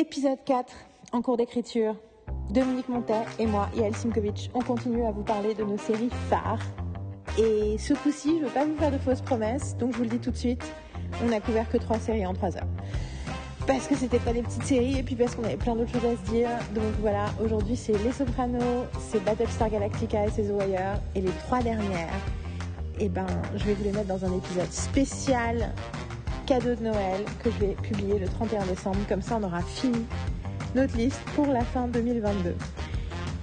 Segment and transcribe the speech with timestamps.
[0.00, 0.72] Épisode 4,
[1.12, 1.94] en cours d'écriture.
[2.48, 6.62] Dominique Montet et moi, Yael Simkovic, on continue à vous parler de nos séries phares.
[7.38, 10.04] Et ce coup-ci, je ne veux pas vous faire de fausses promesses, donc je vous
[10.04, 10.64] le dis tout de suite,
[11.22, 12.66] on n'a couvert que trois séries en trois heures.
[13.66, 16.06] Parce que c'était pas des petites séries et puis parce qu'on avait plein d'autres choses
[16.06, 16.48] à se dire.
[16.74, 20.98] Donc voilà, aujourd'hui c'est Les Sopranos, c'est Battlestar Galactica et c'est The Wire.
[21.14, 22.08] Et les trois dernières,
[22.98, 25.74] eh ben, je vais vous les mettre dans un épisode spécial
[26.50, 28.98] cadeau de Noël que je vais publier le 31 décembre.
[29.08, 30.04] Comme ça, on aura fini
[30.74, 32.56] notre liste pour la fin 2022.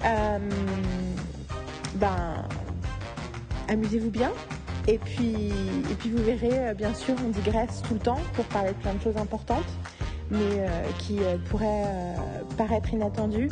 [0.04, 0.40] Euh,
[1.96, 2.44] ben,
[3.70, 4.34] amusez-vous bien.
[4.90, 5.54] Et puis,
[5.90, 8.76] et puis vous verrez, euh, bien sûr, on digresse tout le temps pour parler de
[8.76, 9.70] plein de choses importantes,
[10.30, 10.68] mais euh,
[11.00, 11.20] qui
[11.50, 11.86] pourraient
[12.58, 13.50] paraître inattendues.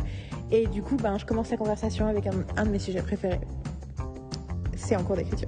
[0.51, 3.39] Et du coup, ben, je commence la conversation avec un, un de mes sujets préférés.
[4.75, 5.47] C'est en cours d'écriture.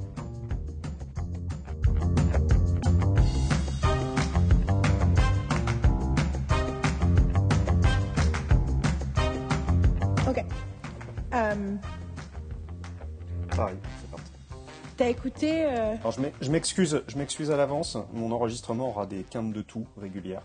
[13.55, 14.31] Pareil, c'est parti.
[14.97, 17.97] T'as écouté euh, Alors je m'ex- je m'excuse, je m'excuse à l'avance.
[18.13, 20.41] Mon enregistrement aura des quintes de tout régulières.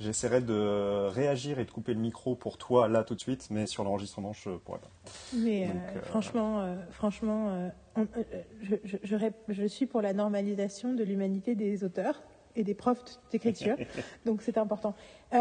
[0.00, 3.66] J'essaierai de réagir et de couper le micro pour toi là tout de suite, mais
[3.66, 4.90] sur l'enregistrement je pourrais pas.
[5.34, 8.22] Mais Donc, euh, euh, franchement, euh, franchement, euh, on- euh,
[8.62, 12.22] je, je, je rép- je suis pour la normalisation de l'humanité des auteurs
[12.54, 13.02] et des profs
[13.32, 13.76] d'écriture,
[14.26, 14.94] donc c'est important.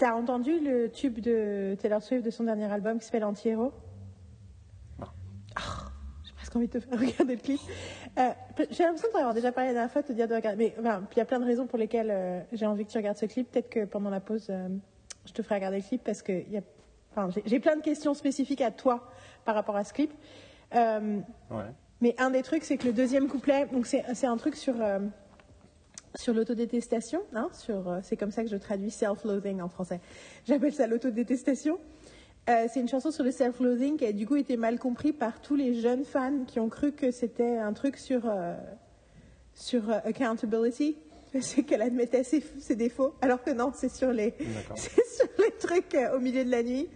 [0.00, 3.70] T'as entendu le tube de Taylor Swift de son dernier album qui s'appelle Anti-Héros?
[4.98, 5.06] Non.
[5.56, 5.60] Ah,
[6.24, 7.60] J'ai presque envie de te faire regarder le clip.
[8.18, 8.30] Euh,
[8.70, 10.72] j'ai l'impression de t'en avoir déjà parlé la dernière fois, de te dire de regarder.
[10.78, 12.96] Mais enfin, il y a plein de raisons pour lesquelles euh, j'ai envie que tu
[12.96, 13.50] regardes ce clip.
[13.50, 14.68] Peut-être que pendant la pause, euh,
[15.26, 16.62] je te ferai regarder le clip parce que il y a,
[17.14, 19.06] enfin, j'ai- plein de questions spécifiques à toi
[19.44, 20.12] par rapport à ce clip.
[20.72, 21.64] Ouais.
[22.00, 24.76] mais un des trucs, c'est que le deuxième couplet, donc c'est un truc sur,
[26.14, 27.22] sur l'autodétestation.
[27.34, 30.00] Hein, sur, euh, c'est comme ça que je traduis self-loathing en français.
[30.46, 31.78] J'appelle ça l'autodétestation.
[32.48, 35.40] Euh, c'est une chanson sur le self-loathing qui a du coup été mal compris par
[35.40, 38.56] tous les jeunes fans qui ont cru que c'était un truc sur, euh,
[39.54, 40.96] sur euh, accountability.
[41.40, 44.34] C'est qu'elle admettait ses, ses défauts, alors que non, c'est sur les,
[44.74, 46.88] c'est sur les trucs euh, au milieu de la nuit.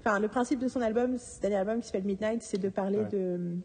[0.00, 3.00] Enfin, le principe de son album, ce dernier album qui s'appelle Midnight, c'est de parler
[3.00, 3.08] Ouais.
[3.10, 3.56] de,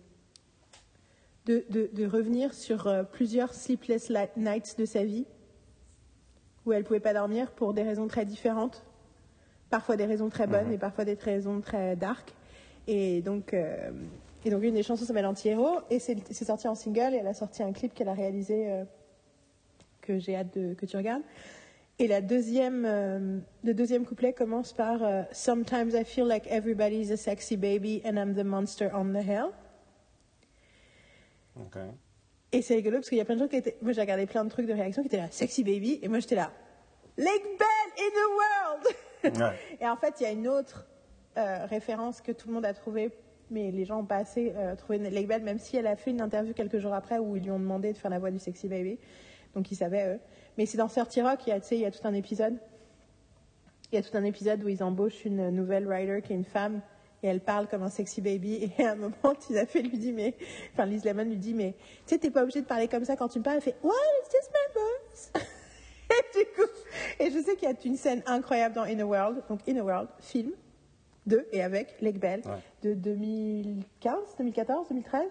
[1.45, 5.25] de, de, de revenir sur euh, plusieurs sleepless nights de sa vie,
[6.65, 8.83] où elle pouvait pas dormir pour des raisons très différentes,
[9.69, 10.73] parfois des raisons très bonnes Mhm.
[10.73, 12.33] et parfois des raisons très dark.
[12.87, 13.91] Et donc, euh,
[14.45, 17.33] et donc une des chansons s'appelle Anti-Héros, et c'est sorti en single, et elle a
[17.33, 18.83] sorti un clip qu'elle a réalisé, euh,
[20.01, 21.23] que j'ai hâte de, que tu regardes.
[21.99, 24.99] Et la deuxième, euh, le deuxième couplet commence par
[25.31, 29.51] Sometimes I feel like everybody's a sexy baby and I'm the monster on the hill.
[32.51, 33.77] Et c'est rigolo parce qu'il y a plein de gens qui étaient.
[33.81, 36.19] Moi, j'ai regardé plein de trucs de réaction qui étaient là, sexy baby, et moi
[36.19, 36.51] j'étais là,
[37.17, 39.41] Lake Bell in the world!
[39.41, 39.77] Ouais.
[39.81, 40.87] Et en fait, il y a une autre
[41.37, 43.11] euh, référence que tout le monde a trouvée,
[43.49, 46.11] mais les gens n'ont pas assez euh, trouvé Lake Bell, même si elle a fait
[46.11, 48.39] une interview quelques jours après où ils lui ont demandé de faire la voix du
[48.39, 48.99] sexy baby.
[49.55, 50.19] Donc ils savaient, eux.
[50.57, 52.57] Mais c'est dans 30 Rock, il y, a, il y a tout un épisode.
[53.91, 56.45] Il y a tout un épisode où ils embauchent une nouvelle writer qui est une
[56.45, 56.81] femme
[57.23, 58.71] et elle parle comme un sexy baby.
[58.77, 60.35] Et à un moment, Tina Fey lui dit, mais,
[60.73, 61.73] enfin, Liz Lemon lui dit, mais,
[62.05, 63.55] tu sais, t'es pas obligé de parler comme ça quand tu me parles.
[63.57, 65.31] Elle fait, what, it's just my voice.
[66.11, 66.69] et du coup,
[67.19, 69.77] et je sais qu'il y a une scène incroyable dans In a World, donc In
[69.77, 70.51] a World, film,
[71.25, 72.59] de et avec Lake Bell, Ouais.
[72.81, 75.23] de 2015, 2014, 2013,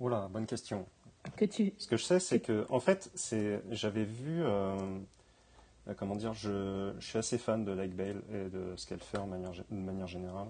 [0.00, 0.84] Oula, bonne question.
[1.36, 4.76] que tu, Ce que je sais, c'est que, en fait, c'est, j'avais vu, euh,
[5.96, 9.26] comment dire, je, suis assez fan de Lake Bale et de ce qu'elle fait en
[9.26, 10.48] de manière générale.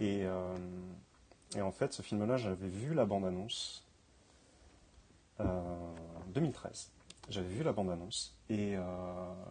[0.00, 0.56] Et, euh,
[1.56, 3.84] et en fait, ce film-là, j'avais vu la bande-annonce
[5.40, 5.44] euh,
[6.34, 6.90] 2013.
[7.28, 8.82] J'avais vu la bande-annonce et euh,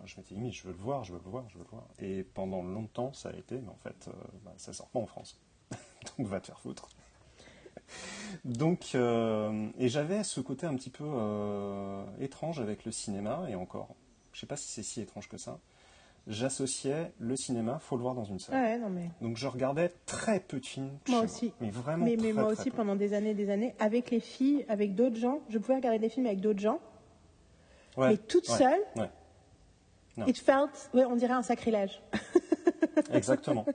[0.05, 1.85] je m'étais dit, je veux le voir, je veux le voir, je veux le voir.
[1.99, 4.11] Et pendant longtemps, ça a été, mais en fait, euh,
[4.43, 5.39] bah, ça sort pas en France.
[6.17, 6.89] Donc va te faire foutre.
[8.45, 13.55] Donc, euh, et j'avais ce côté un petit peu euh, étrange avec le cinéma, et
[13.55, 13.95] encore,
[14.37, 15.57] je sais pas si c'est si étrange que ça.
[16.27, 18.53] J'associais le cinéma, faut le voir dans une salle.
[18.61, 20.91] ouais, non mais, Donc je regardais très peu de films.
[21.09, 21.53] Moi aussi.
[21.59, 22.77] Mais vraiment mais, mais très, moi très aussi peu.
[22.77, 26.09] pendant des années, des années, avec les filles, avec d'autres gens, je pouvais regarder des
[26.09, 26.79] films avec d'autres gens,
[27.97, 29.09] Ouais, mais toute ouais, seule,
[30.27, 31.99] it felt, on dirait un sacrilège.
[33.13, 33.65] exactement.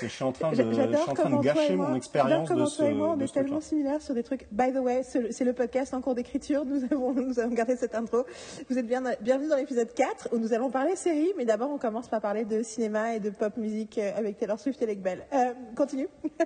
[0.00, 2.82] Je suis en train de, en train gâcher moi, mon expérience de toi et ce,
[2.94, 4.46] moi, on est ce tellement similaires sur des trucs.
[4.52, 6.64] By the way, c'est le- podcast en cours d'écriture.
[6.64, 8.24] Nous avons, nous avons gardé cette intro.
[8.70, 11.78] Vous êtes bien, bienvenue dans l'épisode 4 où nous allons parler série, mais d'abord on
[11.78, 15.02] commence par parler de cinéma et de pop musique euh, avec Taylor Swift et Lake
[15.02, 15.26] Bell.
[15.32, 16.08] Euh, continue.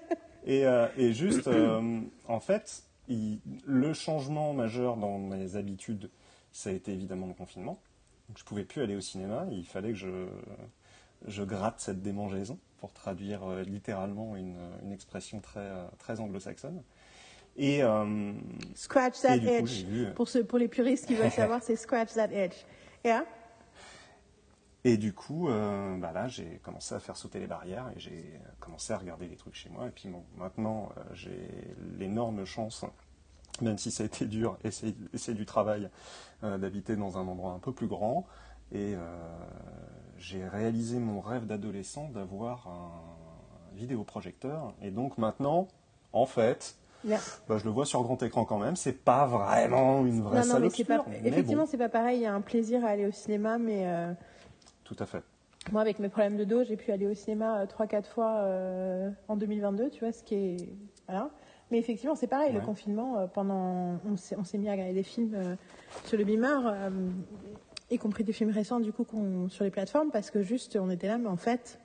[0.45, 6.11] Et, euh, et juste, euh, en fait, il- le changement majeur dans mes habitudes,
[6.51, 7.79] ça a été évidemment le confinement.
[8.37, 9.47] je pouvais plus aller au cinéma.
[9.53, 10.09] Il fallait que je,
[11.27, 16.83] je gratte cette démangeaison pour traduire euh, littéralement une, une, expression très, euh, très anglo-saxonne.
[17.57, 18.33] Et euh,
[18.75, 19.85] scratch that edge.
[20.17, 22.57] pour, ceux, pour les puristes qui veulent savoir, c'est scratch that edge.
[23.05, 23.25] Yeah?
[24.85, 28.25] Et du coup, bah là, j'ai commencé à faire sauter les barrières et j'ai
[28.59, 29.87] commencé à regarder les trucs chez moi.
[29.87, 31.49] Et puis bon, maintenant, j'ai
[32.01, 32.85] l'énorme chance,
[33.61, 35.89] même si ça a été dur et c'est du travail,
[36.43, 38.27] d'habiter dans un endroit un peu plus grand.
[38.73, 38.97] Et
[40.23, 44.73] j'ai réalisé mon rêve d'adolescent d'avoir un vidéoprojecteur.
[44.81, 45.67] Et donc maintenant,
[46.13, 47.19] en fait, bah,
[47.59, 48.77] je le vois sur grand écran quand même.
[48.77, 52.19] C'est pas vraiment une vraie non, non, mais pas, Effectivement, c'est pas pareil.
[52.19, 53.87] Il y a un plaisir à aller au cinéma, mais.
[53.87, 54.13] Euh,
[54.85, 55.23] Tout à fait.
[55.71, 59.11] Moi, avec mes problèmes de dos, j'ai pu aller au cinéma 3-4 euh, fois euh,
[59.29, 60.57] en 2022, tu vois, ce qui est.
[61.09, 61.31] Voilà.
[61.71, 63.99] Mais effectivement, c'est pareil, le confinement, pendant.
[64.07, 65.57] On s'est mis à regarder des films
[66.05, 66.61] sur le beamer
[67.93, 69.07] y compris des films récents du coup
[69.49, 71.79] sur les plateformes, parce que juste on était là, mais en fait,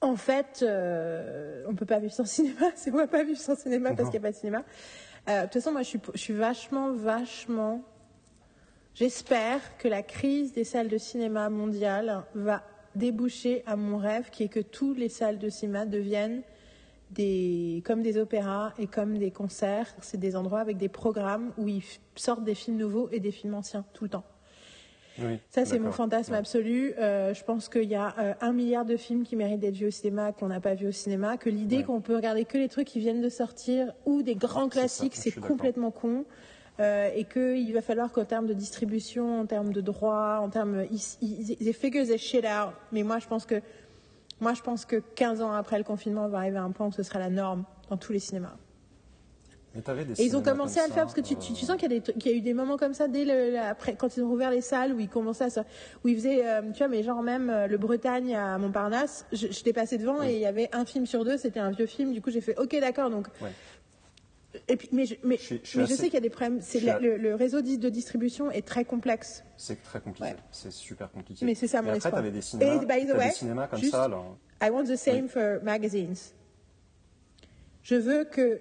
[0.00, 2.66] en fait, euh, on peut pas vivre sans cinéma.
[2.76, 4.64] C'est moi pas vivre sans cinéma parce qu'il n'y a pas de cinéma.
[5.28, 7.82] Euh, de toute façon, moi, je suis, je suis vachement, vachement.
[8.94, 12.62] J'espère que la crise des salles de cinéma mondiales va
[12.94, 16.42] déboucher à mon rêve, qui est que toutes les salles de cinéma deviennent
[17.10, 19.94] des, comme des opéras et comme des concerts.
[20.00, 21.82] C'est des endroits avec des programmes où ils
[22.14, 24.24] sortent des films nouveaux et des films anciens tout le temps.
[25.50, 26.94] ça, c'est mon fantasme absolu.
[26.98, 29.86] Euh, je pense qu'il y a euh, un milliard de films qui méritent d'être vus
[29.86, 31.36] au cinéma qu'on n'a pas vus au cinéma.
[31.36, 34.68] Que l'idée qu'on peut regarder que les trucs qui viennent de sortir ou des grands
[34.68, 36.24] classiques, c'est complètement con.
[36.80, 40.86] Euh, et qu'il va falloir qu'en termes de distribution, en termes de droits, en termes.
[40.92, 42.72] Ils, ils, figure this shit out.
[42.92, 43.60] Mais moi, je pense que
[44.40, 46.86] moi, je pense que 15 ans après le confinement, on va arriver à un point
[46.86, 48.56] où ce sera la norme dans tous les cinémas.
[49.74, 52.28] et ils ont commencé à le faire parce que tu, tu, sens qu'il y, y,
[52.28, 54.92] a eu des moments comme ça dès le, après, quand ils ont ouvert les salles
[54.92, 55.64] où ils commençaient à
[56.04, 59.48] où ils faisaient, euh, tu vois, mais genre même euh, le Bretagne à Montparnasse, je,
[59.48, 61.86] je t'ai passé devant et il y avait un film sur deux, c'était un vieux
[61.86, 62.12] film.
[62.12, 63.28] Du coup, j'ai fait, ok, d'accord, donc
[64.66, 66.60] et puis, mais je, mais, je, sais qu'il y a des problèmes.
[67.00, 69.44] Le, réseau de distribution est très complexe.
[69.56, 70.34] C'est très compliqué.
[70.50, 71.44] C'est super compliqué.
[71.44, 74.08] Mais c'est ça mon après, tu avais des cinémas, des cinémas comme ça.
[74.62, 76.32] I want the same for magazines.
[77.82, 78.60] Je veux que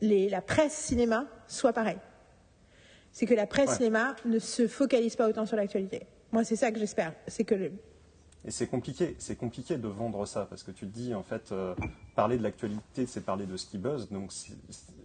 [0.00, 2.00] les, la presse cinéma soit pareille.
[3.12, 6.06] C'est que la presse cinéma ne se focalise pas autant sur l'actualité.
[6.30, 7.14] Moi, c'est ça que j'espère.
[7.26, 7.72] C'est que le,
[8.44, 11.52] et c'est compliqué, c'est compliqué de vendre ça parce que tu te dis en fait
[11.52, 11.74] euh,
[12.14, 14.32] parler de l'actualité, c'est parler de ce qui buzz, donc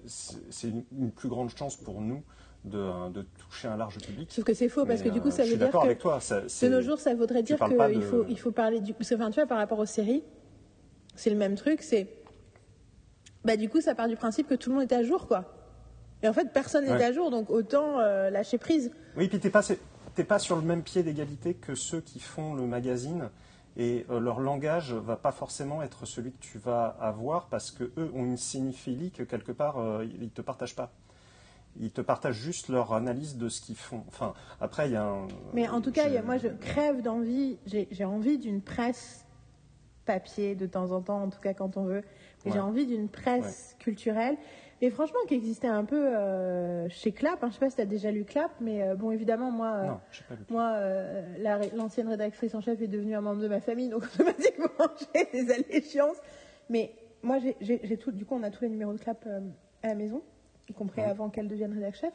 [0.08, 2.24] c'est une, plus grande chance pour nous
[2.64, 4.32] de, de, toucher un large public.
[4.32, 6.68] Sauf que c'est faux parce que du coup ça veut dire que avec toi, de
[6.68, 9.58] nos jours ça voudrait dire qu'il faut il faut parler du enfin, tu vois par
[9.58, 10.24] rapport aux séries,
[11.16, 12.08] c'est le même truc, c'est
[13.44, 15.46] bah du coup ça part du principe que tout le monde est à jour quoi.
[16.24, 18.92] Et en fait personne n'est à jour donc autant euh, lâcher prise.
[19.16, 19.62] Oui, puis t'es pas
[20.24, 23.30] pas sur le même pied d'égalité que ceux qui font le magazine
[23.78, 27.92] et euh, leur langage va pas forcément être celui que tu vas avoir parce que
[27.98, 30.92] eux ont une cinéphilie que quelque part euh, ils te partagent pas.
[31.78, 34.04] Ils te partagent juste leur analyse de ce qu'ils font.
[34.08, 35.28] Enfin, après il y a un.
[35.54, 37.58] Mais en tout cas, moi je crève d'envie.
[37.66, 39.26] J'ai envie d'une presse
[40.06, 42.04] papier de temps en temps, en tout cas quand on veut.
[42.46, 44.38] J'ai envie d'une presse culturelle
[44.82, 47.36] et franchement, qui existait un peu euh, chez Clap.
[47.36, 49.50] Hein, je ne sais pas si tu as déjà lu Clap, mais euh, bon, évidemment,
[49.50, 50.80] moi, euh, moi
[51.76, 54.68] l'ancienne rédactrice en chef est devenue un membre de ma famille, donc automatiquement,
[55.16, 56.18] j'ai des allégeances.
[56.70, 59.26] Mais moi, j'ai tout, du coup, on a tous les numéros de Clap
[59.82, 60.22] à la maison,
[60.70, 62.14] y compris avant qu'elle devienne rédactrice chef.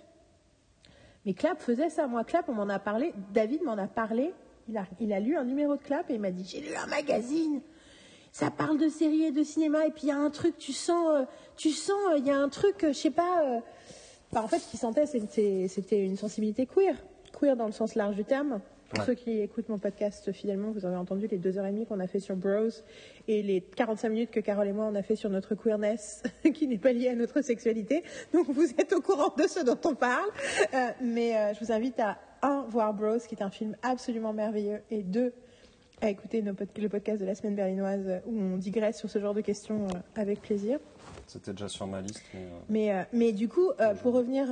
[1.24, 2.06] Mais Clap faisait ça.
[2.06, 3.14] Moi, Clap, on m'en a parlé.
[3.32, 4.34] David m'en a parlé.
[4.68, 6.74] Il a, il a lu un numéro de Clap et il m'a dit J'ai lu
[6.76, 7.60] un magazine
[8.32, 10.72] ça parle de séries et de cinéma, et puis il y a un truc, tu
[10.72, 11.24] sens, euh,
[11.60, 13.60] tu sens, euh, il y a un truc, euh, je sais pas.
[14.34, 16.96] en fait, ce qu'il sentait, c'était une sensibilité queer,
[17.38, 18.60] queer dans le sens large du terme.
[18.88, 21.86] Pour ceux qui écoutent mon podcast fidèlement, vous avez entendu les deux heures et demie
[21.86, 22.70] qu'on a fait sur Bros
[23.28, 26.24] et les 45 minutes que Carole et moi on a fait sur notre queerness,
[26.54, 28.02] qui n'est pas liée à notre sexualité.
[28.32, 30.28] Donc vous êtes au courant de ce dont on parle.
[31.00, 35.04] mais je vous invite à un voir Bros, qui est un film absolument merveilleux, et
[35.04, 35.32] deux
[36.02, 39.42] à écouter le podcast de la semaine berlinoise où on digresse sur ce genre de
[39.42, 40.78] questions euh, avec plaisir.
[41.30, 42.22] C'était déjà sur ma liste.
[42.68, 43.70] Mais, euh, mais, du coup,
[44.02, 44.48] pour revenir,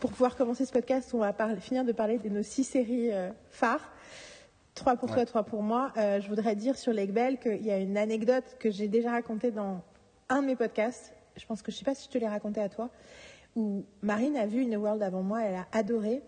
[0.00, 3.10] pour pouvoir commencer ce podcast, on va finir de parler de nos six séries
[3.50, 3.92] phares.
[4.74, 5.92] Trois pour toi, trois pour moi.
[5.96, 9.50] je voudrais dire sur Lake Bell qu'il y a une anecdote que j'ai déjà racontée
[9.50, 9.82] dans
[10.28, 11.12] un de mes podcasts.
[11.36, 12.90] Je pense que je ne sais pas si je te l'ai raconté à toi.
[13.56, 16.22] Où Marine a vu une World avant moi, elle a adoré.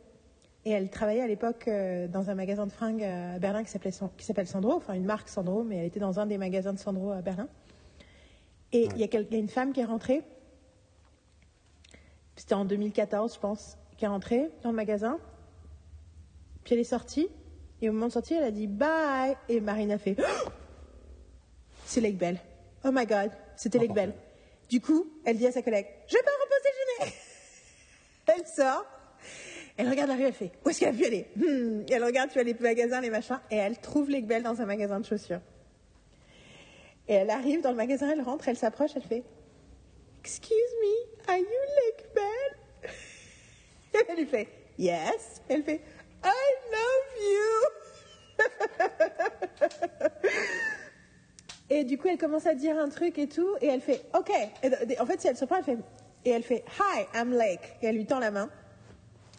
[0.65, 4.47] Et elle travaillait à l'époque euh, dans un magasin de fringues à Berlin qui s'appelle
[4.47, 7.23] Sandro, enfin une marque Sandro, mais elle était dans un des magasins de Sandro à
[7.23, 7.49] Berlin.
[8.73, 10.23] Et il y, a une femme qui est rentrée,
[12.37, 15.19] c'était en 2014 je pense, qui est rentrée dans le magasin.
[16.65, 17.29] Puis elle est sortie,
[17.83, 20.17] et au moment de sortir, elle a dit bye, et Marine a fait
[21.85, 22.39] c'est Lake Bell.
[22.85, 24.15] Oh my god, c'était Lake Bell.
[24.69, 27.13] Du coup, elle dit à sa collègue je vais pas reposer le
[28.37, 28.87] Elle sort,
[29.77, 31.27] elle regarde la rue, elle fait où est-ce qu'elle a pu aller?
[31.35, 31.83] Hmm.
[31.89, 34.61] Et Elle regarde, tu vois, les magasins, les machins, et elle trouve Lake Bell dans
[34.61, 35.41] un magasin de chaussures.
[37.09, 39.25] Et elle arrive dans le magasin, elle rentre, elle s'approche, elle fait
[40.21, 40.53] Excuse
[40.83, 42.91] me, are you Lake Bell
[43.95, 45.43] Et elle lui fait Yes.
[45.49, 45.81] Elle fait
[46.25, 48.49] I love you.
[51.71, 54.31] et du coup, elle commence à dire un truc et tout, et elle fait OK.
[54.99, 55.79] En fait, si elle se prend, elle fait
[56.25, 57.77] et elle fait Hi, I'm Lake.
[57.83, 58.51] Et elle lui tend la main.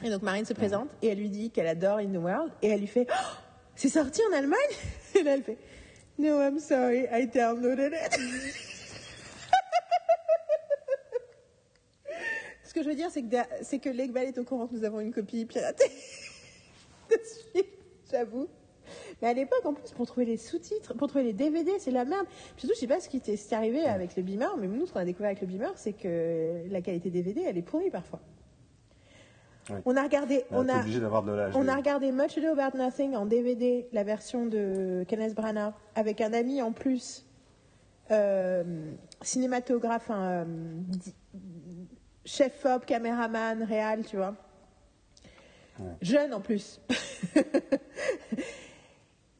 [0.03, 2.69] Et donc Marine se présente et elle lui dit qu'elle adore In the World, et
[2.69, 3.37] elle lui fait Oh,
[3.75, 4.59] c'est sorti en Allemagne?
[5.15, 5.57] Et là, elle fait
[6.21, 8.13] No, I'm sorry, I downloaded it.
[12.63, 14.83] Ce que je veux dire, c'est que, c'est que Bell est au courant que nous
[14.83, 15.89] avons une copie piratée
[17.09, 17.65] dessus,
[18.11, 18.47] j'avoue.
[19.19, 22.05] Mais à l'époque, en plus, pour trouver les sous-titres, pour trouver les DVD, c'est la
[22.05, 22.27] merde.
[22.55, 24.93] Surtout, je sais pas ce qui t'est ce arrivé avec le Beamer, mais nous, ce
[24.93, 28.21] qu'on a découvert avec le Beamer, c'est que la qualité DVD, elle est pourrie parfois.
[29.85, 31.53] On a regardé, On a, de l'âge.
[31.55, 36.19] on a regardé Much Ado About Nothing en DVD, la version de Kenneth Branagh, avec
[36.21, 37.25] un ami en plus,
[38.09, 38.63] euh,
[39.21, 40.43] cinématographe, euh,
[42.25, 44.35] chef op, caméraman, réal, tu vois.
[45.79, 45.91] Ouais.
[46.01, 46.81] Jeune en plus.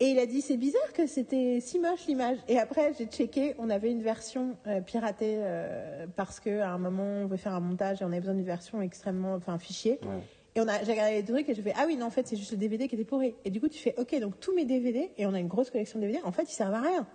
[0.01, 2.38] Et il a dit c'est bizarre que c'était si moche l'image.
[2.48, 6.79] Et après j'ai checké, on avait une version euh, piratée euh, parce que à un
[6.79, 9.60] moment on veut faire un montage et on avait besoin d'une version extrêmement, enfin un
[9.60, 10.00] fichier.
[10.01, 10.24] Ouais.
[10.55, 12.27] Et on a, j'ai regardé les trucs et j'ai fait ah oui non en fait
[12.27, 13.36] c'est juste le DVD qui était pourri.
[13.46, 15.70] Et du coup tu fais ok donc tous mes DVD et on a une grosse
[15.70, 17.05] collection de DVD en fait ils servent à rien.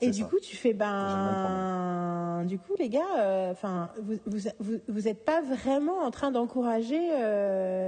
[0.00, 0.24] Et du ça.
[0.24, 5.24] coup tu fais ben du coup les gars euh, enfin vous, vous vous vous êtes
[5.24, 6.98] pas vraiment en train d'encourager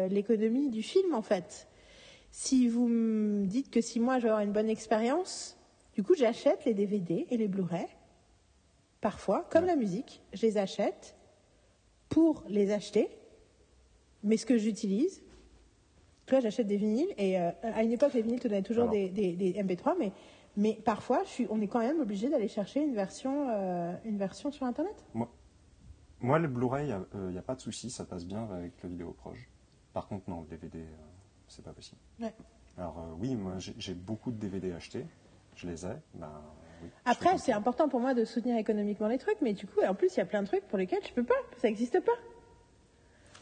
[0.09, 1.67] l'économie du film en fait.
[2.35, 5.57] Si vous me dites que si moi je vais avoir une bonne expérience,
[5.95, 7.87] du coup j'achète les DVD et les Blu-ray.
[9.03, 11.15] Parfois, comme la musique, je les achète
[12.09, 13.09] pour les acheter.
[14.23, 15.23] Mais ce que j'utilise,
[16.31, 19.09] vois, j'achète des vinyles et euh, à une époque les vinyles te donnaient toujours des,
[19.09, 20.13] des- des MP3, mais,
[20.57, 24.17] mais parfois je suis, on est quand même obligé d'aller chercher une version, euh, une
[24.17, 25.05] version sur Internet.
[26.21, 29.13] Moi, le Blu-ray, il n'y a, pas de souci, ça passe bien avec le vidéo
[29.13, 29.51] proche.
[29.93, 30.85] Par contre, non, le DVD, euh,
[31.53, 32.01] c'est pas possible.
[32.21, 32.35] Ouais.
[32.79, 35.07] Alors, euh, oui, moi, j'ai beaucoup de DVD achetés.
[35.55, 35.93] Je les ai.
[36.15, 36.31] Ben,
[36.83, 39.95] oui, Après, c'est important pour moi de soutenir économiquement les trucs, mais du coup, en
[39.95, 42.13] plus, il y a plein de trucs pour lesquels je peux pas, ça n'existe pas.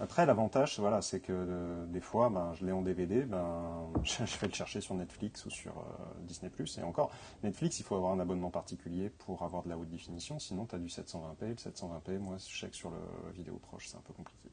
[0.03, 4.25] Après, l'avantage, voilà, c'est que euh, des fois, ben, je l'ai en DVD, ben, je,
[4.25, 5.83] je vais le chercher sur Netflix ou sur euh,
[6.23, 6.51] Disney+.
[6.79, 7.11] Et encore,
[7.45, 10.39] Netflix, il faut avoir un abonnement particulier pour avoir de la haute définition.
[10.39, 11.49] Sinon, tu as du 720p.
[11.49, 14.51] Le 720p, moi, je sais que sur le vidéo proche, c'est un peu compliqué.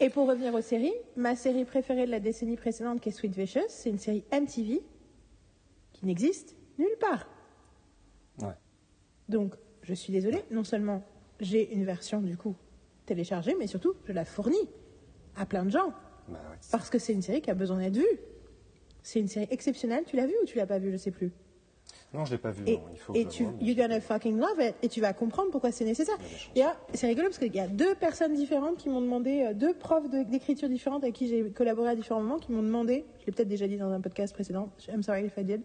[0.00, 3.34] Et pour revenir aux séries, ma série préférée de la décennie précédente, qui est Sweet
[3.36, 4.82] Vicious, c'est une série MTV
[5.92, 7.28] qui n'existe nulle part.
[8.40, 8.54] Ouais.
[9.28, 11.02] Donc, je suis désolée, non seulement
[11.40, 12.56] j'ai une version du coup
[13.06, 14.68] téléchargée, mais surtout, je la fournis
[15.36, 15.88] à plein de gens.
[16.28, 18.18] Ouais, c'est- Parce que c'est une série qui a besoin d'être vue.
[19.02, 20.04] C'est une série exceptionnelle.
[20.06, 21.32] Tu l'as vue ou tu l'as pas vue Je sais plus.
[22.14, 22.62] Non, je l'ai pas vu.
[22.66, 23.88] Et, non, il faut que et je le tu, voie, mais you're je l'ai gonna
[23.94, 24.06] pas vu.
[24.06, 24.74] fucking love it.
[24.82, 26.16] Et tu vas comprendre pourquoi c'est nécessaire.
[26.20, 26.50] Il y a des chances.
[26.56, 29.54] Et là, c'est rigolo parce qu'il y a deux personnes différentes qui m'ont demandé, euh,
[29.54, 33.04] deux profs de- d'écriture différentes avec qui j'ai collaboré à différents moments, qui m'ont demandé,
[33.20, 35.62] je l'ai peut-être déjà dit dans un podcast précédent, I'm sorry if I did.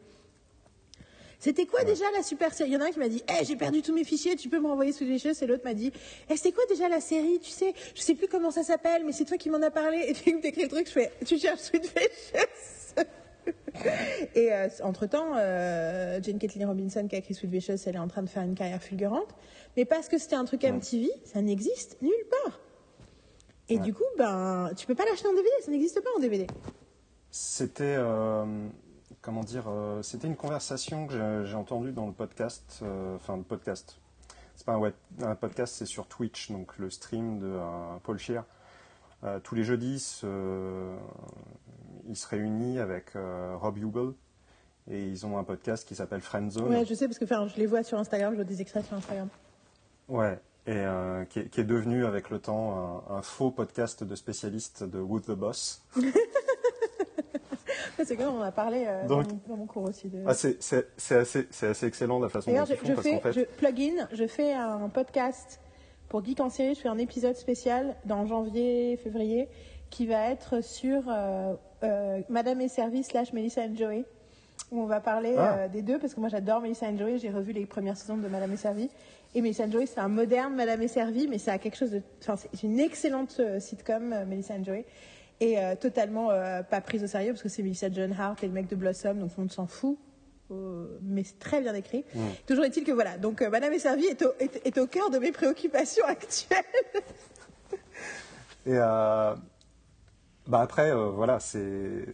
[1.39, 2.71] C'était quoi déjà la super série?
[2.71, 4.49] Il y en a un qui m'a dit hey, j'ai perdu tous mes fichiers, tu
[4.49, 5.43] peux me renvoyer sous les choses.
[5.43, 5.91] Et l'autre m'a dit
[6.29, 7.39] hey, c'était quoi déjà la série?
[7.39, 10.03] Tu sais, je sais plus comment ça s'appelle, mais c'est toi qui m'en as parlé.
[10.07, 13.05] Et tu m'écris le truc, je fais tu cherches Sweet Vicious
[14.35, 18.07] Et euh, entre-temps, euh, Jane Kathleen Robinson qui a écrit Sweet Vicious, elle est en
[18.07, 19.33] train de faire une carrière fulgurante.
[19.75, 22.11] Mais parce que c'était un truc MTV, ça n'existe nulle
[22.45, 22.59] part.
[23.69, 23.83] Et Ouais.
[23.83, 26.47] du coup, ben, tu peux pas l'acheter en DVD, ça n'existe pas en DVD.
[27.29, 28.45] C'était, euh,
[29.21, 29.69] comment dire,
[30.01, 32.81] c'était une conversation que j'ai- entendue dans le podcast,
[33.15, 33.97] enfin le podcast.
[34.55, 37.57] C'est pas un, web, un podcast, c'est sur Twitch, donc le stream de
[38.03, 38.43] Paul Scheer.
[39.43, 40.21] Tous les jeudis,
[42.07, 44.13] il se réunit avec euh, Rob Hugel
[44.89, 46.69] et ils ont un podcast qui s'appelle Friendzone.
[46.69, 48.85] Ouais, je sais parce que enfin, je les vois sur Instagram, je vois des extraits
[48.85, 49.27] sur Instagram.
[50.07, 54.03] Ouais, et euh, qui, est, qui est devenu avec le temps un, un faux podcast
[54.03, 55.83] de spécialistes de Wood the Boss.
[58.05, 60.07] C'est comme on a parlé euh, Donc- dans, mon, dans mon cours aussi.
[60.07, 60.23] De...
[60.25, 60.57] Ah, c'est
[61.11, 64.07] assez, assez excellent la façon dont je, ils font je parce fais, fait, je plug-in,
[64.13, 65.59] je fais un podcast
[66.07, 66.75] pour Geek en série.
[66.75, 69.49] Je fais un épisode spécial dans janvier, février,
[69.89, 71.53] qui va être sur euh,
[71.83, 74.03] euh, Madame et Servie slash Melissa and Joey,
[74.71, 75.57] où on va parler Ah.
[75.57, 77.17] euh, des deux, parce que moi j'adore Melissa and Joey.
[77.19, 78.89] J'ai revu les premières saisons de Madame et Servie.
[79.35, 81.91] Et Melissa and Joey, c'est un moderne Madame et Servie, mais ça a quelque chose
[81.91, 82.01] de.
[82.21, 84.85] Enfin, c'est une excellente euh, sitcom, Melissa and Joey.
[85.39, 86.29] et totalement
[86.69, 89.19] pas prise au sérieux parce que c'est Melissa John Hart et le mec de Blossom,
[89.19, 89.97] donc on s'en fout.
[90.49, 92.05] Euh, mais c'est très bien écrit.
[92.47, 95.09] Toujours est-il que voilà, donc euh, Madame est servie est au, est- est au cœur
[95.09, 96.63] de mes préoccupations actuelles.
[98.65, 99.35] Et euh,
[100.47, 102.05] bah après, euh, voilà, c'est.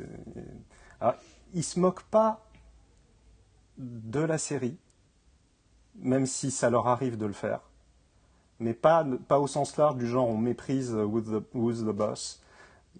[0.99, 1.15] Alors,
[1.53, 2.43] ils se moquent pas
[3.77, 4.77] de la série,
[5.95, 7.61] même si ça leur arrive de le faire,
[8.59, 12.41] mais pas, pas au sens large du genre on méprise Who's the, Who's the Boss.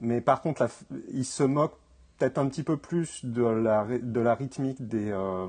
[0.01, 0.67] Mais par contre,
[1.11, 1.77] la se moquent
[2.17, 5.47] peut-être un petit peu plus de la, de la rythmique des, euh,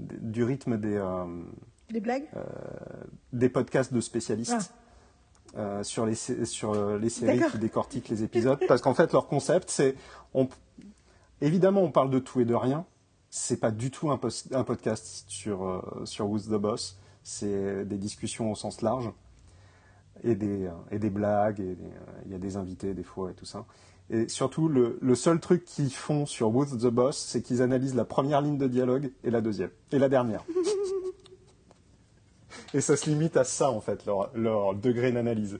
[0.00, 1.24] du rythme des, euh,
[1.90, 2.26] Des blagues?
[3.32, 4.72] des podcasts de spécialistes
[5.56, 8.58] euh, sur, les, sur euh, les séries qui décortiquent les épisodes.
[8.68, 9.96] Parce qu'en fait, leur concept, c'est.
[10.34, 10.48] On,
[11.40, 12.84] évidemment, on parle de tout et de rien.
[13.30, 16.98] C'est pas du tout un, podcast sur, euh, sur Who's the Boss.
[17.22, 19.10] C'est des discussions au sens large.
[20.24, 21.60] Et des, et des blagues.
[21.60, 21.76] et
[22.26, 23.64] Il y a des invités, des fois, et tout ça.
[24.10, 27.94] Et surtout, le, le seul truc qu'ils font sur Who's the Boss, c'est qu'ils analysent
[27.94, 29.70] la première ligne de dialogue et la deuxième.
[29.92, 30.44] Et la dernière.
[32.74, 35.58] Et ça se limite à ça, en fait, leur, leur degré d'analyse.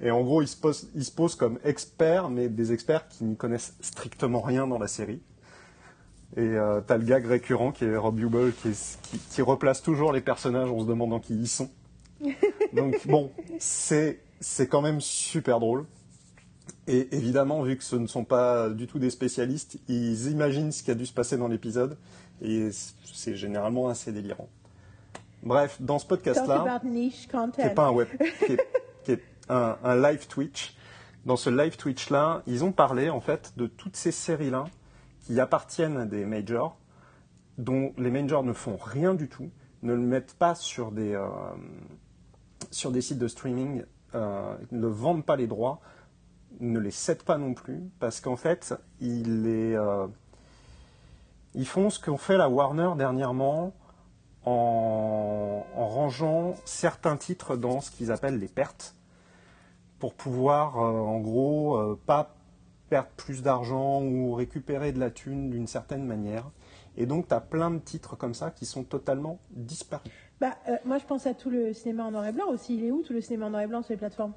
[0.00, 3.24] Et en gros, ils se, posent, ils se posent comme experts, mais des experts qui
[3.24, 5.20] n'y connaissent strictement rien dans la série.
[6.36, 9.82] Et euh, t'as le gag récurrent qui est Rob Hubel, qui, est- qui, qui replace
[9.82, 11.70] toujours les personnages en se demandant qui ils sont.
[12.72, 15.86] Donc bon, c'est c'est quand même super drôle.
[16.86, 20.82] Et évidemment, vu que ce ne sont pas du tout des spécialistes, ils imaginent ce
[20.82, 21.96] qui a dû se passer dans l'épisode.
[22.42, 22.70] Et
[23.12, 24.48] c'est généralement assez délirant.
[25.44, 28.08] Bref, dans ce podcast-là, qui est pas un web,
[28.46, 28.60] qui est,
[29.04, 30.74] qui est un, un live Twitch.
[31.26, 34.64] Dans ce live Twitch là, ils ont parlé en fait de toutes ces séries là
[35.20, 36.78] qui appartiennent à des majors,
[37.58, 39.50] dont les majors ne font rien du tout,
[39.82, 41.28] ne le mettent pas sur des euh,
[42.70, 43.84] sur des sites de streaming,
[44.14, 45.80] euh, ne vendent pas les droits,
[46.60, 50.06] ne les cèdent pas non plus, parce qu'en fait ils les euh,
[51.54, 53.74] ils font ce qu'ont fait la Warner dernièrement
[54.44, 58.94] en, en rangeant certains titres dans ce qu'ils appellent les pertes
[59.98, 62.34] pour pouvoir, euh, en gros, euh, pas
[62.90, 66.50] perdre plus d'argent ou récupérer de la thune d'une certaine manière.
[66.96, 70.12] Et donc, tu as plein de titres comme ça qui sont totalement disparus.
[70.40, 72.76] Bah, euh, moi, je pense à tout le cinéma en noir et blanc aussi.
[72.76, 74.32] Il est où tout le cinéma en noir et blanc sur les plateformes?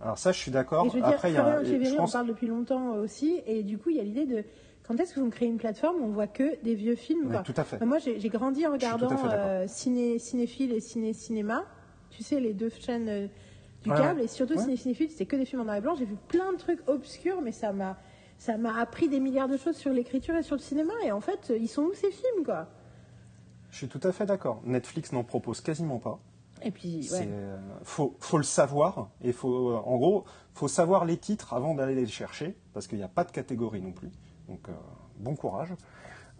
[0.00, 0.86] Alors ça, je suis d'accord.
[1.02, 3.96] Après, il y a, je on pense, parle depuis longtemps aussi, et du coup, il
[3.96, 4.44] y a l'idée de
[4.86, 7.32] quand est-ce que vous créez une plateforme où on voit que des vieux films Oui,
[7.32, 7.40] quoi.
[7.42, 7.84] tout à fait.
[7.84, 11.64] Moi, j'ai grandi en regardant euh, ciné, Cinéphile et Ciné Cinéma,
[12.10, 13.26] tu sais, les deux chaînes euh,
[13.82, 14.60] du Ouais, câble, et surtout Ouais.
[14.60, 15.94] Ciné Cinéphile, c'était que des films en noir et blanc.
[15.94, 17.96] J'ai vu plein de trucs obscurs, mais ça m'a
[18.36, 21.20] ça m'a appris des milliards de choses sur l'écriture et sur le cinéma, et en
[21.20, 22.66] fait, ils sont où ces films, quoi?
[23.70, 24.60] Je suis tout à fait d'accord.
[24.64, 26.18] Netflix n'en propose quasiment pas.
[26.62, 27.28] Et puis, ouais.
[27.30, 29.08] euh, faut, faut le savoir.
[29.22, 32.98] Et faut, euh, en gros, faut savoir les titres avant d'aller les chercher, parce qu'il
[32.98, 34.10] n'y a pas de catégorie non plus.
[34.48, 34.72] Donc, euh,
[35.18, 35.72] bon courage.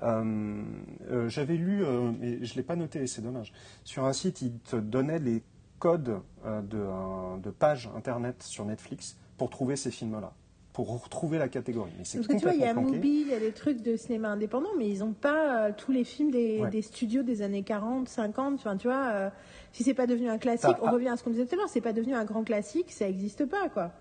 [0.02, 0.62] Euh,
[1.10, 1.84] euh, J'avais lu,
[2.22, 3.52] et je l'ai pas noté, c'est dommage.
[3.84, 5.42] Sur un site, il te donnait les
[5.78, 10.32] codes de, de pages internet sur Netflix pour trouver ces films-là,
[10.72, 11.92] pour retrouver la catégorie.
[11.98, 12.74] Mais c'est Parce que tu vois, il y a.
[12.74, 15.92] Mubi, il y a des trucs de cinéma indépendant, mais ils n'ont pas euh, tous
[15.92, 16.70] les films des, Ouais.
[16.70, 18.54] des studios des années 40, 50.
[18.54, 19.30] Enfin, tu vois, euh,
[19.72, 21.68] si c'est pas devenu un classique, on revient à ce qu'on disait tout à l'heure,
[21.68, 23.92] c'est pas devenu un grand classique, ça n'existe pas, quoi.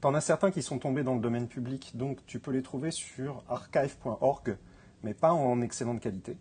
[0.00, 2.90] T'en as certains qui sont tombés dans le domaine public, donc tu peux les trouver
[2.90, 4.56] sur archive.org,
[5.02, 6.38] mais pas en excellente qualité.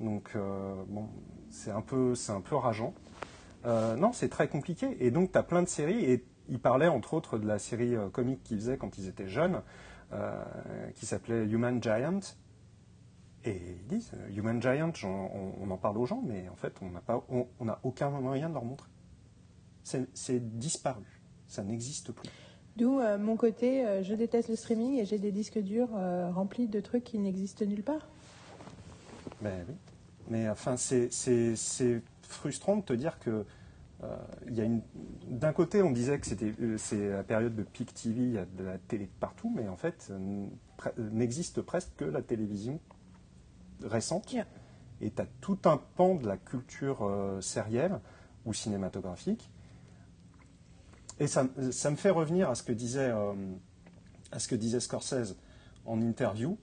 [0.00, 1.08] Donc euh, bon,
[1.48, 2.14] c'est un peu,
[2.50, 2.94] rageant.
[3.64, 4.96] Euh, non, c'est très compliqué.
[4.98, 6.04] Et donc tu as plein de séries.
[6.04, 9.28] Et ils parlaient entre autres de la série euh, comique qu'ils faisaient quand ils étaient
[9.28, 9.62] jeunes,
[10.94, 12.20] qui s'appelait Human Giant.
[13.44, 17.02] Et ils disent, Human Giant, on, en parle aux gens, mais en fait, on n'a
[17.28, 18.90] on aucun moyen de leur montrer.
[19.82, 21.04] C'est disparu.
[21.46, 22.28] Ça n'existe plus.
[22.76, 26.30] D'où euh, mon côté, euh, je déteste le streaming et j'ai des disques durs euh,
[26.30, 28.06] remplis de trucs qui n'existent nulle part.
[29.40, 29.74] Ben oui.
[30.28, 31.10] Mais enfin, c'est-
[32.22, 33.44] frustrant de te dire que
[34.46, 34.82] il y a une.
[35.26, 38.44] D'un côté, on disait que c'était c'est la période de peak TV, il y a
[38.44, 40.12] de la télé de partout, mais en fait,
[40.98, 42.78] n'existe presque que la télévision
[43.82, 44.32] récente.
[44.32, 44.44] Yeah.
[45.00, 47.10] Et tu as tout un pan de la culture
[47.40, 47.98] sérielle
[48.44, 49.50] ou cinématographique.
[51.18, 53.32] Et ça, ça me fait revenir à ce que disait, euh,
[54.32, 55.36] à ce que disait Scorsese
[55.84, 56.58] en interview,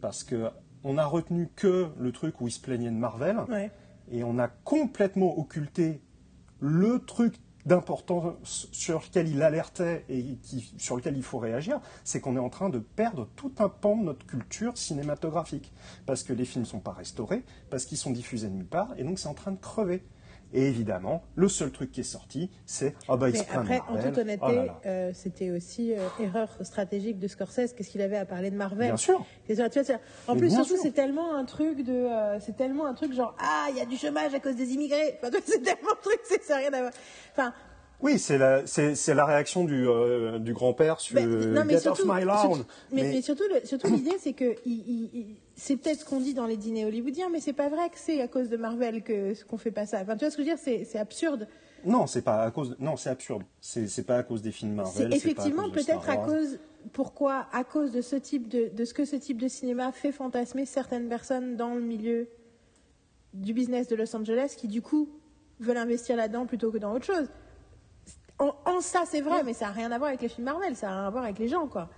[0.00, 0.50] parce que
[0.84, 3.70] on a retenu que le truc où il se plaignait de Marvel, Ouais.
[4.10, 6.00] et on a complètement occulté
[6.60, 7.34] le truc
[7.64, 12.40] d'important sur lequel il alertait et qui- sur lequel il faut réagir, c'est qu'on est
[12.40, 15.72] en train de perdre tout un pan de notre culture cinématographique.
[16.04, 18.92] Parce que les films ne sont pas restaurés, parce qu'ils sont diffusés de nulle part,
[18.96, 20.02] et donc c'est en train de crever.
[20.54, 23.80] Et évidemment, le seul truc qui est sorti, c'est ah bah il Mais se après,
[23.88, 24.80] en toute honnêteté, Oh là là.
[24.86, 27.72] euh, c'était aussi euh, erreur stratégique de Scorsese.
[27.72, 28.88] Qu'est-ce qu'il avait à parler de Marvel?
[28.88, 29.24] Bien sûr.
[29.46, 29.66] Tu vois,
[30.28, 33.34] En Mais plus, surtout, c'est tellement un truc de, euh, c'est tellement un truc genre
[33.38, 35.18] ah, il y a du chômage à cause des immigrés.
[35.22, 36.92] Enfin, c'est tellement un truc, c'est ça n'a rien à voir.
[37.32, 37.54] Enfin,
[38.00, 41.80] Oui, c'est la, c'est, la réaction du, euh, du grand-père sur mais- non, mais Get
[41.80, 42.54] surtout, off my lawn.
[42.56, 46.20] surtout- mais, mais surtout, le- surtout l'idée, c'est que il- il- c'est peut-être ce qu'on
[46.20, 49.02] dit dans les dîners hollywoodiens, mais c'est pas vrai que c'est à cause de Marvel
[49.02, 50.00] que qu'on fait pas ça.
[50.02, 51.46] Enfin, tu vois ce que je veux dire C'est absurde.
[51.84, 52.70] Non, c'est pas à cause.
[52.70, 53.42] de- Non, c'est absurde.
[53.60, 55.12] C'est, pas à cause des films Marvel.
[55.12, 56.58] Effectivement peut-être à cause
[56.92, 60.10] pourquoi à cause de ce type de, de ce que ce type de cinéma fait
[60.12, 62.28] fantasmer certaines personnes dans le milieu
[63.34, 65.08] du business de Los Angeles qui du coup
[65.60, 67.28] veulent investir là-dedans plutôt que dans autre chose.
[68.38, 70.74] En, en ça c'est vrai, mais ça n'a rien à voir avec les films Marvel,
[70.74, 71.88] ça a rien à voir avec les gens quoi.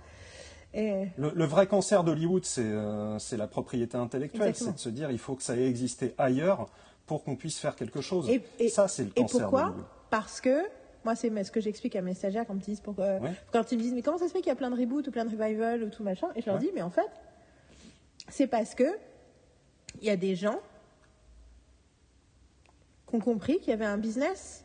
[0.77, 4.53] Et Le, le vrai cancer d'Hollywood, c'est, euh, la propriété intellectuelle.
[4.55, 6.67] C'est de se dire, il faut que ça ait existé ailleurs
[7.05, 8.29] pour qu'on puisse faire quelque chose.
[8.29, 9.85] Et, et- ça, c'est le et cancer pourquoi d'Hollywood.
[10.09, 10.63] Parce que,
[11.05, 13.31] moi, c'est ce que j'explique à mes stagiaires quand ils me disent, pourquoi- Ouais.
[13.53, 15.07] quand ils me disent mais comment ça se fait qu'il y a plein de reboots
[15.07, 16.27] ou plein de revival ou tout machin?
[16.35, 16.61] Et je leur Ouais.
[16.61, 17.09] dis, mais en fait,
[18.27, 18.97] c'est parce que
[20.01, 20.59] il y a des gens
[23.07, 24.64] qui ont compris qu'il y avait un business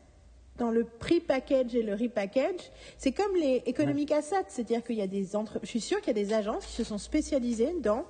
[0.60, 2.70] dans le pre-package et le repackage.
[2.98, 5.58] C'est comme les economic assets, c'est-à-dire qu'il y a des entre...
[5.62, 8.04] Je suis sûre qu'il y a des agences qui se sont spécialisées dans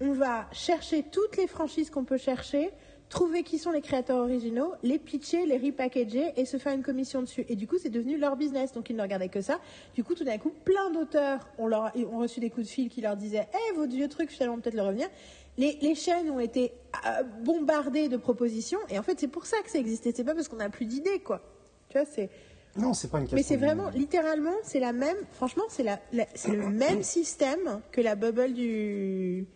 [0.00, 2.70] on va chercher toutes les franchises qu'on peut chercher,
[3.10, 7.20] trouver qui sont les créateurs originaux, les pitcher, les repackager et se faire une commission
[7.20, 7.44] dessus.
[7.50, 8.72] Et du coup, c'est devenu leur business.
[8.72, 9.60] Donc, ils ne regardaient que ça.
[9.94, 12.88] Du coup, tout d'un coup, plein d'auteurs ont, leur- ont reçu des coups de fil
[12.88, 15.08] qui leur disaient Eh, votre vieux truc, finalement, peut-être le revenir.
[15.58, 16.72] Les, les chaînes ont été
[17.06, 18.78] euh, bombardées de propositions.
[18.88, 20.12] Et en fait, c'est pour ça que ça existait.
[20.14, 21.42] C'est pas parce qu'on n'a plus d'idées, quoi.
[21.88, 22.30] Tu vois, c'est.
[22.76, 23.36] Non, c'est pas une question.
[23.36, 25.16] Mais c'est vraiment, littéralement, c'est la même.
[25.32, 29.46] Franchement, c'est la, la- c'est le même système que la bubble du,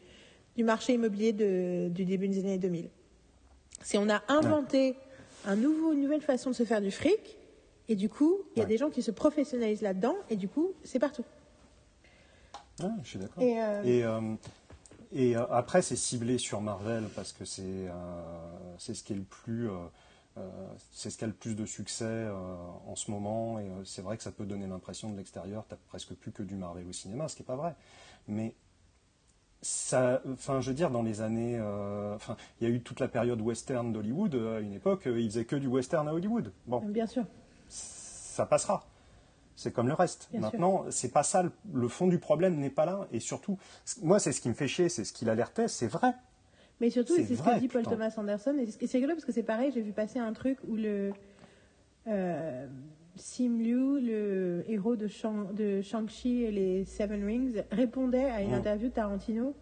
[0.56, 2.90] du marché immobilier de- du début des années 2000.
[3.82, 4.96] C'est on a inventé
[5.46, 7.36] un nouveau, une nouvelle façon de se faire du fric,
[7.88, 8.68] et du coup, il y a Ouais.
[8.68, 11.24] des gens qui se professionnalisent là-dedans, et du coup, c'est partout.
[12.82, 13.42] Ouais, je suis d'accord.
[13.42, 14.20] Et, euh, Et, euh,
[15.14, 17.92] et, euh, après, c'est ciblé sur Marvel parce que c'est euh,
[18.78, 19.70] c'est ce qui est le plus.
[19.70, 19.74] euh,
[20.36, 20.50] euh,
[20.92, 22.26] c'est ce qui a le plus de succès
[22.88, 26.12] en ce moment et c'est vrai que ça peut donner l'impression de l'extérieur t'as presque
[26.14, 27.76] plus que du Marvel au cinéma ce qui n'est pas vrai
[28.26, 28.56] mais
[29.62, 32.98] ça enfin je veux dire dans les années euh, enfin il y a eu toute
[32.98, 36.80] la période western d'Hollywood à une époque ils faisaient que du western à Hollywood bon
[36.80, 37.24] Bien sûr.
[37.68, 38.84] ça passera.
[39.56, 40.28] C'est comme le reste.
[40.32, 41.44] Bien Maintenant, c'est pas ça.
[41.72, 43.06] le- fond du problème n'est pas là.
[43.12, 43.56] Et surtout,
[44.02, 46.12] moi, c'est ce qui me fait chier, c'est ce qu'il alertait, c'est vrai.
[46.80, 47.92] Mais surtout, C'est ce que dit Paul putain.
[47.92, 48.56] Thomas Anderson.
[48.58, 51.12] Et c'est rigolo parce que c'est pareil, j'ai vu passer un truc où le.
[52.08, 52.66] Euh,
[53.16, 58.52] Sim Liu, le héros de, Shang, de Shang-Chi et les Seven Rings, répondait à une
[58.54, 59.54] interview de Tarantino.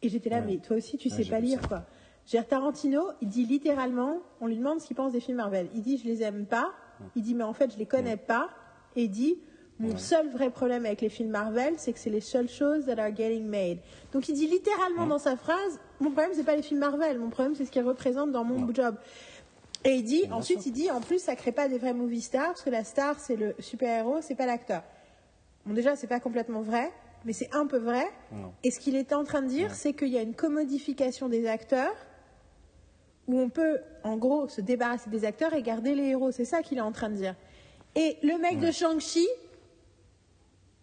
[0.00, 0.44] Et j'étais là, Ouais.
[0.46, 1.68] mais toi aussi, tu Ouais, sais pas lire, ça.
[1.68, 1.84] quoi.
[2.26, 5.68] Dire, Tarantino, il dit littéralement, on lui demande ce qu'il pense des films Marvel.
[5.74, 6.72] Il dit, je les aime pas.
[7.14, 8.48] Il dit, mais en fait, je les connais pas.
[8.96, 9.38] Et dit,
[9.78, 9.98] mon Ouais.
[9.98, 13.14] seul vrai problème avec les films Marvel, c'est que c'est les seules choses that are
[13.14, 13.78] getting made.
[14.12, 17.18] Donc il dit littéralement dans sa phrase, mon problème, c'est pas les films Marvel.
[17.18, 18.74] Mon problème, c'est ce qu'ils représentent dans mon Ouais.
[18.74, 18.96] job.
[19.84, 22.48] Et il dit, ensuite, il dit, en plus, ça crée pas des vrais movie stars,
[22.48, 24.84] parce que la star, c'est le super-héros, c'est pas l'acteur.
[25.66, 26.92] Bon, déjà, c'est pas complètement vrai,
[27.24, 28.06] mais c'est un peu vrai.
[28.62, 31.48] Et ce qu'il était en train de dire, c'est qu'il y a une commodification des
[31.48, 31.94] acteurs,
[33.26, 36.30] où on peut, en gros, se débarrasser des acteurs et garder les héros.
[36.30, 37.34] C'est ça qu'il est en train de dire.
[37.94, 38.70] Et le mec de.
[38.70, 39.26] Shang-Chi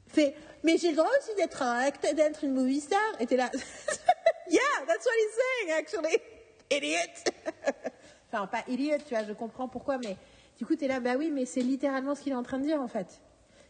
[0.07, 2.99] fait, mais j'ai le droit aussi d'être un acteur, d'être une movie star.
[3.19, 3.49] Et t'es là,
[4.49, 6.17] yeah, that's what he's saying, actually,
[6.71, 7.31] idiot.
[8.33, 10.17] enfin, pas idiot, tu vois, je comprends pourquoi, mais
[10.57, 12.63] du coup, t'es là, bah oui, mais c'est littéralement ce qu'il est en train de
[12.63, 13.21] dire, en fait.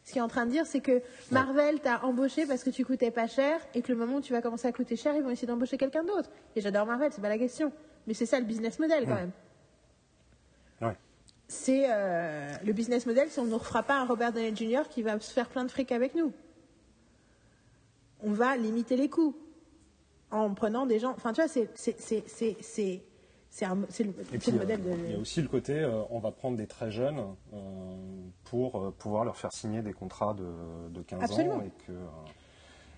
[0.06, 2.84] Ce qu'il est en train de dire, c'est que Marvel t'a embauché parce que tu
[2.86, 5.21] coûtais pas cher et que le moment où tu vas commencer à coûter cher, ils
[5.21, 6.30] vont essayer d'embaucher quelqu'un d'autre.
[6.56, 7.71] Et j'adore Marvel, c'est pas la question.
[8.08, 9.15] Mais c'est ça le business model quand Ouais.
[9.19, 9.32] même.
[10.82, 10.95] Ouais.
[11.49, 14.83] C'est euh, le business model, c'est on ne nous refera pas un Robert Downey Jr.
[14.88, 16.31] qui va se faire plein de fric avec nous.
[18.21, 19.35] On va limiter les coûts
[20.29, 21.09] en prenant des gens.
[21.09, 21.67] Enfin, tu vois, c'est le,
[24.38, 25.21] puis, le modèle euh, il y a de.
[25.21, 27.19] aussi le côté, euh, on va prendre des très jeunes
[28.43, 31.55] pour pouvoir leur faire signer des contrats de, de 15 Absolument.
[31.55, 31.93] ans et que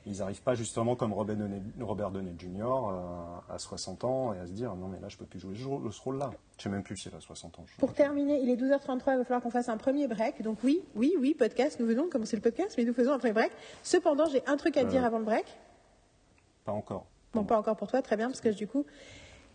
[0.06, 2.64] ils n'arrivent pas justement comme Robert Downey, Robert Downey Jr.
[2.64, 5.56] euh, à 60 ans et à se dire non mais là je peux plus jouer
[5.56, 6.32] ce rôle- ce rôle-là.
[6.58, 7.66] Je sais même plus s'il a 60 ans.
[7.78, 10.42] Pour terminer, il est 12h33, il va falloir qu'on fasse un premier break.
[10.42, 13.20] Donc oui, oui, oui, podcast, nous venons de commencer le podcast, mais nous faisons un
[13.20, 13.52] premier break.
[13.84, 15.46] Cependant, j'ai un truc à te dire Euh, avant le break.
[16.66, 17.06] Pas encore.
[17.34, 18.86] Bon, pas encore pour toi, très bien, parce que du coup,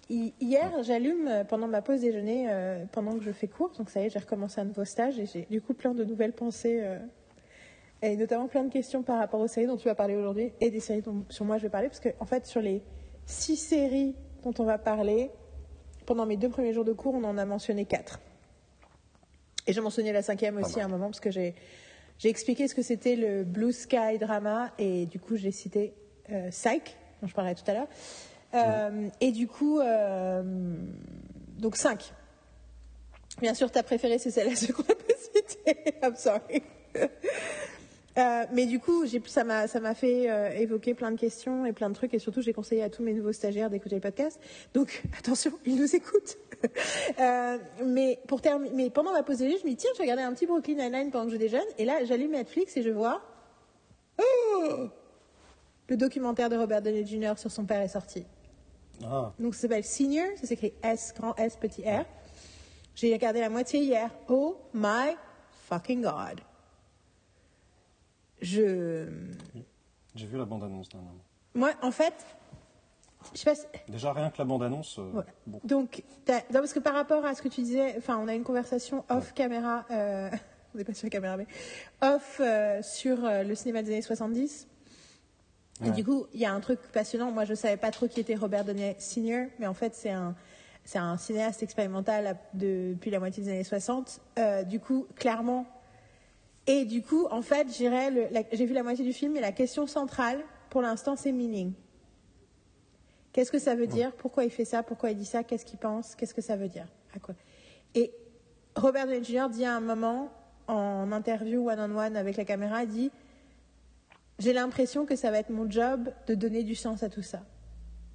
[0.09, 3.91] hi- hier, j'allume euh, pendant ma pause déjeuner, euh, pendant que je fais cours, donc
[3.91, 6.33] ça y est, j'ai recommencé un nouveau stage et j'ai du coup plein de nouvelles
[6.33, 6.99] pensées, euh,
[8.03, 10.71] et notamment plein de questions par rapport aux séries dont tu vas parler aujourd'hui et
[10.71, 12.83] des séries dont sur moi je vais parler, parce que en fait, sur les
[13.25, 15.31] six séries dont on va parler,
[16.05, 18.21] pendant mes deux premiers jours de cours, on en a mentionné quatre.
[19.67, 21.55] Et j'ai mentionné la cinquième aussi à un moment parce que j'ai
[22.19, 25.93] j'ai expliqué ce que c'était le Blue Sky Drama et du coup j'ai cité
[26.33, 27.89] euh, Psych, dont je parlais tout à l'heure.
[28.55, 30.43] Euh, et du coup, euh,
[31.59, 32.13] donc 5.
[33.41, 35.95] Bien sûr, ta préférée, c'est celle-là qu'on a pas citée.
[36.03, 36.63] I'm sorry.
[38.19, 41.73] Euh, mais du coup, ça m'a ça m'a fait euh, évoquer plein de questions et
[41.73, 44.41] plein de trucs et surtout j'ai conseillé à tous mes nouveaux stagiaires d'écouter le podcast.
[44.75, 46.39] Donc attention, ils nous écoutent.
[47.21, 50.23] euh, mais pour terminer, mais pendant ma pause déjeuner, je me dis tiens, je regardais
[50.23, 53.21] un petit Brooklyn Nine-Nine pendant que je déjeune et là j'allume Netflix et je vois
[54.19, 54.89] oh
[55.89, 57.35] le documentaire de Robert Downey Jr.
[57.37, 58.25] sur son père est sorti.
[59.05, 62.05] Ah, Donc ça s'appelle Senior, ça s'écrit S grand S petit R.
[62.95, 64.11] J'ai regardé la moitié hier.
[64.29, 65.17] Oh my
[65.69, 66.41] fucking god.
[68.43, 69.07] Je
[70.15, 71.21] j'ai vu la bande-annonce dernièrement.
[71.55, 72.15] moi en fait
[73.35, 75.25] je sais pas si- Déjà, rien que la bande-annonce, euh, Ouais.
[75.49, 75.61] bon.
[75.65, 78.45] Donc, non, parce que par rapport à ce que tu disais, enfin, on a une
[78.45, 80.31] conversation off caméra, euh,
[80.75, 81.49] on n'est pas sur la caméra, mais
[82.03, 84.69] off euh, sur le cinéma des années 70.
[85.81, 85.91] Et Ouais.
[85.91, 87.33] du coup, il y a un truc passionnant.
[87.33, 90.37] Moi, je savais pas trop qui était Robert Downey Sr., mais en fait, c'est un,
[90.85, 94.21] c'est un cinéaste expérimental depuis la moitié des années 60.
[94.39, 95.67] Euh, du coup, clairement.
[96.67, 100.43] Et du coup, en fait, j'ai vu la moitié du film, et la question centrale,
[100.71, 101.73] pour l'instant, c'est meaning.
[103.33, 104.13] Qu'est-ce que ça veut dire?
[104.13, 104.83] Pourquoi il fait ça?
[104.83, 105.45] Pourquoi il dit ça?
[105.45, 106.15] Qu'est-ce qu'il pense?
[106.15, 106.87] Qu'est-ce que ça veut dire?
[107.15, 107.35] À quoi?
[107.95, 108.13] Et
[108.75, 109.49] Robert Downey Jr.
[109.51, 110.31] dit à un moment,
[110.69, 113.11] en interview one-on-one avec la caméra, il dit
[114.39, 117.43] J'ai l'impression que ça va être mon job de donner du sens à tout ça.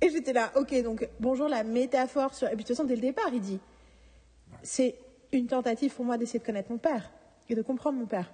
[0.02, 2.48] Et j'étais là, ok, donc bonjour la métaphore sur.
[2.48, 3.60] Et puis de toute façon, dès le départ, il dit
[4.64, 4.96] C'est
[5.32, 7.12] une tentative pour moi d'essayer de connaître mon père
[7.48, 8.34] et de comprendre mon père.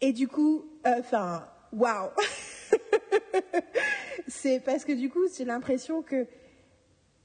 [0.00, 2.10] Et du coup, euh, enfin, waouh
[4.28, 6.26] C'est parce que du coup, j'ai l'impression que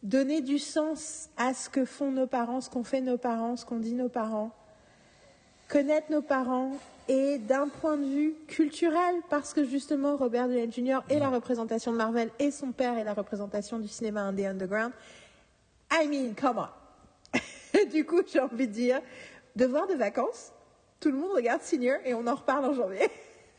[0.03, 3.65] donner du sens à ce que font nos parents, ce qu'ont fait nos parents, ce
[3.65, 4.51] qu'ont dit nos parents,
[5.67, 6.71] connaître nos parents
[7.07, 10.99] et d'un point de vue culturel, parce que justement Robert Downey Jr.
[11.09, 14.93] est la représentation de Marvel et son père est la représentation du cinéma indé underground.
[15.91, 17.85] I mean, come on.
[17.91, 19.01] du coup, j'ai envie de dire,
[19.55, 20.51] devoir de vacances,
[21.01, 23.09] tout le monde regarde Senior et on en reparle en janvier.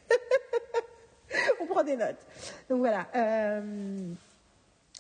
[1.61, 2.25] on prend des notes.
[2.71, 3.09] Donc voilà.
[3.15, 4.15] euh,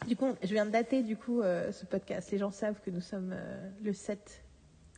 [0.06, 2.30] du coup, je viens de dater du coup euh, ce podcast.
[2.32, 4.42] Les gens savent que nous sommes euh, le 7.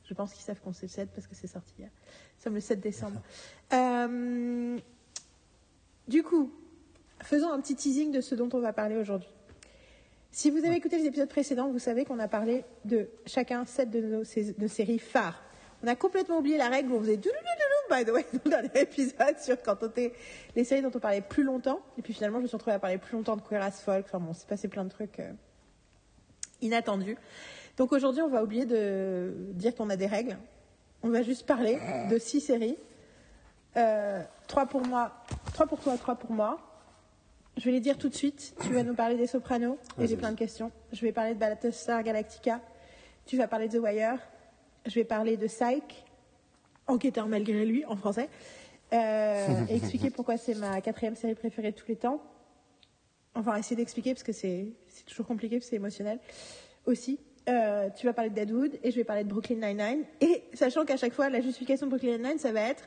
[0.06, 1.90] Je pense qu'ils savent qu'on c'est le 7 parce que c'est sorti hier.
[2.38, 3.20] Nous sommes le 7 décembre.
[6.06, 6.52] Du coup,
[7.22, 9.30] faisons un petit teasing de ce dont on va parler aujourd'hui.
[10.30, 13.90] Si vous avez écouté les épisodes précédents, vous savez qu'on a parlé de chacun 7
[13.90, 15.43] de nos de séries phares.
[15.84, 18.68] On a complètement oublié la règle où on faisait douloulouloulou, by the way, dans le
[18.68, 20.14] dernier épisode sur quand on était
[20.56, 21.80] les séries dont on parlait plus longtemps.
[21.98, 24.06] Et puis finalement, je me suis retrouvée à parler plus longtemps de Queer as Folk.
[24.06, 25.30] Enfin bon, c'est passé plein de trucs euh,
[26.62, 27.18] inattendus.
[27.76, 30.38] Donc aujourd'hui, on va oublier de dire qu'on a des règles.
[31.02, 31.78] On va juste parler
[32.10, 32.78] de six séries.
[33.76, 35.12] Euh, trois pour moi,
[35.52, 36.60] trois pour toi, trois pour moi.
[37.58, 38.54] Je vais les dire tout de suite.
[38.62, 40.72] Tu vas nous parler des Sopranos et j'ai plein de questions.
[40.94, 42.62] Je vais parler de Battlestar Galactica.
[43.26, 44.18] Tu vas parler de The Wire.
[44.86, 46.04] Je vais parler de Psych,
[46.86, 48.28] enquêteur malgré lui en français,
[48.92, 52.22] Euh, et expliquer pourquoi c'est ma quatrième série préférée de tous les temps.
[53.34, 54.72] Enfin, essayer d'expliquer parce que c'est
[55.06, 56.20] toujours compliqué, c'est émotionnel
[56.86, 57.18] aussi.
[57.48, 60.04] Euh, tu vas parler de Deadwood et je vais parler de Brooklyn Nine-Nine.
[60.20, 62.84] Et sachant qu'à chaque fois, la justification de Brooklyn Nine-Nine, ça va être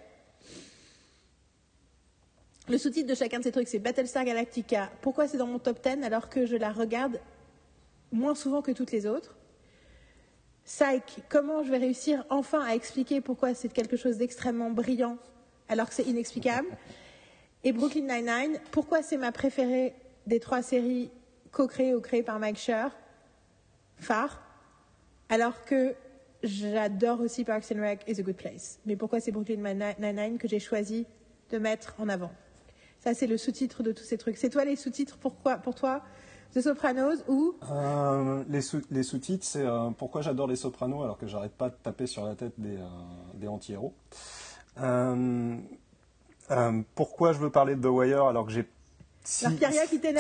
[2.70, 4.92] le sous-titre de chacun de ces trucs, c'est Battlestar Galactica.
[5.02, 7.20] Pourquoi c'est dans mon top 10 alors que je la regarde
[8.12, 9.36] moins souvent que toutes les autres?
[10.68, 15.18] Psych, comment je vais réussir enfin à expliquer pourquoi c'est quelque chose d'extrêmement brillant
[15.70, 16.68] alors que c'est inexplicable
[17.64, 21.10] Et Brooklyn Nine-Nine, pourquoi c'est ma préférée des trois séries
[21.52, 22.92] co-créées ou créées par Mike Schur,
[23.96, 24.44] phare,
[25.30, 25.96] alors que
[26.44, 28.80] j'adore aussi Parks and Rec et The Good Place.
[28.86, 31.06] Mais pourquoi c'est Brooklyn Nine-Nine que j'ai choisi
[31.50, 32.32] de mettre en avant?
[33.00, 34.36] Ça, c'est le sous-titre de tous ces trucs.
[34.36, 36.04] C'est toi les sous-titres pourquoi, pour toi?
[36.56, 41.18] The Sopranos ou Euh, les sous- les sous-titres, c'est euh, pourquoi j'adore les sopranos alors
[41.18, 42.86] que j'arrête pas de taper sur la tête des, euh,
[43.36, 43.94] des anti-héros.
[46.96, 48.68] Pourquoi je veux parler de The Wire alors que j'ai.
[49.24, 49.66] Si, qui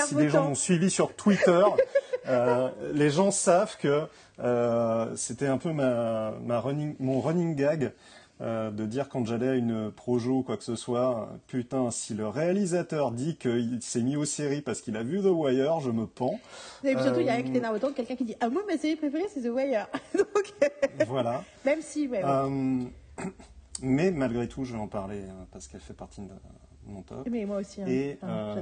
[0.07, 1.63] si les gens m'ont suivi sur Twitter,
[2.27, 4.03] euh, les gens savent que
[4.39, 7.93] euh, c'était un peu ma, ma running, mon running gag
[8.39, 12.13] euh, de dire quand j'allais à une projo ou quoi que ce soit, putain, si
[12.13, 15.89] le réalisateur dit qu'il s'est mis aux séries parce qu'il a vu The Wire, je
[15.91, 16.39] me pends.
[16.83, 18.49] Et puis surtout, il y a Euh, qui t'énerve autant que quelqu'un qui dit Ah,
[18.49, 19.87] moi, ma série préférée, c'est The Wire.
[20.17, 20.53] Donc,
[21.07, 21.43] Voilà.
[21.65, 22.29] même si, ouais, ouais.
[22.29, 22.85] Euh,
[23.81, 26.27] mais malgré tout, je vais en parler euh, parce qu'elle fait partie de
[26.85, 27.27] mon top.
[27.29, 27.85] Mais moi aussi, hein.
[27.87, 28.61] Et Enfin.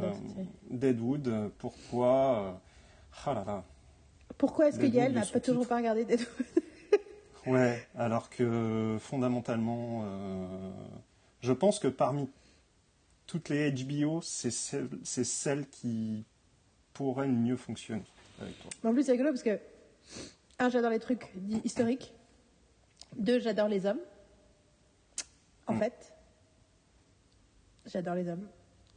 [0.69, 2.59] Deadwood, pourquoi
[3.25, 3.63] Ah là là.
[4.38, 6.27] Pourquoi est-ce que Yael n'a pas toujours pas regardé Deadwood?
[7.47, 10.71] Ouais, alors que fondamentalement, euh,
[11.41, 12.29] je pense que parmi
[13.27, 16.25] toutes les HBO, c'est celle, c'est celle qui
[16.93, 18.03] pourrait le mieux fonctionner
[18.41, 18.69] avec toi.
[18.84, 19.60] Mais En plus, c'est rigolo parce que,
[20.60, 22.13] un, j'adore les trucs dits historiques.
[23.17, 23.99] Deux, j'adore les hommes.
[25.67, 25.79] En Mm.
[25.79, 26.13] fait,
[27.86, 28.47] j'adore les hommes.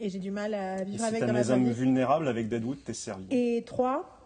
[0.01, 2.29] Et j'ai du mal à Et vivre si avec dans t'aimes la les hommes vulnérables
[2.29, 3.27] avec Deadwood, t'es servi.
[3.31, 4.17] Et trois,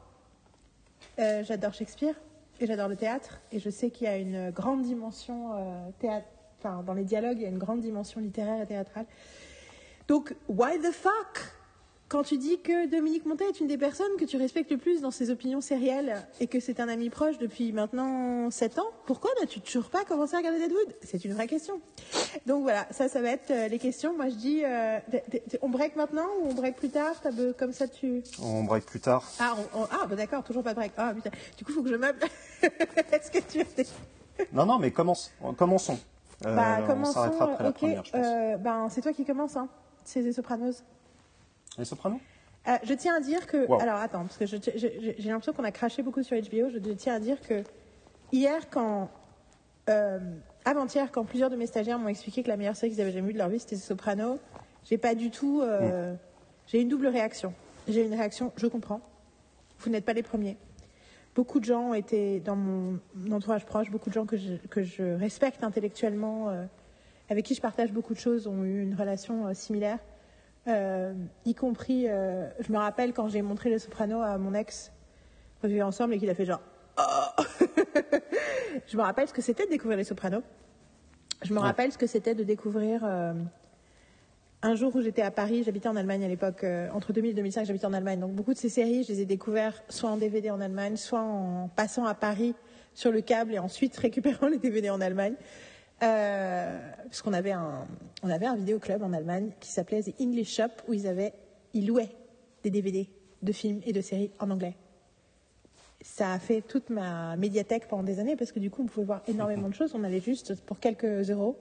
[1.19, 2.15] euh, j'adore Shakespeare
[2.62, 3.40] et j'adore le théâtre.
[3.51, 6.27] Et je sais qu'il y a une grande dimension euh, théâtre,
[6.59, 9.07] enfin, dans les dialogues, il y a une grande dimension littéraire et théâtrale.
[10.09, 11.53] Donc, why the fuck
[12.12, 15.01] quand tu dis que Dominique Montet est une des personnes que tu respectes le plus
[15.01, 19.31] dans ses opinions sérielles et que c'est un ami proche depuis maintenant 7 ans, pourquoi
[19.40, 21.81] n'as-tu toujours pas commencé à regarder Deadwood C'est une vraie question.
[22.44, 24.14] Donc voilà, ça, ça va être euh, les questions.
[24.14, 24.98] Moi, je dis, euh,
[25.62, 27.14] on break maintenant ou on break plus tard
[27.59, 28.22] Comme ça, tu...
[28.42, 29.25] On break plus tard.
[29.40, 30.92] Ah, on- on- ah bah d'accord, toujours pas de break.
[30.98, 32.18] Ah putain, du coup, il faut que je meuble.
[32.62, 33.87] Est-ce que tu as des...
[34.53, 35.98] Non, non, mais commence, commençons.
[36.44, 37.12] Euh, Bah, on commençons.
[37.14, 38.20] s'arrêtera après la première, je pense.
[38.27, 39.68] euh, ben, c'est toi qui commence, hein.
[40.05, 40.83] C'est les Sopranos.
[41.79, 42.21] Les Sopranos
[42.69, 43.67] Euh, je tiens à dire que.
[43.67, 43.81] Wow.
[43.81, 46.71] Alors attends, parce que j'ai l'impression qu'on a craché beaucoup sur HBO.
[46.71, 47.63] Je tiens à dire que
[48.31, 49.11] hier, quand.
[49.89, 50.19] euh,
[50.65, 53.27] Avant-hier, quand plusieurs de mes stagiaires m'ont expliqué que la meilleure série qu'ils avaient jamais
[53.29, 54.39] vue de leur vie c'était Soprano,
[54.85, 55.61] j'ai pas du tout.
[55.61, 56.15] euh,
[56.69, 57.53] J'ai une double réaction.
[57.89, 59.01] J'ai une réaction, je comprends.
[59.81, 60.57] Vous n'êtes pas les premiers.
[61.35, 63.01] Beaucoup de gens ont été dans mon
[63.33, 66.65] entourage proche, beaucoup de gens que je, que je respecte intellectuellement, euh,
[67.29, 69.99] avec qui je partage beaucoup de choses, ont eu une relation euh, similaire.
[70.68, 71.12] Euh,
[71.44, 74.92] y compris, euh, je me rappelle quand j'ai montré le soprano à mon ex,
[75.62, 76.61] on vivait ensemble et qu'il a fait genre.
[76.98, 77.42] Oh
[78.87, 80.42] je me rappelle ce que c'était de découvrir les sopranos.
[81.42, 81.64] Je me Ouais.
[81.64, 83.03] rappelle ce que c'était de découvrir.
[83.05, 83.33] euh,
[84.64, 87.64] un jour où j'étais à Paris, j'habitais en Allemagne à l'époque, entre 2000 et 2005,
[87.66, 88.20] j'habitais en Allemagne.
[88.20, 91.20] Donc beaucoup de ces séries, je les ai découvertes soit en DVD en Allemagne, soit
[91.20, 92.55] en passant à Paris
[92.94, 95.35] sur le câble et ensuite récupérant les DVD en Allemagne.
[96.03, 97.87] Euh, parce qu'on avait un,
[98.23, 101.33] on avait un vidéoclub en Allemagne qui s'appelait The English Shop où ils avaient,
[101.75, 102.15] ils louaient
[102.65, 103.09] des DVD
[103.43, 104.75] de films et de séries en anglais.
[106.01, 109.07] Ça a fait toute ma médiathèque pendant des années parce que du coup on pouvait
[109.07, 109.93] voir énormément de choses.
[109.95, 111.57] On allait juste pour quelques euros,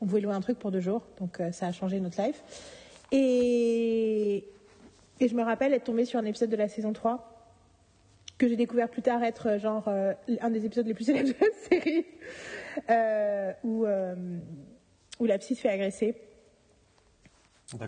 [0.00, 1.02] on pouvait louer un truc pour deux jours.
[1.20, 2.42] Donc euh, ça a changé notre life.
[3.12, 4.48] Et,
[5.20, 7.33] et je me rappelle être tombée sur un épisode de la saison 3
[8.38, 11.28] que j'ai découvert plus tard être euh, genre euh, un des épisodes les plus célèbres
[11.28, 12.06] de la série
[12.90, 14.14] euh, où, euh,
[15.20, 16.16] où la psy se fait agresser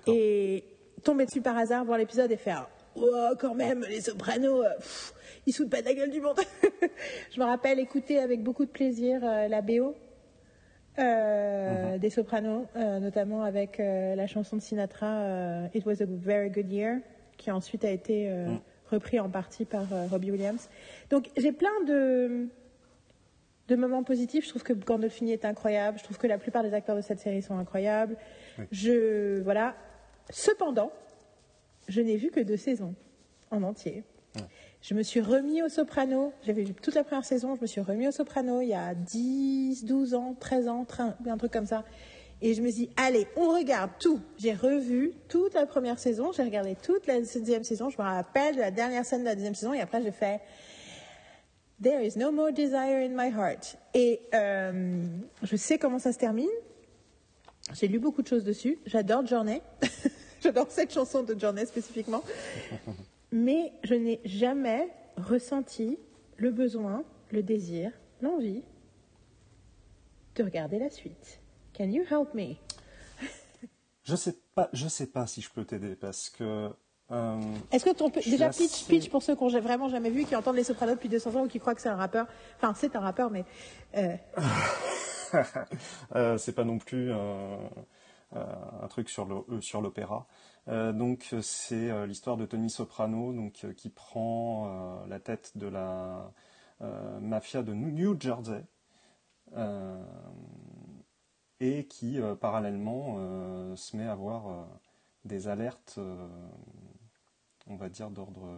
[0.06, 0.64] et
[1.02, 5.12] tomber dessus par hasard, voir l'épisode et faire Oh, quand même, les sopranos, pff,
[5.44, 6.40] ils se foutent pas de la gueule du monde.
[7.30, 9.94] je me rappelle écouter avec beaucoup de plaisir la BO
[10.98, 17.00] euh, des sopranos, notamment avec la chanson de Sinatra It Was a Very Good Year,
[17.36, 18.60] qui ensuite a été Mm.
[18.90, 20.68] Repris en partie par euh, Robbie Williams.
[21.10, 22.48] Donc j'ai plein de
[23.68, 24.44] de moments positifs.
[24.44, 25.98] Je trouve que Gandolfini est incroyable.
[25.98, 28.16] Je trouve que la plupart des acteurs de cette série sont incroyables.
[28.58, 28.64] Oui.
[28.70, 29.74] Je voilà.
[30.30, 30.92] Cependant,
[31.88, 32.94] je n'ai vu que deux saisons
[33.50, 34.04] en entier.
[34.82, 36.32] Je me suis remis au soprano.
[36.44, 37.56] J'avais vu toute la première saison.
[37.56, 40.86] Je me suis remis au soprano il y a 10, 12 ans, 13 ans,
[41.26, 41.84] un truc comme ça.
[42.42, 44.20] Et je me suis dit, allez, on regarde tout.
[44.36, 46.32] J'ai revu toute la première saison.
[46.32, 47.88] J'ai regardé toute la deuxième saison.
[47.88, 49.72] Je me rappelle de la dernière scène de la deuxième saison.
[49.72, 50.40] Et après, j'ai fait
[51.82, 53.76] There is no more desire in my heart.
[53.94, 55.02] Et euh,
[55.42, 56.48] je sais comment ça se termine.
[57.74, 58.78] J'ai lu beaucoup de choses dessus.
[58.86, 59.60] J'adore Journey.
[60.42, 62.22] J'adore cette chanson de Journey spécifiquement.
[63.32, 65.98] Mais je n'ai jamais ressenti
[66.36, 68.62] le besoin, le désir, l'envie
[70.36, 71.40] de regarder la suite.
[71.76, 72.56] Can you help me?
[74.04, 76.70] Je sais pas, je sais pas si je peux t'aider parce que
[77.10, 77.40] euh,
[77.72, 80.34] Est-ce que ton, déjà assez- pitch, pitch pour ceux qui n'ont vraiment jamais vu, qui
[80.36, 82.26] entendent les Sopranos depuis 200 ans ou qui croient que c'est un rappeur?
[82.56, 83.44] Enfin, c'est un rappeur, mais
[83.96, 84.16] euh,
[86.14, 87.56] euh, c'est pas non plus euh,
[88.36, 88.44] euh,
[88.82, 90.26] un truc sur euh, sur l'opéra.
[90.68, 94.66] Euh, donc c'est euh, l'histoire de Tony Soprano, donc euh, qui prend
[95.02, 96.32] euh, la tête de la
[96.80, 98.64] euh, mafia de New Jersey
[99.56, 100.02] euh,
[101.60, 104.64] et qui euh, parallèlement euh, se met à avoir euh,
[105.24, 105.98] des alertes,
[107.66, 108.48] on va dire d'ordre.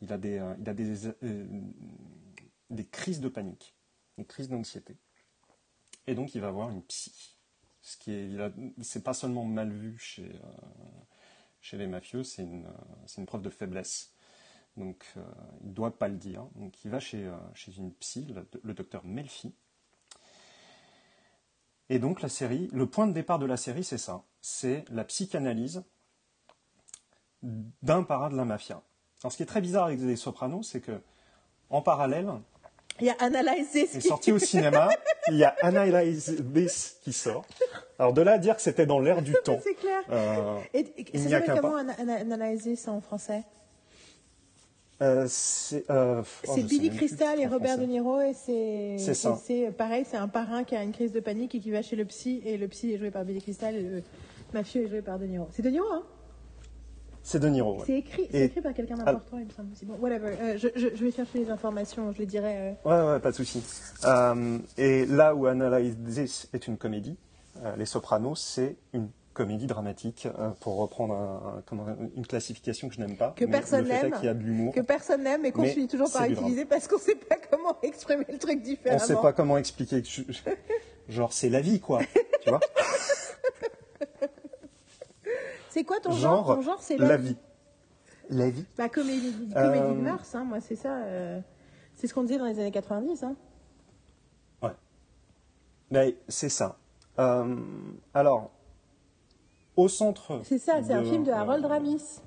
[0.00, 0.94] il a des, il a des,
[2.70, 3.76] des crises de panique,
[4.16, 4.96] des crises d'anxiété.
[6.06, 7.36] Et donc il va voir une psy.
[7.82, 8.38] Ce qui est,
[8.80, 10.32] c'est pas seulement mal vu chez,
[11.60, 12.66] chez les mafieux, c'est une,
[13.04, 14.14] c'est une preuve de faiblesse.
[14.78, 15.04] Donc
[15.62, 16.46] il doit pas le dire.
[16.54, 19.54] Donc il va chez, chez une psy, le docteur Melfi.
[21.90, 24.22] Et donc la série, le point de départ de la série, c'est ça.
[24.40, 25.82] C'est la psychanalyse
[27.82, 28.80] d'un parrain de la mafia.
[29.22, 31.00] Alors ce qui est très bizarre avec les Sopranos, c'est que
[31.70, 32.28] en parallèle,
[33.00, 34.88] Il y a Analyze This est qui- sorti au cinéma.
[35.28, 37.44] Il y a Analyze This qui sort.
[37.98, 39.58] Alors de là à dire que c'était dans l'air du temps.
[39.62, 40.02] C'est clair.
[40.10, 43.42] Euh, Et, et il n'y a qu'un comment Ana- Analyze This en français?
[45.02, 47.84] Euh, c'est euh, oh, Billy Crystal et Robert De.
[47.84, 51.60] Niro et c'est c'est pareil, c'est un parrain qui a une crise de panique et
[51.60, 54.02] qui va chez le psy et le psy est joué par Billy Crystal et le
[54.52, 55.48] mafieux est joué par De Niro.
[55.52, 56.02] C'est De Niro hein?
[57.26, 57.76] C'est De Niro.
[57.78, 57.82] ouais.
[57.86, 59.70] C'est écrit, Et- écrit par quelqu'un d'important, il me semble.
[59.84, 60.36] Bon, whatever.
[60.40, 62.54] Euh, je, je- je vais chercher les informations, je les dirai.
[62.54, 63.62] euh, Ouais, ouais, pas de souci.
[64.04, 67.16] Euh, et là où Analyze This est une comédie,
[67.64, 72.88] euh, Les Sopranos, c'est une comédie dramatique, euh, pour reprendre un- un- comment- une classification
[72.88, 73.32] que je n'aime pas.
[73.36, 74.10] Que mais personne n'aime,
[74.72, 78.24] que personne n'aime et qu'on finit toujours par utiliser parce qu'on sait pas comment exprimer
[78.30, 78.98] le truc On différemment.
[79.04, 80.00] sait pas comment expliquer.
[80.02, 80.40] que je- je-
[81.12, 82.00] Genre, c'est la vie, quoi.
[82.42, 82.60] tu vois?
[85.68, 87.36] C'est quoi ton genre, Genre, Ton genre, c'est la vie.
[88.30, 88.64] La vie?
[88.78, 90.98] Bah, comédie, comédie Euh, de mœurs, hein, moi, c'est ça.
[90.98, 91.40] euh,
[91.96, 93.24] c'est ce qu'on disait dans les années 90.
[93.24, 93.34] Hein.
[95.90, 96.76] Mais c'est ça.
[97.18, 97.56] Euh,
[98.14, 98.50] alors,
[99.76, 100.40] au centre.
[100.44, 102.20] C'est ça, c'est un film de Harold euh, Ramis,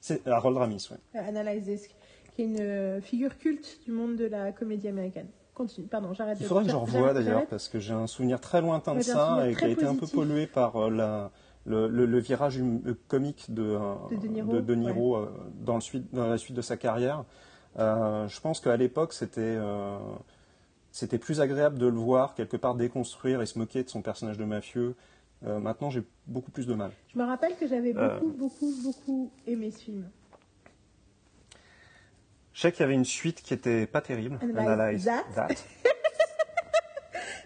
[0.00, 0.96] C'est Harold Ramis, oui.
[1.16, 1.88] euh, Analyze This,
[2.34, 5.28] qui est une euh, figure culte du monde de la comédie américaine.
[5.54, 8.40] Continue, pardon, j'arrête Il de faudrait que je revoie d'ailleurs, parce que j'ai un souvenir
[8.40, 11.30] très lointain de ça et qui a été un peu pollué par euh, la,
[11.66, 15.16] le, le- le virage hum- euh, comique de, euh, De De Niro, de De Niro,
[15.16, 15.30] euh,
[15.60, 17.24] dans, le suite, dans la suite de sa carrière.
[17.78, 19.98] Euh, je pense qu'à l'époque, c'était euh,
[20.90, 24.38] c'était plus agréable de le voir quelque part déconstruire et se moquer de son personnage
[24.38, 24.94] de mafieux.
[25.44, 26.92] Euh, maintenant, j'ai beaucoup plus de mal.
[27.12, 28.18] Je me rappelle que j'avais Euh.
[28.20, 30.08] beaucoup, beaucoup, beaucoup aimé ce film.
[32.52, 34.38] Je sais qu'il y avait une suite qui était pas terrible.
[34.42, 35.24] Analyze That.
[35.34, 35.48] That.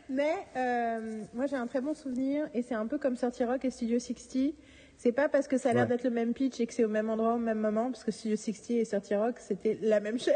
[0.08, 3.64] Mais euh, moi j'ai un très bon souvenir et c'est un peu comme Sorty Rock
[3.64, 4.54] et Studio 60.
[4.98, 5.88] C'est pas parce que ça a l'air Ouais.
[5.88, 8.10] d'être le même pitch et que c'est au même endroit au même moment, parce que
[8.12, 10.34] Studio 60 et Sorty Rock c'était la même chaîne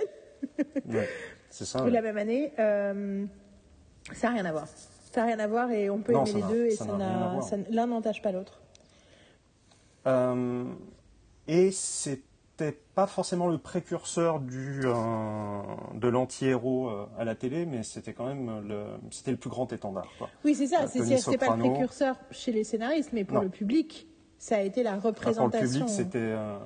[0.87, 1.09] Ouais,
[1.51, 1.83] c'est ça.
[1.85, 1.91] ouais.
[1.91, 2.53] la même année.
[2.59, 3.25] euh,
[4.13, 4.67] ça n'a rien à voir.
[5.13, 7.57] Ça n'a rien à voir et on peut Non, aimer les deux et ça ça
[7.71, 8.61] l'un n'entache pas l'autre.
[10.07, 10.65] Euh,
[11.49, 14.93] et c'était pas forcément le précurseur du, euh,
[15.95, 19.73] de l'anti-héros euh, à la télé, mais c'était quand même le, c'était le plus grand
[19.73, 20.07] étendard.
[20.19, 20.29] Quoi.
[20.45, 20.83] Oui, c'est ça.
[20.83, 23.43] Euh, C'est c'est- pas le précurseur chez les scénaristes, mais pour Non.
[23.43, 24.07] le public,
[24.39, 25.81] ça a été la Enfin, pour le représentation.
[25.87, 26.19] public, c'était.
[26.19, 26.59] euh,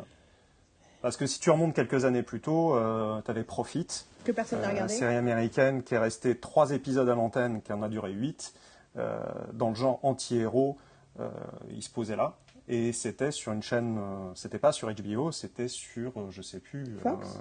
[1.03, 2.77] parce que si tu remontes quelques années plus tôt,
[3.25, 3.87] tu avais Profit,
[4.25, 7.83] que personne n'a euh, série américaine qui est restée trois épisodes à l'antenne, qui en
[7.83, 8.55] a duré huit,
[8.97, 9.19] euh,
[9.53, 10.79] dans le genre anti-héros,
[11.21, 11.29] euh,
[11.71, 12.37] il se posait là.
[12.67, 14.01] Et c'était sur une chaîne,
[14.35, 17.39] c'était pas sur HBO, c'était sur, je sais plus, Fox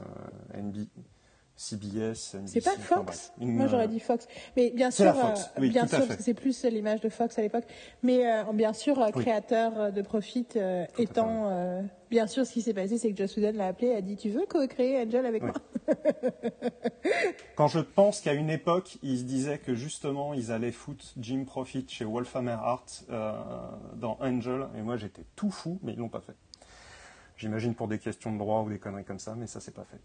[0.54, 0.88] NB
[1.56, 3.32] CBS, NBC, C'est pas Fox.
[3.40, 4.28] Une, Moi j'aurais euh, dit Fox.
[4.58, 6.08] Mais bien sûr, Fox, euh, oui, bien sûr, fait.
[6.08, 7.66] parce que c'est plus l'image de Fox à l'époque.
[8.02, 9.22] Mais euh, bien sûr, Oui.
[9.22, 13.38] créateur de Profit euh, étant, euh, bien sûr, ce qui s'est passé, c'est que Joss
[13.38, 15.52] Whedon l'a appelé et a dit Tu veux co-créer Angel avec Oui.
[15.52, 15.96] moi?
[17.56, 21.44] Quand je pense qu'à une époque, ils se disaient que justement, ils allaient foutre Jim
[21.46, 22.86] Profit chez Wolfhammer Art
[23.96, 26.36] dans Angel, et moi j'étais tout fou, mais ils l'ont pas fait.
[27.38, 29.86] J'imagine pour des questions de droit ou des conneries comme ça, mais ça c'est pas
[29.86, 30.00] fait.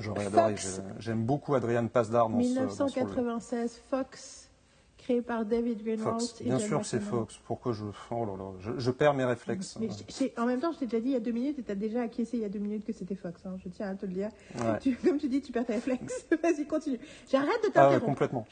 [0.00, 0.54] J'aurais adoré.
[0.98, 2.86] J'aime beaucoup Adrian Pasdar dans ce, dans ce rôle-là.
[3.02, 4.50] 1996, Fox,
[4.98, 6.20] créé par David Greenwald.
[6.20, 6.40] Fox.
[6.40, 7.00] et Bien John sûr, c'est.
[7.00, 7.38] Fox.
[7.46, 7.84] Pourquoi je.
[8.10, 9.76] Oh là là, je, je perds mes réflexes.
[9.80, 11.58] Mais je- j'ai- en même temps, je t'ai déjà dit il y a deux minutes
[11.58, 13.40] et tu as déjà acquiescé il y a deux minutes que c'était Fox.
[13.46, 14.30] hein, je tiens à te le dire.
[14.56, 14.78] Ouais.
[14.80, 16.26] Tu- comme tu dis, tu perds tes réflexes.
[16.42, 16.98] Vas-y, continue.
[17.30, 18.04] J'arrête de Ah ouais, t'interrompre.
[18.06, 18.46] complètement.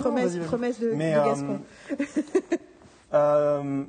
[0.00, 1.60] promesse, Non, promesse de, Mais, de euh, Gascon.
[3.14, 3.84] Euh,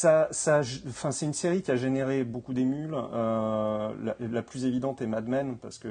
[0.00, 2.94] ça, enfin, c'est une série qui a généré beaucoup d'émules.
[2.94, 5.88] Euh, la, plus évidente est Mad Men, parce que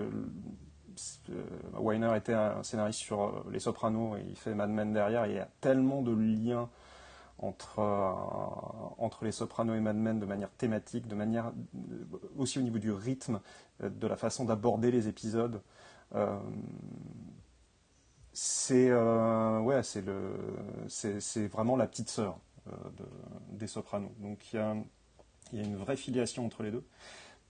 [1.30, 1.44] euh,
[1.80, 5.28] Weiner était un scénariste sur euh, Les Sopranos et il fait Mad Men derrière.
[5.28, 6.70] Il y a tellement de liens
[7.38, 8.12] entre, euh,
[8.98, 11.52] entre Les Sopranos et Mad Men de manière thématique, de manière
[12.36, 13.40] aussi au niveau du rythme,
[13.82, 15.62] de la façon d'aborder les épisodes.
[18.34, 20.34] C'est le,
[20.88, 22.40] c'est, vraiment la petite sœur
[22.98, 24.12] de- des Sopranos.
[24.20, 24.76] Donc il y a,
[25.54, 26.84] il y a une vraie filiation entre les deux.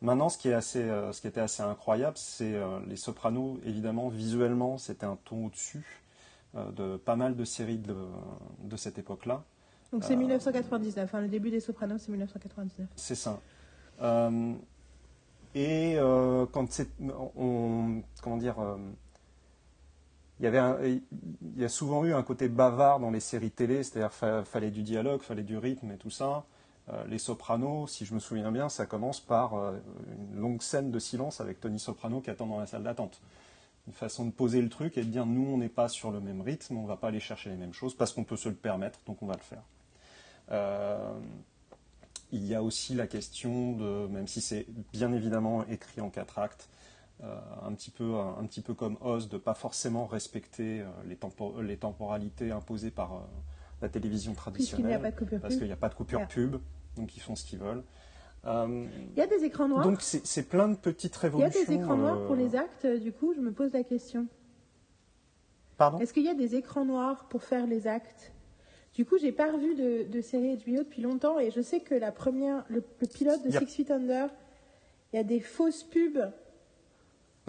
[0.02, 3.60] Maintenant, ce qui est assez, euh, ce qui était assez incroyable, c'est euh, les Sopranos.
[3.66, 6.02] Évidemment, visuellement, c'était un ton au-dessus
[6.56, 7.96] euh, de pas mal de séries de,
[8.64, 9.44] de cette époque-là.
[9.92, 11.04] Donc c'est euh, 1999.
[11.04, 12.88] Enfin, le début des Sopranos, c'est 1999.
[12.96, 13.40] C'est ça.
[14.02, 14.54] Euh,
[15.56, 16.90] et euh, quand c'est,
[17.36, 18.78] on, comment dire, euh,
[20.42, 21.02] il
[21.58, 24.84] y a souvent eu un côté bavard dans les séries télé, c'est-à-dire fa- fallait du
[24.84, 26.46] dialogue, fallait du rythme et tout ça.
[26.92, 29.78] Euh, les Sopranos, si je me souviens bien, ça commence par euh,
[30.34, 33.22] une longue scène de silence avec Tony Soprano qui attend dans la salle d'attente.
[33.88, 36.20] Une façon de poser le truc et de dire nous on n'est pas sur le
[36.20, 38.56] même rythme, on va pas aller chercher les mêmes choses parce qu'on peut se le
[38.56, 39.64] permettre, donc on va le faire.
[40.52, 41.12] Euh,
[42.32, 46.38] il y a aussi la question de, même si c'est bien évidemment écrit en quatre
[46.40, 46.70] actes,
[47.22, 51.18] un, petit peu, un, petit peu comme Oz, de pas forcément respecter les,
[51.64, 53.28] les, temporalités imposées par
[53.82, 55.02] la télévision traditionnelle.
[55.42, 56.58] parce qu'il n'y a pas de coupure pub,
[56.96, 57.84] donc ils font ce qu'ils veulent.
[58.46, 59.84] il y a des écrans noirs.
[59.84, 61.52] Donc c'est plein de petites révolutions.
[61.56, 63.84] Il y a des écrans noirs pour les actes, du coup, je me pose la
[63.84, 64.28] question.
[66.00, 68.34] Est-ce qu'il y a des écrans noirs pour faire les actes?
[68.94, 71.96] Du coup, j'ai pas revu de, de, série HBO depuis longtemps et je sais que
[71.96, 74.30] la première, le, pilote de Six Feet Under,
[75.14, 76.32] il y a des fausses pubs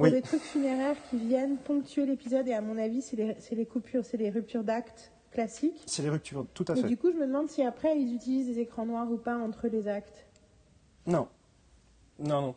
[0.00, 3.66] pour des trucs funéraires qui viennent ponctuer l'épisode et à mon avis, c'est les, les,
[3.66, 5.82] coupures, c'est les ruptures d'actes classiques.
[5.86, 6.80] C'est les ruptures, tout à fait.
[6.80, 9.36] Et du coup, je me demande si après ils utilisent des écrans noirs ou pas
[9.36, 10.26] entre les actes.
[11.06, 11.28] Non.
[12.18, 12.54] Non, non.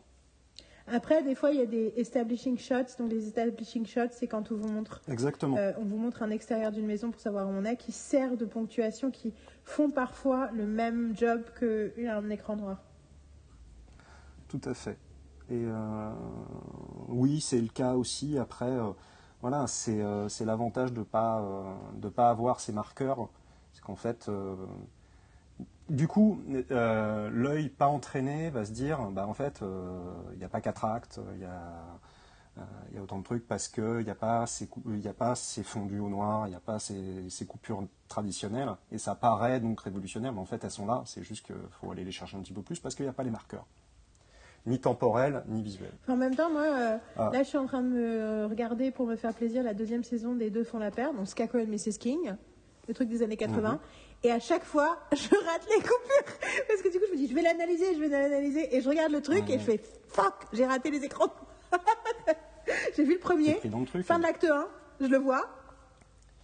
[0.88, 2.98] Après, des fois, il y a des establishing shots.
[3.00, 5.02] Donc, les establishing shots, c'est quand on vous montre.
[5.08, 5.58] Exactement.
[5.58, 8.36] Euh, on vous montre un extérieur d'une maison pour savoir où on est, qui sert
[8.36, 9.34] de ponctuation, qui
[9.64, 12.84] font parfois le même job qu'un écran noir.
[14.50, 14.98] Tout à fait.
[15.50, 16.12] Et euh,
[17.10, 18.38] oui, c'est le cas aussi.
[18.38, 18.92] Après, euh,
[19.42, 23.30] voilà, c'est l'avantage de ne pas, avoir ces marqueurs.
[23.86, 24.30] Qu'en fait,
[25.90, 26.42] du coup,
[26.72, 30.62] euh, l'œil pas entraîné va se dire, bah, en fait, il euh, n'y a pas
[30.62, 32.64] quatre actes, il y, euh,
[32.94, 34.70] y, a autant de trucs parce qu'il n'y a, pas ces,
[35.06, 38.98] a pas ces fondus au noir, il n'y a pas ces, ces, coupures traditionnelles, et
[38.98, 42.06] ça paraît donc révolutionnaire, mais en fait, elles sont là, c'est juste qu'il faut aller
[42.06, 43.66] les chercher un petit peu plus parce qu'il n'y a pas les marqueurs.
[44.66, 45.92] Ni temporels, ni visuels.
[46.08, 47.30] En même temps, moi, ah.
[47.34, 50.36] là, je suis en train de me regarder pour me faire plaisir la deuxième saison
[50.36, 51.98] des Deux font la paire, donc Skako et Mrs.
[52.00, 52.34] King,
[52.88, 53.80] le truc des années 80.
[54.24, 56.38] Et à chaque fois, je rate les coupures.
[56.68, 58.76] Parce que du coup, je me dis, je vais l'analyser, je vais l'analyser.
[58.76, 61.34] Et je regarde le truc et je fais, fuck, j'ai raté les écrans.
[62.96, 63.60] j'ai vu le premier.
[64.04, 64.68] fin de l'acte 1,
[65.02, 65.46] je le vois.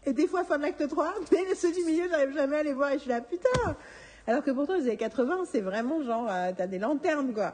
[0.06, 1.14] Et des fois, fin de l'acte 3.
[1.32, 2.92] Mais ceux du milieu, j'arrive jamais à les voir.
[2.92, 3.78] Et je suis là, putain.
[4.28, 7.54] Alors que pourtant, les années 80, c'est vraiment genre, euh, t'as des lanternes, quoi.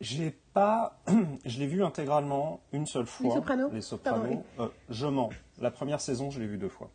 [0.00, 0.98] J'ai pas.
[1.44, 3.28] je l'ai vu intégralement une seule fois.
[3.28, 4.42] Les Sopranos Les Sopranos.
[4.60, 5.30] Euh, je mens.
[5.58, 6.90] La première saison, je l'ai vu deux fois.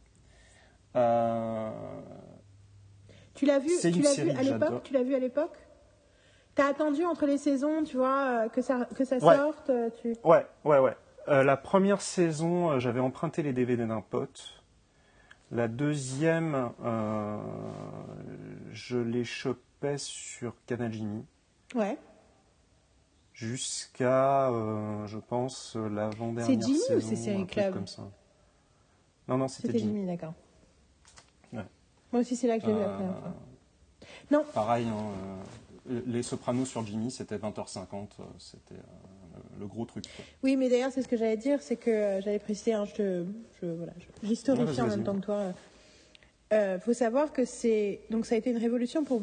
[0.96, 1.72] Euh,
[3.34, 4.84] tu l'as vu, tu l'as vu à l'époque?
[4.84, 5.58] Tu l'as vu à l'époque?
[6.54, 9.72] T'as attendu entre les saisons, tu vois, euh, que ça, que ça sorte
[10.02, 10.16] tu...
[10.26, 10.96] Ouais, ouais, ouais.
[11.28, 14.62] la première saison, j'avais emprunté les DVD d'un pote.
[15.50, 16.72] La deuxième,
[18.72, 21.26] je les chopais sur Canal Jimmy.
[21.74, 21.98] Ouais.
[23.42, 24.52] Jusqu'à,
[25.08, 26.60] je pense, l'avant-dernière saison.
[26.62, 28.04] C'est Jimmy ou c'est Série Club comme ça.
[29.28, 29.94] Non, non, c'était Jimmy.
[29.94, 30.34] Jimmy d'accord.
[32.12, 33.34] Moi aussi, c'est là que j'ai vu la euh, première fois.
[34.30, 34.44] Non.
[34.54, 35.12] Pareil, hein,
[35.90, 38.76] euh, les Sopranos sur Jimmy, c'était 20h50, euh, c'était
[39.60, 40.06] le gros truc.
[40.44, 43.24] Oui, mais d'ailleurs, c'est ce que j'allais dire, c'est que j'allais préciser, hein, je,
[43.62, 45.54] je, voilà, j'historifie en même temps que toi.
[46.52, 49.22] Il faut savoir que c'est donc ça a été une révolution pour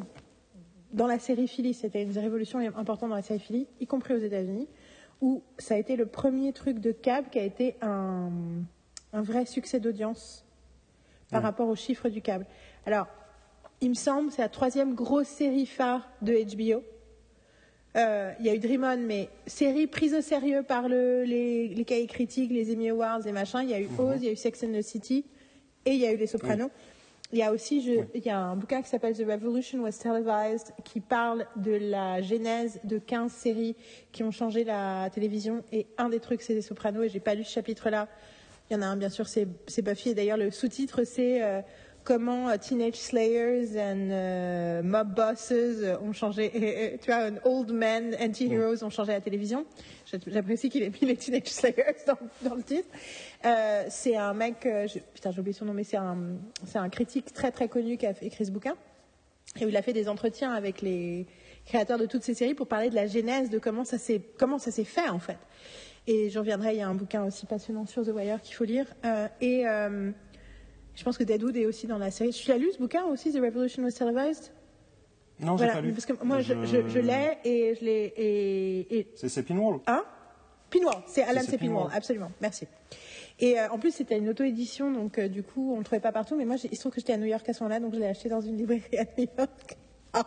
[0.93, 4.19] dans la série Philly, c'était une révolution importante dans la série Philly, y compris aux
[4.19, 4.69] États-Unis,
[5.21, 8.31] où ça a été le premier truc de câble qui a été un,
[9.13, 10.45] un vrai succès d'audience
[11.31, 12.47] par rapport aux chiffres du câble.
[12.87, 13.07] Alors,
[13.81, 16.83] il me semble, c'est la troisième grosse série phare de HBO.
[17.97, 21.69] Euh, il y a eu Dream On, mais série prise au sérieux par le, les,
[21.69, 23.63] les cahiers critiques, les Emmy Awards et machin.
[23.63, 24.01] Il y a eu mhm.
[24.01, 25.25] Oz, il y a eu Sex and the City
[25.85, 26.71] et il y a eu Les Sopranos.
[27.31, 30.73] Il y a aussi il y a un bouquin qui s'appelle The Revolution Was Televised
[30.83, 33.77] qui parle de la genèse de 15 séries
[34.13, 35.63] qui ont changé la télévision.
[35.71, 38.09] Et un des trucs c'est Les Sopranos et j'ai pas lu ce chapitre là.
[38.71, 39.47] Il y en a un bien sûr c'est
[39.83, 40.11] Buffy.
[40.11, 41.61] Et d'ailleurs le sous-titre c'est euh,
[42.09, 45.53] comment euh, Teenage Slayers and euh, Mob Bosses
[46.01, 49.67] ont changé, tu vois, un Old Men Anti-Heroes ont changé la télévision.
[50.27, 52.89] J'apprécie qu'il ait mis les Teenage Slayers dans, le titre.
[53.45, 54.67] Euh, c'est un mec,
[55.13, 56.17] putain j'ai oublié son nom, mais c'est un,
[56.65, 58.75] c'est un critique très très connu qui a écrit ce bouquin
[59.61, 61.27] et où il a fait des entretiens avec les
[61.67, 64.59] créateurs de toutes ces séries pour parler de la genèse, de comment ça s'est, comment
[64.59, 65.39] ça s'est fait en fait.
[66.07, 68.65] Et je reviendrai, il y a un bouquin aussi passionnant sur The Wire qu'il faut
[68.65, 68.87] lire.
[69.43, 69.67] et
[70.99, 72.31] je pense que Deadwood est aussi dans la série.
[72.31, 74.51] Tu l'as lu ce bouquin aussi, The Revolution Was Televised?
[75.39, 75.93] Non, j'ai pas lu.
[75.93, 78.13] Parce que moi, je, je, l'ai et je l'ai.
[78.91, 80.03] Et, C'est Pinwall Hein?
[80.69, 81.57] Pinwall, c'est Alan C.
[81.57, 82.33] Pinwall, absolument.
[82.41, 82.67] Merci.
[83.39, 86.01] Et euh, en plus, c'était une auto-édition, donc euh, du coup, on ne le trouvait
[86.01, 86.35] pas partout.
[86.35, 88.01] Mais moi, il se trouve que j'étais à New York à ce moment-là, donc je
[88.01, 89.77] l'ai acheté dans une librairie à New York.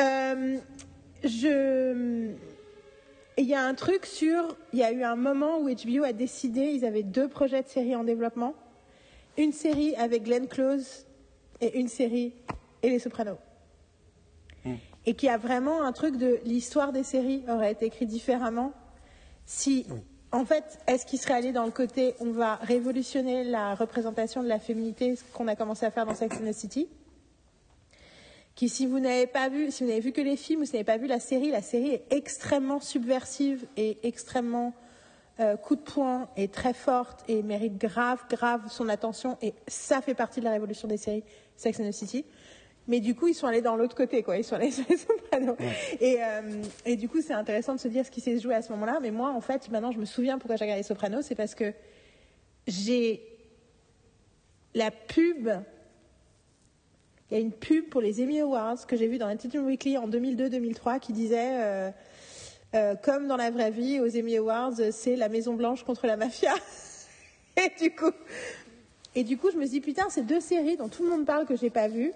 [0.00, 0.58] euh,
[1.22, 2.32] je.
[3.38, 4.56] Il y a un truc sur.
[4.72, 7.68] Il y a eu un moment où HBO a décidé, ils avaient deux projets de
[7.68, 8.56] série en développement
[9.36, 11.06] une série avec Glenn Close
[11.60, 12.34] et une série
[12.82, 13.38] et Les Sopranos.
[14.64, 14.74] Hmm.
[15.06, 18.72] Et qui a vraiment un truc de l'histoire des séries aurait été écrite différemment
[19.46, 19.86] si,
[20.32, 24.48] en fait, est-ce qu'il serait allé dans le côté on va révolutionner la représentation de
[24.48, 26.88] la féminité, ce qu'on a commencé à faire dans Sex and the City?
[28.54, 30.70] Qui, si vous n'avez pas vu, si vous n'avez vu que les films ou si
[30.70, 34.72] vous n'avez pas vu la série, la série est extrêmement subversive et extrêmement
[35.40, 39.36] euh, coup de poing et très forte et mérite grave, grave son attention.
[39.42, 41.24] Et ça fait partie de la révolution des séries
[41.56, 42.24] Sex and the City.
[42.86, 44.36] Mais du coup, ils sont allés dans l'autre côté, quoi.
[44.36, 45.56] Ils sont allés sur les Sopranos.
[46.00, 48.62] Et, euh, et du coup, c'est intéressant de se dire ce qui s'est joué à
[48.62, 48.98] ce moment-là.
[49.00, 51.22] Mais moi, en fait, maintenant, je me souviens pourquoi j'ai regardé Sopranos.
[51.22, 51.72] C'est parce que
[52.66, 53.22] j'ai
[54.74, 55.48] la pub.
[57.30, 59.96] Il y a une pub pour les Emmy Awards que j'ai vue dans Entertainment Weekly
[59.96, 61.90] en 2002-2003 qui disait euh,
[62.74, 66.16] euh, comme dans la vraie vie, aux Emmy Awards, c'est la Maison Blanche contre la
[66.16, 66.54] mafia.
[67.56, 68.10] et du coup,
[69.14, 71.24] et du coup, je me suis dit putain, ces deux séries dont tout le monde
[71.24, 72.12] parle que j'ai pas vues.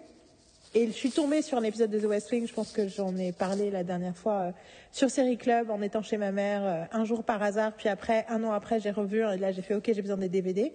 [0.74, 3.16] Et je suis tombée sur un épisode de The West Wing, je pense que j'en
[3.16, 4.50] ai parlé la dernière fois, euh,
[4.92, 8.26] sur Série Club en étant chez ma mère, euh, un jour par hasard, puis après,
[8.28, 10.72] un an après, j'ai revu, et là j'ai fait ok, j'ai besoin des DVD.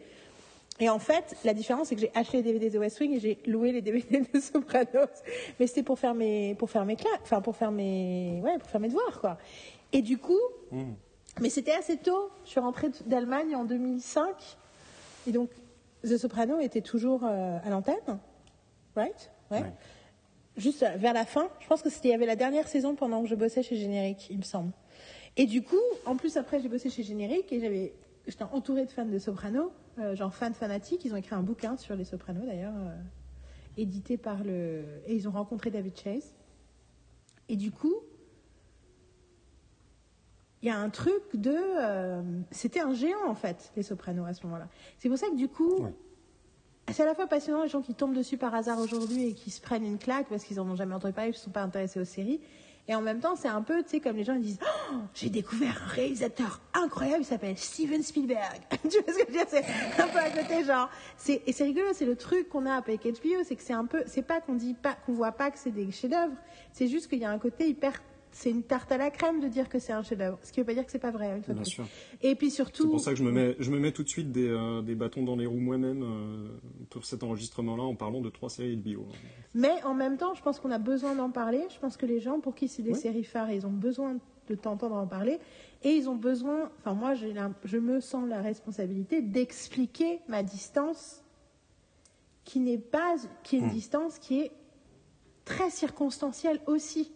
[0.79, 3.13] Et en fait, la différence, c'est que j'ai acheté les DVD de The West Wing
[3.13, 5.07] et j'ai loué les DVD de Sopranos.
[5.59, 8.69] Mais c'était pour faire mes, pour faire mes classes, enfin pour faire mes, ouais, pour
[8.69, 9.37] faire mes devoirs, quoi.
[9.91, 10.39] Et du coup,
[10.71, 10.93] Mm.
[11.41, 12.31] mais c'était assez tôt.
[12.45, 14.33] Je suis rentrée d'Allemagne en 2005.
[15.27, 15.51] Et donc,
[16.03, 18.19] The Soprano était toujours euh, à l'antenne.
[18.95, 19.31] Right?
[19.51, 19.59] Ouais.
[19.61, 19.73] Ouais.
[20.57, 21.47] Juste euh, vers la fin.
[21.59, 23.75] Je pense que c'était, il y avait la dernière saison pendant que je bossais chez
[23.75, 24.71] Générique, il me semble.
[25.37, 27.93] Et du coup, en plus, après, j'ai bossé chez Générique et j'avais,
[28.27, 29.71] j'étais entourée de fans de Soprano,
[30.13, 31.05] genre fans fanatiques.
[31.05, 32.95] Ils ont écrit un bouquin sur les Sopranos, d'ailleurs, euh,
[33.77, 34.83] édité par le.
[35.07, 36.33] Et ils ont rencontré David Chase.
[37.49, 37.93] Et du coup,
[40.61, 41.53] il y a un truc de.
[41.53, 42.21] euh,
[42.51, 44.69] c'était un géant, en fait, les Sopranos à ce moment-là.
[44.97, 45.93] C'est pour ça que, du coup, Ouais.
[46.91, 49.51] c'est à la fois passionnant les gens qui tombent dessus par hasard aujourd'hui et qui
[49.51, 51.63] se prennent une claque parce qu'ils en ont jamais entendu parler, ils ne sont pas
[51.63, 52.39] intéressés aux séries.
[52.87, 54.59] Et en même temps, c'est un peu, tu sais, comme les gens ils disent
[54.91, 58.59] Oh, J'ai découvert un réalisateur incroyable, il s'appelle Steven Spielberg.
[58.69, 59.45] tu vois ce que je veux dire?
[59.47, 60.89] C'est un peu à côté, genre.
[61.29, 64.03] Et c'est rigolo, c'est le truc qu'on a avec HBO, c'est que c'est un peu.
[64.05, 66.33] C'est pas qu'on dit pas, qu'on voit pas que c'est des chefs-d'œuvre,
[66.73, 68.01] c'est juste qu'il y a un côté hyper.
[68.35, 70.39] C'est une tarte à la crème de dire que c'est un chef-d'œuvre.
[70.41, 71.85] Ce qui veut pas dire que c'est pas vrai, une fois Bien sûr.
[72.21, 72.89] Et puis C'est surtout.
[72.89, 74.95] pour ça que je me mets, je me mets tout de suite des, euh, des
[74.95, 76.47] bâtons dans les roues moi-même euh,
[76.89, 79.05] pour cet enregistrement-là en parlant de trois séries de bio.
[79.53, 81.61] Mais en même temps, je pense qu'on a besoin d'en parler.
[81.73, 82.99] Je pense que les gens pour qui c'est des Oui.
[82.99, 84.17] séries phares, ils ont besoin
[84.47, 85.37] de t'entendre en parler.
[85.83, 91.21] Et ils ont besoin, enfin moi, la- je me sens la responsabilité d'expliquer ma distance,
[92.45, 93.69] qui n'est pas, qui est une Hmm.
[93.71, 94.51] distance qui est
[95.45, 97.11] très circonstancielle aussi.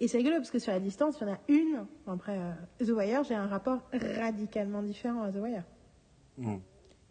[0.00, 1.86] Et c'est rigolo parce que sur la distance, il y en a une.
[2.06, 3.78] Après, euh, The Wire, j'ai un rapport
[4.18, 5.62] radicalement différent à The Wire.
[6.38, 6.56] Mm.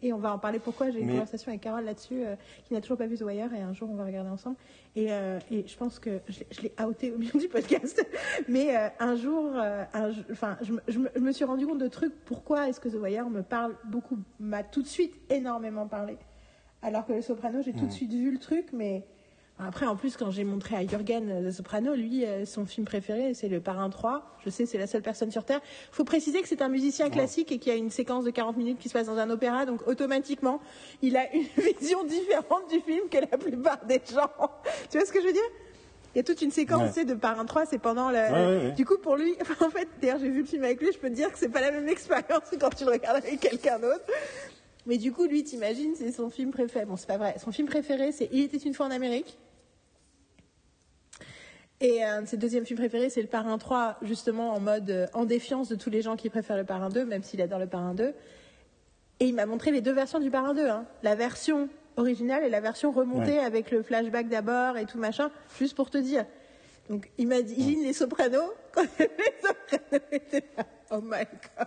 [0.02, 2.36] Et on va en parler pourquoi j'ai eu une Mais- conversation avec Carole là-dessus, euh,
[2.66, 4.56] qui n'a toujours pas vu The Wire, et un jour on va regarder ensemble.
[4.96, 8.06] Et, euh, et je pense que je l'ai- je l'ai outé au milieu du podcast,
[8.48, 9.84] mais euh, un jour, euh,
[10.30, 12.12] enfin, je, me- je je me suis rendu compte de trucs.
[12.26, 16.18] Pourquoi est-ce que The Wire me parle beaucoup, m'a tout de suite énormément parlé,
[16.82, 19.06] alors que Le Soprano, j'ai tout de suite vu le truc, mais
[19.58, 22.84] après, en plus, quand j'ai montré à Jürgen euh, The Soprano, lui, euh, son film
[22.84, 24.36] préféré, c'est Le Parrain 3.
[24.44, 25.60] Je sais, c'est la seule personne sur Terre.
[25.92, 28.30] Il faut préciser que c'est un musicien classique et qu'il y a une séquence de
[28.30, 30.60] 40 minutes qui se passe dans un opéra, donc automatiquement,
[31.02, 34.28] il a une vision différente du film que la plupart des gens.
[34.90, 35.42] tu vois ce que je veux dire?
[36.14, 37.04] Il y a toute une séquence Ouais.
[37.04, 38.16] de Parrain 3, c'est pendant le.
[38.16, 38.72] Ouais, ouais, ouais.
[38.72, 41.08] Du coup, pour lui, en fait, d'ailleurs, j'ai vu le film avec lui, je peux
[41.10, 43.78] te dire que c'est pas la même expérience que quand tu le regardes avec quelqu'un
[43.78, 44.04] d'autre.
[44.86, 46.84] Mais du coup, lui, t'imagines, c'est son film préféré.
[46.84, 47.36] Bon, c'est pas vrai.
[47.42, 49.38] Son film préféré, c'est Il était une fois en Amérique.
[51.80, 55.06] Et un de ses deuxièmes films préférés, c'est Le Parrain 3, justement en mode euh,
[55.12, 57.66] en défiance de tous les gens qui préfèrent Le Parrain 2, même s'il adore Le
[57.66, 58.14] Parrain 2.
[59.20, 60.66] Et il m'a montré les deux versions du Parrain 2.
[60.68, 60.86] hein.
[61.02, 63.38] La version originale et la version remontée Ouais.
[63.38, 66.24] avec le flashback d'abord et tout machin, juste pour te dire.
[66.88, 68.52] Donc, imagine les sopranos?
[68.72, 69.08] Quand les
[69.42, 70.64] sopranos étaient là.
[70.90, 71.24] Oh my
[71.56, 71.66] god.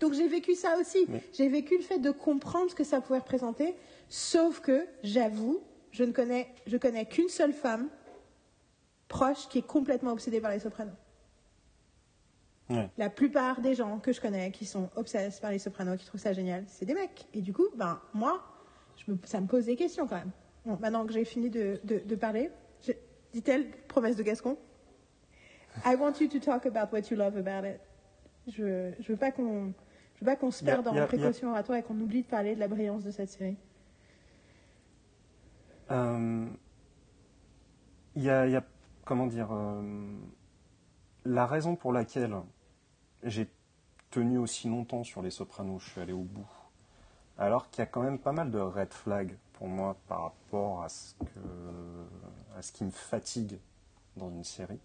[0.00, 1.06] Donc, j'ai vécu ça aussi.
[1.32, 3.74] J'ai vécu le fait de comprendre ce que ça pouvait représenter,
[4.08, 5.60] sauf que, j'avoue,
[5.92, 7.88] je ne connais, je connais qu'une seule femme
[9.08, 10.92] proche qui est complètement obsédée par les sopranos.
[12.70, 12.88] Ouais.
[12.96, 16.20] La plupart des gens que je connais qui sont obsédés par les sopranos, qui trouvent
[16.20, 17.26] ça génial, c'est des mecs.
[17.34, 18.42] Et du coup, ben, moi,
[18.96, 20.30] je me- ça me pose des questions quand même.
[20.64, 22.50] Bon, maintenant que j'ai fini de, de- de parler,
[23.34, 24.56] dit-elle, promesse de Gascon,
[25.84, 27.80] I want you to talk about what you love about it.
[28.46, 29.72] Je, je veux pas qu'on,
[30.14, 32.22] je veux pas qu'on se perde dans y a- la précaution oratoire et qu'on oublie
[32.22, 33.56] de parler de la brillance de cette série.
[38.16, 38.64] Il y, a, il y a-
[39.04, 40.16] comment dire, euh,
[41.24, 42.34] la raison pour laquelle
[43.22, 43.48] j'ai
[44.10, 46.48] tenu aussi longtemps sur les Sopranos, je suis allé au bout,
[47.38, 50.82] alors qu'il y a quand même pas mal de red flags pour moi par rapport
[50.82, 51.14] à ce,
[52.72, 53.58] qui me fatigue
[54.16, 54.80] dans une série.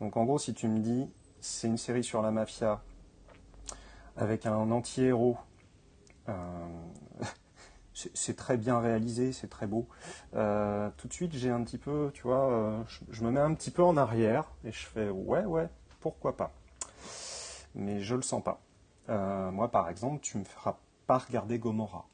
[0.00, 1.08] Donc en gros, si tu me dis,
[1.40, 2.82] c'est une série sur la mafia
[4.16, 5.36] avec un anti-héros,
[6.28, 6.68] euh,
[8.14, 9.88] c'est très bien réalisé, c'est très beau.
[10.34, 12.78] Euh, tout de suite, j'ai un petit peu, tu vois, euh,
[13.10, 15.68] je, me mets un petit peu en arrière et je fais ouais, ouais,
[16.00, 16.52] pourquoi pas.
[17.74, 18.60] Mais je le sens pas.
[19.08, 20.76] Euh, moi, par exemple, tu me feras
[21.06, 22.06] pas regarder Gomorrah.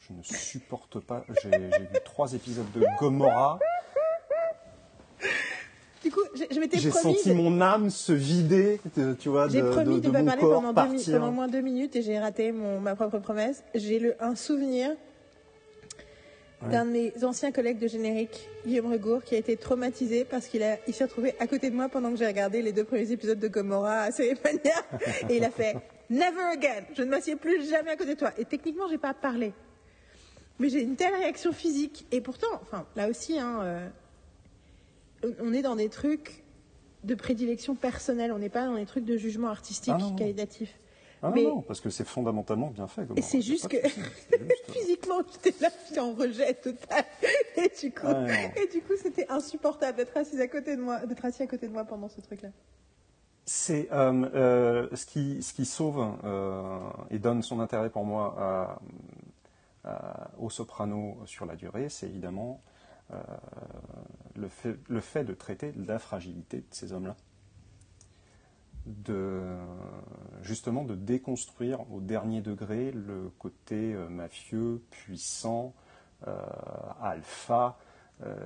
[0.00, 1.24] Je ne supporte pas.
[1.42, 3.58] J'ai vu trois épisodes de Gomorrah.
[6.02, 8.80] Du coup, je, m'étais J'ai senti mon âme se vider,
[9.18, 11.94] tu vois, de, J'ai promis de ne pas parler pendant, deux, pendant moins deux minutes
[11.94, 13.62] et j'ai raté mon, ma propre promesse.
[13.74, 14.96] J'ai un souvenir
[16.68, 20.62] d'un de mes anciens collègues de générique, Guillaume Regour, qui a été traumatisé parce qu'il
[20.86, 23.38] il s'est retrouvé à côté de moi pendant que j'ai regardé les deux premiers épisodes
[23.38, 24.74] de Gomorrah à Cérémonia.
[25.28, 25.76] et il a fait
[26.10, 28.32] Never again, je ne m'assieds plus jamais à côté de toi.
[28.36, 29.52] Et techniquement, j'ai pas parlé.
[30.58, 32.06] Mais j'ai une telle réaction physique.
[32.12, 33.88] Et pourtant, enfin, là aussi, hein, euh,
[35.40, 36.42] on est dans des trucs
[37.04, 38.32] de prédilection personnelle.
[38.32, 40.74] On n'est pas dans des trucs de jugement artistique ah qualitatif.
[41.22, 41.42] Ah mais...
[41.42, 43.06] non, parce que c'est fondamentalement bien fait.
[43.16, 43.76] Et c'est juste que
[44.72, 47.04] physiquement, j'étais là, j'étais en rejet total.
[47.56, 51.24] Et du coup, et du coup, c'était insupportable d'être assis à côté de moi, d'être
[51.24, 52.48] assis à côté de moi pendant ce truc-là.
[53.44, 56.78] C'est euh, euh, ce qui ce qui sauve euh,
[57.10, 58.78] et donne son intérêt pour moi
[60.38, 62.60] au soprano sur la durée, c'est évidemment
[64.36, 67.16] le fait, le fait de traiter la fragilité de ces hommes-là
[68.90, 69.56] de
[70.42, 75.74] justement de déconstruire au dernier degré le côté euh, mafieux, puissant,
[76.26, 76.36] euh,
[77.00, 77.78] alpha,
[78.22, 78.36] euh,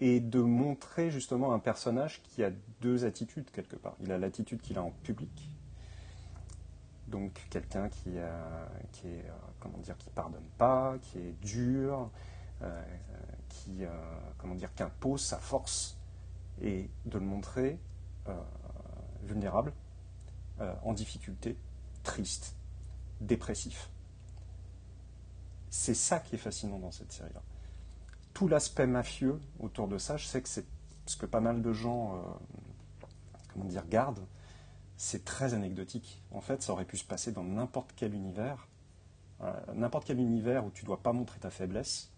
[0.00, 3.96] et de montrer justement un personnage qui a deux attitudes quelque part.
[4.00, 5.48] Il a l'attitude qu'il a en public,
[7.08, 8.12] donc quelqu'un qui,
[8.92, 9.24] qui est
[9.58, 12.08] comment qui pardonne pas, qui est dur,
[13.50, 13.82] qui
[14.38, 15.98] comment dire qui impose sa force
[16.62, 17.78] et de le montrer
[18.30, 19.72] euh, vulnérable,
[20.60, 21.56] euh, en difficulté,
[22.02, 22.56] triste,
[23.20, 23.90] dépressif.
[25.68, 27.42] C'est ça qui est fascinant dans cette série-là.
[28.34, 30.66] Tout l'aspect mafieux autour de ça, je sais que c'est
[31.06, 33.06] ce que pas mal de gens, euh,
[33.52, 34.26] comment dire, gardent.
[34.96, 36.22] C'est très anecdotique.
[36.30, 38.68] En fait, ça aurait pu se passer dans n'importe quel univers,
[39.74, 42.12] n'importe quel univers où tu dois pas montrer ta faiblesse.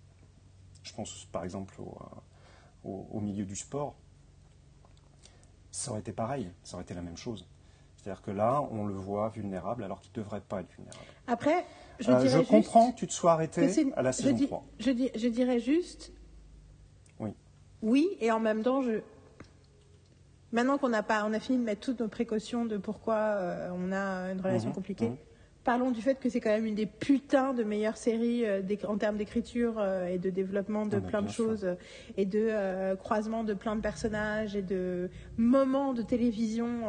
[0.82, 1.80] Je pense par exemple
[2.82, 3.94] au milieu du sport
[5.72, 7.48] ça aurait été pareil, ça aurait été la même chose.
[7.96, 11.04] C'est-à-dire que là, on le voit vulnérable alors qu'il ne devrait pas être vulnérable.
[11.26, 11.64] Après,
[11.98, 14.64] je, euh, je comprends que tu te sois arrêté à la saison je 3.
[14.78, 16.12] Je, je, dirais juste.
[17.18, 17.30] Oui.
[17.80, 19.00] Oui, et en même temps, je.
[20.52, 23.70] Maintenant qu'on a, pas, on a fini de mettre toutes nos précautions de pourquoi euh,
[23.72, 25.16] on a une relation mhm, compliquée, mhm
[25.64, 28.96] parlons du fait que c'est quand même une des putains de meilleures séries euh, en
[28.96, 31.74] termes d'écriture euh, et de développement de ah, plein de choses euh,
[32.16, 36.88] et de croisement de plein de personnages et de moments de télévision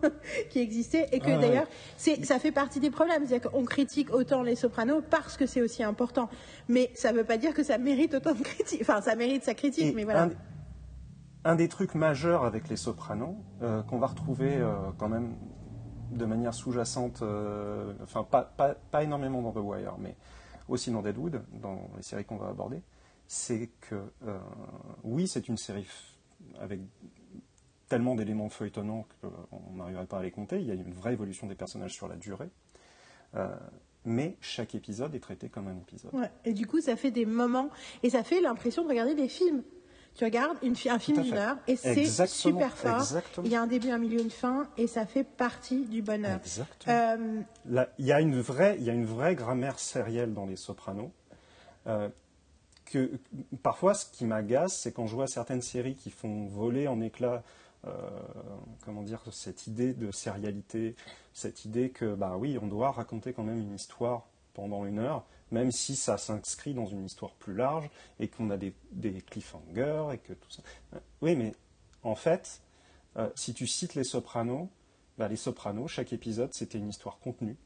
[0.50, 1.66] qui existaient et que ah, d'ailleurs
[1.96, 3.26] ça fait partie des problèmes.
[3.26, 6.28] C'est-à-dire qu'on critique autant les Sopranos parce que c'est aussi important.
[6.68, 9.44] Mais ça ne veut pas dire que ça mérite autant de critiques enfin ça mérite
[9.44, 10.28] sa critique mais voilà.
[11.44, 13.36] un, des trucs majeurs avec les Sopranos
[13.88, 14.58] qu'on va retrouver
[14.98, 15.34] quand même
[16.10, 20.16] de manière sous-jacente, euh, enfin pas, pas, énormément dans The Wire, mais
[20.68, 22.82] aussi dans Deadwood, dans les séries qu'on va aborder,
[23.26, 23.96] c'est que
[24.26, 24.38] euh,
[25.04, 25.86] oui, c'est une série
[26.60, 26.80] avec
[27.88, 30.60] tellement d'éléments feuilletonnants qu'on n'arriverait pas à les compter.
[30.60, 32.50] Il y a une vraie évolution des personnages sur la durée.
[33.34, 33.48] Euh,
[34.04, 36.12] mais chaque épisode est traité comme un épisode.
[36.44, 37.68] et du coup, ça fait des moments,
[38.02, 39.62] et ça fait l'impression de regarder des films.
[40.14, 43.02] Tu regardes une, un film d'une heure et c'est super fort.
[43.44, 46.40] Il y a un début, un milieu, une fin et ça fait partie du bonheur.
[46.88, 47.40] Euh,
[47.98, 51.12] il, y a une vraie, il y a une vraie grammaire sérielle dans Les Sopranos.
[51.86, 52.08] Euh,
[52.84, 53.12] que,
[53.62, 57.42] parfois, ce qui m'agace, c'est quand je vois certaines séries qui font voler en éclats
[57.86, 57.92] euh,
[58.84, 60.96] comment dire, cette idée de sérialité,
[61.32, 65.24] cette idée que, bah oui, on doit raconter quand même une histoire pendant une heure,
[65.50, 67.88] même si ça s'inscrit dans une histoire plus large
[68.18, 68.74] et qu'on a des,
[69.26, 70.62] cliffhangers et que tout ça.
[71.22, 71.54] Oui, mais
[72.02, 72.60] en fait,
[73.16, 74.68] euh, si tu cites les Sopranos,
[75.18, 77.56] bah, les Sopranos, chaque épisode, c'était une histoire contenue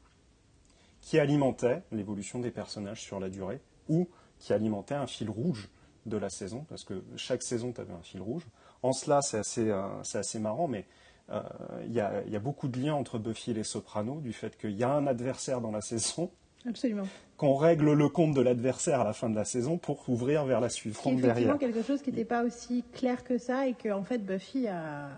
[1.01, 4.09] qui alimentait l'évolution des personnages sur la durée ou
[4.39, 5.69] qui alimentait un fil rouge
[6.05, 8.45] de la saison, parce que chaque saison, tu avais un fil rouge.
[8.83, 10.85] En cela, c'est assez, euh, marrant, mais
[11.29, 11.41] euh,
[11.85, 14.83] il y, a beaucoup de liens entre Buffy et les Sopranos, du fait qu'il y
[14.83, 16.31] a un adversaire dans la saison
[16.67, 17.07] Absolument.
[17.37, 20.61] Qu'on règle le compte de l'adversaire à la fin de la saison pour ouvrir vers
[20.61, 21.53] la suivante derrière.
[21.53, 24.67] C'est quelque chose qui n'était pas aussi clair que ça et que en fait Buffy
[24.67, 25.09] a,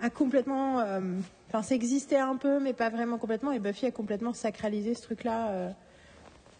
[0.00, 1.00] a complètement, euh,
[1.48, 5.02] enfin, ça existait un peu mais pas vraiment complètement et Buffy a complètement sacralisé ce
[5.02, 5.48] truc-là.
[5.50, 5.70] Euh,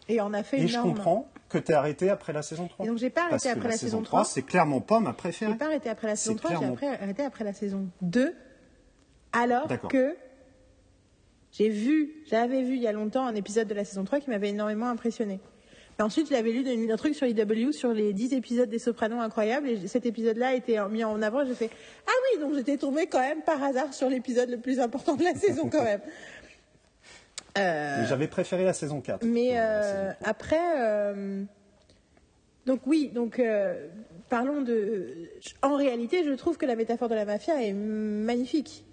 [0.09, 2.85] et en a fait Et je comprends que tu es arrêté après la saison 3.
[2.85, 4.25] Et donc j'ai pas arrêté après la, saison 3.
[4.25, 5.51] C'est clairement pas ma préférée.
[5.51, 8.33] J'ai pas arrêté après la saison 3, j'ai arrêté après la saison 2.
[9.33, 10.15] Alors que
[11.51, 14.29] J'ai vu, j'avais vu il y a longtemps un épisode de la saison 3 qui
[14.29, 15.39] m'avait énormément impressionné.
[15.99, 19.67] Et ensuite, j'avais lu un truc sur IW sur les 10 épisodes des Sopranos incroyables
[19.67, 21.43] et cet épisode-là a été mis en avant.
[21.43, 21.71] J'ai fait
[22.05, 25.23] Ah oui, donc j'étais tombée quand même par hasard sur l'épisode le plus important de
[25.23, 26.01] la saison quand même.
[27.57, 29.25] Euh, J'avais préféré la saison 4.
[29.25, 31.43] Mais euh, après, euh,
[32.67, 33.41] donc oui, donc
[34.29, 35.07] parlons de.
[35.63, 38.85] En réalité, je trouve que la métaphore de la mafia est magnifique.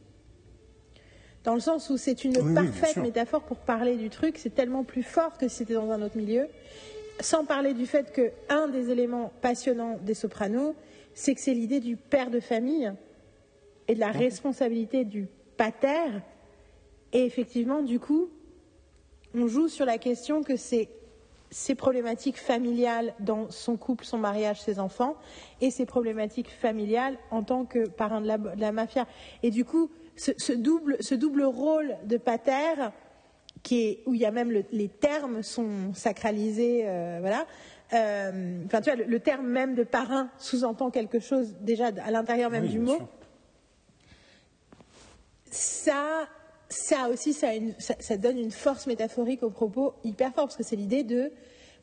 [1.45, 5.03] Dans le sens où c'est une parfaite métaphore pour parler du truc, c'est tellement plus
[5.03, 6.49] fort que si c'était dans un autre milieu.
[7.21, 10.75] Sans parler du fait que un des éléments passionnants des Sopranos,
[11.13, 12.93] c'est que c'est l'idée du père de famille
[13.89, 16.23] et de la responsabilité du pater.
[17.13, 18.31] Et effectivement, du coup,
[19.35, 20.89] on joue sur la question que c'est
[21.51, 25.17] ses problématiques familiales dans son couple, son mariage, ses enfants,
[25.61, 29.07] et ses problématiques familiales en tant que parrain de la, mafia.
[29.45, 32.75] Et du coup, ce, double, ce double rôle de pater,
[33.63, 37.47] qui est, où il y a même les termes sont sacralisés, euh, voilà.
[37.93, 42.51] Euh, enfin, tu vois, le, terme même de parrain sous-entend quelque chose déjà à l'intérieur
[42.51, 42.99] même du mot.
[45.51, 46.29] Ça,
[46.69, 51.05] ça aussi, ça, donne une force métaphorique au propos hyper fort, parce que c'est l'idée
[51.05, 51.31] de.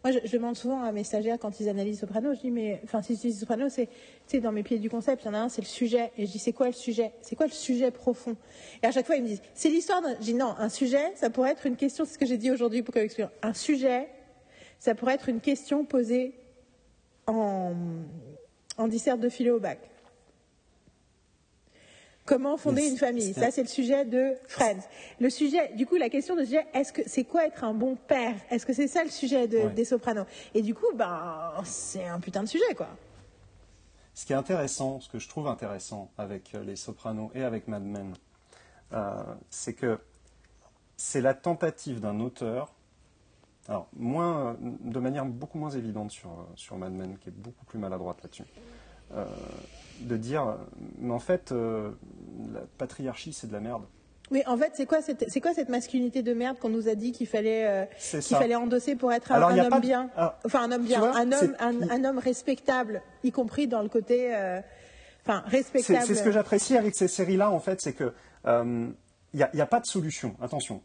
[0.04, 3.04] Moi, je, demande souvent à mes stagiaires quand ils analysent Soprano, je dis, mais, enfin,
[3.04, 3.94] si je dis Soprano, c'est, tu
[4.28, 6.12] sais, dans mes pieds du concept, il y en a un, c'est le sujet.
[6.18, 7.12] Et je dis, c'est quoi le sujet?
[7.22, 8.36] C'est quoi le sujet profond?
[8.82, 10.02] Et à chaque fois, ils me disent, c'est l'histoire.
[10.20, 12.50] Je dis, non, un sujet, ça pourrait être une question, c'est ce que j'ai dit
[12.50, 13.00] aujourd'hui pour que
[13.44, 14.08] Un sujet,
[14.80, 16.34] ça pourrait être une question posée
[17.28, 17.74] en,
[18.78, 19.91] en dissert de philo au bac.
[22.26, 23.34] Comment fonder une famille?
[23.34, 24.84] Ça, c'est le sujet de Friends.
[25.20, 27.96] Le sujet, du coup, la question de sujet, est-ce que c'est quoi être un bon
[27.96, 28.36] père?
[28.50, 30.26] Est-ce que c'est ça le sujet des Sopranos?
[30.54, 32.88] Et du coup, ben, c'est un putain de sujet, quoi.
[34.14, 37.70] Ce qui est intéressant, ce que je trouve intéressant avec euh, les Sopranos et avec
[37.70, 38.14] Mad Men,
[38.92, 40.00] euh, c'est que
[40.98, 42.74] c'est la tentative d'un auteur,
[43.70, 47.80] alors moins, de manière beaucoup moins évidente sur, sur Mad Men, qui est beaucoup plus
[47.80, 48.44] maladroite là-dessus.
[49.16, 49.26] Euh,
[50.00, 50.58] de dire,
[50.98, 51.92] mais en fait, euh,
[52.52, 53.84] la patriarchie, c'est de la merde.
[54.32, 56.96] Oui, en fait, c'est quoi cette, c'est quoi cette masculinité de merde qu'on nous a
[56.96, 60.10] dit qu'il fallait, euh, qu'il fallait endosser pour être un, homme bien,
[60.44, 64.34] enfin un homme bien, un homme, un, homme respectable, y compris dans le côté,
[65.24, 66.04] enfin respectable.
[66.08, 68.14] C'est ce que j'apprécie avec ces séries-là, en fait, c'est que
[68.48, 70.36] il n'y a, a, pas de solution.
[70.42, 70.82] Attention,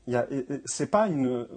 [0.67, 1.49] c'est pas une,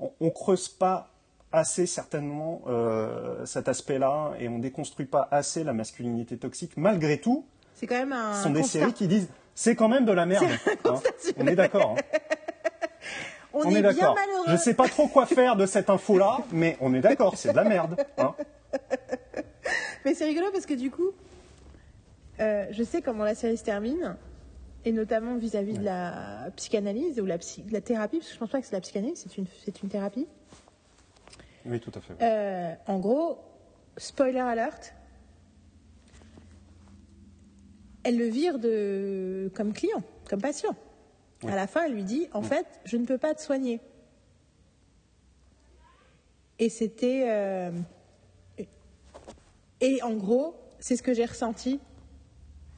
[0.00, 1.13] on, on creuse pas
[1.54, 6.72] assez certainement euh, cet aspect-là et on déconstruit pas assez la masculinité toxique.
[6.76, 10.04] Malgré tout, c'est quand même un ce sont des séries qui disent c'est quand même
[10.04, 10.46] de la merde.
[10.84, 10.94] Hein.
[11.38, 11.94] On est d'accord.
[11.96, 12.18] Hein.
[13.52, 14.16] on, est, d'accord.
[14.48, 17.52] Je ne sais pas trop quoi faire de cette info-là, mais on est d'accord, c'est
[17.52, 18.04] de la merde.
[18.18, 18.34] Hein.
[20.04, 21.12] mais c'est rigolo parce que du coup,
[22.40, 24.16] euh, je sais comment la série se termine,
[24.84, 28.50] et notamment vis-à-vis de la psychanalyse ou la, de la thérapie, parce que je pense
[28.50, 29.46] pas que c'est la psychanalyse, c'est une,
[29.84, 30.26] une thérapie.
[31.66, 32.14] Oui, tout à fait.
[32.22, 33.38] Euh, en gros,
[33.96, 34.94] spoiler alert,
[38.02, 40.76] elle le vire de, comme client, comme patient.
[41.46, 43.80] À la fin, elle lui dit, en fait, je ne peux pas te soigner.
[46.58, 47.26] Et c'était...
[47.28, 47.70] Euh,
[49.80, 51.80] et en gros, c'est ce que j'ai ressenti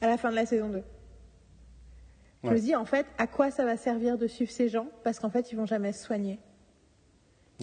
[0.01, 0.83] à la fin de la saison 2.
[2.43, 4.87] Je me dis, en fait, à quoi ça va servir de suivre ces gens?
[5.03, 6.39] Parce qu'en fait, ils vont jamais se soigner.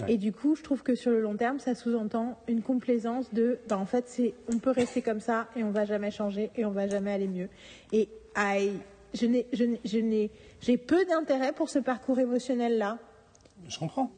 [0.09, 3.59] Et du coup, je trouve que sur le long terme, ça sous-entend une complaisance de,
[3.69, 6.65] ben, en fait, c'est, on peut rester comme ça et on va jamais changer et
[6.65, 7.49] on va jamais aller mieux.
[7.93, 8.09] Et
[9.15, 10.31] je n'ai, je n'ai,
[10.61, 12.99] j'ai peu d'intérêt pour ce parcours émotionnel-là.
[13.69, 14.11] Je comprends.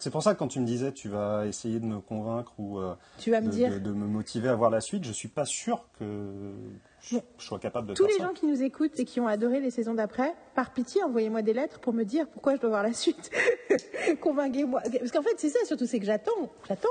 [0.00, 2.78] C'est pour ça que quand tu me disais tu vas essayer de me convaincre ou
[2.78, 3.80] euh, tu vas me de, dire...
[3.80, 6.54] de, me motiver à voir la suite, je suis pas sûr que
[7.02, 9.70] je, sois capable de Tous les gens qui nous écoutent et qui ont adoré les
[9.70, 12.94] saisons d'après, par pitié, envoyez-moi des lettres pour me dire pourquoi je dois voir la
[12.94, 13.30] suite.
[14.20, 14.80] Convainquez-moi.
[14.98, 16.88] Parce qu'en fait, c'est ça surtout, c'est que j'attends, j'attends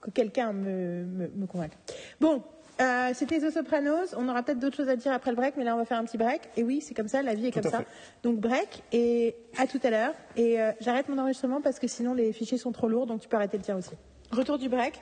[0.00, 1.76] que quelqu'un me, me, me convainque.
[2.20, 2.42] Bon,
[2.80, 4.14] euh, c'était The Sopranos.
[4.16, 5.98] On aura peut-être d'autres choses à dire après le break, mais là on va faire
[5.98, 6.42] un petit break.
[6.56, 7.82] Et oui, c'est comme ça, la vie est comme ça.
[8.22, 10.14] Donc break et à tout à l'heure.
[10.36, 13.28] Et euh, j'arrête mon enregistrement parce que sinon les fichiers sont trop lourds, donc tu
[13.28, 13.92] peux arrêter le tien aussi.
[14.30, 15.00] Retour du break.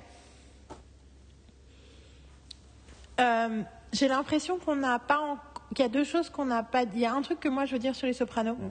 [3.20, 3.62] Euh,
[3.92, 5.38] j'ai l'impression qu'on n'a pas,
[5.74, 6.84] qu'il y a deux choses qu'on n'a pas.
[6.84, 6.92] dit.
[6.96, 8.62] Il y a un truc que moi je veux dire sur les Sopranos que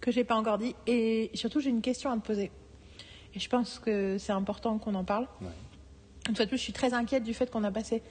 [0.00, 2.50] que j'ai pas encore dit, et surtout j'ai une question à te poser.
[3.34, 5.28] Et je pense que c'est important qu'on en parle.
[6.30, 8.04] Une fois de plus, je suis très inquiète du fait qu'on a passé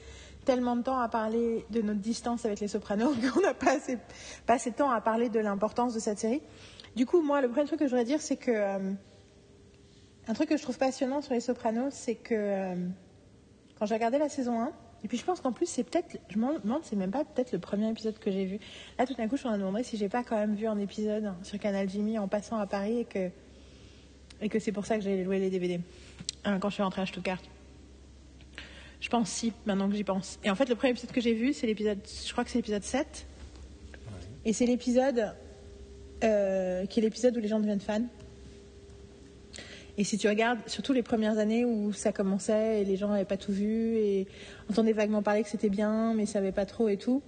[0.44, 3.98] tellement de temps à parler de notre distance avec les sopranos qu'on n'a pas assez,
[4.46, 6.42] pas de temps à parler de l'importance de cette série.
[6.98, 8.52] Du coup, moi, le premier truc que je voudrais dire, c'est que.
[8.52, 8.92] Euh,
[10.28, 12.36] un truc que je trouve passionnant sur les sopranos, c'est que.
[12.36, 12.76] Euh,
[13.80, 14.74] quand j'ai regardé la saison 1,
[15.06, 17.54] Et puis je pense qu'en plus, c'est peut-être, je me demande, c'est même pas peut-être
[17.54, 18.60] le premier épisode que j'ai vu.
[18.98, 21.34] Là, tout d'un coup, je me demandais si j'ai pas quand même vu un épisode
[21.42, 23.30] sur Canal Jimmy en passant à Paris et que,
[24.42, 25.80] et que c'est pour ça que j'ai loué les DVD
[26.44, 27.40] hein, quand je suis rentrée à Stuttgart.
[29.02, 30.40] Je pense si, maintenant que j'y pense.
[30.44, 32.58] Et en fait, le premier épisode que j'ai vu, c'est l'épisode, je crois que c'est
[32.58, 33.26] l'épisode 7.
[34.46, 35.34] Et c'est l'épisode
[36.24, 38.04] euh, qui est l'épisode où les gens deviennent fans.
[39.98, 43.26] Et si tu regardes, surtout les premières années où ça commençait et les gens n'avaient
[43.26, 44.28] pas tout vu et
[44.70, 47.22] entendaient vaguement parler que c'était bien, mais ne savaient pas trop et tout.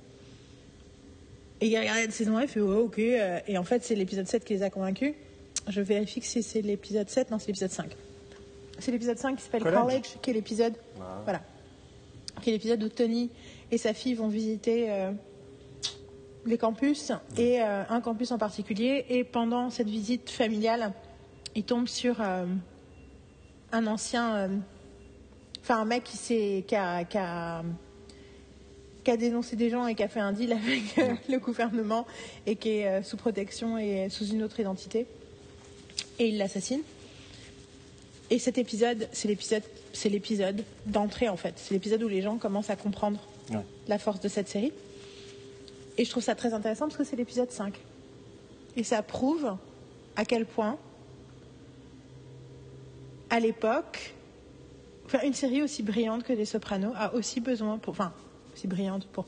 [1.60, 2.98] Et il regardait la saison 1 et fait oh, ok.
[3.00, 5.14] Et en fait, c'est l'épisode 7 qui les a convaincus.
[5.68, 7.92] Je vérifie que c'est l'épisode 7, non, c'est l'épisode 5.
[8.80, 10.18] C'est l'épisode 5 qui s'appelle College.
[10.22, 10.74] qui est l'épisode.
[11.24, 11.42] Voilà.
[12.42, 13.30] Qui est l'épisode où Tony
[13.72, 14.92] et sa fille vont visiter.
[14.92, 15.12] Euh,
[16.46, 19.06] les campus et euh, un campus en particulier.
[19.10, 20.94] Et pendant cette visite familiale,
[21.56, 22.46] il tombe sur euh,
[23.72, 24.48] un ancien, euh,
[25.62, 27.64] enfin un mec qui, qui, a, qui, a,
[29.04, 30.98] qui, a, dénoncé des gens et qui a fait un deal avec
[31.30, 32.06] le gouvernement
[32.46, 35.06] et qui est sous protection et sous une autre identité.
[36.20, 36.82] Et il l'assassine.
[38.32, 41.54] Et cet épisode, c'est l'épisode, c'est l'épisode d'entrée en fait.
[41.58, 43.20] C'est l'épisode où les gens commencent à comprendre
[43.88, 44.72] la force de cette série.
[45.98, 47.78] Et je trouve ça très intéressant parce que c'est l'épisode 5.
[48.78, 49.58] Et ça prouve
[50.16, 50.78] à quel point,
[53.30, 54.14] à l'époque,
[55.24, 58.14] une série aussi brillante que Les Sopranos a aussi besoin, pour, enfin,
[58.54, 59.26] aussi brillante pour.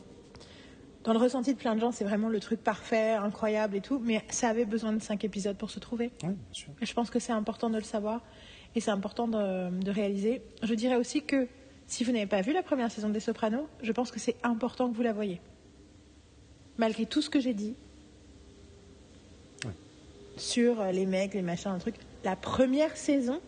[1.03, 3.99] Dans le ressenti de plein de gens, c'est vraiment le truc parfait, incroyable et tout,
[3.99, 6.11] mais ça avait besoin de 5 épisodes pour se trouver.
[6.23, 6.69] Oui, bien sûr.
[6.81, 8.21] Et je pense que c'est important de le savoir
[8.75, 10.41] et c'est important de, de réaliser.
[10.61, 11.47] Je dirais aussi que
[11.87, 14.89] si vous n'avez pas vu la première saison des Sopranos, je pense que c'est important
[14.89, 15.39] que vous la voyez
[16.77, 17.75] malgré tout ce que j'ai dit
[20.35, 23.39] sur euh, les mecs, les machins, un truc, la première saison,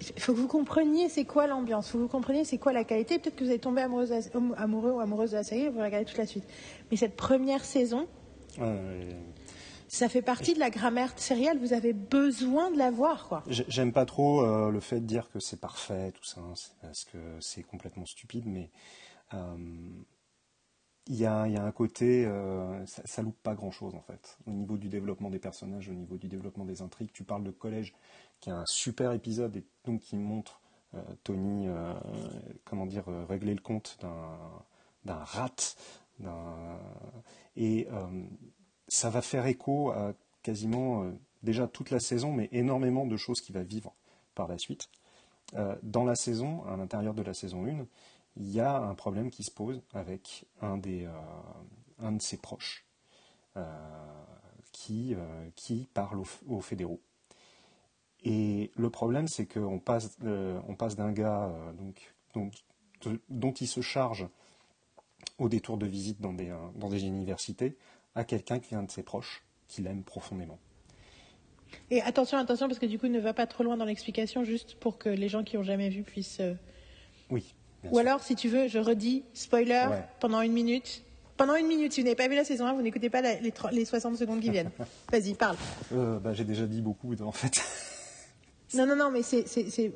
[0.00, 2.72] il faut que vous compreniez c'est quoi l'ambiance, il faut que vous compreniez c'est quoi
[2.72, 3.18] la qualité.
[3.18, 4.12] Peut-être que vous allez tomber amoureuse,
[4.56, 6.44] amoureux ou amoureuse de la série et vous regardez toute la suite.
[6.90, 8.06] Mais cette première saison,
[9.88, 11.58] ça fait partie de la grammaire sérielle.
[11.58, 13.42] Vous avez besoin de la voir, quoi.
[13.48, 17.04] J'aime pas trop euh, le fait de dire que c'est parfait, tout ça, hein, parce
[17.04, 18.70] que c'est complètement stupide, mais.
[19.34, 19.56] Euh,
[21.10, 24.36] il y, a, un côté, euh, ça, loupe pas grand chose en fait.
[24.46, 27.50] Au niveau du développement des personnages, au niveau du développement des intrigues, tu parles de
[27.50, 27.94] collège,
[28.40, 30.60] qui est un super épisode et donc qui montre
[31.24, 31.66] Tony,
[32.66, 33.98] comment dire, régler le compte
[35.06, 35.76] d'un rat,
[37.56, 37.88] et
[38.88, 41.04] ça va faire écho à quasiment
[41.42, 43.94] déjà toute la saison, mais énormément de choses qui va vivre
[44.34, 44.88] par la suite.
[45.82, 47.86] dans la saison, à l'intérieur de la saison 1,
[48.38, 51.12] il y a un problème qui se pose avec un, des, euh,
[51.98, 52.86] un de ses proches
[53.56, 53.64] euh,
[54.72, 57.00] qui, euh, qui parle aux, fédéraux.
[58.24, 61.52] Et le problème, c'est qu'on passe, on passe d'un gars
[62.34, 62.64] donc,
[63.28, 64.28] dont, il se charge
[65.38, 67.76] au détour de visite dans des, dans des universités
[68.18, 70.58] à quelqu'un qui est un de ses proches, qu'il aime profondément.
[71.90, 74.74] Et attention, attention, parce que du coup, ne va pas trop loin dans l'explication, juste
[74.74, 76.42] pour que les gens qui n'ont jamais vu puissent.
[77.30, 77.54] Oui.
[77.90, 79.86] Ou alors, si tu veux, je redis, spoiler,
[80.18, 81.04] pendant une minute.
[81.36, 83.52] Pendant une minute, si vous n'avez pas vu la saison 1, vous n'écoutez pas les,
[83.70, 84.72] les, 60 secondes qui viennent.
[85.12, 85.56] Vas-y, parle.
[85.92, 87.62] Euh, bah, j'ai déjà dit beaucoup, en fait.
[88.74, 89.92] Non, non, non, mais c'est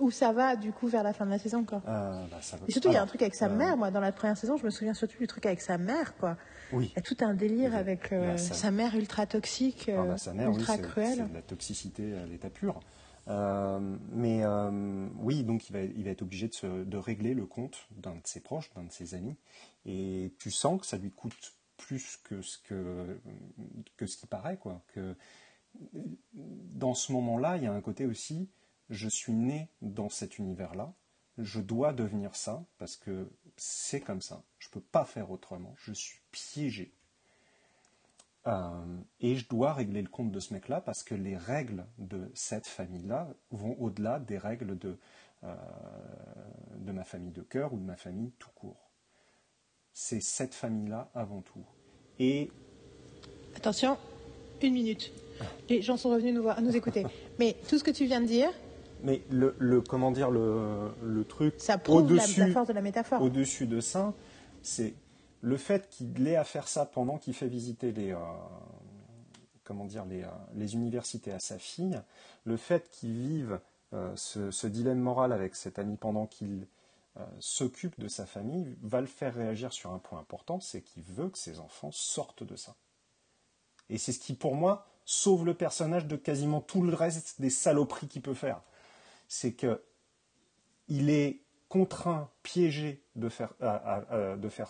[0.00, 1.82] où ça va, du coup, vers la fin de la saison, quoi.
[1.86, 4.00] Euh, bah, Et surtout, il y a un truc avec sa euh, mère, moi, dans
[4.00, 6.36] la première saison, je me souviens surtout du truc avec sa mère, quoi.
[6.72, 6.90] Oui.
[6.92, 8.70] Il y a tout un délire avec sa...
[8.70, 11.18] mère ultra toxique, ah, bah, sa mère, ultra cruelle.
[11.18, 12.80] C'est de la toxicité à l'état pur.
[13.28, 17.46] Euh, mais euh, oui, donc il va, il va, être obligé de, de régler le
[17.46, 19.36] compte d'un de ses proches, d'un de ses amis,
[19.86, 23.18] et tu sens que ça lui coûte plus que ce que,
[23.96, 24.82] que ce qui paraît, quoi.
[24.94, 25.16] Que
[26.32, 28.48] dans ce moment-là, il y a un côté aussi,
[28.90, 30.92] je suis né dans cet univers-là,
[31.38, 35.92] je dois devenir ça parce que c'est comme ça, je peux pas faire autrement, je
[35.92, 36.92] suis piégé.
[38.46, 42.30] Euh, et je dois régler le compte de ce mec-là parce que les règles de
[42.34, 44.98] cette famille-là vont au-delà des règles de,
[45.44, 45.56] euh,
[46.76, 48.90] de ma famille de cœur ou de ma famille tout court.
[49.94, 51.64] C'est cette famille-là avant tout.
[52.18, 52.50] Et.
[53.56, 53.96] Attention,
[54.60, 55.10] une minute.
[55.68, 57.04] Les gens sont revenus nous, voir, nous écouter.
[57.38, 58.50] Mais tout ce que tu viens de dire.
[59.02, 61.54] Mais le, le comment dire, le, le truc.
[61.58, 63.20] Ça prouve la, la force de la métaphore.
[63.20, 64.14] Au-dessus de ça,
[64.62, 64.94] c'est
[65.44, 68.18] le fait qu'il ait à faire ça pendant qu'il fait visiter les, euh,
[69.62, 72.00] comment dire, les, euh, les, universités à sa fille,
[72.44, 73.60] le fait qu'il vive
[73.92, 76.66] euh, ce, dilemme moral avec cet ami pendant qu'il
[77.38, 81.28] s'occupe de sa famille, va le faire réagir sur un point important, c'est qu'il veut
[81.28, 82.74] que ses enfants sortent de ça.
[83.88, 87.50] Et c'est ce qui, pour moi, sauve le personnage de quasiment tout le reste des
[87.50, 88.62] saloperies qu'il peut faire.
[89.28, 89.82] C'est que
[90.88, 93.50] il est contraint, piégé de faire,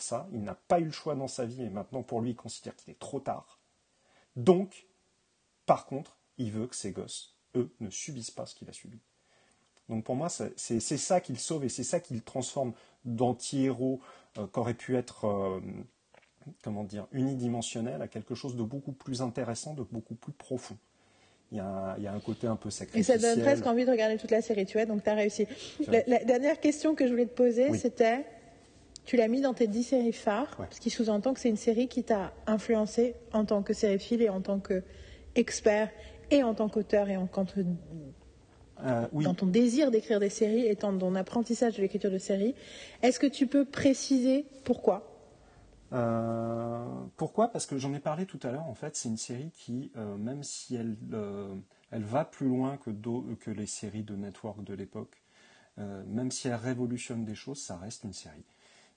[0.00, 0.28] ça.
[0.32, 2.74] Il n'a pas eu le choix dans sa vie et maintenant pour lui, il considère
[2.76, 3.58] qu'il est trop tard.
[4.36, 4.86] Donc,
[5.66, 9.00] par contre, il veut que ses gosses, eux, ne subissent pas ce qu'il a subi.
[9.88, 12.72] Donc pour moi, c'est ça qu'il sauve et c'est ça qu'il transforme
[13.04, 14.00] d'anti-héros
[14.38, 15.60] euh, qu'aurait pu être, euh,
[16.62, 20.76] comment dire, unidimensionnel à quelque chose de beaucoup plus intéressant, de beaucoup plus profond.
[21.52, 23.16] Il y, a un, côté un peu sacrificiel.
[23.16, 25.14] Et ça donne presque envie de regarder toute la série, tu vois, donc tu as
[25.14, 25.46] réussi.
[25.86, 28.24] La, dernière question que je voulais te poser, c'était,
[29.04, 31.86] tu l'as mis dans tes dix séries phares, ce qui sous-entend que c'est une série
[31.86, 35.90] qui t'a influencé en tant que sériephile et en tant qu'expert
[36.32, 37.60] et en tant qu'auteur et en tant que
[38.84, 42.56] euh, dans ton désir d'écrire des séries et dans ton apprentissage de l'écriture de séries.
[43.02, 45.13] Est-ce que tu peux préciser pourquoi?
[45.94, 46.84] Euh,
[47.16, 47.48] Pourquoi?
[47.48, 48.66] Parce que j'en ai parlé tout à l'heure.
[48.66, 50.96] En fait, c'est une série qui, euh, même si elle,
[51.90, 52.90] elle va plus loin que,
[53.34, 55.22] que les séries de network de l'époque,
[55.76, 58.44] même si elle révolutionne des choses, ça reste une série.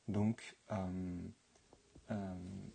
[0.07, 0.55] Donc,
[2.11, 2.15] euh,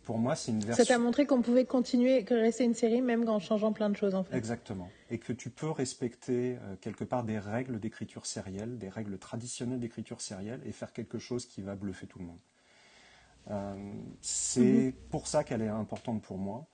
[0.03, 0.85] pour moi, c'est une version.
[0.85, 3.97] Ça t'a montré qu'on pouvait continuer, que rester une série même en changeant plein de
[3.97, 4.37] choses en fait.
[4.37, 4.91] Exactement.
[5.11, 9.81] Et que tu peux respecter euh, quelque part des règles d'écriture sérielle, des règles traditionnelles
[9.81, 12.41] d'écriture sérielle et faire quelque chose qui va bluffer tout le monde.
[13.51, 14.93] Euh, c'est mhm.
[15.11, 16.69] pour ça qu'elle est importante pour moi.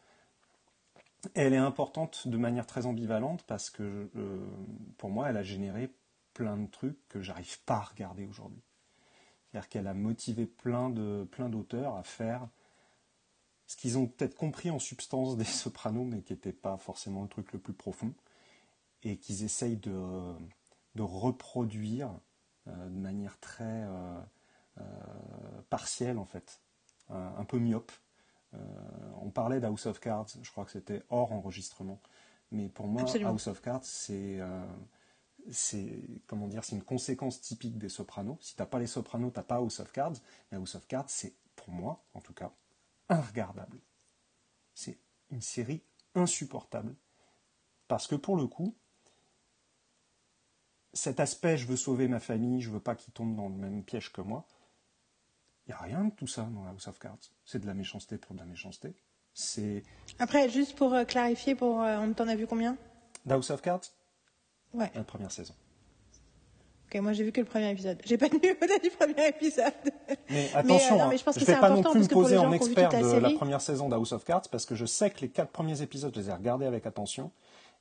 [1.34, 4.10] elle est importante de manière très ambivalente parce que
[4.98, 5.92] pour moi, elle a généré
[6.34, 8.62] plein de trucs que j'arrive pas à regarder aujourd'hui.
[9.50, 12.48] C'est-à-dire qu'elle a motivé plein de plein d'auteurs à faire
[13.68, 17.28] ce qu'ils ont peut-être compris en substance des sopranos, mais qui n'était pas forcément le
[17.28, 18.12] truc le plus profond,
[19.04, 20.34] et qu'ils essayent de,
[20.96, 22.10] de reproduire
[22.66, 24.20] euh, de manière très euh, euh,
[25.70, 26.60] partielle en fait,
[27.10, 27.92] un, peu myope.
[29.20, 32.00] on parlait d'House of Cards, je crois que c'était hors enregistrement,
[32.50, 34.40] mais pour moi, House of Cards, c'est
[35.50, 38.38] c'est comment dire, c'est une conséquence typique des sopranos.
[38.40, 40.14] Si t'as pas les sopranos, t'as pas House of Cards.
[40.50, 42.52] Mais House of Cards, c'est pour moi, en tout cas,
[43.08, 43.78] regardable.
[44.74, 44.98] C'est
[45.30, 45.82] une série
[46.14, 46.94] insupportable
[47.86, 48.76] parce que pour le coup,
[50.92, 53.84] cet aspect, je veux sauver ma famille, je veux pas qu'ils tombent dans le même
[53.84, 54.46] piège que moi.
[55.68, 57.18] Il n'y a rien de tout ça dans House of Cards.
[57.44, 58.94] C'est de la méchanceté pour de la méchanceté.
[59.34, 59.82] C'est.
[60.18, 62.76] Après, juste pour euh, clarifier, pour euh, on t'en a vu combien?
[63.28, 63.82] House of Cards?
[64.72, 64.90] Ouais.
[64.94, 65.54] La première saison.
[66.86, 68.00] Ok, moi j'ai vu que le premier épisode.
[68.06, 69.74] J'ai pas tenu le du premier épisode.
[70.30, 72.88] Mais attention, euh, mais, je pense que vais pas non plus me poser en expert
[72.88, 75.82] de la première saison d'House of Cards parce que je sais que les quatre premiers
[75.82, 77.30] épisodes, je les ai regardés avec attention.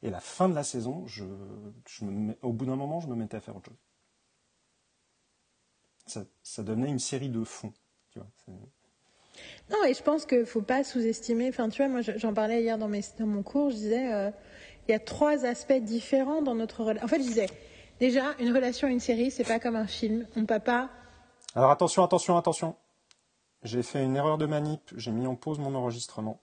[0.03, 1.23] Et la fin de la saison, je,
[1.87, 3.86] je me au bout d'un moment, je me mettais à faire autre chose.
[6.07, 7.73] Ça, ça devenait une série de fond.
[8.11, 8.27] Tu vois,
[9.69, 11.49] non, et je pense qu'il ne faut pas sous-estimer.
[11.49, 14.13] Enfin, tu vois, moi j'en parlais hier dans, mes, dans mon cours, je disais.
[14.13, 14.31] Euh,
[14.87, 17.05] il y a trois aspects différents dans notre relation.
[17.05, 17.47] En fait, je disais,
[17.99, 20.25] déjà, une relation à une série, c'est pas comme un film.
[20.35, 20.89] On ne peut pas.
[21.55, 22.75] Alors attention, attention, attention.
[23.63, 24.93] J'ai fait une erreur de manip.
[24.95, 26.39] J'ai mis en pause mon enregistrement.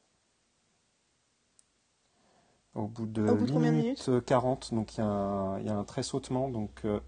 [2.74, 6.48] Au bout de, Au bout de minutes, 40, donc il y, a un tressautement.
[6.48, 6.98] Donc, euh,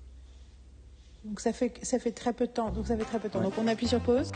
[1.26, 2.70] donc ça fait, ça fait très peu de temps.
[2.70, 3.40] Donc ça fait très peu de temps.
[3.40, 4.30] Donc on appuie sur pause.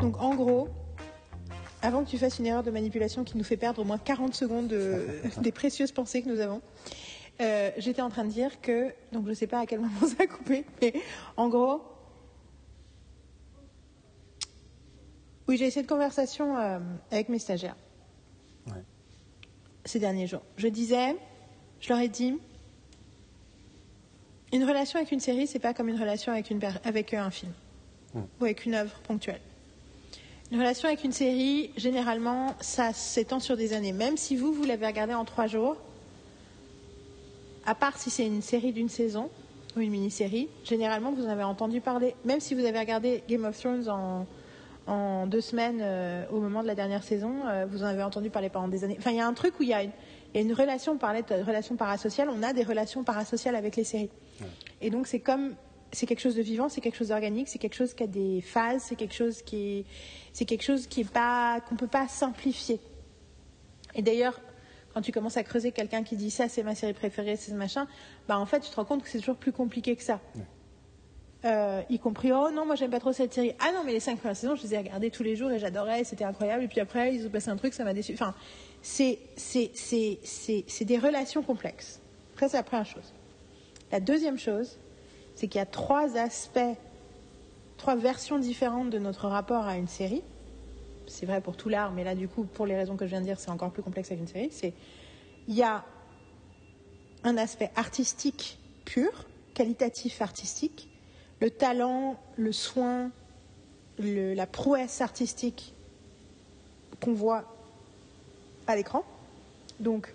[0.00, 0.68] Donc en gros,
[1.80, 4.34] avant que tu fasses une erreur de manipulation qui nous fait perdre au moins 40
[4.34, 4.68] secondes
[5.38, 6.60] des précieuses pensées que nous avons,
[7.40, 10.06] euh, j'étais en train de dire que, donc je ne sais pas à quel moment
[10.06, 10.94] ça a coupé, mais
[11.36, 11.82] en gros,
[15.48, 16.78] oui, j'ai essayé de conversation euh,
[17.10, 17.76] avec mes stagiaires
[19.84, 20.42] ces derniers jours.
[20.56, 21.16] Je disais,
[21.80, 22.34] je leur ai dit,
[24.52, 27.52] une relation avec une série, c'est pas comme une relation avec, une, avec un film
[28.14, 28.20] hmm.
[28.40, 29.40] ou avec une œuvre ponctuelle.
[30.52, 33.92] Une relation avec une série, généralement, ça s'étend sur des années.
[33.92, 35.76] Même si vous, vous l'avez regardé en trois jours,
[37.66, 39.30] à part si c'est une série d'une saison
[39.76, 42.14] ou une mini-série, généralement, vous en avez entendu parler.
[42.24, 44.26] Même si vous avez regardé Game of Thrones en,
[44.86, 48.50] deux semaines euh, au moment de la dernière saison, euh, vous en avez entendu parler
[48.50, 48.96] pendant des années.
[48.98, 49.82] Enfin, il y a un truc où il y a
[50.34, 54.10] une, relation, on parlait de relation parasociale, on a des relations parasociales avec les séries.
[54.80, 55.54] Et donc, c'est comme
[55.92, 58.40] c'est quelque chose de vivant, c'est quelque chose d'organique, c'est quelque chose qui a des
[58.40, 59.86] phases, c'est quelque chose qui
[60.32, 62.80] c'est quelque chose qui est pas qu'on peut pas simplifier.
[63.94, 64.40] Et d'ailleurs,
[64.92, 67.56] quand tu commences à creuser quelqu'un qui dit ça, c'est ma série préférée, c'est ce
[67.56, 67.86] machin,
[68.28, 70.20] bah en fait, tu te rends compte que c'est toujours plus compliqué que ça.
[71.44, 73.52] Euh, y compris oh non moi j'aime pas trop cette série.
[73.60, 75.58] Ah non mais les cinq premières saisons je les ai regardées tous les jours et
[75.58, 76.64] j'adorais c'était incroyable.
[76.64, 78.14] Et puis après ils ont passé un truc ça m'a déçu.
[78.14, 78.34] Enfin
[78.80, 80.18] c'est c'est c'est
[80.66, 82.00] c'est des relations complexes.
[82.40, 83.12] Ça c'est la première chose.
[83.92, 84.78] La deuxième chose
[85.34, 86.58] c'est qu'il y a trois aspects,
[87.76, 90.22] trois versions différentes de notre rapport à une série.
[91.06, 93.20] C'est vrai pour tout l'art, mais là, du coup, pour les raisons que je viens
[93.20, 94.48] de dire, c'est encore plus complexe avec une série.
[94.50, 94.72] C'est
[95.48, 95.84] il y a
[97.24, 99.10] un aspect artistique pur,
[99.52, 100.88] qualitatif artistique,
[101.44, 103.10] le talent, le soin,
[103.98, 105.74] la prouesse artistique
[107.02, 107.44] qu'on voit
[108.66, 109.04] à l'écran.
[109.78, 110.14] Donc,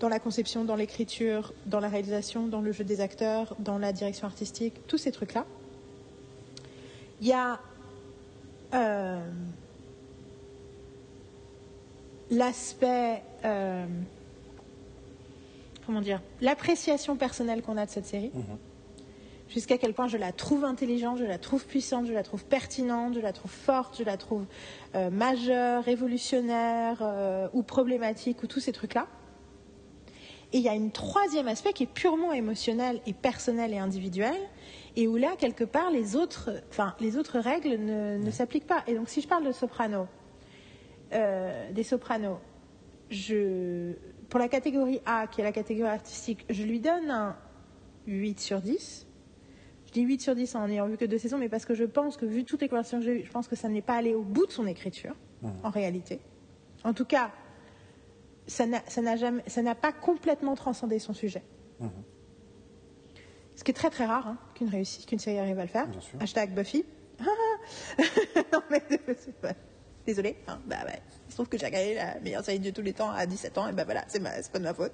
[0.00, 3.92] dans la conception, dans l'écriture, dans la réalisation, dans le jeu des acteurs, dans la
[3.92, 5.46] direction artistique, tous ces trucs-là.
[7.20, 7.60] Il y a
[8.74, 9.30] euh,
[12.32, 13.86] l'aspect, euh,
[15.86, 18.32] comment dire, l'appréciation personnelle qu'on a de cette série.
[19.48, 23.14] Jusqu'à quel point je la trouve intelligente, je la trouve puissante, je la trouve pertinente,
[23.14, 24.44] je la trouve forte, je la trouve
[24.94, 29.06] euh, majeure, révolutionnaire euh, ou problématique ou tous ces trucs-là.
[30.52, 34.36] Et il y a un troisième aspect qui est purement émotionnel et personnel et individuel,
[34.96, 38.82] et où là, quelque part, les autres, enfin, les autres règles ne, ne s'appliquent pas.
[38.86, 40.06] Et donc, si je parle de soprano,
[41.12, 42.38] euh, des sopranos,
[43.10, 43.92] je,
[44.28, 47.36] pour la catégorie A, qui est la catégorie artistique, je lui donne un
[48.06, 49.07] 8 sur 10.
[49.88, 51.84] Je dis 8 sur 10 en n'ayant vu que deux saisons, mais parce que je
[51.84, 53.94] pense que, vu toutes les conversations que j'ai eues, je pense que ça n'est pas
[53.96, 55.14] allé au bout de son écriture,
[55.62, 56.20] en réalité.
[56.84, 57.30] En tout cas,
[58.46, 61.42] ça n'a pas complètement transcendé son sujet.
[63.56, 65.86] Ce qui est très très rare hein, qu'une réussite, qu'une série arrive à le faire.
[66.20, 66.84] Hashtag Buffy.
[68.52, 68.82] non mais
[70.06, 70.36] désolé.
[70.46, 70.76] hein, bah.
[71.26, 73.58] Il se trouve que j'ai regardé la meilleure série de tous les temps à 17
[73.58, 74.92] ans et ben voilà, c'est ma- c'est pas de ma faute.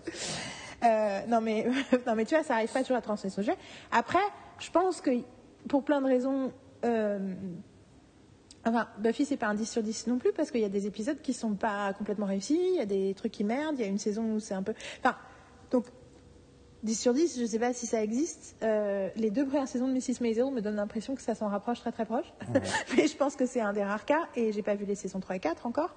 [0.84, 1.66] Euh, non mais
[2.06, 3.56] non mais tu vois, ça arrive pas toujours à transcender son sujet.
[3.92, 4.18] Après,
[4.58, 5.10] je pense que
[5.68, 6.52] pour plein de raisons.
[6.84, 7.34] euh,
[8.66, 10.86] Enfin, Buffy, c'est pas un 10 sur 10 non plus, parce qu'il y a des
[10.86, 13.84] épisodes qui sont pas complètement réussis, il y a des trucs qui merdent, il y
[13.84, 14.72] a une saison où c'est un peu.
[15.00, 15.16] Enfin,
[15.70, 15.84] donc,
[16.82, 18.56] 10 sur 10, je sais pas si ça existe.
[18.62, 20.22] Euh, les deux premières saisons de Mrs.
[20.22, 22.32] Maisel me donnent l'impression que ça s'en rapproche très très proche.
[22.96, 25.20] Mais je pense que c'est un des rares cas, et j'ai pas vu les saisons
[25.20, 25.94] 3 et 4 encore.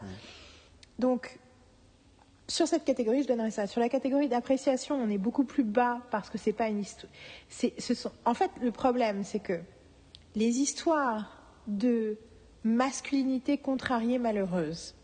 [0.99, 1.39] Donc,
[2.48, 3.68] sur cette catégorie, je donnerais ça.
[3.68, 7.11] Sur la catégorie d'appréciation, on est beaucoup plus bas parce que c'est pas une histoire.
[7.49, 8.11] C'est, ce sont...
[8.26, 9.60] En fait, le problème, c'est que
[10.36, 12.18] les histoires de
[12.64, 14.95] masculinité contrariée malheureuse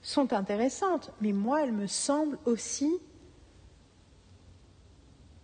[0.00, 2.90] sont intéressantes, mais moi, elles me semblent aussi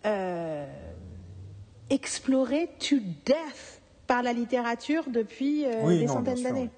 [0.05, 0.65] euh,
[1.89, 6.69] explorées to death par la littérature depuis euh, Oui, des non, centaines d'années.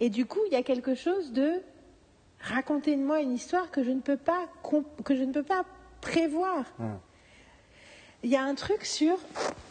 [0.00, 1.62] Et du coup, il y a quelque chose de
[2.42, 4.48] racontez-moi une histoire que je ne peux pas
[5.04, 5.64] que je ne peux pas
[6.00, 6.64] prévoir.
[8.22, 9.16] Il y a un truc sur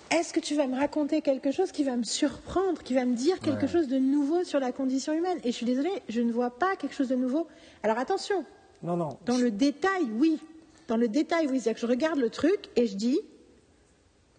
[0.10, 3.14] est-ce que tu vas me raconter quelque chose qui va me surprendre, qui va me
[3.16, 3.68] dire quelque Ouais.
[3.72, 5.38] chose de nouveau sur la condition humaine?
[5.44, 7.48] Et je suis désolée, je ne vois pas quelque chose de nouveau.
[7.84, 8.44] Alors attention,
[8.82, 9.18] Non, non.
[9.26, 10.40] dans le détail, oui.
[10.88, 11.60] Dans le détail, oui.
[11.60, 13.20] C'est-à-dire que je regarde le truc et je dis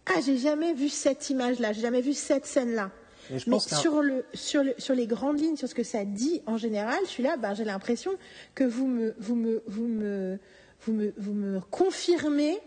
[0.06, 2.90] Ah, j'ai jamais vu cette image-là, j'ai jamais vu cette scène-là.
[3.32, 5.82] Et je Mais pense sur, le, sur, le, sur les grandes lignes, sur ce que
[5.82, 8.12] ça dit en général, je suis là, ben, j'ai l'impression
[8.54, 10.38] que vous me, vous, me, vous, me,
[10.80, 12.58] vous, me, vous me confirmez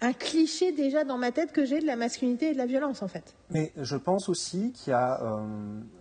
[0.00, 3.02] un cliché déjà dans ma tête que j'ai de la masculinité et de la violence,
[3.02, 3.34] en fait.
[3.50, 5.40] Mais je pense aussi qu'il y a, euh,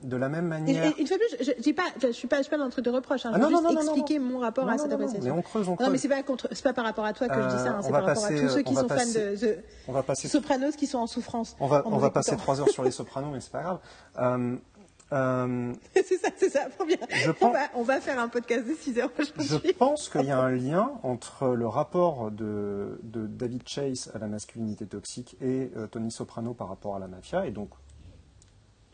[0.04, 0.94] de la même manière.
[1.00, 2.72] une fois plus, je ne suis pas, je suis pas, je suis pas dans le
[2.72, 3.26] truc de reproche.
[3.26, 5.24] Hein, je Ah veux non, juste non, non, non, expliquer mon rapport à cette appréciation.
[5.34, 6.02] mais on creuse, on Non, mais creuse.
[6.02, 7.70] c'est pas contre, c'est pas par rapport à toi que je dis ça.
[7.72, 9.58] hein, Euh, c'est par rapport à tous ceux qui sont fans de, de
[9.88, 11.56] on va passer- Sopranos qui sont en souffrance.
[11.60, 13.80] On va, on va passer trois heures sur les sopranos, mais c'est pas grave.
[14.20, 14.56] Euh,
[15.14, 16.68] euh, c'est ça, c'est ça.
[16.86, 16.98] Bien.
[17.10, 20.32] Je On, va, on va faire un podcast de 6 heures je pense qu'il y
[20.32, 25.72] a un lien entre le rapport de, de David Chase à la masculinité toxique et
[25.78, 27.70] euh, Tony Soprano par rapport à la mafia, et donc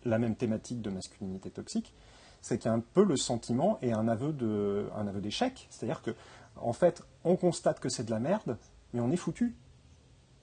[0.06, 1.94] la même thématique de masculinité toxique,
[2.41, 5.68] c'est qu'il y a un peu le sentiment et un aveu de, un aveu d'échec.
[5.69, 6.11] C'est-à-dire que,
[6.57, 8.57] en fait, on constate que c'est de la merde,
[8.94, 9.56] mais on est foutu.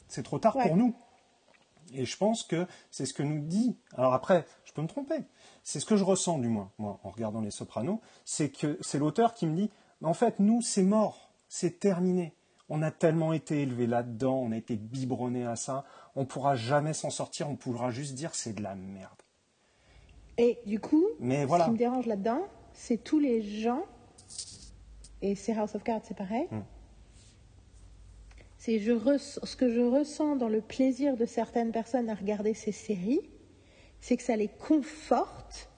[0.09, 0.67] C'est trop tard Ouais.
[0.67, 0.95] pour nous.
[1.93, 3.77] Et je pense que c'est ce que nous dit.
[3.97, 4.47] Alors après,
[4.81, 5.25] peux me tromper.
[5.63, 8.99] C'est ce que je ressens du moins, moi, en regardant les Sopranos, c'est que c'est
[8.99, 9.71] l'auteur qui me dit,
[10.03, 12.35] en fait, nous, c'est mort, c'est terminé.
[12.69, 15.85] On a tellement été élevé là-dedans, on a été biberonné à ça,
[16.15, 19.11] on pourra jamais s'en sortir, on pourra juste dire c'est de la merde.
[20.39, 21.65] Et du coup, Mais ce voilà.
[21.65, 22.43] qui me dérange là-dedans,
[22.73, 23.85] c'est tous les gens,
[25.21, 26.47] et c'est House of Cards, c'est pareil.
[26.51, 26.63] Hmm.
[28.57, 32.73] C'est je ce que je ressens dans le plaisir de certaines personnes à regarder ces
[32.73, 33.21] séries,
[34.01, 35.69] c'est que ça les conforte.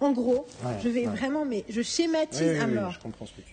[0.00, 1.14] En gros, Ouais, je vais ouais.
[1.14, 2.98] vraiment, mais je schématise Oui, oui, à mort.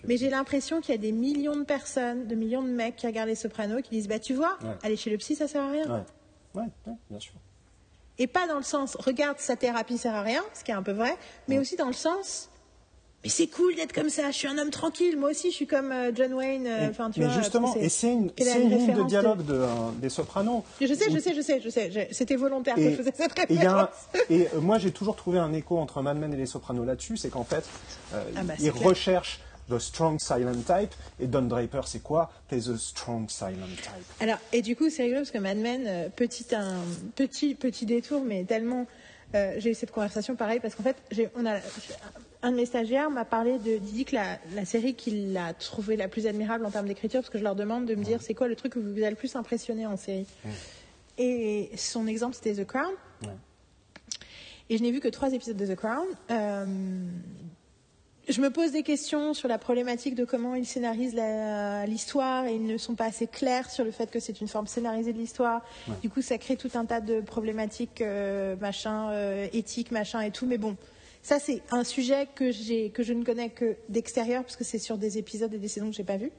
[0.04, 3.06] Mais j'ai l'impression qu'il y a des millions de personnes, de millions de mecs qui
[3.06, 4.74] regardent les Sopranos qui disent Bah, tu vois, Ouais.
[4.82, 6.04] aller chez le psy, ça sert à rien.
[6.54, 6.64] Ouais,
[7.08, 7.34] bien sûr.
[8.18, 10.82] Et pas dans le sens regarde, sa thérapie sert à rien, ce qui est un
[10.82, 11.16] peu vrai,
[11.48, 12.50] mais aussi dans le sens
[13.24, 15.66] mais c'est cool d'être comme ça, je suis un homme tranquille, moi aussi je suis
[15.66, 16.66] comme euh, John Wayne.
[16.66, 19.06] euh, Et- Enfin, tu mais vois, justement, que et c'est une, une ligne de référence
[19.08, 19.66] dialogue de, euh,
[20.00, 20.64] des Sopranos.
[20.80, 22.08] Je sais, je sais, je sais, je sais.
[22.12, 24.28] C'était volontaire que Et, je faisais cette et y a un- référence.
[24.30, 27.30] et, moi, j'ai toujours trouvé un écho entre Mad Men et les Sopranos là-dessus, c'est
[27.30, 27.64] qu'en fait,
[28.14, 28.84] euh, Ah bah, ils clair.
[28.88, 29.40] recherchent
[29.70, 30.90] the strong silent type.
[31.20, 32.30] Et Don Draper, c'est quoi?
[32.48, 34.04] T'es the strong silent type.
[34.20, 36.78] Alors, et du coup, c'est rigolo parce que Mad Men, euh, petit, un,
[37.14, 38.86] petit, petit détour, mais tellement.
[39.36, 40.96] euh, j'ai eu cette conversation pareil parce qu'en fait,
[41.36, 41.58] on a,
[42.42, 45.96] un de mes stagiaires m'a parlé de dit que la, la série qu'il a trouvée
[45.96, 48.34] la plus admirable en termes d'écriture, parce que je leur demande de me dire c'est
[48.34, 50.26] quoi le truc que vous a le plus impressionné en série.
[51.18, 52.92] Et son exemple c'était The Crown.
[53.22, 53.28] Ouais.
[54.70, 56.06] Et je n'ai vu que trois épisodes de The Crown.
[56.30, 56.66] Euh,
[58.28, 61.16] je me pose des questions sur la problématique de comment ils scénarisent
[61.86, 64.66] l'histoire et ils ne sont pas assez clairs sur le fait que c'est une forme
[64.66, 65.62] scénarisée de l'histoire.
[66.02, 70.30] Du coup, ça crée tout un tas de problématiques, euh, machin, euh, éthiques, machin et
[70.30, 70.46] tout.
[70.46, 70.76] Mais bon,
[71.22, 75.18] ça c'est un sujet que je ne connais que d'extérieur parce que c'est sur des
[75.18, 76.32] épisodes et des saisons que j'ai pas vues.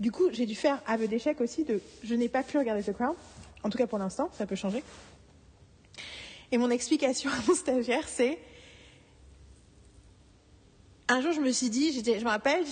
[0.00, 2.92] Du coup, j'ai dû faire aveu d'échec aussi de, je n'ai pas pu regarder The
[2.92, 3.16] Crown.
[3.64, 4.84] En tout cas pour l'instant, ça peut changer.
[6.52, 8.38] Et mon explication à mon stagiaire, c'est
[11.08, 12.64] un jour, je me suis dit, je me rappelle,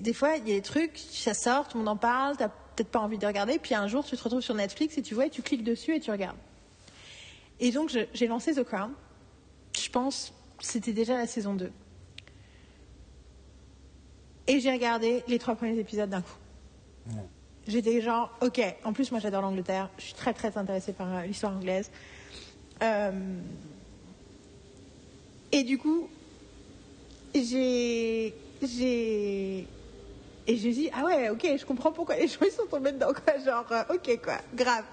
[0.00, 2.48] des fois, il y a des trucs, ça sort, tout le monde en parle, t'as
[2.48, 5.14] peut-être pas envie de regarder, puis un jour, tu te retrouves sur Netflix et tu
[5.14, 6.36] vois, et tu cliques dessus et tu regardes.
[7.60, 8.92] Et donc, j'ai lancé The Crown.
[9.76, 11.70] Je pense, c'était déjà la saison 2.
[14.48, 16.36] Et j'ai regardé les trois premiers épisodes d'un coup.
[17.68, 21.22] J'étais genre, ok, en plus, moi, j'adore l'Angleterre, je suis très, très intéressée par euh,
[21.22, 21.90] l'histoire anglaise.
[22.82, 23.10] Euh,
[25.50, 26.08] Et du coup,
[27.34, 28.34] j'ai.
[28.62, 29.66] J'ai.
[30.48, 33.12] Et j'ai dit, ah ouais, ok, je comprends pourquoi les gens ils sont tombés dedans,
[33.12, 33.36] quoi.
[33.44, 34.84] Genre, euh, ok, quoi, grave.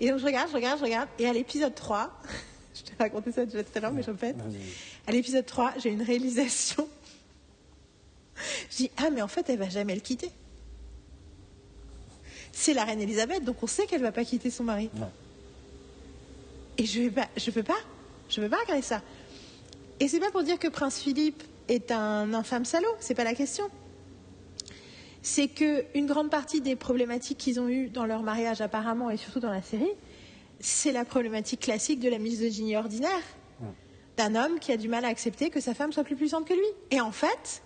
[0.00, 1.08] Et donc je regarde, je regarde, je regarde.
[1.20, 2.10] Et à l'épisode 3,
[2.78, 4.36] je t'ai raconté ça déjà tout à l'heure, mais je répète.
[5.06, 6.88] À l'épisode 3, j'ai une réalisation.
[8.70, 10.30] Je dis, ah, mais en fait, elle va jamais le quitter.
[12.52, 14.90] C'est la reine Elisabeth, donc on sait qu'elle va pas quitter son mari.
[14.94, 15.10] Non.
[16.76, 17.78] Et je pas, je peux pas,
[18.28, 19.02] je peux pas regarder ça.
[20.00, 23.34] Et c'est pas pour dire que Prince Philippe est un infâme salaud, c'est pas la
[23.34, 23.64] question.
[25.22, 29.16] C'est que une grande partie des problématiques qu'ils ont eues dans leur mariage apparemment et
[29.16, 29.90] surtout dans la série,
[30.60, 33.22] c'est la problématique classique de la misogynie ordinaire
[34.18, 36.52] d'un homme qui a du mal à accepter que sa femme soit plus puissante que
[36.52, 36.66] lui.
[36.90, 37.62] Et en fait,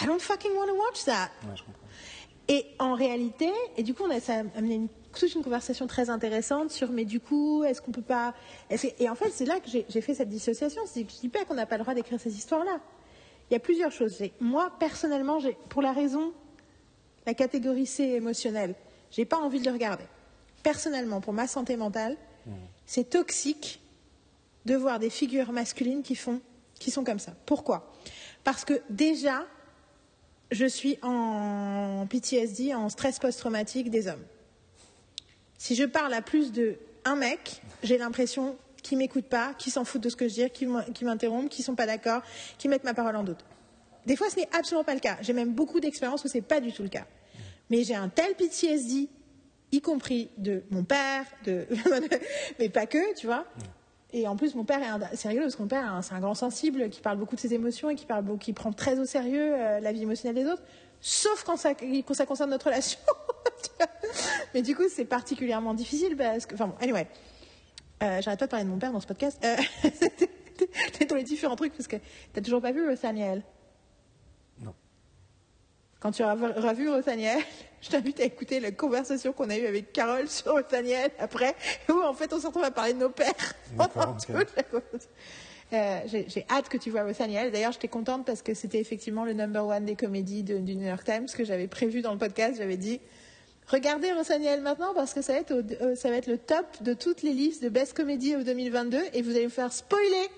[0.00, 1.30] I don't fucking want to watch that.
[1.44, 1.80] Ouais, je comprends.
[2.48, 5.86] Et en réalité, et du coup, on a, ça a amené une, toute une conversation
[5.86, 8.34] très intéressante sur, mais du coup, est-ce qu'on peut pas.
[8.70, 10.82] et en fait, c'est là que j'ai fait cette dissociation.
[10.86, 12.80] C'est que je dis pas qu'on n'a pas le droit d'écrire ces histoires-là.
[13.50, 14.20] Il y a plusieurs choses.
[14.40, 16.32] Moi, personnellement, j'ai, pour la raison,
[17.26, 18.74] la catégorie C émotionnelle,
[19.10, 20.04] j'ai pas envie de le regarder.
[20.72, 22.14] Personnellement, pour ma santé mentale,
[22.84, 23.80] c'est toxique
[24.66, 26.42] de voir des figures masculines qui font,
[26.78, 27.32] qui sont comme ça.
[27.46, 27.90] Pourquoi?
[28.44, 29.46] Parce que déjà,
[30.50, 34.22] je suis en PTSD, en stress post-traumatique des hommes.
[35.56, 36.76] Si je parle à plus de
[37.06, 40.50] un mec, j'ai l'impression qu'ils m'écoutent pas, qu'ils s'en foutent de ce que je dis,
[40.50, 42.20] qu'ils m'in- qu'ils m'interrompent, qu'ils sont pas d'accord,
[42.58, 43.42] qu'ils mettent ma parole en doute.
[44.04, 45.16] Des fois, ce n'est absolument pas le cas.
[45.22, 47.06] J'ai même beaucoup d'expériences où c'est pas du tout le cas.
[47.70, 49.08] Mais j'ai un tel PTSD,
[49.72, 51.66] y compris de mon père, de...
[52.58, 53.44] mais pas que, tu vois.
[54.12, 54.80] Et en plus, mon père
[55.14, 57.40] c'est rigolo parce que mon père, hein, c'est un grand sensible qui parle beaucoup de
[57.40, 60.50] ses émotions et qui, parle qui prend très au sérieux euh, la vie émotionnelle des
[60.50, 60.62] autres,
[61.00, 62.98] sauf quand ça, quand ça concerne notre relation.
[64.54, 66.54] Mais du coup, c'est particulièrement difficile parce que.
[66.54, 67.06] Enfin bon, anyway.
[68.02, 69.44] Euh, J'arrête pas de parler de mon père dans ce podcast.
[69.44, 69.56] Euh,
[70.92, 71.96] C'était dans les différents trucs parce que
[72.32, 73.42] t'as toujours pas vu Rothaniel.
[76.00, 77.38] Quand tu auras revu Rothaniel,
[77.82, 81.54] je t'invite à écouter la conversation qu'on a eue avec Carole sur Rothaniel après,
[81.88, 83.34] où en fait on se retrouve à parler de nos pères.
[85.74, 87.52] Euh, J'ai hâte que tu vois Rothaniel.
[87.52, 90.86] D'ailleurs, j'étais contente parce que c'était effectivement le number one des comédies de- du New
[90.88, 92.54] York Times que j'avais prévu dans le podcast.
[92.56, 93.00] J'avais dit
[93.66, 96.64] regardez Rothaniel maintenant parce que ça va, être au- euh, ça va être le top
[96.80, 100.30] de toutes les listes de best comedy of 2022 et vous allez me faire spoiler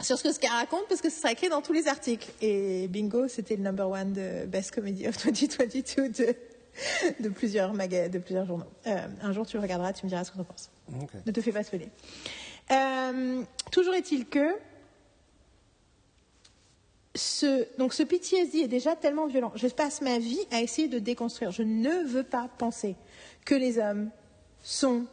[0.00, 2.30] sur ce que ce qu'elle raconte parce que ce sera écrit dans tous les articles.
[2.40, 6.36] Et bingo, c'était le number one de Best Comedy of 2022 de,
[7.20, 8.66] de, plusieurs, de plusieurs journaux.
[8.86, 10.70] Euh, un jour, tu le regarderas, tu me diras ce que tu en penses.
[11.26, 11.88] Ne te fais pas spoiler.
[12.70, 14.54] Euh, toujours est-il que
[17.14, 19.52] ce, donc ce PTSD est déjà tellement violent.
[19.54, 21.50] Je passe ma vie à essayer de déconstruire.
[21.50, 22.96] Je ne veux pas penser
[23.44, 24.10] que les hommes
[24.62, 25.06] sont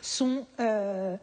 [0.00, 1.16] sont euh,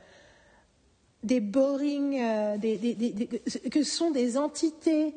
[1.26, 5.14] des boring, euh, des, des- des- des- que sont des entités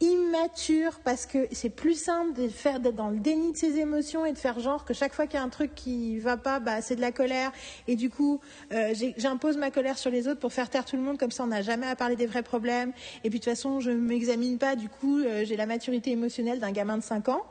[0.00, 4.26] immatures parce que c'est plus simple de faire d'être dans le déni de ses émotions
[4.26, 6.60] et de faire genre que chaque fois qu'il y a un truc qui va pas,
[6.60, 7.50] bah, c'est de la colère
[7.88, 8.38] et du coup
[8.72, 11.44] euh, j'impose ma colère sur les autres pour faire taire tout le monde comme ça
[11.44, 12.92] on n'a jamais à parler des vrais problèmes
[13.24, 16.10] et puis de toute façon je ne m'examine pas du coup euh, j'ai la maturité
[16.10, 17.42] émotionnelle d'un gamin de 5 ans.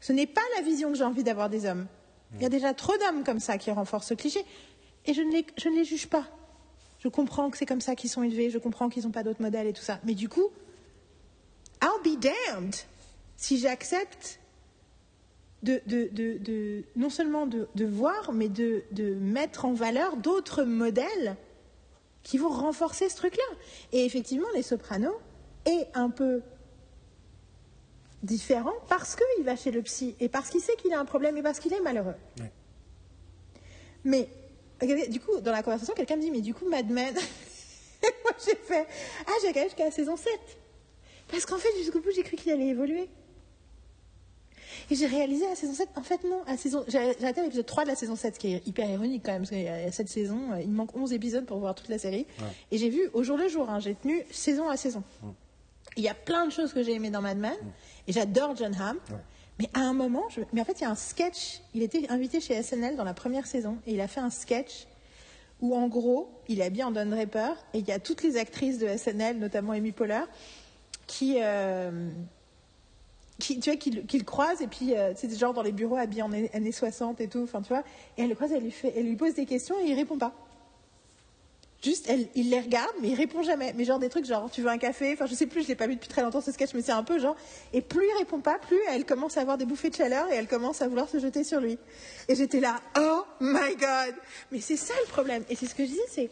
[0.00, 1.86] Ce n'est pas la vision que j'ai envie d'avoir des hommes.
[2.36, 4.40] Il y a déjà trop d'hommes comme ça qui renforcent ce cliché
[5.04, 6.24] et je ne les, je ne les juge pas.
[7.06, 9.40] Je comprends que c'est comme ça qu'ils sont élevés, je comprends qu'ils n'ont pas d'autres
[9.40, 10.00] modèles et tout ça.
[10.02, 10.50] Mais du coup,
[11.80, 12.74] I'll be damned
[13.36, 14.40] si j'accepte
[15.62, 18.82] de, de, de, de, non seulement de, voir, mais de,
[19.20, 21.36] mettre en valeur d'autres modèles
[22.24, 23.56] qui vont renforcer ce truc-là.
[23.92, 25.14] Et effectivement, Les Sopranos
[25.64, 26.42] est un peu
[28.24, 31.36] différent parce qu'il va chez le psy et parce qu'il sait qu'il a un problème
[31.36, 32.16] et parce qu'il est malheureux.
[34.02, 34.28] Mais,
[35.08, 37.14] du coup, dans la conversation, quelqu'un me dit, mais du coup, Mad Men,
[38.02, 38.86] moi j'ai fait,
[39.26, 40.32] ah, j'ai regardé jusqu'à la saison 7.
[41.28, 43.08] Parce qu'en fait, jusqu'au bout, j'ai cru qu'il allait évoluer.
[44.90, 47.66] Et j'ai réalisé à la saison 7, en fait non, à saison, j'ai arrêté l'épisode
[47.66, 49.68] 3 de la saison 7, ce qui est hyper ironique quand même, parce qu'il y
[49.68, 52.26] a cette saison, euh, il manque 11 épisodes pour voir toute la série.
[52.70, 55.02] Et j'ai vu au jour le jour, hein, j'ai tenu saison à saison.
[55.96, 57.56] Il y a plein de choses que j'ai aimées dans Mad Men,
[58.06, 58.98] et j'adore John Hamm.
[59.58, 61.60] Mais à un moment, mais en il y a un sketch.
[61.74, 64.86] Il était invité chez SNL dans la première saison et il a fait un sketch
[65.62, 68.36] où, en gros, il est habillé en Don Draper et il y a toutes les
[68.36, 70.24] actrices de SNL, notamment Amy Poehler,
[71.06, 72.10] qui, euh,
[73.38, 76.22] qui, tu vois, qui, le croise et puis euh, c'est genre dans les bureaux habillés
[76.22, 77.84] en années 60 et tout, tu vois,
[78.18, 80.34] et elle le croise, elle elle lui pose des questions et il répond pas.
[81.86, 83.72] Juste, elle, il les regarde, mais il répond jamais.
[83.76, 85.12] Mais genre des trucs genre, tu veux un café?
[85.12, 86.90] Enfin, je sais plus, je l'ai pas vu depuis très longtemps ce sketch, mais c'est
[86.90, 87.36] un peu genre.
[87.72, 90.34] Et plus il répond pas, plus elle commence à avoir des bouffées de chaleur et
[90.34, 91.78] elle commence à vouloir se jeter sur lui.
[92.26, 94.16] Et j'étais là, oh my god
[94.50, 95.44] Mais c'est ça le problème.
[95.48, 96.30] Et c'est ce que je disais, c'est.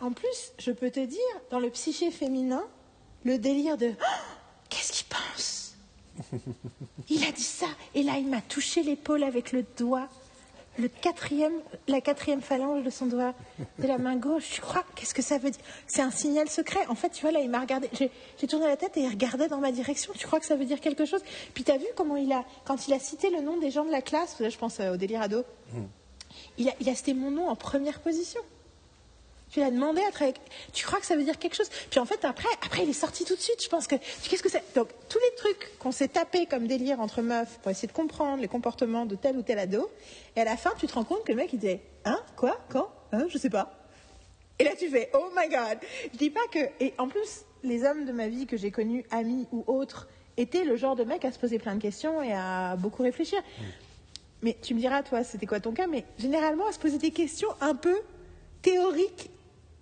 [0.00, 1.18] En plus, je peux te dire,
[1.50, 2.62] dans le psyché féminin,
[3.24, 4.34] le délire de oh,
[4.68, 5.74] qu'est-ce qu'il pense?
[7.08, 7.66] Il a dit ça,
[7.96, 10.08] et là il m'a touché l'épaule avec le doigt,
[10.78, 11.52] le quatrième,
[11.88, 13.34] la quatrième phalange de son doigt
[13.78, 14.56] de la main gauche.
[14.56, 15.60] Je crois, qu'est-ce que ça veut dire?
[15.86, 16.80] C'est un signal secret.
[16.88, 17.88] En fait, tu vois, là, il m'a regardé.
[17.92, 20.12] J'ai tourné la tête et il regardait dans ma direction.
[20.16, 21.22] Tu crois que ça veut dire quelque chose?
[21.54, 23.84] Puis tu as vu comment il a, quand il a cité le nom des gens
[23.84, 25.84] de la classe, je pense euh, au délire ado, hmm.
[26.58, 28.40] il, a, il a cité mon nom en première position.
[29.50, 30.36] Tu l'as demandé à travailler.
[30.72, 31.68] Tu crois que ça veut dire quelque chose?
[31.90, 33.62] Puis en fait, après, après, il est sorti tout de suite.
[33.62, 33.96] Je pense que.
[34.28, 34.62] Qu'est-ce que c'est?
[34.74, 38.40] Donc, tous les trucs qu'on s'est tapés comme délire entre meufs pour essayer de comprendre
[38.40, 39.90] les comportements de tel ou tel ado,
[40.36, 42.20] et à la fin, tu te rends compte que le mec, il disait Hein?
[42.36, 42.60] Quoi?
[42.68, 42.88] Quand?
[43.12, 43.26] Hein?
[43.28, 43.72] Je sais pas.
[44.60, 45.78] Et là, tu fais Oh my God
[46.12, 46.60] Je dis pas que.
[46.78, 50.06] Et en plus, les hommes de ma vie que j'ai connus, amis ou autres,
[50.36, 53.42] étaient le genre de mec à se poser plein de questions et à beaucoup réfléchir.
[54.42, 55.86] Mais tu me diras, toi, c'était quoi ton cas?
[55.86, 57.96] Mais généralement, à se poser des questions un peu
[58.62, 59.30] théoriques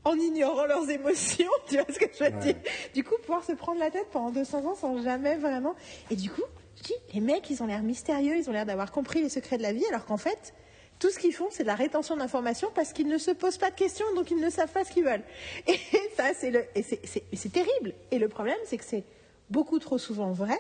[0.09, 2.56] en ignorant leurs émotions, tu vois ce que je veux dire?
[2.94, 5.74] Du coup, pouvoir se prendre la tête pendant 200 ans sans jamais vraiment.
[6.10, 6.43] Et du coup,
[6.76, 9.59] je dis, les mecs, ils ont l'air mystérieux, ils ont l'air d'avoir compris les secrets
[9.59, 10.55] de la vie, alors qu'en fait,
[10.98, 13.70] tout ce qu'ils font, c'est de la rétention d'informations parce qu'ils ne se posent pas
[13.70, 15.24] de questions, donc ils ne savent pas ce qu'ils veulent.
[15.66, 15.78] Et
[16.16, 17.94] ça, c'est le, et c'est terrible.
[18.10, 19.05] Et le problème, c'est que c'est
[19.51, 20.59] beaucoup trop souvent vrai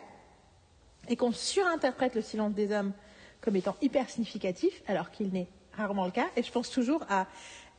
[1.08, 2.92] et qu'on surinterprète le silence des hommes
[3.40, 6.26] comme étant hyper significatif, alors qu'il n'est rarement le cas.
[6.36, 7.26] Et je pense toujours à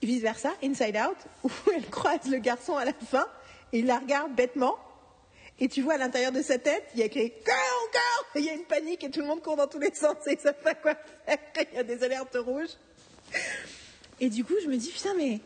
[0.02, 3.28] vice versa, Inside Out, où elle croise le garçon à la fin,
[3.74, 4.78] et il la regarde bêtement,
[5.62, 8.46] et tu vois à l'intérieur de sa tête, il y a écrit Girl, girl Il
[8.46, 10.40] y a une panique et tout le monde court dans tous les sens et ils
[10.40, 10.96] savent pas quoi
[11.26, 11.38] faire.
[11.72, 12.78] Il y a des alertes rouges.
[14.22, 15.40] Et du coup, je me dis, putain, mais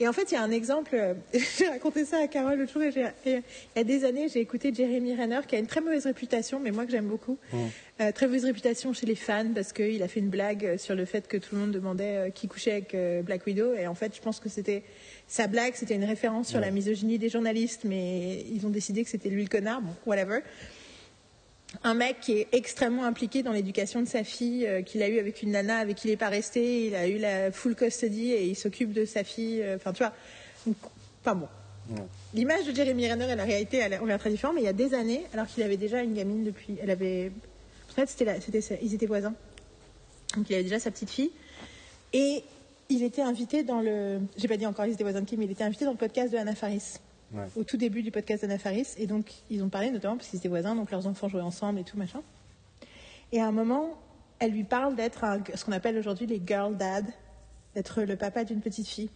[0.00, 1.14] et en fait, il y a un exemple, euh,
[1.58, 2.92] j'ai raconté ça à Carole l'autre jour, et,
[3.26, 3.42] il
[3.76, 6.70] y a des années, j'ai écouté Jeremy Renner, qui a une très mauvaise réputation, mais
[6.70, 7.36] moi que j'aime beaucoup.
[7.52, 7.56] Mmh.
[8.00, 11.04] Euh, très mauvaise réputation chez les fans, parce qu'il a fait une blague sur le
[11.04, 14.14] fait que tout le monde demandait euh, qui couchait avec Black Widow, et en fait,
[14.14, 14.84] je pense que c'était
[15.26, 19.10] sa blague, c'était une référence sur la misogynie des journalistes, mais ils ont décidé que
[19.10, 20.40] c'était lui le connard, bon, whatever
[21.84, 25.18] un mec qui est extrêmement impliqué dans l'éducation de sa fille, euh, qu'il a eu
[25.18, 28.32] avec une nana avec qui il n'est pas resté, il a eu la full custody
[28.32, 29.62] et il s'occupe de sa fille.
[29.62, 30.12] Euh, enfin, tu vois.
[31.20, 31.48] Enfin bon.
[32.34, 34.74] L'image de Jeremy Renner et la réalité, on est très différent, mais il y a
[34.74, 36.76] des années, alors qu'il avait déjà une gamine depuis.
[36.82, 37.32] Elle avait.
[37.90, 39.32] En fait, c'était, c'était, ils étaient voisins.
[40.36, 41.30] Donc il avait déjà sa petite fille.
[42.12, 42.42] Et
[42.90, 44.20] il était invité dans le.
[44.36, 45.96] J'ai pas dit encore, ils étaient voisins de qui, mais il était invité dans le
[45.96, 46.98] podcast de Anna Faris
[47.56, 48.94] au tout début du podcast d'Anna Faris.
[48.98, 51.80] Et donc, ils ont parlé notamment parce qu'ils étaient voisins, donc leurs enfants jouaient ensemble
[51.80, 52.22] et tout, machin.
[53.32, 53.98] Et à un moment,
[54.38, 55.24] elle lui parle d'être
[55.54, 57.04] ce qu'on appelle aujourd'hui les girl dad,
[57.74, 59.10] d'être le papa d'une petite fille.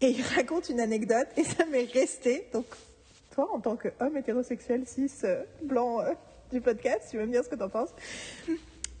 [0.00, 2.46] Et il raconte une anecdote, et ça m'est resté.
[2.52, 2.66] Donc,
[3.34, 6.12] toi, en tant qu'homme hétérosexuel, cis, euh, blanc euh,
[6.52, 7.88] du podcast, tu vas me dire ce que tu en penses?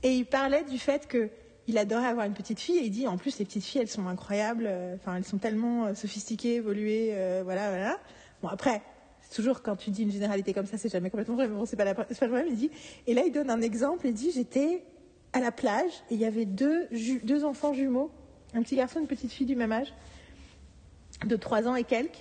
[0.02, 1.28] Et il parlait du fait que
[1.66, 3.88] il adorait avoir une petite fille et il dit en plus les petites filles elles
[3.88, 7.98] sont incroyables euh, enfin elles sont tellement sophistiquées évoluées voilà voilà
[8.44, 8.82] Bon, après,
[9.34, 11.76] toujours quand tu dis une généralité comme ça, c'est jamais complètement vrai, mais bon, c'est
[11.76, 12.44] pas, pas le problème.
[12.46, 12.70] Il dit,
[13.06, 14.84] et là, il donne un exemple, il dit, j'étais
[15.32, 16.86] à la plage et il y avait deux,
[17.22, 18.10] deux enfants jumeaux,
[18.52, 19.94] un petit garçon et une petite fille du même âge,
[21.24, 22.20] de 3 ans et quelques.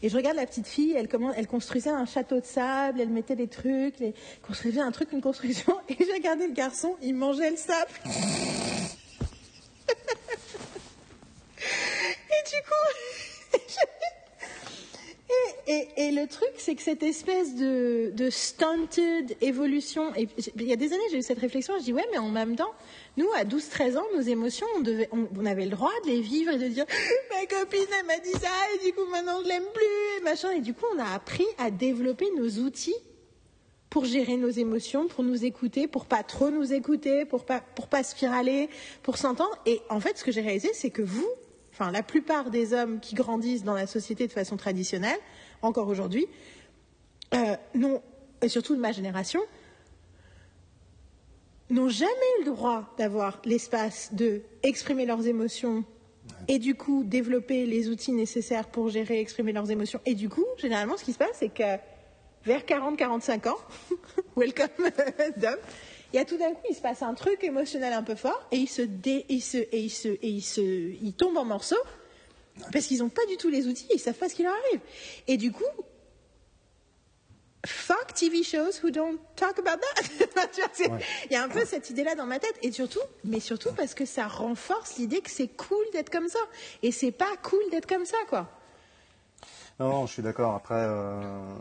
[0.00, 3.10] Et je regarde la petite fille, elle, comment, elle construisait un château de sable, elle
[3.10, 7.14] mettait des trucs, elle construisait un truc, une construction, et j'ai regardé le garçon, il
[7.16, 7.90] mangeait le sable.
[8.06, 8.32] et
[12.48, 13.58] du coup,
[15.96, 21.02] et le truc, c'est que cette espèce de, stunted évolution, il y a des années,
[21.10, 22.72] j'ai eu cette réflexion, je dis, ouais, mais en même temps,
[23.16, 24.66] nous, à 12-13 ans, nos émotions,
[25.12, 26.86] on, on avait le droit de les vivre et de dire,
[27.30, 30.50] ma copine, elle m'a dit ça, et du coup, maintenant, je l'aime plus, et machin.
[30.52, 32.96] Et du coup, on a appris à développer nos outils
[33.90, 37.88] pour gérer nos émotions, pour nous écouter, pour pas trop nous écouter, pour pas, pour
[37.88, 38.70] pas spiraler,
[39.02, 39.56] pour s'entendre.
[39.66, 41.28] Et en fait, ce que j'ai réalisé, c'est que vous,
[41.72, 45.18] enfin, la plupart des hommes qui grandissent dans la société de façon traditionnelle,
[45.62, 46.26] encore aujourd'hui,
[47.34, 48.02] euh, non,
[48.42, 49.40] et surtout de ma génération,
[51.70, 52.10] n'ont jamais
[52.40, 55.84] eu le droit d'avoir l'espace de exprimer leurs émotions
[56.48, 60.00] et du coup développer les outils nécessaires pour gérer, exprimer leurs émotions.
[60.06, 61.76] Et du coup, généralement, ce qui se passe, c'est que
[62.44, 63.58] vers 40-45 ans,
[64.36, 64.68] welcome
[65.36, 65.56] Dom,
[66.12, 68.42] il y a tout d'un coup, il se passe un truc émotionnel un peu fort
[68.50, 71.44] et il se, dé, il se, et il se, et il se, il tombe en
[71.44, 71.76] morceaux
[72.72, 74.80] parce qu'ils n'ont pas du tout les outils, ils savent pas ce qui leur arrive.
[75.28, 75.64] Et du coup,
[77.66, 80.48] fuck TV shows who don't talk about that.
[80.78, 81.00] Il ouais.
[81.30, 84.04] y a un peu cette idée-là dans ma tête, et surtout, mais surtout parce que
[84.04, 86.40] ça renforce l'idée que c'est cool d'être comme ça,
[86.82, 88.48] et c'est pas cool d'être comme ça, quoi.
[89.78, 90.54] Non, non je suis d'accord.
[90.54, 91.54] Après, euh,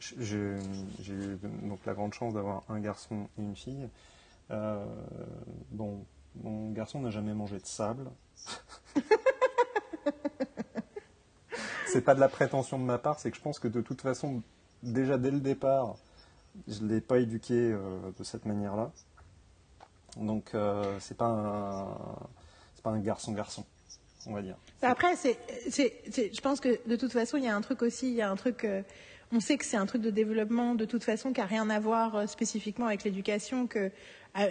[0.00, 3.88] j'ai eu donc la grande chance d'avoir un garçon et une fille.
[4.50, 4.84] Euh,
[5.70, 6.04] bon,
[6.42, 8.10] mon garçon n'a jamais mangé de sable.
[11.86, 14.00] c'est pas de la prétention de ma part, c'est que je pense que de toute
[14.00, 14.42] façon,
[14.82, 15.96] déjà dès le départ,
[16.66, 18.90] je ne l'ai pas éduqué euh, de cette manière-là.
[20.16, 21.86] Donc euh, c'est pas un
[22.82, 23.64] pas un garçon garçon,
[24.26, 24.56] on va dire.
[24.82, 25.38] Après, c'est,
[25.70, 28.30] je pense que de toute façon, il y a un truc aussi, il y a
[28.30, 28.64] un truc.
[28.64, 28.82] Euh,
[29.30, 31.78] on sait que c'est un truc de développement de toute façon qui n'a rien à
[31.80, 33.90] voir euh, spécifiquement avec l'éducation, que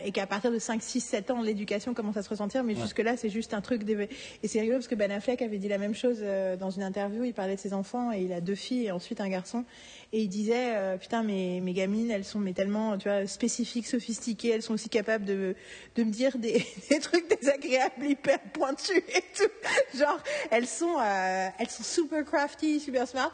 [0.03, 2.81] et qu'à partir de 5, 6, 7 ans, l'éducation commence à se ressentir, mais ouais.
[2.81, 3.83] jusque-là, c'est juste un truc.
[3.87, 6.83] Et c'est rigolo parce que Ben Affleck avait dit la même chose euh, dans une
[6.83, 7.23] interview.
[7.23, 9.63] Il parlait de ses enfants et il a deux filles et ensuite un garçon.
[10.11, 13.87] Et il disait euh, Putain, mes, mes gamines, elles sont mais tellement tu vois, spécifiques,
[13.87, 15.55] sophistiquées, elles sont aussi capables de,
[15.95, 19.97] de me dire des, des trucs désagréables, hyper pointus et tout.
[19.97, 20.19] Genre,
[20.51, 23.31] elles sont, euh, elles sont super crafty, super smart.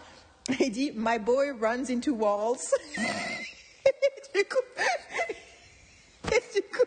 [0.49, 2.73] Et il dit My boy runs into walls.
[4.35, 4.81] du coup,
[6.31, 6.85] et du coup,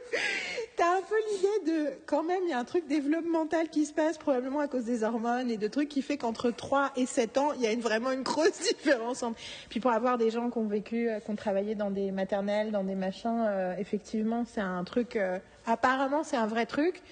[0.77, 3.93] t'as un peu l'idée de, quand même, il y a un truc développemental qui se
[3.93, 7.39] passe, probablement à cause des hormones et de trucs qui fait qu'entre 3 et 7
[7.39, 9.23] ans, il y a une, vraiment une grosse différence.
[9.23, 9.39] Entre...
[9.69, 12.85] Puis pour avoir des gens qui ont vécu, qui ont travaillé dans des maternelles, dans
[12.85, 17.03] des machins, euh, effectivement, c'est un truc, euh, apparemment, c'est un vrai truc.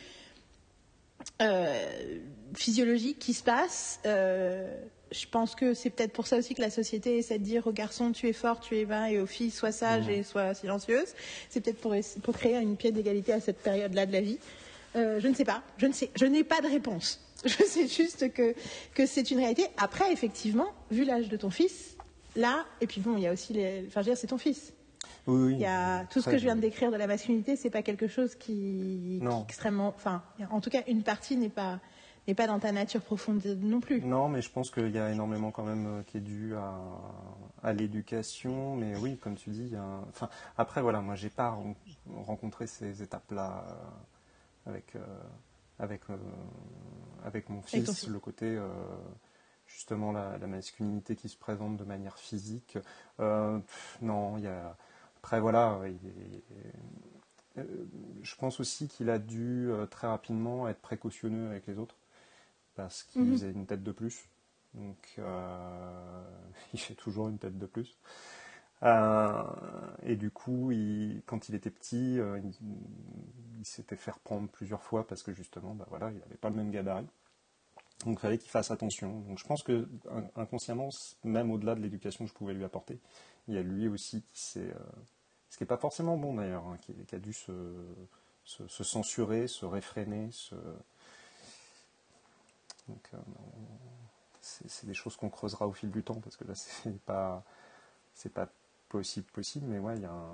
[1.42, 2.18] Euh,
[2.54, 4.00] physiologique qui se passe.
[4.06, 4.72] Euh,
[5.14, 7.72] je pense que c'est peut-être pour ça aussi que la société essaie de dire aux
[7.72, 10.10] garçons tu es fort, tu es vain et aux filles sois sage mmh.
[10.10, 11.14] et sois silencieuse.
[11.48, 14.38] C'est peut-être pour, pour, créer une pied d'égalité à cette période-là de la vie.
[14.96, 17.20] Euh, je ne sais pas, je ne sais, je n'ai pas de réponse.
[17.44, 18.54] Je sais juste que,
[18.94, 19.66] que c'est une réalité.
[19.76, 21.94] Après, effectivement, vu l'âge de ton fils,
[22.36, 23.84] là, et puis bon, il y a aussi les.
[23.86, 24.72] Enfin, je veux dire, c'est ton fils.
[25.26, 25.52] Oui, oui.
[25.52, 27.82] Il y a tout ce que je viens de décrire de la masculinité, c'est pas
[27.82, 29.88] quelque chose qui, qui est extrêmement.
[29.88, 31.80] Enfin, en tout cas, une partie n'est pas
[32.26, 34.00] n'est pas dans ta nature profonde non plus.
[34.02, 36.74] Non, mais je pense qu'il y a énormément quand même euh, qui est dû à,
[37.62, 38.76] à l'éducation.
[38.76, 39.72] Mais oui, comme tu dis,
[40.08, 41.58] enfin, après voilà, moi j'ai pas
[42.14, 45.00] rencontré ces étapes-là euh, avec, euh,
[45.78, 46.02] avec,
[47.24, 48.58] avec mon fils, le côté
[49.66, 52.78] justement la, la, masculinité qui se présente de manière physique.
[53.18, 53.58] Euh,
[54.02, 54.76] non, il y a.
[55.16, 56.06] Après voilà, il
[57.56, 57.62] est...
[58.22, 61.96] je pense aussi qu'il a dû très rapidement être précautionneux avec les autres
[62.74, 63.32] parce qu'il mmh.
[63.32, 64.28] faisait une tête de plus.
[64.74, 66.24] Donc, euh,
[66.74, 67.96] il fait toujours une tête de plus.
[68.82, 69.42] Euh,
[70.02, 72.52] et du coup, il, quand il était petit, euh, il,
[73.58, 76.56] il s'était fait reprendre plusieurs fois parce que justement, bah voilà, il n'avait pas le
[76.56, 77.06] même gabarit.
[78.04, 79.20] Donc, il fallait qu'il fasse attention.
[79.20, 79.88] Donc, je pense que
[80.36, 80.90] inconsciemment,
[81.22, 82.98] même au-delà de l'éducation que je pouvais lui apporter,
[83.48, 84.74] il y a lui aussi qui s'est,
[85.48, 87.52] ce qui n'est pas forcément bon d'ailleurs, hein, qui, qui, a dû se,
[88.44, 90.56] se, se, censurer, se réfréner, se,
[92.88, 93.18] donc, euh,
[94.40, 97.44] c'est des choses qu'on creusera au fil du temps parce que là, c'est pas,
[98.12, 98.48] c'est pas
[98.88, 99.66] possible, possible.
[99.68, 100.32] Mais ouais, il y a un,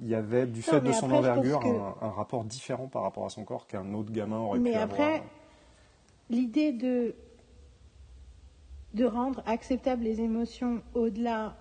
[0.00, 1.66] il y avait, du fait de son envergure, que...
[1.66, 4.78] un, un, rapport différent par rapport à son corps qu'un autre gamin aurait mais pu
[4.78, 5.30] après, avoir.
[6.30, 7.14] l'idée de,
[8.94, 11.56] de rendre acceptables les émotions au-delà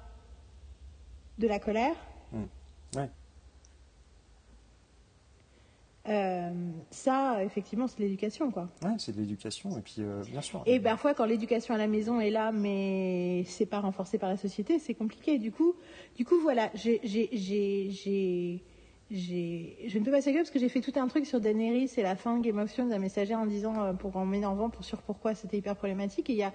[1.38, 1.96] de la colère,
[2.32, 2.44] mmh.
[2.96, 3.10] ouais.
[6.08, 6.50] Euh,
[6.90, 8.70] ça, effectivement, c'est de l'éducation, quoi.
[8.84, 10.64] Ouais, c'est de l'éducation, et puis euh, bien sûr.
[10.66, 14.38] Et parfois, quand l'éducation à la maison est là, mais c'est pas renforcé par la
[14.38, 15.38] société, c'est compliqué.
[15.38, 15.76] Du coup,
[16.18, 17.00] du coup, voilà, j'ai,
[19.12, 22.02] je ne peux pas s'agir parce que j'ai fait tout un truc sur Daenerys et
[22.02, 24.84] la fin de Game of Thrones, la messagère en disant, euh, pour en m'énervant pour
[24.84, 26.30] sur pourquoi c'était hyper problématique.
[26.32, 26.54] Et il y a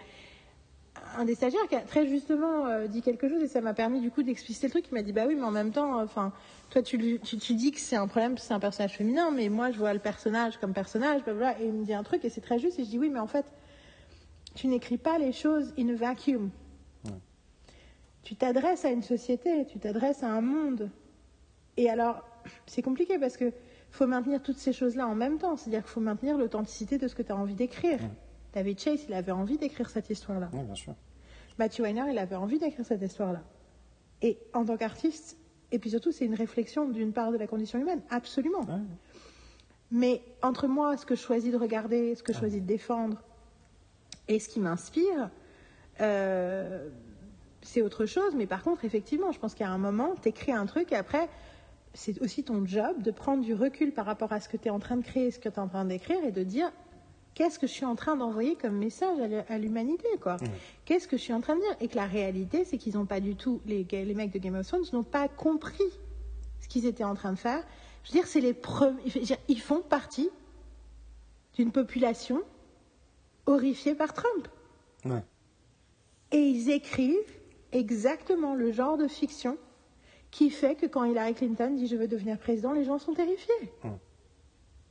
[1.16, 4.00] un des stagiaires qui a très justement euh, dit quelque chose et ça m'a permis
[4.00, 4.86] du coup d'expliciter le truc.
[4.90, 6.32] Il m'a dit bah oui, mais en même temps, enfin,
[6.70, 9.70] toi tu, tu, tu dis que c'est un problème, c'est un personnage féminin, mais moi
[9.70, 11.60] je vois le personnage comme personnage, blablabla.
[11.60, 12.78] Et il me dit un truc et c'est très juste.
[12.78, 13.46] Et je dis oui, mais en fait,
[14.54, 16.50] tu n'écris pas les choses in a vacuum.
[18.22, 20.90] Tu t'adresses à une société, tu t'adresses à un monde.
[21.76, 22.24] Et alors,
[22.66, 23.52] c'est compliqué parce que
[23.92, 25.56] faut maintenir toutes ces choses-là en même temps.
[25.56, 28.00] C'est-à-dire qu'il faut maintenir l'authenticité de ce que tu as envie d'écrire.
[28.56, 30.48] David Chase, il avait envie d'écrire cette histoire-là.
[30.54, 30.94] Oui, bien sûr.
[31.58, 33.42] Matthew Weiner, il avait envie d'écrire cette histoire-là.
[34.22, 35.36] Et en tant qu'artiste,
[35.72, 38.60] et puis surtout, c'est une réflexion d'une part de la condition humaine, absolument.
[38.60, 38.80] Ouais.
[39.90, 43.22] Mais entre moi, ce que je choisis de regarder, ce que je choisis de défendre,
[44.26, 45.28] et ce qui m'inspire,
[46.00, 46.88] euh,
[47.60, 48.34] c'est autre chose.
[48.34, 51.28] Mais par contre, effectivement, je pense qu'à un moment, tu écris un truc et après,
[51.92, 54.70] c'est aussi ton job de prendre du recul par rapport à ce que tu es
[54.70, 56.72] en train de créer, ce que tu es en train d'écrire, et de dire
[57.36, 60.38] qu'est-ce que je suis en train d'envoyer comme message à l'hu- à l'humanité, quoi.
[60.86, 63.06] Qu'est-ce que je suis en train de dire Et que la réalité, c'est qu'ils n'ont
[63.06, 65.84] pas du tout, les, les mecs de Game of Thrones n'ont pas compris
[66.60, 67.62] ce qu'ils étaient en train de faire.
[68.04, 69.00] Je veux dire, c'est les premiers.
[69.48, 70.30] Ils font partie
[71.54, 72.40] d'une population
[73.46, 74.48] horrifiée par Trump.
[75.04, 75.22] Ouais.
[76.32, 77.14] Et ils écrivent
[77.72, 79.56] exactement le genre de fiction
[80.30, 83.72] qui fait que quand Hillary Clinton dit je veux devenir président, les gens sont terrifiés.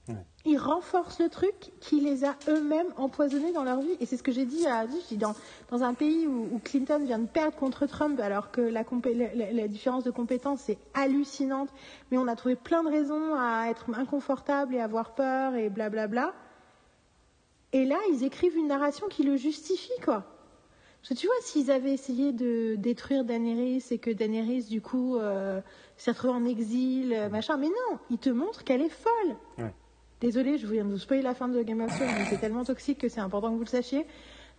[0.08, 0.26] Ouais.
[0.46, 3.98] Ils renforcent le truc qui les a eux-mêmes empoisonnés dans leur vie.
[4.00, 5.34] Et c'est ce que j'ai dit à je dis dans,
[5.72, 10.04] dans un pays où, où Clinton vient de perdre contre Trump, alors que la, différence
[10.04, 11.70] de compétences est hallucinante,
[12.12, 16.34] mais on a trouvé plein de raisons à être inconfortable et avoir peur et blablabla.
[17.74, 20.24] Et là, ils écrivent une narration qui le justifie, quoi.
[21.02, 25.18] Parce que tu vois, s'ils avaient essayé de détruire Daenerys et que Daenerys, du coup,
[25.18, 25.62] euh,
[25.98, 29.36] s'est retrouvée en exil, euh, machin, mais non, ils te montrent qu'elle est folle.
[29.58, 29.74] Ouais.
[30.26, 32.64] Désolée, je viens de vous spoiler la fin de Game of Thrones, mais c'est tellement
[32.64, 34.08] toxique que c'est important que vous le sachiez.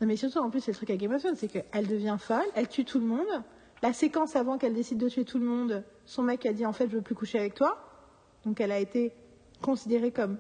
[0.01, 2.15] Non, mais surtout, en plus, c'est le truc à Game of Thrones, c'est qu'elle devient
[2.21, 3.27] folle, elle tue tout le monde.
[3.83, 6.73] La séquence avant qu'elle décide de tuer tout le monde, son mec a dit en
[6.73, 7.79] fait, je veux plus coucher avec toi.
[8.45, 9.13] Donc elle a été
[9.61, 10.39] considérée comme,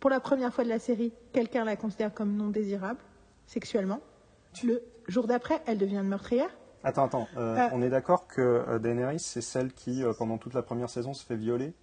[0.00, 2.98] pour la première fois de la série, quelqu'un la considère comme non désirable,
[3.46, 4.00] sexuellement.
[4.64, 6.50] Le jour d'après, elle devient une meurtrière.
[6.82, 7.28] Attends, attends.
[7.36, 7.68] euh, Euh.
[7.72, 11.24] On est d'accord que euh, Daenerys, c'est celle qui, pendant toute la première saison, se
[11.24, 11.74] fait violer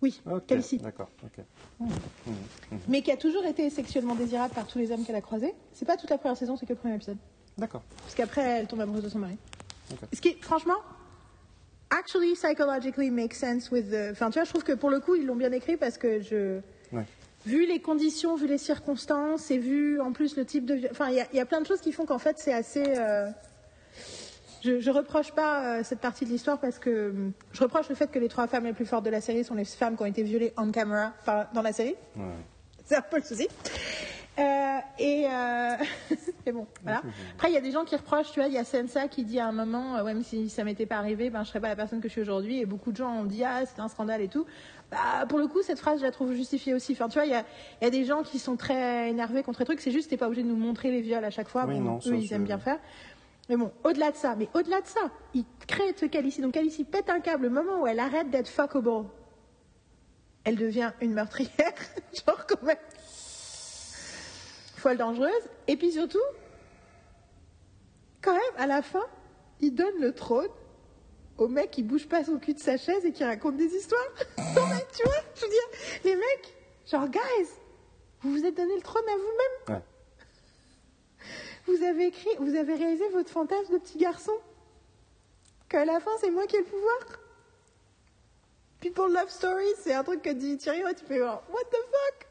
[0.00, 0.78] Oui, Ok, Khaleesi.
[0.78, 1.10] d'accord.
[1.24, 1.44] ok.
[2.88, 5.54] Mais qui a toujours été sexuellement désirable par tous les hommes qu'elle a croisés.
[5.72, 7.16] C'est pas toute la première saison, c'est que le premier épisode.
[7.56, 7.82] D'accord.
[8.02, 9.36] Parce qu'après, elle tombe amoureuse de son mari.
[9.90, 9.98] Ok.
[10.12, 10.76] Ce qui, franchement,
[11.90, 14.10] actually, psychologically makes sense with the...
[14.12, 16.20] Enfin, tu vois, je trouve que pour le coup, ils l'ont bien écrit parce que
[16.20, 16.60] je...
[16.92, 17.04] Ouais.
[17.46, 20.88] Vu les conditions, vu les circonstances et vu en plus le type de...
[20.90, 22.52] Enfin, il y, a- il y a plein de choses qui font qu'en fait, c'est
[22.52, 22.84] assez...
[22.86, 23.28] euh,
[24.62, 27.94] Je, je reproche pas euh, cette partie de l'histoire parce que hum, je reproche le
[27.94, 30.02] fait que les trois femmes les plus fortes de la série sont les femmes qui
[30.02, 31.94] ont été violées on camera par- dans la série.
[32.16, 32.22] Ouais.
[32.84, 33.46] C'est un peu le souci.
[34.38, 35.74] Euh, et euh,
[36.52, 37.02] bon, voilà.
[37.34, 39.24] Après, il y a des gens qui reprochent, tu vois, il y a Sensa qui
[39.24, 41.60] dit à un moment, euh, ouais, mais si ça m'était pas arrivé, ben je serais
[41.60, 42.60] pas la personne que je suis aujourd'hui.
[42.60, 44.46] Et beaucoup de gens ont dit, ah, c'est un scandale et tout.
[44.92, 46.92] Bah, pour le coup, cette phrase, je la trouve justifiée aussi.
[46.92, 47.44] Enfin, tu vois, il y a,
[47.80, 49.80] il y a des gens qui sont très énervés contre le truc.
[49.80, 51.64] C'est juste, t'es pas obligé de nous montrer les viols à chaque fois.
[51.66, 52.78] Oui, Bon, non, ça, eux, ils c'est- aiment bien faire.
[53.48, 56.40] Mais bon, au-delà de ça, mais au-delà de ça, ils créent ce Calici.
[56.40, 59.06] Donc Calici pète un câble le moment où elle arrête d'être fuckable.
[60.44, 61.74] Elle devient une meurtrière,
[62.26, 62.76] genre quand même
[64.78, 65.48] folle dangereuse.
[65.66, 66.18] Et puis surtout,
[68.22, 69.04] quand même, à la fin,
[69.60, 70.48] il donne le trône
[71.36, 74.08] au mec qui bouge pas son cul de sa chaise et qui raconte des histoires.
[74.38, 76.54] non mais tu vois, je veux dire, les mecs,
[76.86, 77.48] genre guys,
[78.22, 79.82] vous vous êtes donné le trône à vous-même.
[81.68, 84.32] Vous avez écrit, vous avez réalisé votre fantasme de petit garçon?
[85.68, 86.98] Qu'à la fin, c'est moi qui ai le pouvoir?
[88.80, 92.26] People Love Story, c'est un truc que dit Thierry, tu fais genre, what the fuck?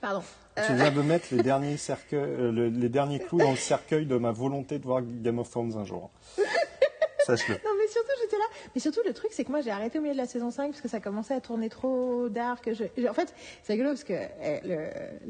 [0.00, 0.22] Pardon.
[0.66, 4.06] Tu viens de mettre les derniers, cercueils, euh, le- les derniers clous dans le cercueil
[4.06, 6.10] de ma volonté de voir Game of Thrones un jour.
[7.36, 7.54] Sache-le.
[7.54, 8.44] Non, mais surtout, j'étais là.
[8.74, 10.70] Mais surtout, le truc, c'est que moi, j'ai arrêté au milieu de la saison 5
[10.70, 12.68] parce que ça commençait à tourner trop dark.
[12.72, 13.08] Je...
[13.08, 14.78] En fait, c'est rigolo parce que eh, le,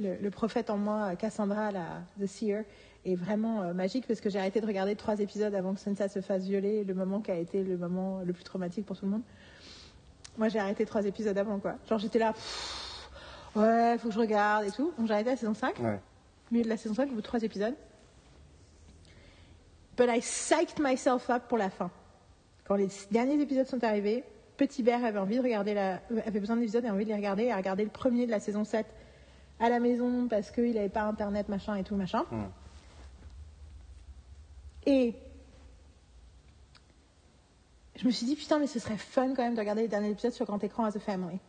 [0.02, 2.64] le- le prophète en moi, Cassandra, la The Seer,
[3.04, 6.08] est vraiment euh, magique parce que j'ai arrêté de regarder trois épisodes avant que Sansa
[6.08, 9.04] se fasse violer, le moment qui a été le moment le plus traumatique pour tout
[9.06, 9.22] le monde.
[10.36, 11.74] Moi, j'ai arrêté trois épisodes avant, quoi.
[11.88, 13.08] Genre, j'étais là, pff,
[13.56, 14.92] ouais, faut que je regarde et tout.
[14.98, 15.98] Donc, j'ai arrêté la saison 5 Ouais.
[16.52, 17.74] milieu de la saison 5, au bout de trois épisodes.
[19.98, 21.90] But I psyched myself up pour la fin.
[22.64, 24.22] Quand les derniers épisodes sont arrivés,
[24.56, 27.44] Petit Bear avait envie de regarder la, avait besoin d'épisodes et envie de les regarder
[27.44, 28.86] et a regardé le premier de la saison 7
[29.58, 32.24] à la maison parce qu'il n'avait pas internet, machin et tout, machin.
[32.30, 32.44] Mm.
[34.86, 35.14] Et
[37.96, 40.10] je me suis dit, putain, mais ce serait fun quand même de regarder les derniers
[40.10, 41.40] épisodes sur grand écran as a family.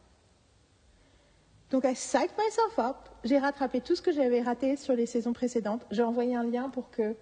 [1.69, 2.97] Donc, I psyched myself up.
[3.23, 5.85] J'ai rattrapé tout ce que j'avais raté sur les saisons précédentes.
[5.91, 7.15] J'ai envoyé un lien pour que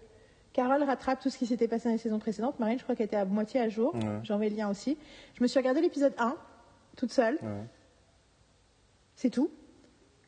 [0.58, 2.60] Carole rattrape tout ce qui s'était passé dans les saisons précédentes.
[2.60, 3.94] Marine, je crois qu'elle était à moitié à jour.
[3.94, 4.02] Ouais.
[4.24, 4.98] J'ai envoyé le lien aussi.
[5.36, 6.36] Je me suis regardé l'épisode 1,
[6.96, 7.36] toute seule.
[7.44, 7.64] Ouais.
[9.16, 9.52] C'est tout.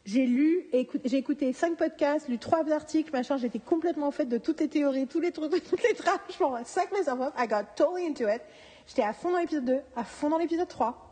[0.05, 0.65] J'ai lu,
[1.03, 3.37] j'ai écouté cinq podcasts, lu trois articles, machin.
[3.37, 6.19] J'étais complètement au fait de toutes les théories, tous les trucs, toutes les trames.
[6.37, 7.33] Je m'en sac myself up.
[7.35, 8.41] I got totally into it.
[8.85, 11.05] J'étais à fond dans l'épisode 2, à fond dans l'épisode 3.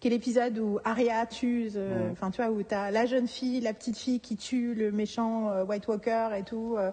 [0.00, 3.60] Qui est l'épisode où Arya tue, euh, enfin tu vois, où t'as la jeune fille,
[3.60, 6.76] la petite fille qui tue le méchant euh, White Walker et tout.
[6.78, 6.90] euh,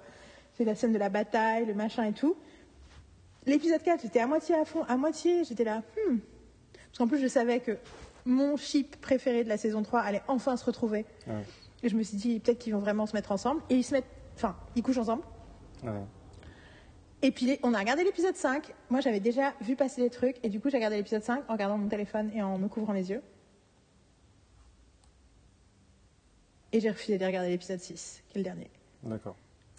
[0.58, 2.36] c'est la scène de la bataille, le machin et tout.
[3.46, 6.18] L'épisode 4, j'étais à moitié à fond, à moitié, j'étais là, hmm.
[6.74, 7.78] Parce qu'en plus, je savais que
[8.26, 11.06] mon ship préféré de la saison 3 allait enfin se retrouver.
[11.28, 11.44] Ouais.
[11.84, 13.62] Et je me suis dit, peut-être qu'ils vont vraiment se mettre ensemble.
[13.70, 15.24] Et ils se mettent, enfin, ils couchent ensemble.
[15.84, 15.92] Ouais.
[17.22, 18.74] Et puis, on a regardé l'épisode 5.
[18.90, 20.38] Moi, j'avais déjà vu passer des trucs.
[20.44, 22.94] Et du coup, j'ai regardé l'épisode 5 en regardant mon téléphone et en me couvrant
[22.94, 23.22] les yeux.
[26.72, 28.70] Et j'ai refusé de regarder l'épisode 6, qui est le dernier.
[29.04, 29.36] D'accord.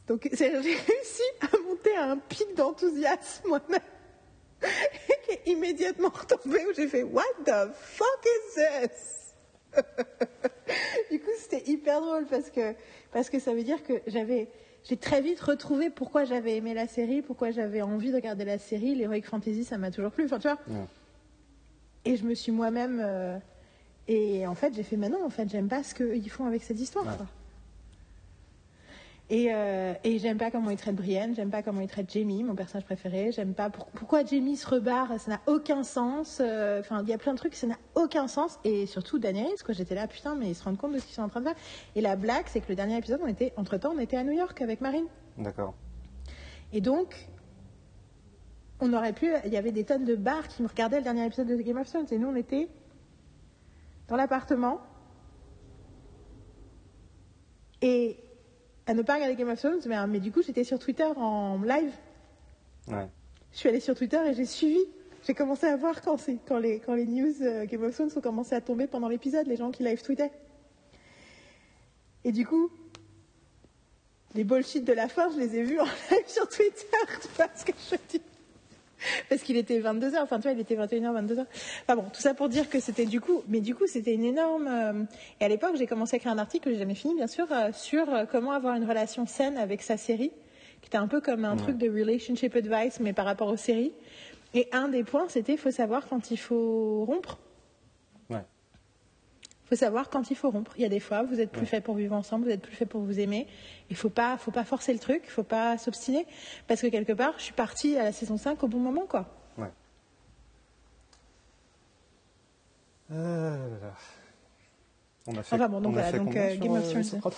[0.08, 3.80] Donc j'ai réussi à monter à un pic d'enthousiasme moi-même.
[5.24, 9.34] qui est immédiatement retombé où j'ai fait What the fuck is this?
[11.10, 12.74] Du coup, c'était hyper drôle parce que,
[13.12, 14.48] parce que ça veut dire que j'avais.
[14.84, 18.58] J'ai très vite retrouvé pourquoi j'avais aimé la série, pourquoi j'avais envie de regarder la
[18.58, 18.94] série.
[18.94, 20.24] L'Heroic Fantasy, ça m'a toujours plu.
[20.24, 20.58] Enfin, tu vois.
[20.68, 20.84] Ouais.
[22.04, 23.00] Et je me suis moi-même.
[23.02, 23.38] euh,
[24.06, 26.62] et en fait, j'ai fait, mais non, en fait, j'aime pas ce qu'ils font avec
[26.62, 27.04] cette histoire.
[27.06, 27.12] Ouais.
[29.30, 32.42] Et, euh, et j'aime pas comment ils traitent Brienne, j'aime pas comment ils traitent Jamie,
[32.44, 33.30] mon personnage préféré.
[33.30, 36.38] J'aime pas pour- pourquoi Jamie se rebarre, ça n'a aucun sens.
[36.40, 38.58] euh, Enfin, il y a plein de trucs, ça n'a aucun sens.
[38.64, 39.74] Et surtout Daenerys, quoi.
[39.74, 41.44] J'étais là, putain, mais ils se rendent compte de ce qu'ils sont en train de
[41.46, 41.56] faire.
[41.94, 44.24] Et la blague, c'est que le dernier épisode, on était, entre temps, on était à
[44.24, 45.06] New York avec Marine.
[45.36, 45.74] D'accord.
[46.72, 47.28] Et donc,
[48.80, 49.30] on aurait pu.
[49.44, 51.76] Il y avait des tonnes de bars qui me regardaient le dernier épisode de Game
[51.76, 52.06] of Thrones.
[52.10, 52.68] Et nous, on était
[54.08, 54.80] dans l'appartement.
[57.82, 58.18] Et
[58.88, 61.60] à ne pas regarder Game of Thrones, mais, mais du coup, j'étais sur Twitter en
[61.62, 61.92] live.
[62.88, 63.06] Ouais.
[63.52, 64.80] Je suis allée sur Twitter et j'ai suivi.
[65.26, 66.16] J'ai commencé à voir quand,
[66.46, 69.46] quand, les, quand les news euh, Game of Thrones ont commencé à tomber pendant l'épisode,
[69.46, 70.30] les gens qui live tweetaient.
[72.24, 72.70] Et du coup,
[74.34, 76.86] les bullshit de la fin, je les ai vus en live sur Twitter.
[77.20, 78.22] Tu vois ce que je dis
[79.28, 81.44] Parce qu'il était 22h, enfin tu vois, il était 21h, 22h.
[81.82, 84.24] Enfin bon, tout ça pour dire que c'était du coup, mais du coup, c'était une
[84.24, 84.66] énorme.
[84.68, 85.04] euh,
[85.40, 87.46] Et à l'époque, j'ai commencé à écrire un article que j'ai jamais fini, bien sûr,
[87.52, 90.32] euh, sur euh, comment avoir une relation saine avec sa série,
[90.82, 91.62] qui était un peu comme un Ouais.
[91.62, 93.92] truc de relationship advice, mais par rapport aux séries.
[94.54, 97.38] Et un des points, c'était il faut savoir quand il faut rompre.
[99.68, 100.72] Il faut savoir quand il faut rompre.
[100.76, 101.66] Il y a des fois, vous êtes plus Ouais.
[101.66, 103.46] fait pour vivre ensemble, vous êtes plus fait pour vous aimer.
[103.90, 106.26] Il faut pas, faut pas forcer le truc, il faut pas s'obstiner,
[106.66, 109.28] parce que quelque part, je suis partie à la saison 5 au bon moment, quoi.
[109.58, 109.68] Ouais.
[113.12, 113.94] Euh, là, là.
[115.26, 117.34] On a fait, Enfin bon, donc voilà, donc, euh, Game of euh, Thrones?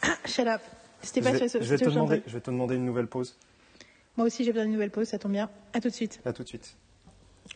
[0.00, 0.62] Ah, shut up.
[1.02, 3.08] C'était je pas vais, je vais c'était te demander, je vais te demander une nouvelle
[3.08, 3.36] pause.
[4.16, 5.50] Moi aussi, j'ai besoin d'une nouvelle pause, ça tombe bien.
[5.74, 6.20] À tout de suite.
[6.24, 6.76] À tout de suite.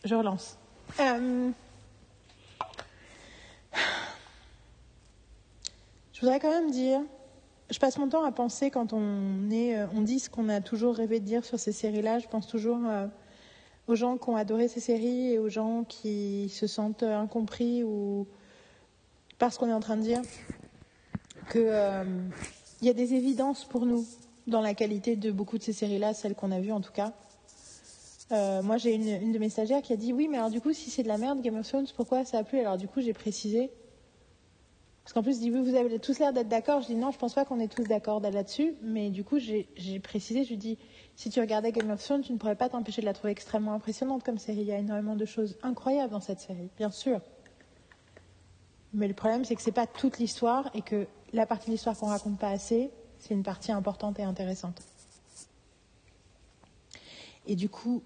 [0.03, 0.57] Je relance.
[0.99, 1.49] Euh,
[6.17, 6.99] Je voudrais quand même dire,
[7.69, 10.61] je passe mon temps à penser quand on est, euh, on dit ce qu'on a
[10.61, 12.17] toujours rêvé de dire sur ces séries-là.
[12.17, 13.05] Je pense toujours euh,
[13.85, 17.83] aux gens qui ont adoré ces séries et aux gens qui se sentent euh, incompris
[17.83, 18.25] ou
[19.37, 20.23] parce qu'on est en train de dire
[21.49, 22.03] que euh,
[22.81, 24.03] il y a des évidences pour nous
[24.47, 27.13] dans la qualité de beaucoup de ces séries-là, celles qu'on a vues en tout cas.
[28.31, 30.73] Moi, j'ai une, une de mes stagiaires qui a dit oui, mais alors du coup,
[30.73, 32.59] si c'est de la merde, Game of Thrones, pourquoi ça a plu?
[32.59, 33.69] Alors du coup, j'ai précisé.
[35.07, 36.81] Parce qu'en plus, il dit oui, vous avez tous l'air d'être d'accord.
[36.81, 38.73] Je dis non, je pense pas qu'on est tous d'accord là-dessus.
[38.81, 40.77] Mais du coup, j'ai précisé, je lui dis
[41.15, 43.71] si tu regardais Game of Thrones, tu ne pourrais pas t'empêcher de la trouver extrêmement
[43.71, 44.59] impressionnante comme série.
[44.59, 47.21] Il y a énormément de choses incroyables dans cette série, bien sûr.
[48.93, 51.97] Mais le problème, c'est que c'est pas toute l'histoire et que la partie de l'histoire
[51.97, 54.81] qu'on raconte pas assez, c'est une partie importante et intéressante.
[57.45, 58.03] Et du coup,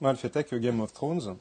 [0.00, 1.36] Moi, le fait est que Game of Thrones,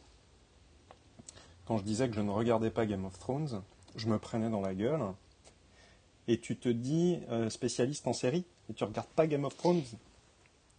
[1.66, 3.62] quand je disais que je ne regardais pas Game of Thrones,
[4.00, 5.02] je me prenais dans la gueule.
[6.28, 9.82] Et tu te dis euh, spécialiste en série et tu regardes pas Game of Thrones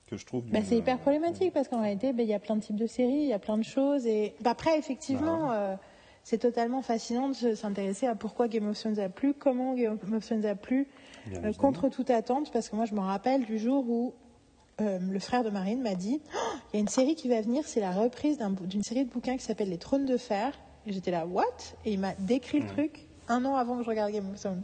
[0.07, 0.45] que je trouve.
[0.45, 2.87] Bah, c'est hyper problématique parce qu'en réalité, bah, il y a plein de types de
[2.87, 4.07] séries, il y a plein de choses.
[4.07, 5.75] Et bah, après, effectivement, euh,
[6.23, 9.99] c'est totalement fascinant de se- s'intéresser à pourquoi Game of Thrones a plu, comment Game
[10.13, 10.87] of Thrones a plu,
[11.33, 12.53] euh, contre toute attente.
[12.53, 14.15] Parce que moi, je me rappelle du jour où
[14.81, 16.39] euh, le frère de Marine m'a dit Oh,
[16.73, 19.37] il y a une série qui va venir, c'est la reprise d'une série de bouquins
[19.37, 20.53] qui s'appelle Les Trônes de Fer.
[20.87, 21.45] Et j'étais là, what?
[21.85, 24.63] Et il m'a décrit le truc un an avant que je regarde Game of Thrones.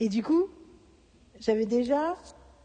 [0.00, 0.48] Et du coup,
[1.40, 2.16] j'avais déjà.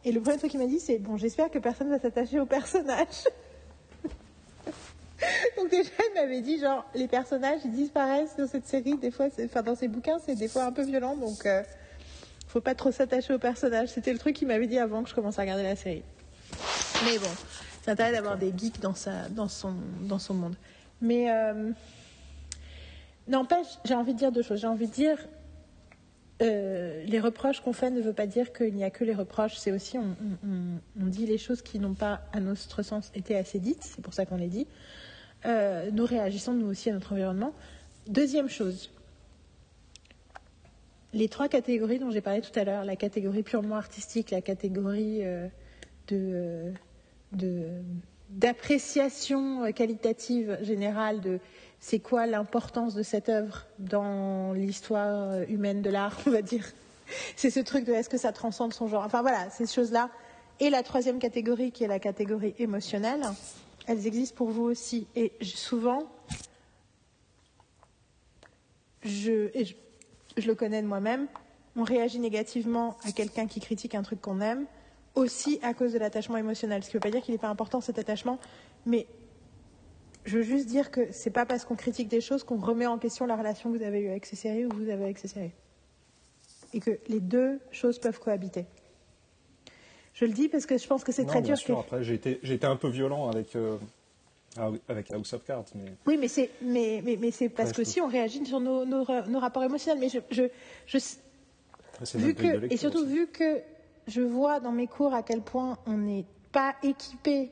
[0.06, 2.46] Et le premier truc qu'il m'a dit, c'est bon, j'espère que personne va s'attacher au
[2.46, 3.26] personnage.
[5.58, 9.28] Donc déjà, il m'avait dit, genre, les personnages, ils disparaissent dans cette série, des fois,
[9.44, 11.64] enfin, dans ces bouquins, c'est des fois un peu violent, donc euh,
[12.48, 13.90] faut pas trop s'attacher aux personnages.
[13.90, 16.04] C'était le truc qu'il m'avait dit avant que je commence à regarder la série.
[17.04, 17.30] Mais bon,
[17.84, 20.56] c'est intéressant d'avoir des geeks dans, sa, dans, son, dans son monde.
[21.02, 21.72] Mais euh,
[23.28, 24.60] n'empêche, j'ai envie de dire deux choses.
[24.60, 25.18] J'ai envie de dire,
[26.42, 29.56] euh, les reproches qu'on fait ne veut pas dire qu'il n'y a que les reproches.
[29.58, 33.84] C'est aussi, on, dit les choses qui n'ont pas, à notre sens, été assez dites.
[33.84, 34.68] C'est pour ça qu'on les dit.
[35.46, 37.54] Euh, nous réagissons, nous aussi, à notre environnement.
[38.08, 38.92] Deuxième chose,
[41.14, 45.24] les trois catégories dont j'ai parlé tout à l'heure, la catégorie purement artistique, la catégorie
[45.24, 45.48] euh,
[46.08, 46.72] de,
[48.30, 51.40] d'appréciation qualitative générale de
[51.80, 56.66] c'est quoi l'importance de cette œuvre dans l'histoire humaine de l'art, on va dire?
[57.36, 59.04] C'est ce truc de est-ce que ça transcende son genre?
[59.04, 60.10] Enfin voilà, ces choses-là.
[60.60, 63.22] Et la troisième catégorie, qui est la catégorie émotionnelle,
[63.86, 65.08] elles existent pour vous aussi.
[65.16, 66.04] Et souvent,
[69.04, 69.76] je, et je,
[70.36, 71.28] je le connais de moi-même,
[71.76, 74.66] on réagit négativement à quelqu'un qui critique un truc qu'on aime,
[75.16, 76.84] aussi à cause de l'attachement émotionnel.
[76.84, 78.40] Ce qui ne veut pas dire qu'il n'est pas important cet attachement,
[78.86, 79.08] mais
[80.28, 82.98] je veux juste dire que c'est pas parce qu'on critique des choses qu'on remet en
[83.00, 85.18] question la relation que vous avez eue avec ces séries ou que vous avez avec
[85.18, 85.52] ces séries.
[86.74, 88.66] Et que les deux choses peuvent cohabiter.
[90.14, 91.58] Je le dis parce que je pense que c'est très bien dur.
[91.58, 93.78] sûr, que- après, j'ai été, j'ai été un peu violent avec, euh,
[94.90, 97.84] avec House of Cards, mais Oui, mais c'est mais, mais, mais c'est parce Ouais, que
[97.84, 100.00] si on réagit sur nos, nos, nos rapports émotionnels.
[100.00, 100.44] Mais je, je,
[100.88, 100.98] je,
[102.04, 103.08] c'est vu que, et surtout aussi.
[103.14, 103.62] vu que
[104.08, 107.52] je vois dans mes cours à quel point on n'est pas équipés,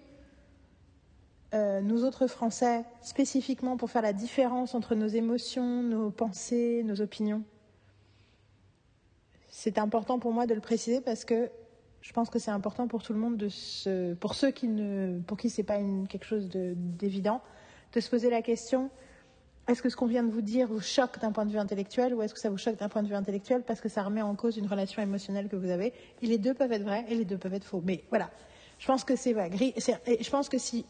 [1.54, 7.02] euh, nous autres Français, spécifiquement pour faire la différence entre nos émotions, nos pensées, nos
[7.02, 7.44] opinions.
[9.50, 11.50] C'est important pour moi de le préciser parce que
[12.02, 15.38] je pense que c'est important pour tout le monde de pour ceux qui ne, pour
[15.38, 17.42] qui c'est pas quelque chose de- d'évident,
[17.94, 18.90] de se poser la question
[19.68, 22.14] est-ce que ce qu'on vient de vous dire vous choque d'un point de vue intellectuel
[22.14, 24.22] ou est-ce que ça vous choque d'un point de vue intellectuel parce que ça remet
[24.22, 25.92] en cause une relation émotionnelle que vous avez?
[26.22, 27.82] Et les deux peuvent être vrais et les deux peuvent être faux.
[27.84, 28.30] Mais voilà,
[28.78, 29.50] je pense que c'est vrai.
[29.56, 30.86] Je pense que si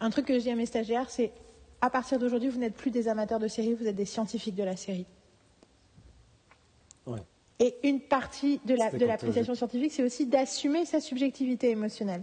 [0.00, 1.32] un truc que je dis à mes stagiaires, c'est
[1.80, 4.64] à partir d'aujourd'hui, vous n'êtes plus des amateurs de série, vous êtes des scientifiques de
[4.64, 5.06] la série.
[7.06, 7.20] Ouais.
[7.60, 12.22] Et une partie de la- l'appréciation scientifique, c'est aussi d'assumer sa subjectivité émotionnelle.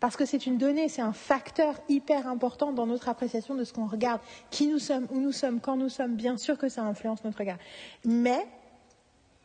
[0.00, 3.72] Parce que c'est une donnée, c'est un facteur hyper important dans notre appréciation de ce
[3.72, 4.20] qu'on regarde,
[4.50, 6.14] qui nous sommes, où nous sommes, quand nous sommes.
[6.16, 7.58] Bien sûr que ça influence notre regard.
[8.04, 8.46] Mais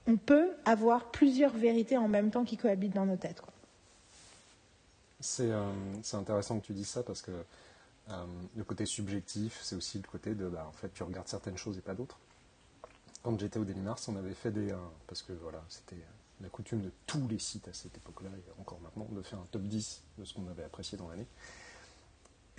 [0.07, 3.41] on peut avoir plusieurs vérités en même temps qui cohabitent dans nos têtes.
[3.41, 3.52] quoi.
[5.23, 5.71] C'est euh,
[6.01, 7.31] c'est intéressant que tu dis ça parce que
[8.09, 8.25] euh,
[8.57, 11.77] le côté subjectif, c'est aussi le côté de, bah, en fait, tu regardes certaines choses
[11.77, 12.19] et pas d'autres.
[13.23, 14.75] Quand j'étais au Daily Mars, on avait fait des, euh,
[15.07, 15.95] parce que voilà, c'était
[16.41, 19.47] la coutume de tous les sites à cette époque-là et encore maintenant de faire un
[19.49, 21.27] top 10 de ce qu'on avait apprécié dans l'année.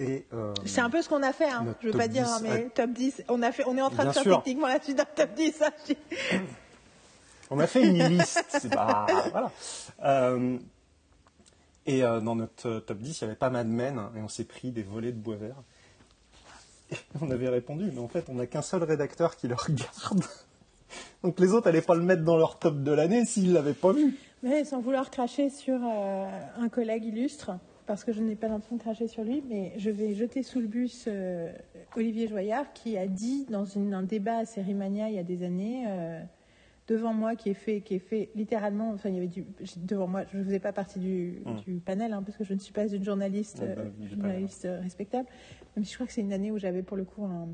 [0.00, 1.76] Euh, C'est un peu ce qu'on a fait, hein.
[1.82, 3.82] Je veux top pas dire, 10, hein, mais top 10, on, a fait, on est
[3.82, 4.36] en train Bien de faire sûr.
[4.38, 5.62] techniquement la suite d'un top 10.
[5.62, 6.38] hein.
[7.50, 9.06] On a fait une liste, c'est pas.
[9.30, 9.52] Voilà.
[10.02, 10.58] Euh,
[11.86, 14.20] et euh, dans notre euh, top 10, il n'y avait pas Mad Men, hein, et
[14.20, 15.56] on s'est pris des volets de bois vert.
[17.20, 20.24] On avait répondu, mais en fait, on n'a qu'un seul rédacteur qui le regarde.
[21.22, 23.74] Donc les autres n'allaient pas le mettre dans leur top de l'année s'ils ne l'avaient
[23.74, 24.16] pas vu.
[24.42, 26.28] Mais sans vouloir cracher sur euh,
[26.58, 27.52] un collègue illustre,
[27.86, 30.60] parce que je n'ai pas l'intention de cracher sur lui, mais je vais jeter sous
[30.60, 31.08] le bus
[31.96, 35.84] Olivier Joyard qui a dit dans un débat à Sérimania il y a des années,
[36.86, 39.44] devant moi, qui est fait, qui est fait littéralement, enfin il y avait du,
[39.78, 41.56] devant moi, je ne faisais pas partie du, Mm.
[41.60, 44.80] du panel, hein, parce que je ne suis pas une journaliste, euh, bah, journaliste euh,
[44.80, 45.28] respectable,
[45.76, 47.48] même si je crois que c'est une année où j'avais pour le coup un...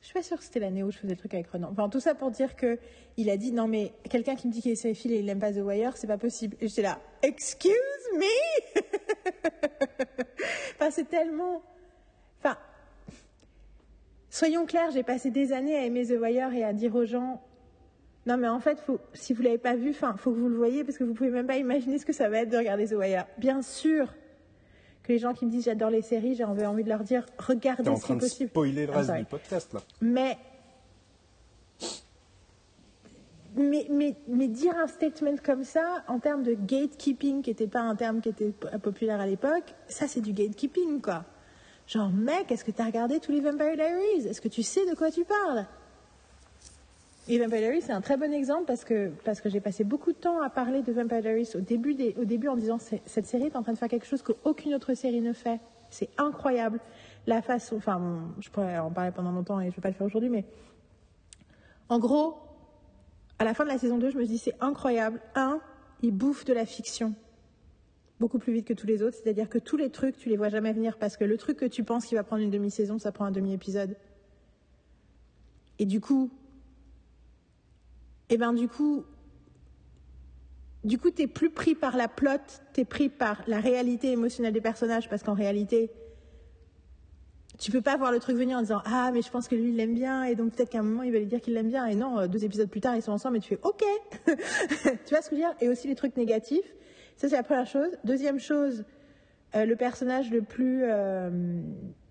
[0.00, 1.68] Je suis pas sûre que c'était l'année où je faisais le truc avec Renan.
[1.70, 2.78] Enfin, tout ça pour dire que
[3.16, 5.38] il a dit non mais quelqu'un qui me dit qu'il est sériephile et il n'aime
[5.38, 6.56] pas The Wire, c'est pas possible.
[6.60, 7.72] Et j'étais là, excuse
[8.16, 8.80] me?
[10.74, 11.62] enfin, c'est tellement.
[12.40, 12.58] Enfin,
[14.32, 17.40] soyons clairs, j'ai passé des années à aimer The Wire et à dire aux gens.
[18.26, 20.56] Non mais en fait, faut, si vous l'avez pas vu, enfin, faut que vous le
[20.56, 22.88] voyez parce que vous pouvez même pas imaginer ce que ça va être de regarder
[22.88, 23.26] The Wire.
[23.38, 24.12] Bien sûr
[25.02, 27.26] que les gens qui me disent j'adore les séries, j'ai envie envie de leur dire
[27.38, 28.50] regardez en si train de possible.
[28.50, 29.80] spoiler le reste du podcast, là.
[30.00, 30.38] Mais,
[33.56, 37.80] mais, mais, mais dire un statement comme ça, en termes de gatekeeping, qui n'était pas
[37.80, 41.24] un terme qui était populaire à l'époque, ça c'est du gatekeeping, quoi.
[41.92, 44.26] Genre, mec, est-ce que tu as regardé tous les Vampire Diaries?
[44.26, 45.66] Est-ce que tu sais de quoi tu parles?
[47.28, 50.12] Et Vampire Diaries, c'est un très bon exemple parce que, parce que j'ai passé beaucoup
[50.12, 53.44] de temps à parler de Vampire Diaries au début, au début en disant cette série
[53.44, 55.60] est en train de faire quelque chose qu'aucune autre série ne fait.
[55.90, 56.80] C'est incroyable.
[57.26, 59.94] La façon, enfin, je pourrais en parler pendant longtemps et je ne vais pas le
[59.94, 60.46] faire aujourd'hui, mais
[61.90, 62.38] en gros,
[63.38, 65.20] à la fin de la saison 2, je me dis c'est incroyable.
[65.34, 65.60] Un,
[66.00, 67.12] ils bouffent de la fiction.
[68.22, 69.18] Beaucoup plus vite que tous les autres.
[69.20, 71.66] C'est-à-dire que tous les trucs, tu les vois jamais venir parce que le truc que
[71.66, 73.96] tu penses qui va prendre une demi-saison, ça prend un demi-épisode.
[75.80, 76.30] Et du coup,
[78.30, 79.04] et ben du coup,
[80.84, 84.60] du coup, t'es plus pris par la plot, t'es pris par la réalité émotionnelle des
[84.60, 85.90] personnages parce qu'en réalité,
[87.58, 89.70] tu peux pas voir le truc venir en disant ah mais je pense que lui
[89.70, 91.68] il l'aime bien et donc peut-être qu'à un moment il va lui dire qu'il l'aime
[91.68, 93.84] bien et non deux épisodes plus tard ils sont ensemble et tu fais ok
[94.26, 95.54] tu vois ce que je veux dire?
[95.60, 96.74] Et aussi les trucs négatifs
[97.22, 97.96] ça c'est la première chose.
[98.02, 98.84] Deuxième chose
[99.54, 101.30] euh, le personnage le plus euh,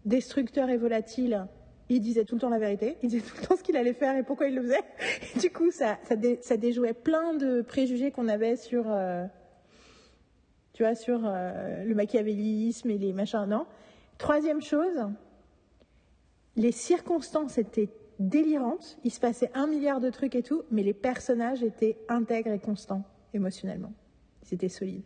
[0.05, 1.47] destructeur et volatile
[1.89, 2.95] il disait tout le temps la vérité.
[3.03, 4.79] Il disait tout le temps ce qu'il allait faire et pourquoi il le faisait.
[5.35, 9.25] Et du coup ça ça, dé, ça, déjouait plein de préjugés qu'on avait sur euh,
[10.71, 13.65] tu vois sur le machiavélisme et les machins non?
[14.17, 15.09] Troisième chose
[16.55, 17.89] les circonstances étaient
[18.19, 22.51] délirantes, il se passait un milliard de trucs et tout, mais les personnages étaient intègres
[22.51, 23.93] et constants émotionnellement.
[24.51, 25.03] Ils étaient solides.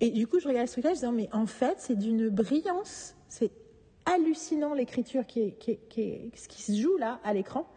[0.00, 3.16] Et du coup, je regardais ce truc-là, je disais, mais en fait, c'est d'une brillance,
[3.28, 3.50] c'est
[4.06, 7.68] hallucinant l'écriture qui, qui, qui, ce qui se joue là à l'écran.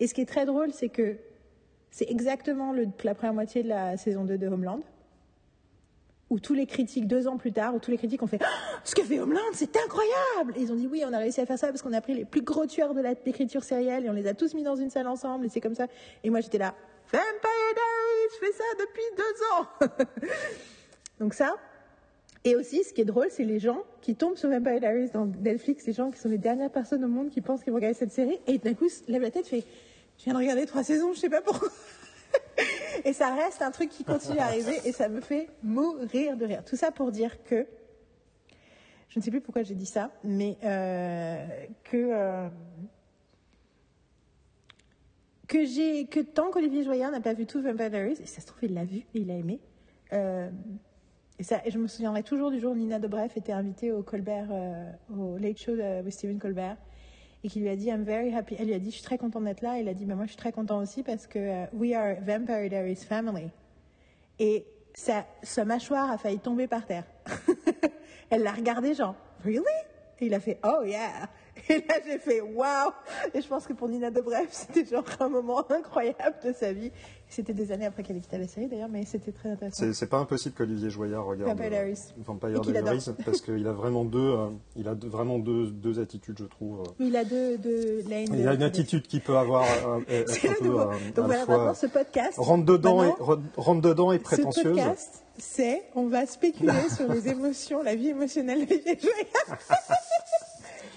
[0.00, 1.16] Et ce qui est très drôle, c'est que
[1.90, 2.72] c'est exactement
[3.02, 4.80] la première moitié de la saison 2 de Homeland
[6.30, 8.78] où tous les critiques, deux ans plus tard, où tous les critiques ont fait oh,
[8.82, 11.46] Ce que fait Homeland, c'est incroyable Et ils ont dit Oui, on a réussi à
[11.46, 14.14] faire ça parce qu'on a pris les plus gros tueurs de l'écriture sérielle et on
[14.14, 15.86] les a tous mis dans une salle ensemble et c'est comme ça.
[16.22, 16.74] Et moi, j'étais là
[17.14, 20.06] Vampire Diaries, je fais ça depuis deux ans
[21.20, 21.54] Donc, ça.
[22.42, 25.26] Et aussi, ce qui est drôle, c'est les gens qui tombent sur Vampire Diaries dans
[25.26, 27.96] Netflix, les gens qui sont les dernières personnes au monde qui pensent qu'ils vont regarder
[27.96, 29.64] cette série et d'un coup, lève la tête, fait
[30.18, 31.68] Je viens de regarder trois saisons, je sais pas pourquoi.
[33.04, 36.46] et ça reste un truc qui continue à arriver et ça me fait mourir de
[36.46, 36.64] rire.
[36.64, 37.64] Tout ça pour dire que,
[39.08, 41.46] je ne sais plus pourquoi j'ai dit ça, mais euh,
[41.84, 42.48] que, euh,
[45.54, 48.46] que j'ai, que tant qu'Olivier Joyard n'a pas vu tout Vampire Diaries, et ça se
[48.46, 49.60] trouve il l'a vu et il a aimé,
[50.12, 50.50] euh,
[51.38, 54.48] et, ça, je me souviendrai toujours du jour où Nina Dobrev était invitée au Colbert,
[54.50, 56.76] euh, au Late Show avec Stephen Colbert
[57.44, 58.56] et qui lui a dit I'm very happy.
[58.58, 59.78] Elle lui a dit je suis très contente d'être là.
[59.78, 61.92] Et il a dit mais moi je suis très content aussi parce que uh, we
[61.92, 63.50] are Vampire Diaries family.
[64.38, 64.64] Et
[64.94, 67.04] sa, sa mâchoire a failli tomber par terre.
[68.30, 69.64] Elle l'a regardé genre really?
[70.20, 71.28] Et il a fait oh yeah.
[71.68, 72.90] Et là, j'ai fait waouh
[73.32, 76.90] Et je pense que pour Nina Dobrev, c'était genre un moment incroyable de sa vie.
[77.28, 79.86] C'était des années après qu'elle ait quitté la série d'ailleurs, mais c'était très intéressant.
[79.92, 84.18] C'est pas impossible qu'Olivier Joyard regarde Vampire Diaries, Vampire Diaries parce qu'il a vraiment deux,
[84.18, 86.82] euh, il a vraiment deux, deux attitudes, je trouve.
[87.00, 87.58] Il a deux.
[88.06, 90.80] Il a une attitude qui peut avoir euh, être un peu.
[90.80, 90.84] Euh,
[91.16, 92.34] Donc voilà, maintenant ce podcast.
[92.36, 93.12] Rentre dedans, et,
[93.56, 94.62] rentre dedans et prétentieuse.
[94.62, 99.60] Ce podcast, c'est on va spéculer sur les émotions, la vie émotionnelle d'Olivier Joyard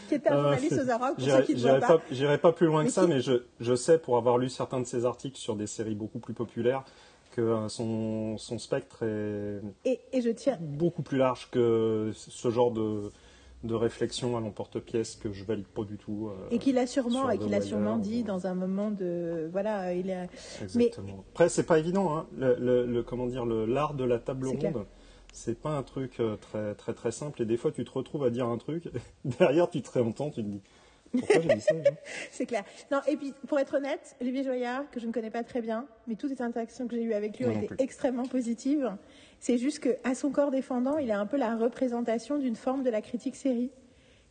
[0.07, 2.01] qui était un journaliste aux Arocs, pour ceux qui ne voient pas.
[2.11, 4.85] J'irai pas plus loin que ça, mais je, je, sais, pour avoir lu certains de
[4.85, 6.83] ses articles sur des séries beaucoup plus populaires,
[7.31, 10.57] que euh, son, son spectre est et, et je tiens...
[10.59, 13.11] beaucoup plus large que ce genre de,
[13.63, 16.29] de réflexion à l'emporte-pièce que je valide pas du tout.
[16.29, 19.93] Euh, et qu'il a sûrement, et qu'il a sûrement dit dans un moment de, voilà,
[19.93, 20.23] il a.
[20.63, 21.07] Exactement.
[21.07, 21.13] Mais...
[21.33, 24.59] Après, c'est pas évident, hein, le, le, le, comment dire, l'art de la table ronde.
[24.59, 24.73] Clair
[25.33, 27.41] c'est pas un truc euh, très très très simple.
[27.41, 28.89] Et des fois tu te retrouves à dire un truc
[29.25, 30.61] derrière tu te réentends tu te dis
[31.11, 31.73] pourquoi j'ai dit ça
[32.31, 32.63] c'est clair.
[32.91, 35.85] Non et puis pour être honnête Olivier Joyard que je ne connais pas très bien
[36.07, 38.95] mais toutes les interactions que j'ai eues avec lui ont été extrêmement positives.
[39.39, 42.83] C'est juste que à son corps défendant il a un peu la représentation d'une forme
[42.83, 43.71] de la critique série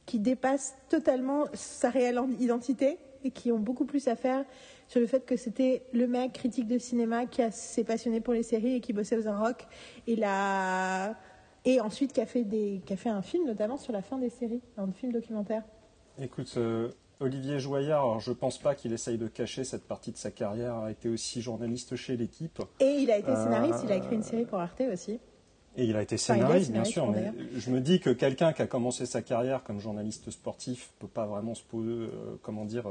[0.06, 4.44] qui dépasse totalement sa réelle identité et qui ont beaucoup plus à faire
[4.88, 8.42] sur le fait que c'était le mec critique de cinéma qui s'est passionné pour les
[8.42, 9.66] séries et qui bossait aux rock.
[10.06, 11.14] Et la
[11.64, 14.18] et ensuite qui a fait des qui a fait un film notamment sur la fin
[14.18, 15.62] des séries un film documentaire.
[16.20, 16.90] Écoute euh,
[17.20, 20.76] Olivier Joyard alors je pense pas qu'il essaye de cacher cette partie de sa carrière.
[20.76, 22.62] A été aussi journaliste chez l'équipe.
[22.80, 25.18] Et il a été scénariste euh, il a écrit une série pour Arte aussi.
[25.78, 28.66] Et il a été scénariste, bien sûr, mais je me dis que quelqu'un qui a
[28.66, 32.88] commencé sa carrière comme journaliste sportif peut pas vraiment se poser, euh, comment dire,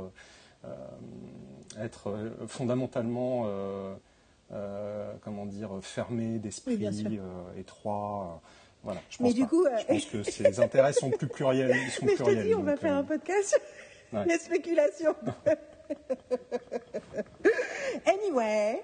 [1.79, 7.19] être euh, fondamentalement, euh, comment dire, fermé d'esprit, oui,
[7.57, 8.41] étroit.
[8.83, 11.75] Voilà, je pense, mais du coup, je pense que ses intérêts sont plus pluriels.
[11.91, 13.59] Sont mais pluriels, je te dis, on va faire un podcast
[14.09, 14.25] sur ouais.
[14.25, 15.15] les spéculations.
[18.05, 18.83] anyway.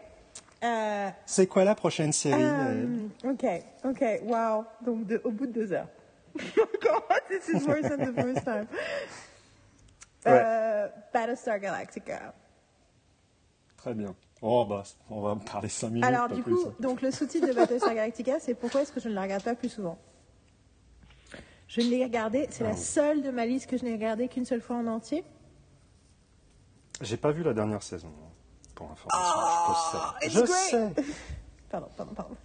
[0.64, 3.46] Euh, c'est quoi la prochaine série um, Ok,
[3.84, 4.64] ok, wow.
[4.86, 5.88] Donc de, au bout de deux heures.
[6.36, 8.68] God, this is worse than the first time.
[10.28, 12.34] Euh, Battlestar Galactica.
[13.78, 14.16] Très bien.
[14.42, 16.04] Oh, bah, on va parler 5 minutes.
[16.06, 19.14] Alors, du coup, donc, le sous-titre de Battlestar Galactica, c'est pourquoi est-ce que je ne
[19.14, 19.98] la regarde pas plus souvent?
[21.68, 24.46] Je ne l'ai regardé, c'est la seule de ma liste que je n'ai regardée qu'une
[24.46, 25.24] seule fois en entier.
[27.02, 28.12] J'ai pas vu la dernière saison,
[28.76, 29.32] pour information.
[29.70, 29.74] Oh,
[30.24, 30.90] je, je sais.
[31.70, 32.36] pardon, pardon, pardon.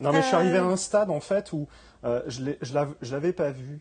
[0.00, 0.38] Non, mais je suis Euh.
[0.38, 1.66] arrivé à un stade, en fait, où
[2.04, 3.80] euh, je l'avais pas vu.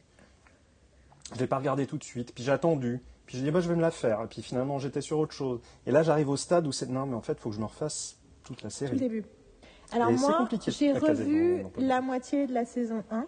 [1.34, 2.34] Je l'ai pas regardé tout de suite.
[2.34, 3.02] Puis j'ai attendu.
[3.26, 4.22] Puis j'ai dit, bah, je vais me la faire.
[4.22, 5.60] Et puis finalement, j'étais sur autre chose.
[5.88, 7.60] Et là, j'arrive au stade où c'est, non, mais en fait, il faut que je
[7.62, 8.92] me refasse toute la Tout série.
[8.94, 9.24] le début.
[9.92, 13.20] Alors Et moi, j'ai revu dans- dans le la moitié de la saison 1.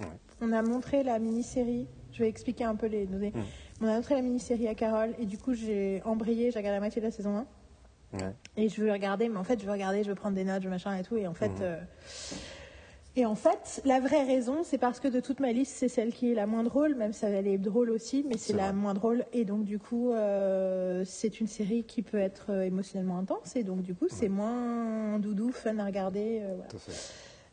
[0.00, 0.06] Ouais.
[0.40, 1.88] On a montré la mini-série.
[2.12, 3.32] Je vais expliquer un peu les données.
[3.80, 6.80] On a montré la mini-série à Carole et du coup j'ai embrayé, j'ai regardé la
[6.80, 8.18] moitié de la saison 1.
[8.18, 8.32] Ouais.
[8.56, 10.60] Et je veux regarder, mais en fait, je veux regarder, je veux prendre des notes,
[10.62, 11.16] je veux machin et tout.
[11.16, 11.56] Et en fait, Mhm.
[11.62, 11.80] euh,
[13.16, 16.12] et en fait, la vraie raison, c'est parce que de toute ma liste, c'est celle
[16.12, 18.72] qui est la moins drôle, même si elle est drôle aussi, mais c'est la vrai.
[18.74, 19.24] moins drôle.
[19.32, 23.56] Et donc, du coup, euh, c'est une série qui peut être euh, émotionnellement intense.
[23.56, 26.40] Et donc, du coup, c'est moins doudou, fun à regarder.
[26.42, 26.68] euh, voilà.
[26.68, 26.78] Tout.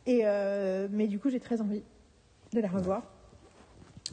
[0.06, 1.82] Et euh, mais du coup, j'ai très envie
[2.52, 3.04] de la revoir.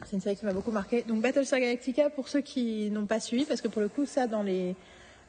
[0.06, 1.02] C'est une série qui m'a beaucoup marqué.
[1.02, 4.28] Donc Battlestar Galactica, pour ceux qui n'ont pas suivi, parce que pour le coup, ça,
[4.28, 4.76] dans, les,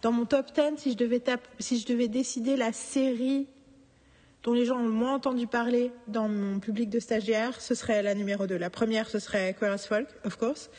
[0.03, 1.21] dans mon top 10, si je, devais
[1.59, 3.47] si je devais décider la série
[4.43, 8.01] dont les gens ont le moins entendu parler dans mon public de stagiaires, ce serait
[8.01, 8.57] la numéro 2.
[8.57, 10.69] La première, ce serait Queer Folk, of course.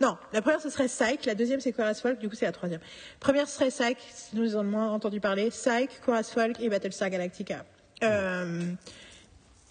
[0.00, 1.24] Non, la première, ce serait Psych.
[1.24, 2.18] La deuxième, c'est Queer Folk.
[2.18, 2.80] Du coup, c'est la troisième.
[3.20, 5.50] Première, ce serait Psych, si nous en avons le moins entendu parler.
[5.50, 7.64] Psych, Queer Folk et Battlestar Galactica.
[8.02, 8.62] Euh,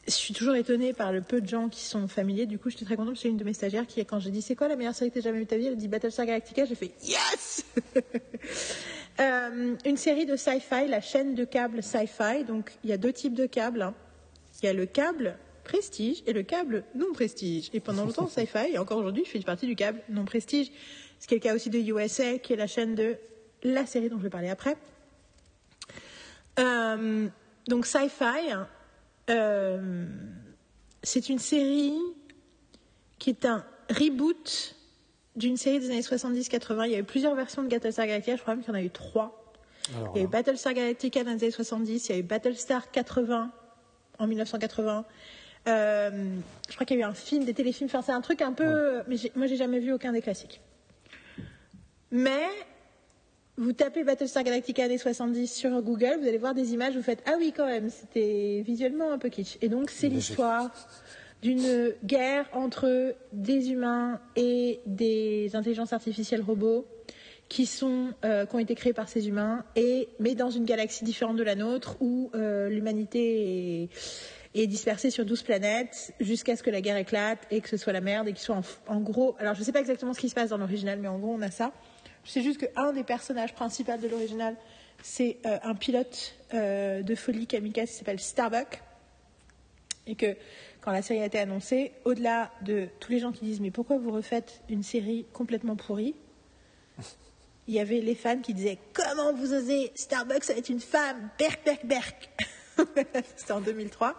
[0.05, 2.45] je suis toujours étonnée par le peu de gens qui sont familiers.
[2.45, 4.31] Du coup, j'étais très contente parce que j'ai une de mes stagiaires qui, quand j'ai
[4.31, 5.75] dit c'est quoi la meilleure série que tu jamais vue de ta vie, elle a
[5.75, 6.65] dit Battlestar Galactica.
[6.65, 7.65] J'ai fait yes
[9.19, 12.43] Euh, Une série de sci-fi, la chaîne de câbles sci-fi.
[12.45, 13.81] Donc, il y a deux types de câbles.
[13.81, 13.93] hein.
[14.61, 17.69] Il y a le câble prestige et le câble non prestige.
[17.73, 20.71] Et pendant longtemps, sci-fi, et encore aujourd'hui, je fais partie du câble non prestige.
[21.19, 23.15] Ce qui est le cas aussi de USA, qui est la chaîne de
[23.63, 24.75] la série dont je vais parler après.
[26.59, 27.27] Euh,
[27.67, 28.67] donc, sci-fi, hein,
[29.29, 30.05] euh,
[31.01, 31.93] c'est une série
[33.19, 34.75] qui est un reboot
[35.35, 36.85] d'une série des années 70-80.
[36.85, 38.79] Il y a eu plusieurs versions de Battlestar Galactica, je crois même qu'il y en
[38.79, 39.39] a eu trois.
[39.95, 42.23] Alors, Il y a eu Battlestar Galactica dans les années 70, il y a eu
[42.23, 43.51] Battlestar 80
[44.19, 45.05] en 1980.
[45.65, 46.35] Euh,
[46.69, 47.87] je crois qu'il y a eu un film, des téléfilms.
[47.87, 49.01] Enfin, c'est un truc un peu.
[49.07, 50.61] Mais moi, j'ai jamais vu aucun des classiques.
[52.11, 52.47] Mais
[53.57, 57.23] vous tapez Battlestar Galactica années 70 sur Google, vous allez voir des images, vous faites
[57.25, 59.57] ah oui quand même, c'était visuellement un peu kitsch.
[59.61, 60.71] Et donc c'est l'histoire
[61.43, 66.87] d'une guerre entre des humains et des intelligences artificielles robots
[67.49, 71.03] qui sont euh, qui ont été créés par ces humains et mais dans une galaxie
[71.03, 73.89] différente de la nôtre où euh, l'humanité
[74.55, 77.91] est, dispersée sur 12 planètes jusqu'à ce que la guerre éclate et que ce soit
[77.91, 80.35] la merde et qu'ils soient en, gros alors je sais pas exactement ce qui se
[80.35, 81.73] passe dans l'original mais en gros on a ça.
[82.23, 84.55] Je sais juste qu'un des personnages principaux de l'original
[85.03, 88.81] c'est euh, un pilote euh, de folie kamikaze qui s'appelle Starbuck
[90.07, 90.35] et que
[90.83, 93.97] quand la série a été annoncée, au-delà de tous les gens qui disent mais pourquoi
[93.97, 96.13] vous refaites une série complètement pourrie,
[97.67, 99.91] il y avait les fans qui disaient comment vous osez?
[99.95, 102.29] Starbucks ça va être une femme, berk berk berk.
[103.37, 104.15] C'était en 2003.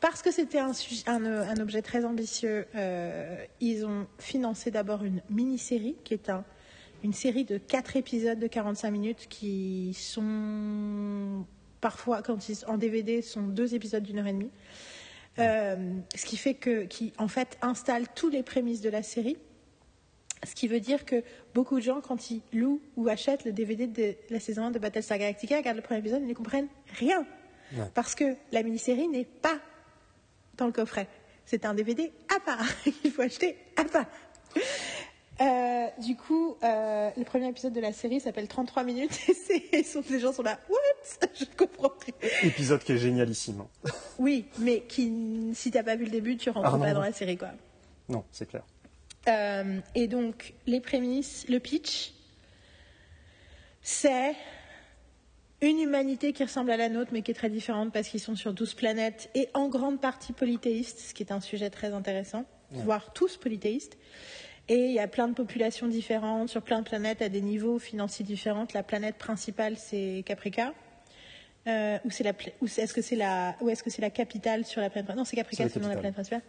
[0.00, 0.72] Parce que c'était un,
[1.06, 6.30] un, euh, un objet très ambitieux, euh, ils ont financé d'abord une mini-série qui est
[6.30, 6.42] un,
[7.04, 11.44] une série de quatre épisodes de 45 minutes qui sont
[11.82, 14.50] parfois, quand ils, en DVD, sont deux épisodes d'une heure et demie.
[15.38, 15.76] Euh,
[16.14, 19.36] ce qui fait que, qui en fait installe tous les prémices de la série.
[20.44, 21.22] Ce qui veut dire que
[21.54, 24.78] beaucoup de gens, quand ils louent ou achètent le DVD de la saison 1 de
[24.78, 27.26] Battlestar Galactica, regardent le premier épisode, ils ne comprennent rien.
[27.74, 27.84] Ouais.
[27.94, 29.58] Parce que la mini-série n'est pas
[30.56, 31.08] dans le coffret.
[31.44, 32.66] C'est un DVD à part.
[33.04, 34.06] Il faut acheter à part.
[35.40, 39.18] Euh, du coup, euh, le premier épisode de la série s'appelle 33 minutes
[39.72, 40.58] et sont- les gens sont là.
[40.68, 41.28] What?
[41.38, 42.30] Je comprends rien.
[42.42, 43.64] Épisode qui est génialissime.
[44.18, 45.10] Oui, mais qui,
[45.54, 46.94] si t'as pas vu le début, tu rentres Ah, non, pas non.
[46.94, 47.52] dans la série, quoi.
[48.10, 48.62] Non, c'est clair.
[49.28, 52.12] Euh, et donc, les prémices, le pitch,
[53.82, 54.34] c'est
[55.62, 58.36] une humanité qui ressemble à la nôtre, mais qui est très différente parce qu'ils sont
[58.36, 62.44] sur 12 planètes et en grande partie polythéistes, ce qui est un sujet très intéressant,
[62.72, 63.96] voire tous polythéistes.
[64.72, 67.80] Et il y a plein de populations différentes sur plein de planètes à des niveaux
[67.80, 68.68] financiers différents.
[68.72, 70.72] La planète principale, c'est Caprica.
[71.66, 74.00] Euh, ou c'est la pla- ou c'est- est-ce que c'est la ou est-ce que c'est
[74.00, 76.40] la capitale sur la planète non c'est Caprica C'est le nom de la planète principale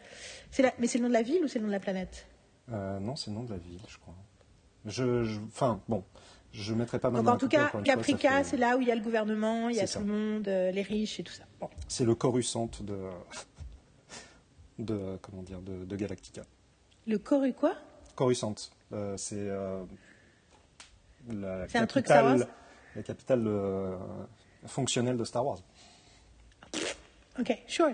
[0.51, 1.81] c'est la- mais c'est le nom de la ville ou c'est le nom de la
[1.81, 2.27] planète?
[2.71, 4.15] Euh, non, c'est le nom de la ville, je crois.
[4.85, 6.05] Je, enfin, bon,
[6.53, 8.87] je mettrai pas ma Donc main en tout cas, Caprica, fait- c'est là où il
[8.87, 11.33] y a le gouvernement, il y a tout le monde, euh, les riches et tout
[11.33, 11.43] ça.
[11.59, 11.69] Bon.
[11.89, 12.97] C'est le Coruscant de,
[14.79, 16.43] de comment dire, de, de Galactica.
[17.05, 17.75] Le Coru quoi?
[18.15, 18.55] Coruscant,
[18.93, 19.83] euh, c'est euh,
[21.29, 22.47] la C'est un truc Star capitale, Wars
[22.95, 23.97] la capitale
[24.65, 25.59] fonctionnelle de Star Wars.
[27.39, 27.93] Ok, sure.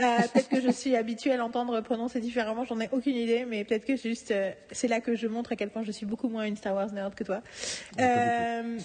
[0.00, 3.64] Euh, peut-être que je suis habituée à l'entendre prononcer différemment, j'en ai aucune idée, mais
[3.64, 6.28] peut-être que juste euh, c'est là que je montre à quel point je suis beaucoup
[6.28, 7.42] moins une Star Wars nerd que toi.
[8.00, 8.78] Euh,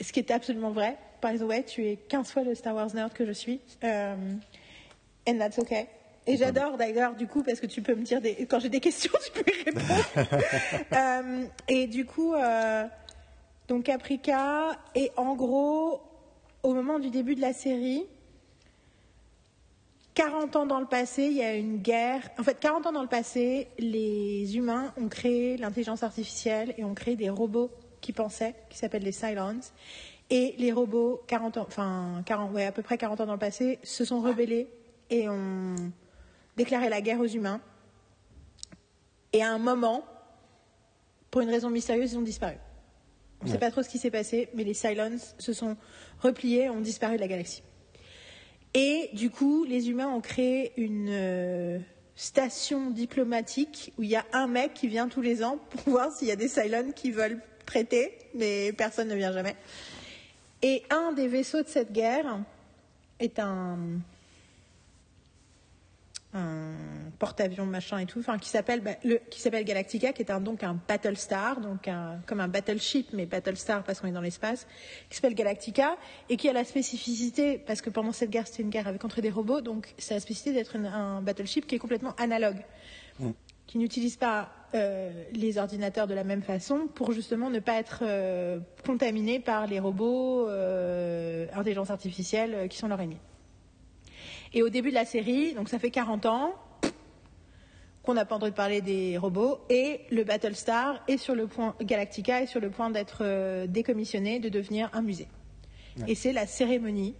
[0.00, 0.98] ce qui est absolument vrai.
[1.22, 3.60] By the way, tu es 15 fois le Star Wars nerd que je suis.
[3.82, 5.88] And that's okay.
[6.26, 8.46] Et j'adore d'ailleurs, du coup, parce que tu peux me dire, des...
[8.46, 9.84] quand j'ai des questions, tu peux y répondre.
[10.92, 12.84] Euh, et du coup, euh,
[13.68, 16.00] donc Caprica, et en gros,
[16.62, 18.04] au moment du début de la série,
[20.14, 22.22] 40 ans dans le passé, il y a une guerre.
[22.38, 26.94] En fait, 40 ans dans le passé, les humains ont créé l'intelligence artificielle et ont
[26.94, 27.70] créé des robots
[28.00, 29.60] qui pensaient, qui s'appellent les Cylons.
[30.30, 33.38] Et les robots, 40 ans, enfin, 40, ouais, à peu près 40 ans dans le
[33.38, 34.68] passé, se sont rebellés
[35.10, 35.74] et ont
[36.56, 37.60] déclaré la guerre aux humains.
[39.32, 40.04] Et à un moment,
[41.30, 42.56] pour une raison mystérieuse, ils ont disparu.
[43.40, 45.76] On ne sait pas trop ce qui s'est passé, mais les Cylons se sont
[46.20, 47.62] repliés ont disparu de la galaxie.
[48.72, 51.78] Et du coup, les humains ont créé une euh,
[52.16, 56.12] station diplomatique où il y a un mec qui vient tous les ans pour voir
[56.12, 59.56] s'il y a des Cylons qui veulent prêter, mais personne ne vient jamais.
[60.62, 62.38] Et un des vaisseaux de cette guerre
[63.20, 63.78] est un,
[66.34, 66.72] un
[67.18, 70.40] porte-avions machin et tout, enfin qui s'appelle bah, le qui s'appelle Galactica, qui est un,
[70.40, 74.66] donc un Battlestar, donc un, comme un battleship mais Battlestar parce qu'on est dans l'espace,
[75.08, 75.96] qui s'appelle Galactica
[76.28, 79.20] et qui a la spécificité parce que pendant cette guerre c'était une guerre avec contre
[79.20, 82.62] des robots, donc c'est la spécificité d'être un battleship qui est complètement analogue,
[83.20, 83.30] Mm.
[83.66, 88.00] qui n'utilise pas euh, les ordinateurs de la même façon pour justement ne pas être
[88.02, 93.20] euh, contaminé par les robots, euh, intelligence artificielle qui sont leurs ennemis.
[94.54, 96.54] Et au début de la série, donc ça fait 40 ans
[98.04, 102.42] qu'on n'a pas entendu parler des robots, et le Battlestar est sur le point, Galactica
[102.42, 105.28] est sur le point d'être euh, décommissionné, de devenir un musée.
[106.06, 107.14] Et c'est la cérémonie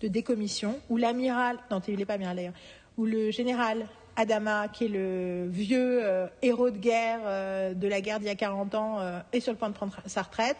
[0.00, 2.54] de décommission où l'amiral, non, il n'est pas amiral d'ailleurs,
[2.96, 3.86] où le général
[4.16, 8.30] Adama, qui est le vieux euh, héros de guerre euh, de la guerre d'il y
[8.30, 10.56] a 40 ans, euh, est sur le point de prendre sa retraite.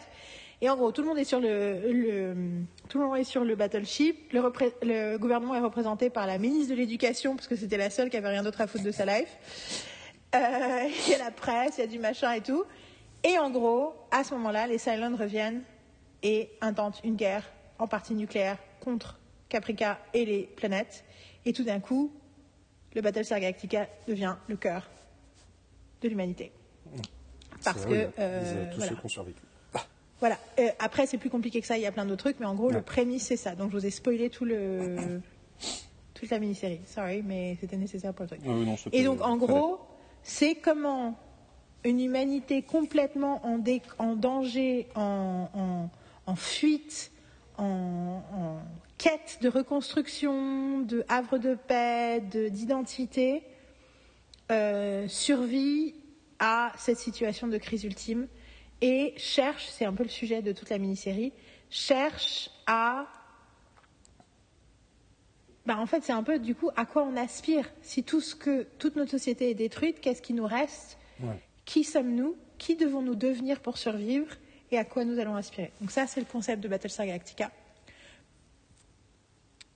[0.61, 2.35] Et en gros, tout le monde est sur le, le-
[2.89, 4.33] tout le monde est sur le battleship.
[4.33, 8.17] Le, gouvernement est représenté par la ministre de l'Éducation, parce que c'était la seule qui
[8.17, 9.85] avait rien d'autre à foutre de sa life.
[10.35, 10.39] Euh,
[11.07, 12.63] Il y a la presse, il y a du machin et tout.
[13.23, 15.61] Et en gros, à ce moment-là, les Cylons reviennent
[16.23, 17.49] et intentent une guerre,
[17.79, 19.17] en partie nucléaire, contre
[19.47, 21.05] Caprica et les planètes.
[21.45, 22.11] Et tout d'un coup,
[22.95, 24.89] le Battlestar Galactica devient le cœur
[26.01, 26.51] de l'humanité.
[27.63, 28.89] Parce que, euh, tous voilà.
[28.91, 29.41] ceux qui ont survécu.
[30.19, 30.37] Voilà.
[30.59, 31.77] Euh, après, c'est plus compliqué que ça.
[31.77, 32.73] Il y a plein d'autres trucs, mais en gros, Ouais.
[32.73, 33.55] le prémisse c'est ça.
[33.55, 34.95] Donc, je vous ai spoilé tout le
[36.13, 36.81] toute la mini-série.
[36.85, 38.43] Sorry, mais c'était nécessaire pour le truc.
[38.45, 39.79] Non, c'était- Et donc, en gros,
[40.23, 41.17] c'est comment
[41.85, 45.89] une humanité complètement en, dé- en danger, en, en-
[46.25, 47.11] en fuite,
[47.57, 48.59] en, en
[48.97, 53.43] quête de reconstruction, de havre de paix, de- d'identité,
[54.51, 55.95] euh, survit
[56.39, 58.27] à cette situation de crise ultime
[58.81, 61.33] et cherche, c'est un peu le sujet de toute la mini-série,
[61.69, 63.07] cherche à
[65.65, 67.69] bah, en fait, c'est un peu du coup à quoi on aspire.
[67.83, 70.97] Si tout ce que toute notre société est détruite, qu'est-ce qui nous reste?
[71.21, 71.39] Ouais.
[71.65, 72.35] Qui sommes-nous?
[72.57, 74.35] Qui devons-nous devenir pour survivre?
[74.71, 75.71] Et à quoi nous allons aspirer?
[75.79, 77.51] Donc ça, c'est le concept de Battlestar Galactica.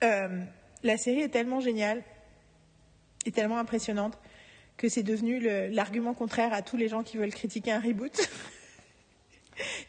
[0.02, 0.42] Euh,
[0.82, 2.02] la série est tellement géniale
[3.24, 4.18] et tellement impressionnante
[4.76, 5.38] que c'est devenu
[5.70, 8.28] l'argument contraire à tous les gens qui veulent critiquer un reboot.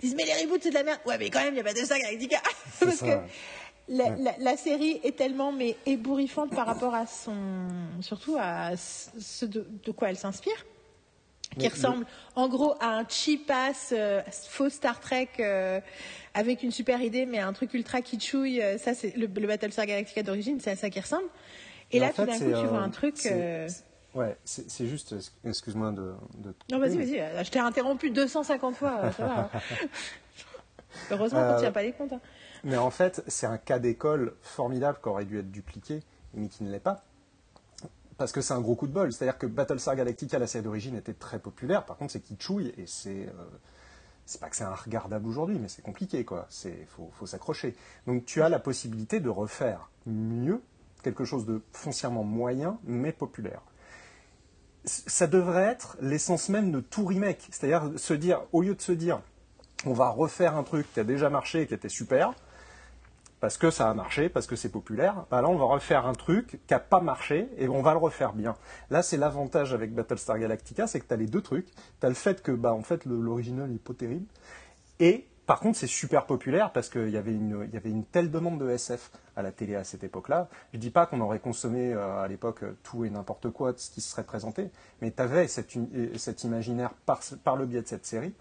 [0.02, 1.00] Ils disent mais les reboots c'est de la merde.
[1.06, 2.42] Ouais mais quand même il y a Battlestar Galactica
[2.80, 3.12] parce ça, que
[3.88, 4.16] la, Ouais.
[4.20, 7.36] la- la série est tellement mais ébouriffante par rapport à son
[8.02, 10.66] surtout à ce de, de quoi elle s'inspire
[11.60, 12.06] qui ressemble
[12.36, 15.80] en gros à un cheap ass euh, faux Star Trek euh,
[16.34, 19.86] avec une super idée mais un truc ultra kitschouille euh, ça c'est le, le Battlestar
[19.86, 21.28] Galactica d'origine c'est à ça qui ressemble
[21.92, 23.70] et Mais là tout d'un coup tu vois un truc euh,
[24.16, 25.14] Ouais, c'est juste,
[25.44, 26.16] excuse-moi de,
[26.72, 29.50] non vas-y vas-y euh, je t'ai interrompu 250 fois euh, ça va
[31.12, 32.22] heureusement qu'on Euh, tient pas les comptes hein.
[32.64, 36.02] Mais en fait, c'est un cas d'école formidable qui aurait dû être dupliqué,
[36.34, 37.04] mais qui ne l'est pas.
[38.18, 39.14] Parce que c'est un gros coup de bol.
[39.14, 41.86] C'est-à-dire que Battlestar Galactica, la série d'origine, était très populaire.
[41.86, 43.28] Par contre, c'est kitschouille et c'est.
[43.28, 43.44] euh,
[44.26, 46.48] c'est pas que c'est regardable aujourd'hui, mais c'est compliqué, quoi.
[46.50, 47.76] C'est faut, faut s'accrocher.
[48.08, 50.60] Donc, tu as la possibilité de refaire mieux
[51.04, 53.62] quelque chose de foncièrement moyen, mais populaire.
[54.86, 57.48] Ça devrait être l'essence même de tout remake.
[57.52, 59.20] C'est-à-dire se dire, au lieu de se dire,
[59.86, 62.34] on va refaire un truc qui a déjà marché et qui était super,
[63.40, 66.14] parce que ça a marché, parce que c'est populaire, bah là on va refaire un
[66.14, 68.56] truc qui n'a pas marché et on va le refaire bien.
[68.90, 71.68] Là c'est l'avantage avec Battlestar Galactica, c'est que tu as les deux trucs.
[72.00, 74.26] Tu as le fait que bah, en fait l'original n'est pas terrible.
[75.00, 78.32] Et par contre c'est super populaire parce qu'il y, avait une- y avait une telle
[78.32, 80.48] demande de SF à la télé à cette époque-là.
[80.74, 83.78] Je dis pas qu'on aurait consommé euh, à l'époque euh, tout et n'importe quoi de
[83.80, 84.70] ce qui se serait présenté,
[85.02, 88.34] mais tu avais cet, uni- cet imaginaire par, par le biais de cette série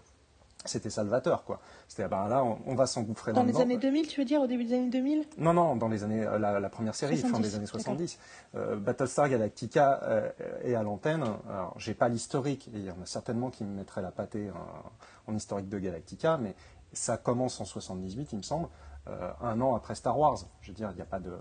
[0.67, 1.59] c'était salvateur, quoi.
[1.87, 3.61] C'était, bah là, on, on va s'engouffrer Dans les là-dedans.
[3.65, 6.25] années 2000, tu veux dire, au début des années 2000 Non, non, dans les années,
[6.25, 7.81] euh, la, la première série, fin 70, des années d'accord.
[7.81, 8.19] 70.
[8.55, 10.31] Euh, Battlestar Galactica euh,
[10.63, 11.21] est à l'antenne.
[11.47, 14.49] Alors, j'ai pas l'historique, et il y en a certainement qui me mettraient la pâtée
[14.49, 16.55] en, en historique de Galactica, mais
[16.97, 18.67] ça commence en 78, il me semble,
[19.07, 20.37] euh, un an après Star Wars.
[20.61, 21.31] Je veux dire, il n'y a pas de,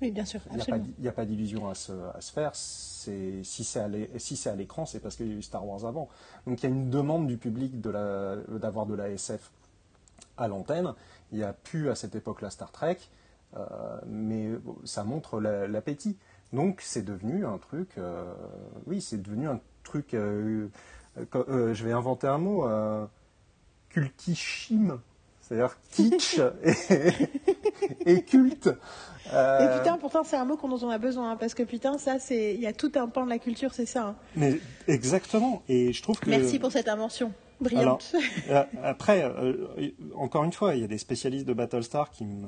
[0.00, 0.56] Oui, bien sûr, il
[1.00, 2.54] n'y a, pas d'illusion à se, à se faire.
[2.54, 3.88] Si c'est à
[4.18, 6.08] si c'est l'écran, c'est parce qu'il y a eu Star Wars avant.
[6.46, 9.50] Donc il y a une demande du public de d'avoir de la SF
[10.36, 10.92] à l'antenne.
[11.32, 12.98] Il n'y a plus à cette époque-là Star Trek,
[13.56, 13.66] euh,
[14.06, 16.16] mais bon, ça montre la- l'appétit.
[16.52, 18.32] Donc c'est devenu un truc, euh,
[18.86, 20.68] oui, c'est devenu un truc, je
[21.84, 22.66] vais inventer un mot,
[24.00, 24.98] cultichime,
[25.40, 26.38] c'est-à-dire kitsch
[28.04, 28.70] et, et culte.
[29.32, 31.62] Euh, Et putain, pourtant, c'est un mot qu'on- dont on a besoin, hein, parce que
[31.64, 32.54] putain, ça, c'est.
[32.54, 34.02] Il y a tout un pan de la culture, c'est ça.
[34.08, 34.16] hein.
[34.36, 35.62] Mais exactement.
[35.68, 36.30] Et je trouve que.
[36.30, 37.32] Merci pour cette invention.
[37.58, 38.14] Brillante.
[38.50, 39.66] Euh, Après, euh,
[40.14, 42.46] encore une fois, il y a des spécialistes de Battlestar qui me,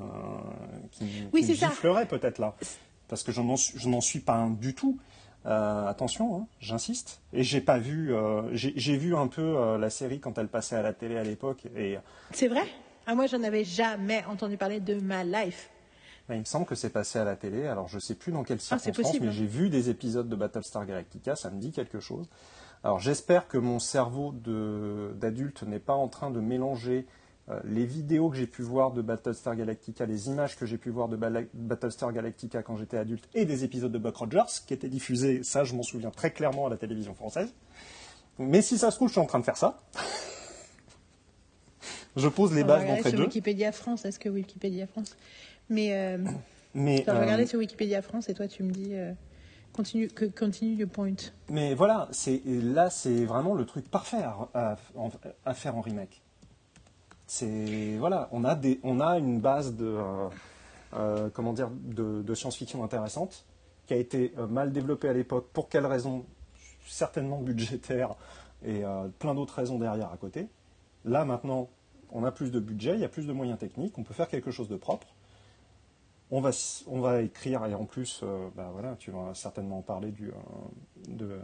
[0.91, 2.55] qui Oui, qui me peut-être là.
[3.09, 3.41] Parce que je
[3.89, 4.99] n'en suis pas un du tout.
[5.47, 7.21] Euh, attention, hein, j'insiste.
[7.33, 8.15] Et j'ai pas vu.
[8.15, 11.23] euh, j'ai vu un peu euh, la série quand elle passait à la télé à
[11.25, 11.67] l'époque.
[11.77, 11.99] Et
[12.33, 12.65] C'est vrai?
[13.07, 15.71] Ah, Moi, j'en avais jamais entendu parler de ma life.
[16.29, 17.67] bah, il me semble que c'est passé à la télé.
[17.67, 19.27] Alors je sais plus dans quelles Ah, circonstances, possible.
[19.27, 21.35] mais j'ai vu des épisodes de Battlestar Galactica.
[21.37, 22.29] Ça me dit quelque chose.
[22.85, 27.07] Alors j'espère que mon cerveau de- d'adulte n'est pas en train de mélanger
[27.65, 31.09] les vidéos que j'ai pu voir de Battlestar Galactica, les images que j'ai pu voir
[31.09, 35.43] de Battlestar Galactica quand j'étais adulte et des épisodes de Buck Rogers qui étaient diffusés,
[35.43, 37.53] ça je m'en souviens très clairement à la télévision française.
[38.39, 39.81] Mais si ça se trouve, je suis en train de faire ça.
[42.17, 43.25] je pose les bases d'entrée sur de jeu.
[43.25, 44.05] Wikipédia France.
[44.05, 45.17] Est-ce que Wikipédia France?
[45.69, 46.19] Mais euh,
[46.75, 48.91] Mais, vais euh, regarder sur Wikipédia France et toi, tu me dis.
[48.93, 49.13] euh,
[49.73, 51.15] continue, que, continue le point.
[51.49, 54.77] Mais voilà, c'est là c'est vraiment le truc parfait à,
[55.45, 56.23] à faire en remake.
[57.29, 60.29] C'est voilà, on a des, on a une base de euh,
[60.95, 63.45] euh, comment dire de, de science-fiction intéressante
[63.87, 65.47] qui a été euh, mal développée à l'époque.
[65.53, 66.25] Pour quelles raisons?
[66.87, 68.15] Certainement budgétaire
[68.65, 70.49] et euh, plein d'autres raisons derrière à côté.
[71.05, 71.69] Là maintenant,
[72.11, 74.29] on a plus de budget, il y a plus de moyens techniques, on peut faire
[74.29, 75.07] quelque chose de propre.
[76.31, 76.51] On va,
[76.87, 80.29] on va écrire et en plus, euh, bah voilà, tu vas certainement en parler du,
[80.29, 80.33] euh,
[81.09, 81.39] de,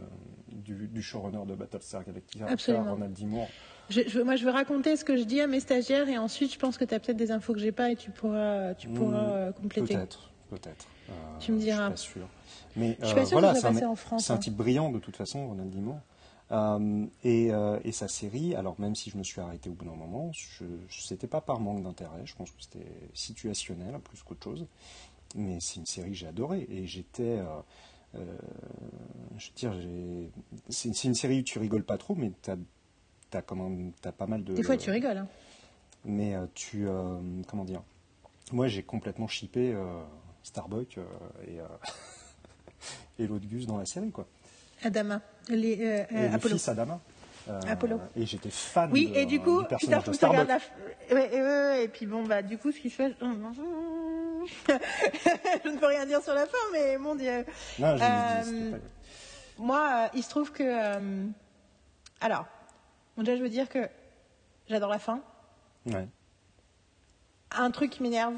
[0.51, 2.47] du, du showrunner de Battlestar Galactica.
[2.81, 3.25] Ronald D.
[3.25, 3.47] Moore.
[3.89, 6.51] Je, je- moi, je veux raconter ce que je dis à mes stagiaires et ensuite,
[6.53, 8.87] je pense que tu as peut-être des infos que j'ai pas et tu pourras, tu
[8.87, 9.93] pourras Hmm, euh, compléter.
[9.95, 10.87] Peut-être, peut-être.
[11.09, 11.91] Euh, Tu me diras.
[11.91, 12.27] Je suis pas sûr.
[12.75, 14.25] Mais Je suis euh, pas sûre voilà, c'est un, passé en France.
[14.25, 14.39] c'est un hein.
[14.39, 15.79] type brillant de toute façon, Ronald D.
[15.79, 15.99] Moore.
[16.51, 19.85] Euh, et, euh, et sa série, alors même si je me suis arrêté au bout
[19.85, 22.85] d'un moment, je, je- c'était pas par manque d'intérêt, je pense que c'était
[23.15, 24.65] situationnel plus qu'autre chose.
[25.35, 27.39] Mais c'est une série que j'ai adorée et j'étais,
[28.13, 28.25] euh,
[29.37, 29.73] je veux dire,
[30.69, 32.57] c'est une série où tu rigoles pas trop, mais t'as as
[33.41, 34.53] t'as pas mal de.
[34.53, 35.17] Des fois, tu rigoles.
[35.17, 35.27] hein.
[36.05, 37.17] Mais euh, tu, euh,
[37.47, 37.81] comment dire,
[38.51, 39.83] moi j'ai complètement chippé euh,
[40.43, 40.99] Starbuck
[41.47, 41.57] et,
[43.19, 44.27] et l'autre Gus dans la série quoi.
[44.83, 45.21] Adama.
[45.49, 46.55] Les, euh, Et euh, le Apollo.
[46.55, 46.99] fils Adama.
[47.47, 47.99] Euh, Apollo.
[48.15, 50.47] Et j'étais fan Oui, de- et du coup, du putain, personnage de Starbuck.
[50.47, 50.57] la.
[51.15, 53.13] Ouais, ouais, ouais, et puis bon, bah, du coup, ce qui se fait.
[53.19, 53.25] je
[55.69, 57.45] ne peux rien dire sur la fin, mais mon Dieu.
[57.79, 58.77] Non, Euh, dit, pas-
[59.57, 60.63] Moi, il se trouve que.
[62.21, 62.45] Alors,
[63.17, 63.87] bon, déjà, je veux dire que
[64.69, 65.21] j'adore la fin.
[65.85, 66.07] Ouais.
[67.51, 68.33] Un truc qui m'énerve,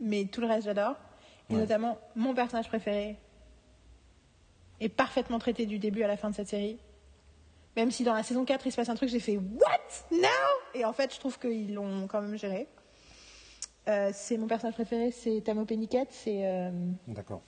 [0.00, 0.94] mais tout le reste, j'adore.
[1.50, 1.60] Et Ouais.
[1.60, 3.16] notamment, mon personnage préféré
[4.80, 6.78] est parfaitement traité du début à la fin de cette série.
[7.76, 10.06] Même si dans la saison 4, il se passe un truc, j'ai fait What?
[10.12, 10.28] No?
[10.74, 12.66] Et en fait, je trouve qu'ils l'ont quand même géré.
[13.88, 16.44] Euh, c'est mon personnage préféré, c'est Tamo Penniket, c'est.
[16.46, 16.70] euh,
[17.06, 17.40] D'accord.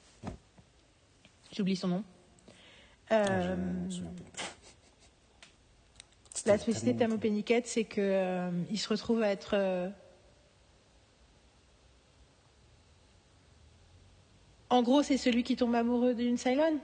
[1.52, 2.04] J'oublie son nom.
[3.10, 3.56] Je Euh,
[6.46, 9.50] La spécificité de Penniket, c'est que euh, se retrouve à être.
[9.54, 9.88] euh,
[14.70, 16.78] En gros, c'est celui qui tombe amoureux d'une Cylon.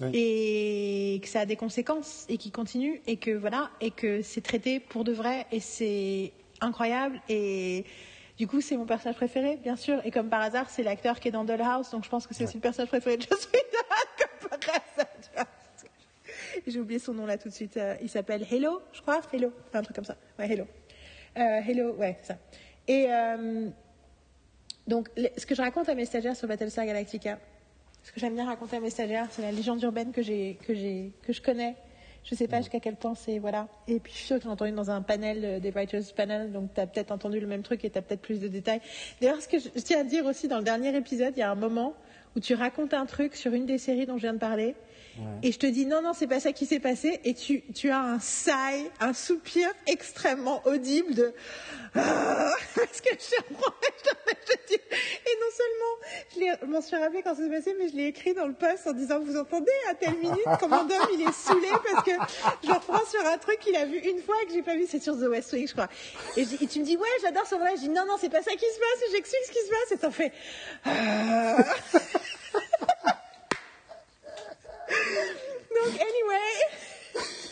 [0.00, 0.10] Ouais.
[0.14, 4.40] Et que ça a des conséquences et qui continue et que voilà et que c'est
[4.40, 6.32] traité pour de vrai et c'est
[6.62, 7.84] incroyable et
[8.38, 11.28] du coup c'est mon personnage préféré bien sûr et comme par hasard c'est l'acteur qui
[11.28, 13.84] est dans Dollhouse donc je pense que c'est aussi le personnage préféré de Joss Whedon
[14.18, 15.06] comme par hasard.
[16.66, 17.76] J'ai oublié son nom là tout de suite.
[17.76, 19.20] Euh, il s'appelle Hello, je crois.
[19.32, 20.16] Hello, un truc comme ça.
[20.38, 20.66] Ouais, Hello.
[21.38, 22.36] Euh, Hello, ouais, ça.
[22.88, 23.68] Et euh,
[24.86, 27.38] donc, ce que je raconte à mes stagiaires sur Battlestar Galactica,
[28.02, 30.74] ce que j'aime bien raconter à mes stagiaires, c'est la légende urbaine que j'ai, que
[30.74, 31.76] j'ai, que je connais.
[32.24, 33.68] Je sais pas jusqu'à quel point c'est voilà.
[33.88, 36.52] Et puis je suis sûre que j'ai entendu dans un panel euh, des writers panel,
[36.52, 38.80] donc tu as peut-être entendu le même truc et tu as peut-être plus de détails.
[39.20, 41.42] D'ailleurs, ce que je, je tiens à dire aussi dans le dernier épisode, il y
[41.42, 41.94] a un moment
[42.36, 44.74] où tu racontes un truc sur une des séries dont je viens de parler.
[45.42, 47.20] Et je te dis non, non, c'est pas ça qui s'est passé.
[47.24, 51.32] Et tu, tu as un sigh, un soupir extrêmement audible de
[51.94, 57.50] ah, parce que je, je, et non seulement je m'en suis rappelé quand ça s'est
[57.50, 60.44] passé, mais je l'ai écrit dans le post en disant vous entendez à telle minute
[60.60, 62.12] Commandant il est saoulé parce que
[62.64, 65.02] je reprends sur un truc qu'il a vu une fois que j'ai pas vu, c'est
[65.02, 65.88] sur The West Wing je crois.
[66.36, 68.52] Et, tu me dis ouais j'adore ce moment-là, je dis non non c'est pas ça
[68.52, 70.32] qui se passe, j'explique ce qui se passe et t'en fais.
[70.84, 71.56] Ah.
[75.70, 77.50] Donc anyway.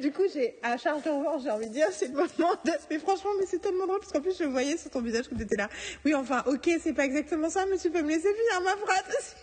[0.00, 2.70] Du coup, j'ai à charge de revanche, j'ai envie de dire, c'est le moment de...
[2.90, 5.34] Mais franchement, mais c'est tellement drôle parce qu'en plus, je voyais sur ton visage que
[5.34, 5.68] tu étais là.
[6.04, 9.36] Oui, enfin, ok, c'est pas exactement ça, mais tu peux me laisser finir ma phrase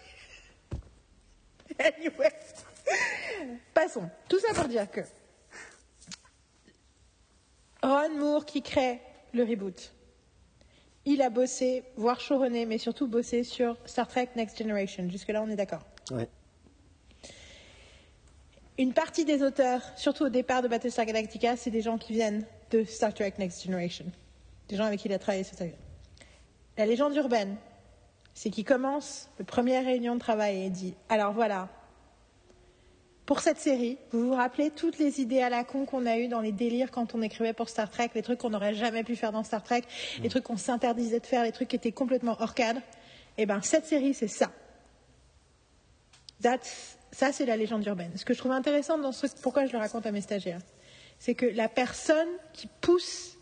[1.79, 2.31] Anyway.
[3.73, 4.09] Passons.
[4.29, 5.01] Tout ça pour dire que
[7.83, 9.01] Ron Moore qui crée
[9.33, 9.91] le reboot,
[11.03, 15.09] il a bossé, voire showrunné, mais surtout bossé sur Star Trek Next Generation.
[15.09, 15.85] Jusque-là, on est d'accord.
[16.11, 16.23] Oui.
[18.77, 22.45] Une partie des auteurs, surtout au départ de Battlestar Galactica, c'est des gens qui viennent
[22.71, 24.05] de Star Trek Next Generation.
[24.67, 25.65] Des gens avec qui il a travaillé sur ça.
[26.77, 27.55] La légende urbaine,
[28.33, 31.69] c'est qu'il commence la première réunion de travail et dit Alors voilà,
[33.25, 36.27] pour cette série, vous vous rappelez toutes les idées à la con qu'on a eues
[36.27, 39.15] dans les délires quand on écrivait pour Star Trek, les trucs qu'on n'aurait jamais pu
[39.15, 39.83] faire dans Star Trek,
[40.21, 42.81] les trucs qu'on s'interdisait de faire, les trucs qui étaient complètement hors cadre
[43.37, 44.51] Eh bien, cette série, c'est ça.
[46.41, 48.11] That's ça, c'est la légende urbaine.
[48.17, 50.59] Ce que je trouve intéressant dans ce pourquoi je le raconte à mes stagiaires,
[51.17, 53.37] c'est que la personne qui pousse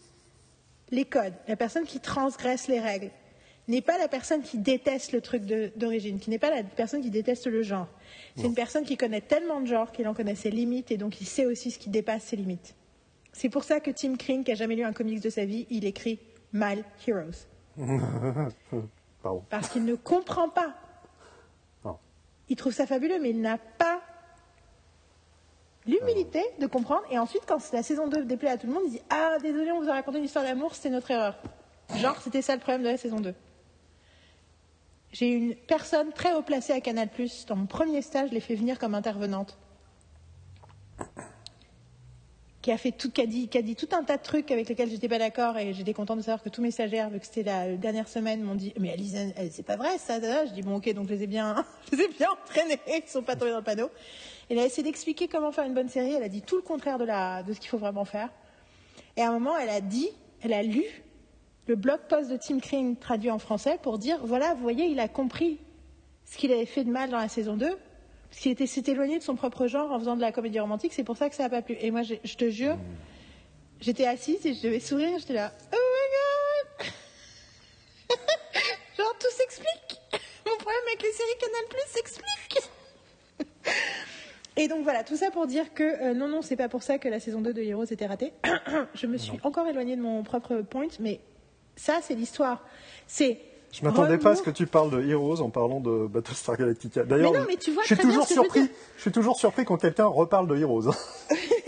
[0.91, 3.09] les codes, la personne qui transgresse les règles,
[3.67, 5.41] n'est pas la personne qui déteste le truc
[5.75, 7.87] d'origine, qui n'est pas la personne qui déteste le genre.
[8.35, 11.19] C'est une personne qui connaît tellement de genres qu'il en connaît ses limites et donc
[11.19, 12.75] il sait aussi ce qui dépasse ses limites.
[13.31, 15.65] C'est pour ça que Tim Kring, qui a jamais lu un comics de sa vie,
[15.71, 16.19] il écrit
[16.51, 17.47] Mal Heroes.
[19.49, 20.75] Parce qu'il ne comprend pas
[22.49, 24.01] il trouve ça fabuleux, mais il n'a pas
[25.85, 27.03] l'humilité de comprendre.
[27.09, 29.71] Et ensuite, quand la saison 2 déplaît à tout le monde, il dit Ah, désolé,
[29.71, 31.37] on vous a raconté une histoire d'amour, c'était notre erreur.
[31.95, 33.33] Genre, c'était ça le problème de la saison 2.
[35.11, 37.09] J'ai une personne très haut placée à Canal,
[37.47, 39.57] dans mon premier stage, je l'ai fait venir comme intervenante
[42.63, 44.49] qui a fait tout, qui a dit, qui a dit tout un tas de trucs
[44.49, 47.19] avec lesquels j'étais pas d'accord et j'étais contente de savoir que tous mes stagiaires, vu
[47.19, 49.15] que c'était la dernière semaine, m'ont dit mais Alice,
[49.51, 50.17] c'est pas vrai ça.
[50.45, 53.09] Je dis bon ok donc je les ai bien, je les ai bien entraînés, ils
[53.09, 53.89] sont pas tombés dans le panneau.
[54.49, 56.13] Elle a essayé d'expliquer comment faire une bonne série.
[56.13, 58.29] Elle a dit tout le contraire de de ce qu'il faut vraiment faire.
[59.17, 60.09] Et à un moment, elle a dit,
[60.41, 60.85] elle a lu
[61.67, 65.01] le blog post de Tim Kring traduit en français pour dire voilà, vous voyez, il
[65.01, 65.59] a compris
[66.23, 67.77] ce qu'il avait fait de mal dans la saison 2
[68.33, 71.03] parce qu'il s'est éloigné de son propre genre en faisant de la comédie romantique, c'est
[71.03, 71.77] pour ça que ça n'a pas plu.
[71.79, 72.79] Et moi, je, te jure,
[73.79, 78.17] j'étais assise et je devais sourire, j'étais là, oh my god
[78.97, 80.01] Genre, tout s'explique
[80.47, 82.59] Mon problème avec les séries Canal Plus s'explique
[84.57, 86.97] Et donc voilà, tout ça pour dire que euh, non, non, c'est pas pour ça
[86.97, 88.33] que la saison 2 de Heroes était ratée.
[88.95, 91.19] je me suis encore éloignée de mon propre point, mais
[91.75, 92.65] ça, c'est l'histoire.
[93.05, 93.39] C'est
[93.73, 97.03] je m'attendais pas à ce que tu parles de Heroes en parlant de Battlestar Galactica.
[97.03, 98.69] D'ailleurs, je suis toujours surpris.
[98.97, 100.91] Je, suis toujours surpris quand quelqu'un reparle de Heroes.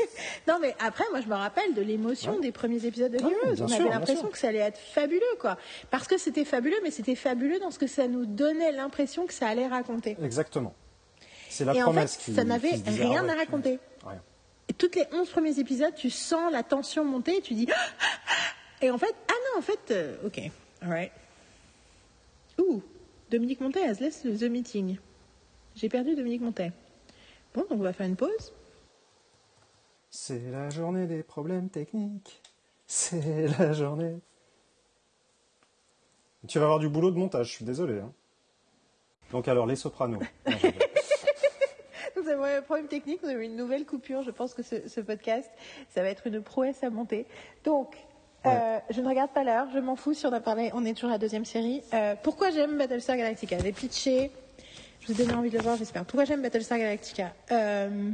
[0.48, 3.62] non, mais après, moi, je me rappelle de l'émotion des premiers épisodes de Heroes.
[3.62, 5.58] On avait l'impression que ça allait être fabuleux, quoi.
[5.90, 9.34] Parce que c'était fabuleux, mais c'était fabuleux dans ce que ça nous donnait l'impression que
[9.34, 10.16] ça allait raconter.
[10.24, 10.76] Exactement.
[11.50, 13.80] C'est la Et promesse en fait, ça n'avait rien ah à raconter.
[14.06, 14.22] Rien.
[14.70, 17.68] Et toutes les 11 premiers épisodes, tu sens la tension monter et tu dis.
[18.82, 20.52] Et en fait, ah non, en fait, euh, ok,
[20.82, 21.12] alright.
[22.60, 22.82] Ouh,
[23.30, 24.98] Dominique Montet has laisse the meeting.
[25.76, 26.72] J'ai perdu Dominique Montet.
[27.54, 28.54] Bon, donc on va faire une pause.
[30.10, 32.42] C'est la journée des problèmes techniques.
[32.88, 34.20] C'est la journée.
[36.48, 38.00] Tu vas avoir du boulot de montage, je suis désolé.
[38.00, 38.14] Hein.
[39.32, 40.22] Donc alors, les sopranos.
[42.16, 44.24] Nous avons un problème technique, nous avons une nouvelle coupure.
[44.24, 45.52] Je pense que ce, ce podcast,
[45.90, 47.28] ça va être une prouesse à monter.
[47.66, 47.98] Donc,
[48.48, 50.94] euh, je ne regarde pas l'heure, je m'en fous si on a parlé, on est
[50.94, 51.82] toujours à la deuxième série.
[51.94, 53.58] Euh, pourquoi j'aime Battlestar Galactica?
[53.60, 54.32] J'ai pitché,
[55.02, 56.06] je vous ai donné envie de le voir, j'espère.
[56.06, 57.34] Pourquoi j'aime Battlestar Galactica?
[57.52, 58.12] Euh,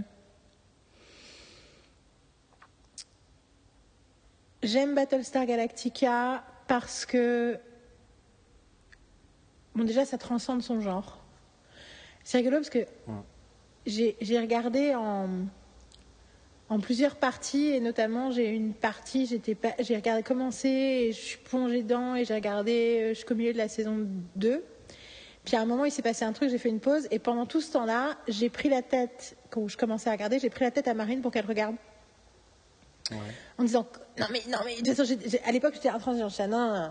[4.63, 7.57] J'aime Battlestar Galactica parce que,
[9.73, 11.17] bon déjà ça transcende son genre.
[12.23, 12.85] C'est rigolo parce que
[13.87, 15.27] j'ai regardé en
[16.71, 21.19] en plusieurs parties et notamment j'ai une partie j'étais pas j'ai regardé commencer et je
[21.19, 24.07] suis plongée dedans et j'ai regardé euh, jusqu'au milieu de la saison
[24.37, 24.63] 2
[25.43, 27.45] puis à un moment il s'est passé un truc j'ai fait une pause et pendant
[27.45, 30.71] tout ce temps-là j'ai pris la tête quand je commençais à regarder j'ai pris la
[30.71, 31.75] tête à Marine pour qu'elle regarde.
[33.57, 33.85] En disant
[34.17, 34.77] non mais non mais
[35.43, 36.89] à l'époque j'étais en train de dire non, non, non,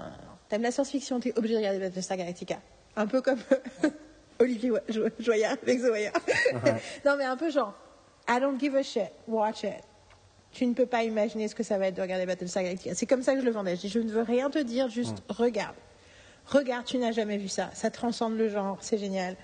[0.50, 2.60] t'aimes la science-fiction t'es obligé de regarder Battlestar Galactica.
[2.96, 3.40] Un peu comme
[4.40, 4.72] Olivier
[5.18, 6.12] Joyard avec Zoya.
[7.06, 7.74] non, mais un peu genre,
[8.28, 9.82] I don't give a shit, watch it.
[10.52, 12.94] Tu ne peux pas imaginer ce que ça va être de regarder Battlestar Galactica.
[12.94, 13.76] C'est comme ça que je le vendais.
[13.76, 15.32] Je dis, je ne veux rien te dire, juste mm.
[15.32, 15.76] regarde.
[16.46, 17.70] Regarde, tu n'as jamais vu ça.
[17.72, 19.36] Ça transcende le genre, c'est génial.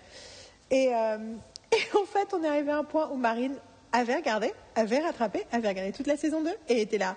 [0.71, 1.19] Et, euh,
[1.73, 3.55] et, en fait, on est arrivé à un point où Marine
[3.93, 7.17] avait regardé, avait rattrapé, avait regardé toute la saison 2 et était là.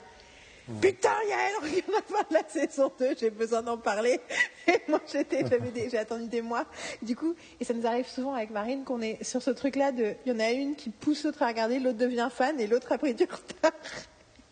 [0.82, 4.20] Putain, Yael, regarde voir la saison 2, j'ai besoin d'en parler.
[4.68, 6.66] Et moi, j'étais, j'avais j'ai attendu des mois.
[7.02, 10.14] Du coup, et ça nous arrive souvent avec Marine qu'on est sur ce truc-là de,
[10.26, 12.91] il y en a une qui pousse l'autre à regarder, l'autre devient fan et l'autre
[12.91, 13.72] a pris du retard.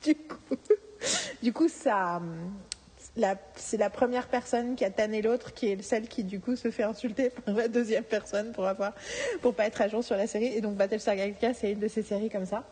[0.03, 0.56] Du coup,
[1.41, 2.22] du coup, ça,
[3.56, 6.72] c'est la première personne qui a tanné l'autre qui est celle qui du coup se
[6.72, 8.94] fait insulter par la deuxième personne pour avoir
[9.41, 11.88] pour pas être à jour sur la série et donc Battlestar Galactica c'est une de
[11.88, 12.64] ces séries comme ça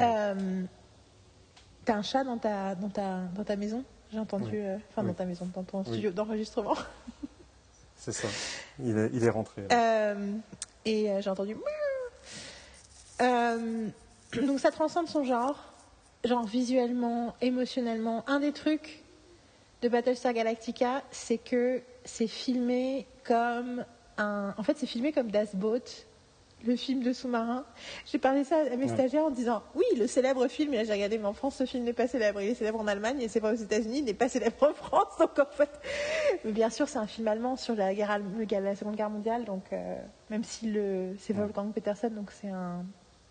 [0.00, 0.34] euh,
[1.88, 3.82] T'as un chat dans ta, dans ta, dans ta maison?
[4.12, 4.50] J'ai entendu.
[4.56, 6.76] Euh, enfin, dans ta maison, dans ton studio d'enregistrement.
[7.96, 8.28] C'est ça.
[8.78, 9.62] Il est, il est rentré.
[9.72, 10.34] Euh,
[10.84, 11.56] et euh, j'ai entendu.
[13.18, 15.72] donc ça transcende son genre,
[16.24, 18.22] genre visuellement, émotionnellement.
[18.26, 19.02] Un des trucs
[19.80, 23.82] de Battlestar Galactica, c'est que c'est filmé comme
[24.18, 24.52] un.
[24.58, 26.04] En fait, c'est filmé comme Das Boat
[26.66, 27.64] le film de sous-marin.
[28.06, 30.92] J'ai parlé ça à mes stagiaires en disant oui, le célèbre film, et là j'ai
[30.92, 32.40] regardé, mais en France, ce film n'est pas célèbre.
[32.40, 34.74] Il est célèbre en Allemagne et c'est pas aux États-Unis, il n'est pas célèbre en
[34.74, 35.18] France.
[35.18, 35.70] Donc en fait,
[36.44, 39.44] mais bien sûr, c'est un film allemand sur la, guerre, la Seconde Guerre mondiale.
[39.44, 39.96] Donc euh,
[40.30, 42.84] même si le, c'est Wolfgang Petersen, donc c'est un.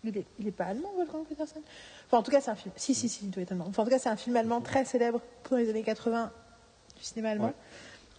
[0.04, 1.60] Il n'est est pas allemand, Wolfgang Petersen?
[2.06, 2.72] Enfin, en tout cas, c'est un film.
[2.76, 3.66] Si, si, si, il doit être allemand.
[3.68, 6.30] Enfin, en tout cas, c'est un film allemand très célèbre pour les années 80
[6.96, 7.52] du cinéma allemand,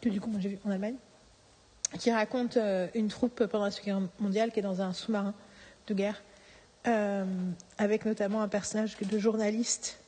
[0.01, 0.95] que du coup, moi j'ai vu en Allemagne
[1.97, 5.33] qui raconte euh, une troupe pendant la Seconde Guerre mondiale qui est dans un sous-marin
[5.87, 6.21] de guerre,
[6.87, 7.25] euh,
[7.77, 9.99] avec notamment un personnage de journaliste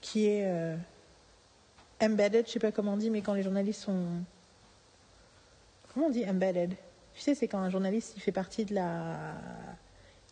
[0.00, 0.76] qui est euh,
[2.00, 4.04] embedded, je sais pas comment on dit, mais quand les journalistes sont...
[5.92, 6.74] Comment on dit embedded?
[7.14, 9.34] Tu sais, c'est quand un journaliste, il fait partie de la...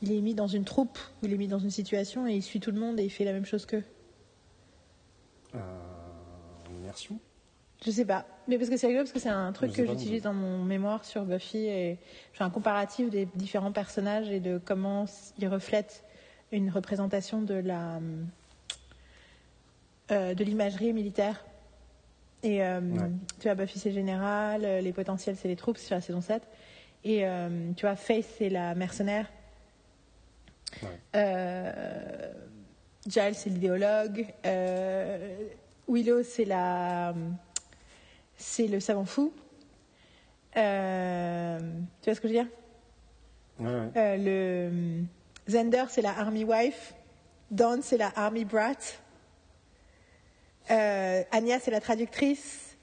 [0.03, 2.59] Il est mis dans une troupe, il est mis dans une situation et il suit
[2.59, 3.85] tout le monde et il fait la même chose qu'eux.
[5.55, 5.59] Euh,
[6.71, 7.19] immersion
[7.85, 8.27] je sais pas.
[8.47, 11.05] Mais parce que c'est rigolo, parce que c'est un truc que j'utilise dans mon mémoire
[11.05, 11.99] sur Buffy et
[12.33, 15.07] je fais un comparatif des différents personnages et de comment
[15.39, 16.05] ils reflètent
[16.53, 18.01] une représentation de la
[20.11, 21.45] euh, de l'imagerie militaire.
[22.43, 22.81] Et euh,
[23.39, 26.01] tu vois, Buffy c'est le général, euh, les potentiels c'est les troupes, c'est sur la
[26.01, 26.43] saison 7.
[27.05, 27.25] Et
[27.77, 29.27] tu vois, Faith c'est la mercenaire.
[33.07, 34.27] Giles c'est l'idéologue.
[35.89, 37.15] Willow c'est la
[38.41, 39.33] c'est le savant fou.
[40.57, 41.59] Euh,
[42.03, 42.49] tu vois ce que je veux dire?
[43.61, 45.05] Euh, Le
[45.49, 46.95] Zender, c'est la army wife.
[47.51, 48.75] Dawn, c'est la army brat.
[50.71, 52.77] Euh, Anya, c'est la traductrice.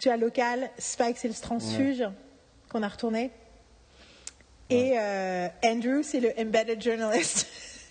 [0.00, 0.70] Tu as local.
[0.78, 2.04] Spike, c'est le transfuge
[2.68, 3.30] qu'on a retourné.
[4.70, 4.96] Et
[5.64, 7.46] Andrew, c'est le embedded journalist.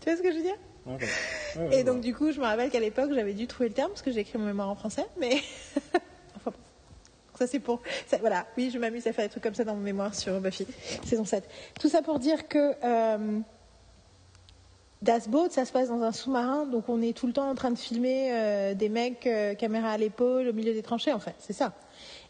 [0.00, 0.58] tu vois ce que je veux dire?
[1.72, 4.02] Et donc, du coup, je me rappelle qu'à l'époque, j'avais dû trouver le terme parce
[4.02, 5.40] que j'ai écrit mon mémoire en français, mais.
[6.36, 6.52] enfin,
[7.38, 7.82] ça c'est pour.
[8.20, 10.66] voilà, oui, je m'amuse à faire des trucs comme ça dans mon mémoire sur Buffy,
[11.04, 11.48] saison 7.
[11.80, 12.74] Tout ça pour dire que.
[12.84, 13.40] Euh,
[15.00, 17.54] Das Boat, ça se passe dans un sous-marin, donc on est tout le temps en
[17.54, 21.20] train de filmer euh, des mecs, euh, caméra à l'épaule, au milieu des tranchées, en
[21.20, 21.72] fait, c'est ça.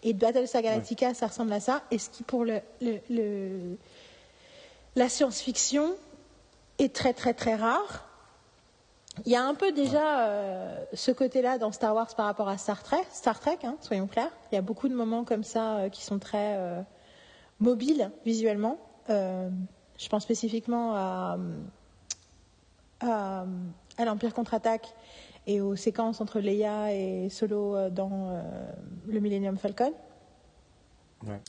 [0.02, 1.82] Et Battlestar Galactica, ça ressemble à ça.
[1.90, 3.76] Et ce qui, pour le, le
[4.96, 5.94] la science-fiction,
[6.78, 8.07] est très très très rare,
[9.26, 12.58] il y a un peu déjà euh, ce côté-là dans Star Wars par rapport à
[12.58, 14.32] Star Trek, Star Trek hein, soyons clairs.
[14.52, 16.82] Il y a beaucoup de moments comme ça euh, qui sont très euh,
[17.60, 18.78] mobiles visuellement.
[19.08, 21.38] je pense spécifiquement à,
[23.00, 23.44] à,
[24.04, 24.94] l'Empire contre-attaque
[25.46, 28.42] et aux séquences entre Leia et Solo dans
[29.06, 29.92] le Millennium Falcon.
[31.26, 31.40] Ouais.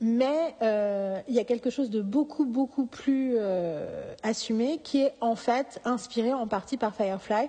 [0.00, 5.14] Mais euh, il y a quelque chose de beaucoup, beaucoup plus euh, assumé qui est
[5.20, 7.48] en fait inspiré en partie par Firefly.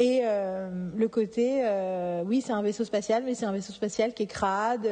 [0.00, 1.62] Et euh, le côté,
[2.26, 4.82] oui, c'est un vaisseau spatial, mais c'est un vaisseau spatial qui est crade,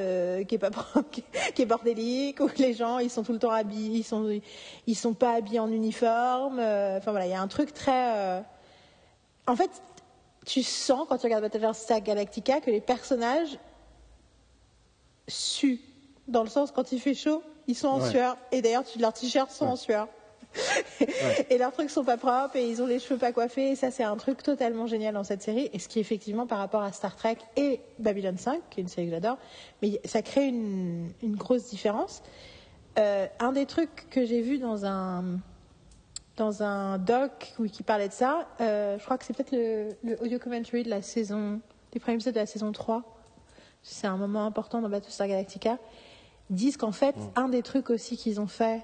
[0.47, 0.71] qui est pas
[1.55, 4.41] qui est bordélique, où les gens ils sont tout le temps habillés, ils sont
[4.87, 6.61] ils sont pas habillés en uniforme.
[6.61, 8.45] Enfin voilà, il y a un truc très.
[9.49, 9.71] En fait,
[10.47, 13.59] tu sens quand tu regardes Battlestar Galactica que les personnages
[15.27, 15.81] suent
[16.29, 18.37] dans le sens quand il fait chaud, ils sont en sueur.
[18.51, 20.09] Et d'ailleurs, leurs t-shirts sont en sueur.
[21.51, 23.71] et leurs trucs sont pas propres et ils ont les cheveux pas coiffés.
[23.71, 25.71] Et ça, c'est un truc totalement génial dans cette série.
[25.73, 28.89] Et ce qui, effectivement, par rapport à Star Trek et Babylon 5, qui est une
[28.89, 29.39] série que j'adore,
[29.81, 32.23] mais ça crée une, grosse différence.
[32.99, 35.39] Euh, un des trucs que j'ai vu dans un
[36.37, 40.39] dans un doc qui parlait de ça, euh, je crois que c'est peut-être le, audio
[40.39, 41.61] commentary de la saison,
[41.93, 43.03] des premiers épisodes de la saison 3,
[43.83, 45.79] c'est un moment important dans Battlestar Galactica,
[46.51, 47.31] disent qu'en fait, mm.
[47.37, 48.83] un des trucs aussi qu'ils ont fait,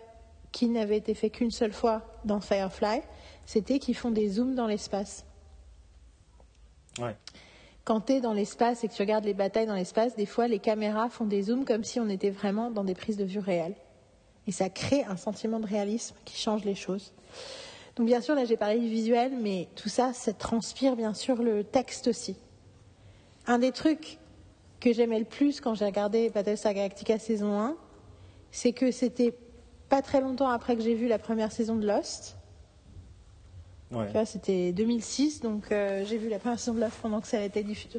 [0.52, 3.02] qui n'avait été fait qu'une seule fois dans Firefly,
[3.46, 5.24] c'était qu'ils font des zooms dans l'espace.
[7.84, 10.48] Quand tu es dans l'espace et que tu regardes les batailles dans l'espace, des fois
[10.48, 13.38] les caméras font des zooms comme si on était vraiment dans des prises de vue
[13.38, 13.76] réelles.
[14.46, 17.12] Et ça crée un sentiment de réalisme qui change les choses.
[17.96, 21.42] Donc bien sûr, là j'ai parlé du visuel, mais tout ça, ça transpire bien sûr
[21.42, 22.36] le texte aussi.
[23.46, 24.18] Un des trucs
[24.80, 27.76] que j'aimais le plus quand j'ai regardé Battlestar Galactica saison 1,
[28.50, 29.34] c'est que c'était
[29.88, 32.36] pas très longtemps après que j'ai vu la première saison de Lost.
[34.26, 37.38] C'était 2006, donc euh, j'ai vu la première saison de Lost pendant, que ça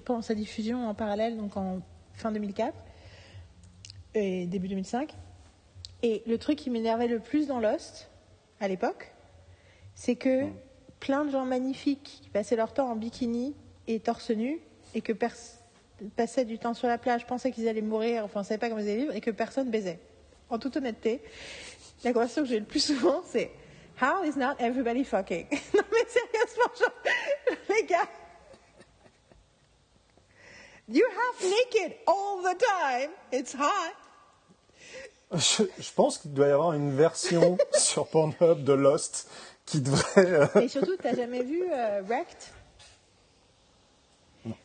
[0.05, 1.81] pendant sa diffusion en parallèle, donc en
[2.13, 2.75] fin 2004
[4.13, 5.15] et début 2005.
[6.03, 8.09] Et le truc qui m'énervait le plus dans Lost,
[8.59, 9.13] à l'époque,
[9.95, 10.45] c'est que
[10.99, 13.55] plein de gens magnifiques qui passaient leur temps en bikini
[13.87, 14.59] et torse nu,
[14.93, 15.13] et que
[16.15, 18.69] passaient du temps sur la plage, pensaient qu'ils allaient mourir, enfin, on ne savait pas
[18.69, 19.99] comment ils allaient vivre, et que personne baisait.
[20.49, 21.21] En toute honnêteté,
[22.03, 23.51] la conversation que j'ai le plus souvent, c'est
[24.01, 28.07] How is not everybody fucking Non mais sérieusement, genre, les gars,
[30.87, 33.11] you half naked all the time.
[33.31, 33.93] It's hot.
[35.33, 39.29] Je, je pense qu'il doit y avoir une version sur Pornhub de Lost
[39.65, 40.49] qui devrait.
[40.55, 42.37] Euh, Et surtout, t'as jamais vu euh, Wrecked?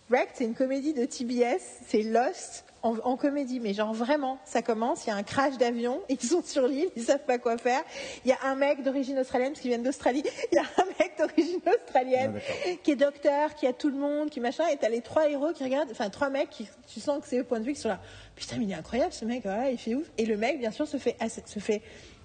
[0.08, 5.06] Wrecked, c'est une comédie de TBS, c'est Lost en, comédie, mais genre vraiment, ça commence,
[5.06, 7.82] il y a un crash d'avion, ils sont sur l'île, ils savent pas quoi faire.
[8.24, 10.22] Il y a un mec d'origine australienne, parce qu'ils viennent d'Australie,
[10.52, 13.96] il y a un mec d'origine australienne ah, qui est docteur, qui a tout le
[13.96, 17.00] monde, qui machin, et t'as les trois héros qui regardent, enfin trois mecs qui, tu
[17.00, 18.00] sens que c'est au point de vue qui sont là,
[18.36, 20.10] putain mais il est incroyable ce mec, il fait ouf.
[20.18, 21.80] Et le mec, bien sûr, se fait, se fait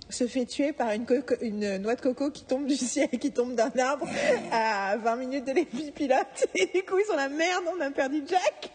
[0.09, 1.05] se fait tuer par une,
[1.41, 4.07] une, noix de coco qui tombe du ciel, qui tombe d'un arbre
[4.51, 6.47] à 20 minutes de l'épilote.
[6.55, 8.71] Et du coup, ils sont la merde, on a perdu Jack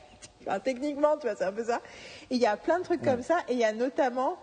[0.62, 1.80] techniquement, tu vois, c'est un peu ça.
[2.30, 3.38] Et il y a plein de trucs comme ça.
[3.48, 4.38] Et il y a notamment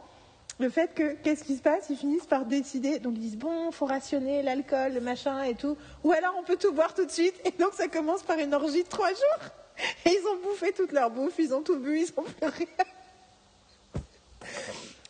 [0.60, 1.88] le fait que, qu'est-ce qui se passe?
[1.90, 3.00] Ils finissent par décider.
[3.00, 5.78] Donc ils disent, bon, faut rationner l'alcool, le machin et tout.
[6.04, 7.36] Ou alors on peut tout boire tout de suite.
[7.46, 9.52] Et donc ça commence par une orgie de trois jours.
[10.06, 12.86] Et ils ont bouffé toute leur bouffe, ils ont tout bu, ils ont plus rien.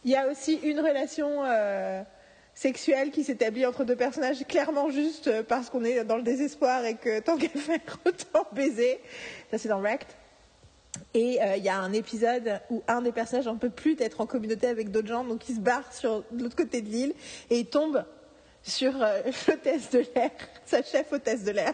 [0.03, 2.01] Il y a aussi une relation euh,
[2.53, 6.85] sexuelle qui s'établit entre deux personnages, clairement juste euh, parce qu'on est dans le désespoir
[6.85, 8.99] et que tant qu'à faire, autant baiser.
[9.49, 10.07] Ça, c'est dans Wrecked.
[11.13, 14.21] Et euh, il y a un épisode où un des personnages n'en peut plus d'être
[14.21, 17.13] en communauté avec d'autres gens, donc il se barre sur l'autre côté de l'île
[17.49, 18.03] et il tombe
[18.63, 20.31] sur euh, l'hôtesse de l'air,
[20.65, 21.73] sa chef hôtesse de l'air,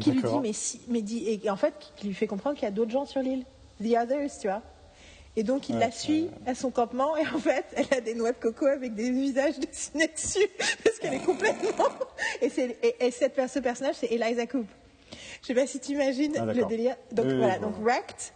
[0.00, 2.64] qui lui dit mais si, mais dit et en fait qui lui fait comprendre qu'il
[2.64, 3.44] y a d'autres gens sur l'île,
[3.80, 4.62] the others, tu vois.
[5.38, 8.32] Et donc il la suit à son campement et en fait elle a des noix
[8.32, 10.48] de coco avec des visages dessinés dessus
[10.84, 11.88] parce qu'elle est complètement
[12.40, 12.50] et,
[13.00, 14.68] et, cette, ce personnage c'est Eliza Coupe.
[15.42, 16.96] Je sais pas si tu imagines ah, le délire.
[17.12, 18.32] Donc voilà, donc Wrecked,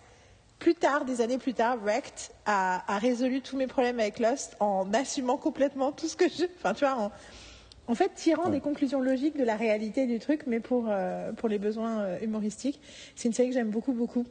[0.58, 4.92] plus tard, des années plus tard, Wrecked a, résolu tous mes problèmes avec Lost en
[4.92, 6.44] assumant complètement tout ce que je.
[6.58, 7.10] Enfin, tu vois,
[7.88, 11.48] en, fait, tirant des conclusions logiques de la réalité du truc, mais pour, euh, pour
[11.48, 12.80] les besoins euh, humoristiques.
[13.16, 14.24] C'est une série que j'aime beaucoup, beaucoup.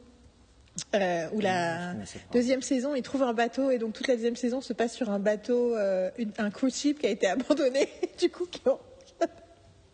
[0.94, 1.94] Euh, où la
[2.32, 5.10] deuxième saison, ils trouvent un bateau et donc toute la deuxième saison se passe sur
[5.10, 8.62] un bateau, un cruise ship qui a été abandonné, du coup qui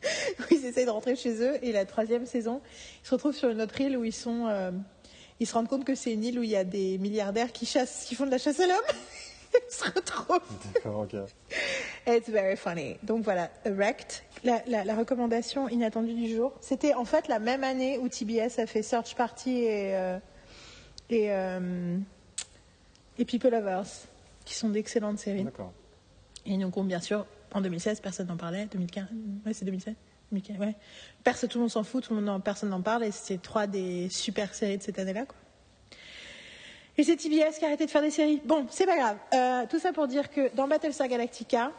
[0.38, 1.58] où ils essayent de rentrer chez eux.
[1.62, 2.60] Et la troisième saison,
[3.02, 4.46] ils se retrouvent sur une autre île où ils sont.
[4.48, 4.70] Euh,
[5.38, 7.66] ils se rendent compte que c'est une île où il y a des milliardaires qui
[7.66, 8.76] chassent, qui font de la chasse à l'homme.
[9.54, 10.40] ils se retrouvent.
[10.74, 11.14] D'accord, ok.
[12.06, 12.96] It's very funny.
[13.02, 16.54] Donc voilà, Wrecked, la, la, recommandation inattendue du jour.
[16.60, 20.18] C'était en fait la même année où TBS a fait Search Party et, euh,
[21.10, 21.98] et, euh,
[23.18, 23.86] et People Lovers,
[24.44, 25.44] qui sont d'excellentes séries.
[25.44, 25.72] D'accord.
[26.44, 28.66] Et donc, bien sûr, en 2016, personne n'en parlait.
[28.66, 29.06] 2015,
[29.44, 29.94] ouais, c'est 2016.
[30.32, 30.74] 2015, ouais.
[31.22, 33.66] Personne, tout le monde s'en fout, tout le monde, personne n'en parle, et c'est trois
[33.66, 35.36] des super séries de cette année-là, quoi.
[36.98, 38.40] Et c'est TBS qui a arrêté de faire des séries.
[38.44, 39.18] Bon, c'est pas grave.
[39.34, 41.70] Euh, tout ça pour dire que dans Battlestar Galactica,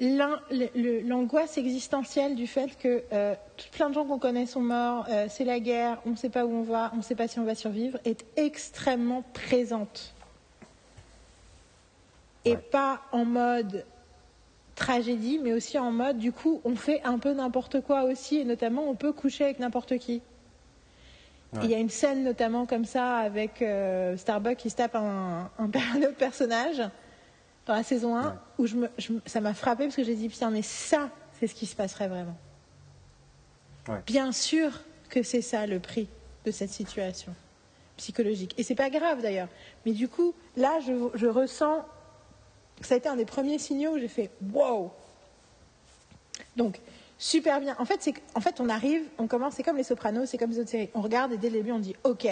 [0.00, 3.34] l'angoisse existentielle du fait que euh,
[3.72, 6.44] plein de gens qu'on connaît sont morts, euh, c'est la guerre, on ne sait pas
[6.44, 10.14] où on va, on ne sait pas si on va survivre, est extrêmement présente.
[12.44, 13.84] Et pas en mode
[14.76, 18.44] tragédie, mais aussi en mode, du coup, on fait un peu n'importe quoi aussi, et
[18.44, 20.22] notamment, on peut coucher avec n'importe qui.
[21.62, 25.50] Il y a une scène notamment comme ça avec euh, Starbuck qui se tape un,
[25.58, 25.66] un,
[26.02, 26.82] autre personnage
[27.68, 28.90] dans la saison 1 où je me,
[29.26, 32.08] ça m'a frappé parce que j'ai dit putain mais ça c'est ce qui se passerait
[32.08, 32.36] vraiment.
[34.06, 34.72] Bien sûr
[35.08, 36.08] que c'est ça le prix
[36.44, 37.34] de cette situation
[37.98, 39.48] psychologique et c'est pas grave d'ailleurs
[39.84, 41.84] mais du coup là je, je ressens
[42.80, 44.90] ça a été un des premiers signaux où j'ai fait wow.
[46.56, 46.80] Donc,
[47.18, 47.76] super bien.
[47.78, 50.60] En fait, en fait, on arrive, on commence, c'est comme les sopranos, c'est comme les
[50.60, 50.90] autres séries.
[50.94, 52.28] On regarde et dès le début, on dit ok,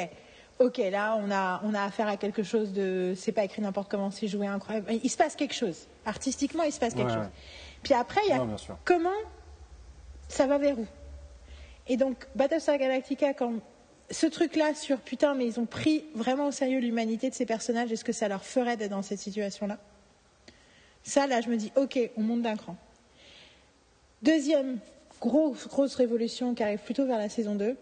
[0.59, 3.15] ok, là, on a, on a affaire à quelque chose de.
[3.17, 4.93] C'est pas écrit n'importe comment, c'est joué incroyable.
[5.03, 5.87] Il se passe quelque chose.
[6.05, 7.29] Artistiquement, il se passe quelque chose.
[7.83, 8.47] Puis après, il y a
[8.85, 9.11] comment
[10.29, 10.87] ça va vers où?
[11.89, 13.55] Et donc, Battlestar Galactica, quand
[14.11, 17.93] ce truc-là sur putain, mais ils ont pris vraiment au sérieux l'humanité de ces personnages
[17.93, 19.79] et ce que ça leur ferait d'être dans cette situation-là?
[21.03, 22.77] Ça, là, je me dis, ok, on monte d'un cran.
[24.23, 24.79] Deuxième
[25.21, 27.77] grosse, grosse révolution qui arrive plutôt vers la saison 2,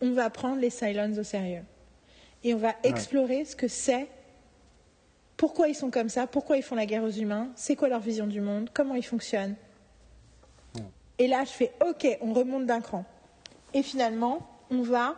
[0.00, 1.64] on va prendre les Cylons au sérieux.
[2.44, 4.08] Et on va explorer ce que c'est,
[5.36, 8.00] pourquoi ils sont comme ça, pourquoi ils font la guerre aux humains, c'est quoi leur
[8.00, 9.56] vision du monde, comment ils fonctionnent.
[11.18, 13.04] Et là, je fais OK, on remonte d'un cran.
[13.74, 15.16] Et finalement, on va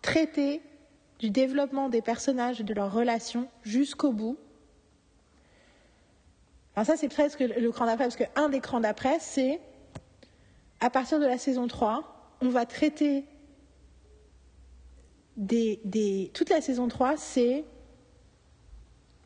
[0.00, 0.62] traiter
[1.18, 4.36] du développement des personnages et de leurs relations jusqu'au bout.
[6.74, 9.60] Alors ça, c'est presque le cran d'après, parce qu'un des crans d'après, c'est
[10.80, 13.24] à partir de la saison 3, on va traiter
[15.36, 17.64] des, toute la saison 3, c'est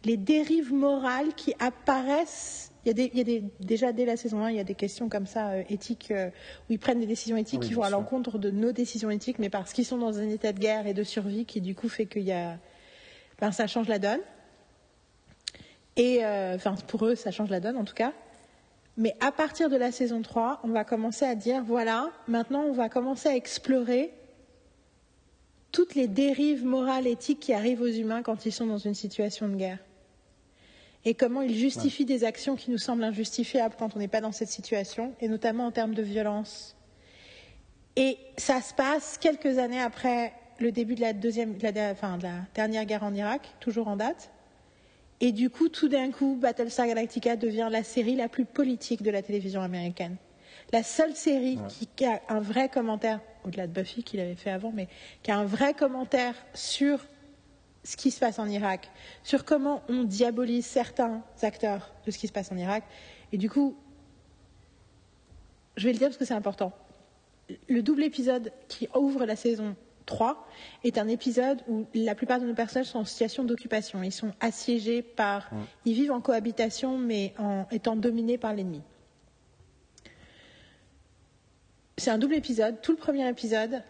[0.04, 2.72] les dérives morales qui apparaissent.
[2.84, 5.26] Il y a, des, déjà dès la saison 1, il y a des questions comme
[5.26, 6.28] ça euh, éthiques euh,
[6.68, 9.50] où ils prennent des décisions éthiques qui vont à l'encontre de nos décisions éthiques, mais
[9.50, 12.06] parce qu'ils sont dans un état de guerre et de survie qui du coup fait
[12.06, 12.58] qu'il y a,
[13.40, 14.20] ben, ça change la donne.
[15.96, 18.12] Et euh, enfin pour eux, ça change la donne en tout cas.
[18.96, 22.72] Mais à partir de la saison 3, on va commencer à dire voilà, maintenant on
[22.72, 24.12] va commencer à explorer
[25.76, 29.46] toutes les dérives morales, éthiques qui arrivent aux humains quand ils sont dans une situation
[29.46, 29.78] de guerre.
[31.04, 34.32] Et comment ils justifient des actions qui nous semblent injustifiables quand on n'est pas dans
[34.32, 36.76] cette situation, et notamment en termes de violence.
[37.94, 42.16] Et ça se passe quelques années après le début de la, deuxième, de la, enfin,
[42.16, 44.30] de la dernière guerre en Irak, toujours en date.
[45.20, 49.10] Et du coup, tout d'un coup, Battlestar Galactica devient la série la plus politique de
[49.10, 50.16] la télévision américaine.
[50.72, 51.58] La seule série
[51.96, 54.88] qui a un vrai commentaire au-delà de Buffy qu'il avait fait avant, mais
[55.22, 57.06] qui a un vrai commentaire sur
[57.84, 58.90] ce qui se passe en Irak,
[59.22, 62.82] sur comment on diabolise certains acteurs de ce qui se passe en Irak.
[63.32, 63.76] Et du coup,
[65.76, 66.72] je vais le dire parce que c'est important.
[67.68, 70.48] Le double épisode qui ouvre la saison 3
[70.82, 74.02] est un épisode où la plupart de nos personnages sont en situation d'occupation.
[74.02, 75.48] Ils sont assiégés par.
[75.84, 78.82] Ils vivent en cohabitation, mais en étant dominés par l'ennemi.
[81.98, 82.80] C'est un double épisode.
[82.82, 83.82] Tout le premier épisode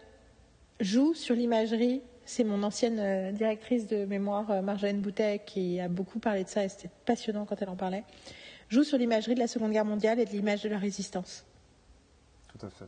[0.79, 2.01] joue sur l'imagerie.
[2.23, 6.49] C'est mon ancienne euh, directrice de mémoire, euh, Marjolaine Boutet, qui a beaucoup parlé de
[6.49, 8.03] ça et c'était passionnant quand elle en parlait.
[8.69, 11.45] Joue sur l'imagerie de la Seconde Guerre mondiale et de l'image de la résistance.
[12.47, 12.85] Tout à fait.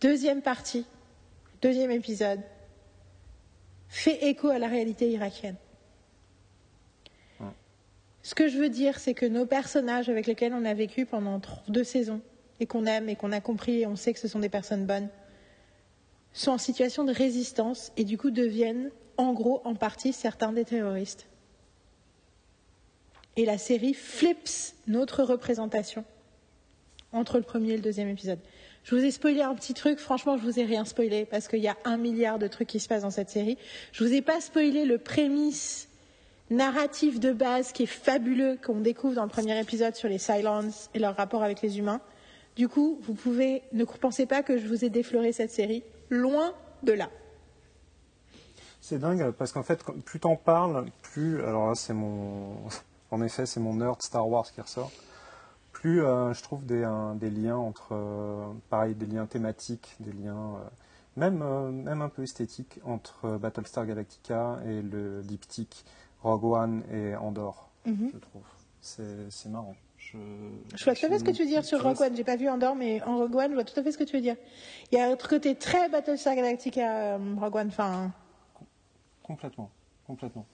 [0.00, 0.86] deuxième partie,
[1.60, 2.40] deuxième épisode,
[3.88, 5.56] fait écho à la réalité irakienne.
[8.22, 11.40] Ce que je veux dire, c'est que nos personnages avec lesquels on a vécu pendant
[11.66, 12.20] deux saisons,
[12.62, 14.86] et qu'on aime et qu'on a compris et on sait que ce sont des personnes
[14.86, 15.08] bonnes,
[16.32, 20.64] sont en situation de résistance et du coup deviennent en gros en partie certains des
[20.64, 21.26] terroristes.
[23.36, 26.04] Et la série flips notre représentation
[27.12, 28.38] entre le premier et le deuxième épisode.
[28.84, 31.60] Je vous ai spoilé un petit truc, franchement, je vous ai rien spoilé parce qu'il
[31.60, 33.58] y a un milliard de trucs qui se passent dans cette série.
[33.90, 35.88] Je vous ai pas spoilé le prémisse
[36.50, 40.90] narratif de base qui est fabuleux qu'on découvre dans le premier épisode sur les Silence
[40.94, 42.00] et leur rapport avec les humains.
[42.56, 46.52] Du coup, vous pouvez, ne pensez pas que je vous ai défloré cette série, loin
[46.82, 47.08] de là.
[48.80, 52.56] C'est dingue parce qu'en fait, plus t'en parles, plus, alors là c'est mon,
[53.10, 54.90] en effet c'est mon nerd Star Wars qui ressort,
[55.72, 60.68] plus euh, je trouve des, liens entre, euh, pareil, des liens thématiques, des liens euh,
[61.16, 61.44] même,
[61.82, 65.84] même un peu esthétiques entre Battlestar Galactica et le diptyque
[66.22, 68.10] Rogue One et Andor, mhm.
[68.12, 68.42] je trouve.
[68.80, 69.76] C'est marrant.
[70.12, 72.14] Je, vois tout à fait ce que tu veux dire sur Rogue One.
[72.14, 74.04] J'ai pas vu Andorre, mais en Rogue One, je vois tout à fait ce que
[74.04, 74.36] tu veux dire.
[74.90, 77.68] Il y a un côté très Battlestar Galactica, euh, Rogue One.
[77.68, 78.12] Enfin...
[79.22, 79.70] Complètement,
[80.06, 80.46] complètement.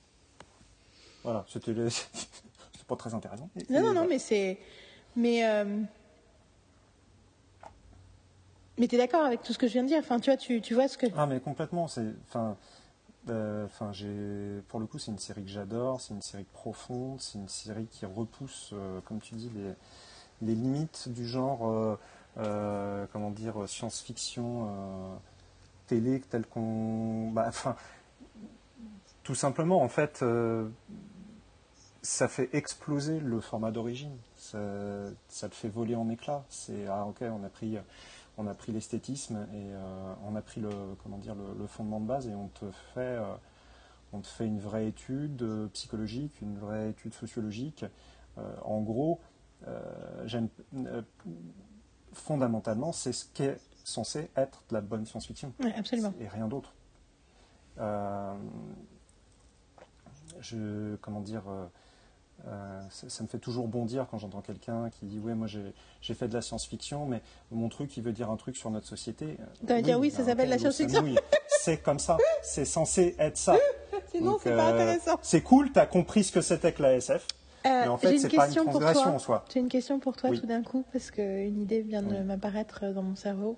[1.25, 3.49] Voilà, c'était c'est pas très intéressant.
[3.69, 4.59] non, non, non, mais c'est,
[5.17, 5.83] mais euh...
[8.79, 9.99] mais t'es d'accord avec tout ce que je viens de dire.
[9.99, 11.07] Enfin, tu vois, tu, tu vois ce que.
[11.17, 11.89] Ah, mais complètement.
[11.89, 12.55] C'est, enfin, euh,
[13.31, 17.39] enfin, j'ai, pour le coup, c'est une série que j'adore, c'est une série profonde, c'est
[17.39, 19.51] une série qui repousse, euh, comme tu dis,
[20.43, 21.99] les, limites du genre,
[22.39, 24.69] euh, comment dire, science-fiction
[25.87, 27.77] télé tel qu'on, bah, enfin,
[29.23, 30.25] tout simplement, en fait,
[32.03, 34.17] ça fait exploser le format d'origine.
[34.37, 34.59] Ça,
[35.29, 36.45] ça, fait voler en éclats.
[36.49, 37.77] C'est ah ok, on a pris
[38.39, 40.71] on a pris l'esthétisme et euh, on a pris le,
[41.03, 43.35] comment dire, le, fondement de base et on te fait, euh,
[44.13, 47.85] on te fait une vraie étude euh, psychologique, une vraie étude sociologique.
[48.63, 49.21] en gros,
[50.25, 50.49] j'aime
[52.13, 55.53] fondamentalement, c'est ce qui est censé être de la bonne science-fiction.
[55.77, 56.15] absolument.
[56.21, 56.73] Et rien d'autre.
[60.41, 61.43] je, comment dire,
[62.91, 66.35] ça, me fait toujours bondir quand j'entends quelqu'un qui dit ouais moi j'ai fait de
[66.35, 69.37] la science-fiction mais mon truc il veut dire un truc sur notre société.
[69.67, 71.05] Tu oui, dire oui ça ben, s'appelle la science-fiction.
[71.49, 73.57] c'est comme ça, c'est censé être ça.
[74.13, 75.19] Sinon c'est pas intéressant.
[75.23, 77.27] C'est cool, tu as compris ce que c'était que la SF.
[77.67, 79.45] Euh, mais en fait, c'est pas une transgression en soi.
[79.53, 83.03] J'ai une question pour toi tout d'un coup, parce qu'une idée vient de m'apparaître dans
[83.03, 83.57] mon cerveau.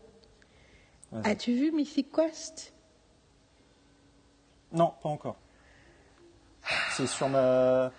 [1.25, 2.73] As-tu vu Mythic Quest?
[4.73, 5.37] Non, pas encore.
[6.93, 7.91] C'est sur ma,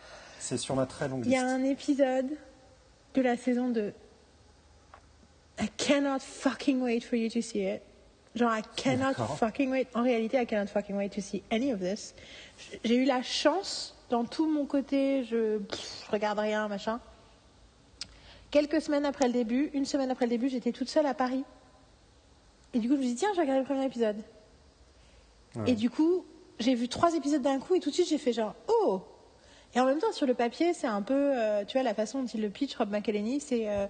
[0.42, 1.30] c'est sur ma très longue liste.
[1.30, 2.30] Il y a un épisode
[3.14, 3.94] de la saison 2.
[5.60, 7.82] I cannot fucking wait for you to see it.
[8.36, 9.88] Genre, I cannot fucking wait.
[9.94, 12.16] En réalité, I cannot fucking wait to see any of this.
[12.84, 15.60] J'ai eu la chance dans tout mon côté, je,
[16.10, 17.00] regarde rien, machin.
[18.50, 21.44] Quelques semaines après le début, une semaine après le début, j'étais toute seule à Paris.
[22.74, 24.18] Et du coup, je me suis dit, tiens, je vais regarder le premier épisode.
[25.68, 26.26] Et du coup,
[26.60, 29.02] j'ai vu trois épisodes d'un coup et tout de suite, j'ai fait genre, oh
[29.74, 32.22] Et en même temps, sur le papier, c'est un peu, euh, tu vois, la façon
[32.22, 33.88] dont il le pitch, Rob McElhenney, c'est, euh,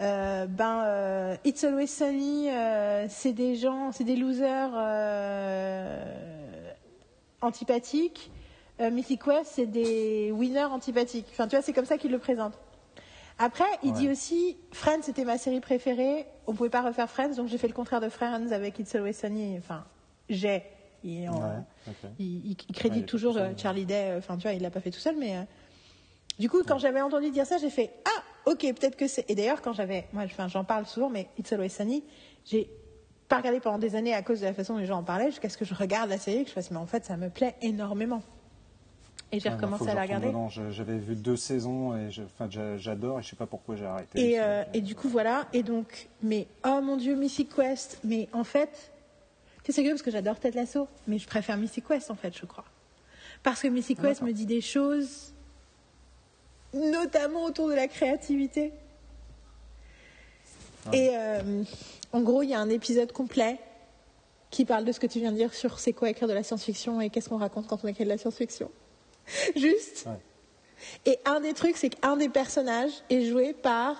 [0.00, 2.48] euh, ben, It's Always Sunny,
[3.08, 4.70] c'est des gens, c'est des losers
[7.40, 8.30] antipathiques
[8.78, 11.26] Mythic Quest, c'est des winners antipathiques.
[11.32, 12.54] Enfin, tu vois, c'est comme ça qu'il le présente.
[13.38, 16.26] Après, il dit aussi, Friends, c'était ma série préférée.
[16.46, 19.12] On pouvait pas refaire Friends, donc j'ai fait le contraire de Friends avec It's Always
[19.14, 19.58] Sunny.
[19.58, 19.84] Enfin,
[20.30, 20.62] j'ai.
[21.04, 21.28] Il,
[22.18, 24.10] il, crédite toujours euh, Charlie Day.
[24.10, 25.46] Euh, enfin, tu vois, il l'a pas fait tout seul, mais.
[26.38, 29.28] Du coup, quand j'avais entendu dire ça, j'ai fait Ah, ok, peut-être que c'est.
[29.30, 30.06] Et d'ailleurs, quand j'avais.
[30.12, 32.02] Moi, enfin, j'en parle souvent, mais It's Always Sunny,
[32.44, 32.70] j'ai
[33.28, 35.30] pas regardé pendant des années à cause de la façon dont les gens en parlaient,
[35.30, 37.30] jusqu'à ce que je regarde la série, que je fasse, mais en fait, ça me
[37.30, 38.22] plaît énormément.
[39.32, 40.32] Et j'ai recommencé à la regarder.
[40.32, 42.10] Non, j'avais vu deux saisons et
[42.78, 44.32] j'adore et je sais pas pourquoi j'ai arrêté.
[44.32, 45.46] Et, euh, et, du coup, voilà.
[45.52, 48.00] Et donc, mais oh mon dieu, Mythic Quest.
[48.02, 48.89] Mais en fait,
[49.72, 52.46] c'est curieux parce que j'adore Ted Lasso, mais je préfère Mythic Quest en fait, je
[52.46, 52.64] crois.
[53.42, 55.32] Parce que ah, Quest me dit des choses,
[56.74, 58.72] notamment autour de la créativité.
[60.86, 61.64] Ah et euh,
[62.12, 63.58] en gros, il y a un épisode complet
[64.50, 66.42] qui parle de ce que tu viens de dire sur c'est quoi écrire de la
[66.42, 68.70] science-fiction et qu'est-ce qu'on raconte quand on écrit de la science-fiction.
[69.56, 70.08] Juste.
[71.06, 73.96] Et un des trucs, c'est qu'un des personnages est joué par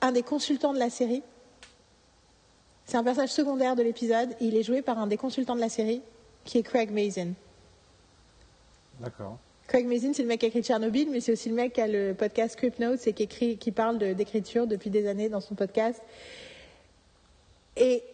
[0.00, 1.22] un des consultants de la série.
[2.92, 5.60] C'est un personnage secondaire de l'épisode et il est joué par un des consultants de
[5.60, 6.02] la série
[6.44, 7.32] qui est Craig Mazin.
[9.00, 9.38] D'accord.
[9.66, 11.80] Craig Mazin, c'est le mec qui a écrit Tchernobyl, mais c'est aussi le mec qui
[11.80, 15.40] a le podcast Script Notes et qui, écrit, qui parle d'écriture depuis des années dans
[15.40, 16.02] son podcast.
[17.78, 18.04] Et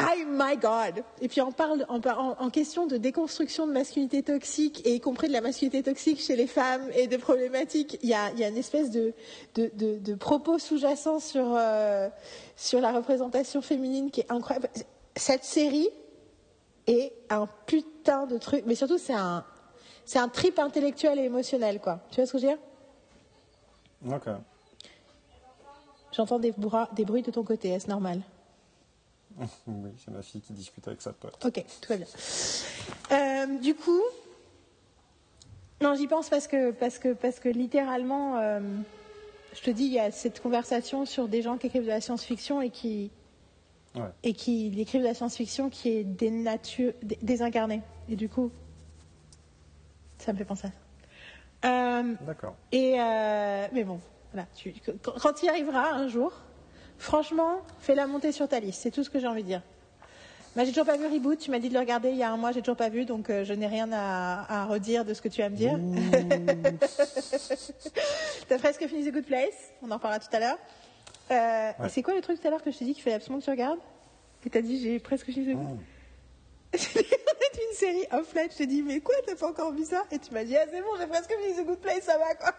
[0.00, 4.82] Oh my God Et puis on parle en, en, question de déconstruction de masculinité toxique,
[4.86, 7.98] et y compris de la masculinité toxique chez les femmes et de problématiques.
[8.02, 9.12] Il y a, il y a une espèce de,
[9.54, 12.08] de, de, propos sous-jacents sur, euh,
[12.56, 14.68] sur la représentation féminine qui est incroyable.
[15.16, 15.88] Cette série
[16.86, 19.44] est un putain de truc, mais surtout c'est un,
[20.04, 22.00] c'est un trip intellectuel et émotionnel, quoi.
[22.10, 22.62] Tu vois ce que je veux dire?
[24.02, 24.40] D'accord.
[26.12, 26.54] J'entends des,
[26.92, 28.22] des bruits de ton côté, est-ce normal?
[29.66, 31.44] oui, c'est ma fille qui discute avec sa pote.
[31.44, 32.06] Ok, tout va bien.
[33.12, 34.02] Euh, du coup,
[35.80, 38.60] non, j'y pense parce que, parce que, parce que littéralement, euh,
[39.54, 42.00] je te dis, il y a cette conversation sur des gens qui écrivent de la
[42.00, 43.10] science-fiction et qui,
[44.22, 46.04] et qui écrivent de la science-fiction qui est
[47.22, 47.82] désincarnée.
[48.08, 48.50] Et du coup,
[50.18, 50.76] ça me fait penser à ça.
[52.02, 52.56] Euh, D'accord.
[52.72, 52.92] Et
[53.72, 54.00] mais bon,
[54.32, 54.46] voilà,
[55.22, 56.32] quand tu y arriveras un jour,
[57.00, 59.62] Franchement, fais-la monter sur ta liste, c'est tout ce que j'ai envie de dire.
[60.54, 62.30] Mais j'ai toujours pas vu Reboot, tu m'as dit de le regarder il y a
[62.30, 65.22] un mois, j'ai toujours pas vu, donc euh, je n'ai rien à, redire de ce
[65.22, 65.78] que tu vas me dire.
[68.48, 70.58] T'as presque fini The Good Place, on en reparlera tout à l'heure.
[71.30, 73.16] Euh, et c'est quoi le truc tout à l'heure que je t'ai dit qu'il fallait
[73.16, 73.78] absolument que tu regardes?
[74.44, 75.78] Et t'as dit j'ai presque fini The Good
[76.72, 76.94] Place.
[76.94, 80.02] une série off-light, je t'ai dit mais quoi, t'as pas encore vu ça?
[80.10, 82.34] Et tu m'as dit ah c'est bon, j'ai presque fini The Good Place, ça va
[82.34, 82.52] quoi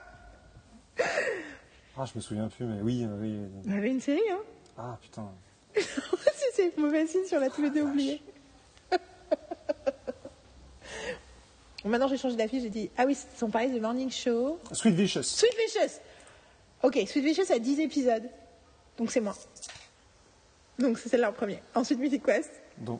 [1.98, 3.38] ah, je me souviens plus, mais oui, euh, oui.
[3.66, 4.40] Il y avait une série, hein
[4.78, 5.30] Ah, putain.
[6.54, 8.22] c'est mauvais signe sur la tous les deux oubliés.
[11.86, 14.60] maintenant, j'ai changé d'affiche, j'ai dit Ah oui, sont pareils, The Morning Show.
[14.72, 15.24] Sweet Vicious.
[15.24, 16.00] Sweet Vicious
[16.84, 18.30] Ok, Sweet Vicious a 10 épisodes.
[18.98, 19.36] Donc c'est moi.
[20.80, 21.62] Donc c'est celle-là en premier.
[21.76, 22.52] Ensuite, Mythic Quest.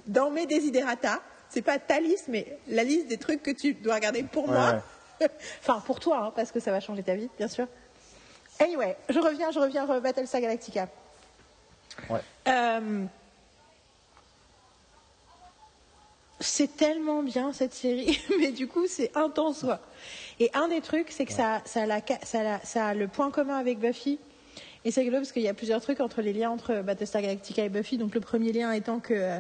[0.08, 3.96] Dans mes desiderata, c'est pas ta liste, mais la liste des trucs que tu dois
[3.96, 4.84] regarder pour moi.
[5.60, 7.68] enfin, pour toi, hein, parce que ça va changer ta vie, bien sûr.
[8.60, 10.88] Anyway, je reviens, je reviens à Battlestar Galactica.
[12.10, 12.20] Ouais.
[12.48, 13.06] Euh,
[16.40, 19.66] c'est tellement bien cette série, mais du coup c'est intense.
[20.40, 23.80] Et un des trucs, c'est que ça, ça, a ça, a le point commun avec
[23.80, 24.20] Buffy,
[24.84, 27.64] Et c'est rigolo parce qu'il y a plusieurs trucs entre les liens entre Battlestar Galactica
[27.64, 27.98] et Buffy.
[27.98, 29.40] Donc le premier lien étant que euh,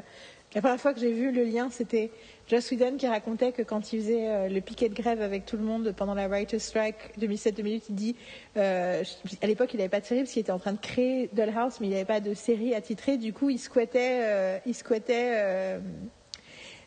[0.54, 2.12] la première fois que j'ai vu le lien, c'était
[2.50, 5.56] Joss Whedon qui racontait que quand il faisait euh, le piquet de grève avec tout
[5.56, 8.16] le monde pendant la Writer's Strike 2007-2008, il dit
[8.58, 9.04] euh,
[9.42, 11.80] à l'époque il n'avait pas de série parce qu'il était en train de créer Dollhouse,
[11.80, 13.18] mais il n'avait pas de série attitrée.
[13.18, 15.80] Du coup, il squattait, squattait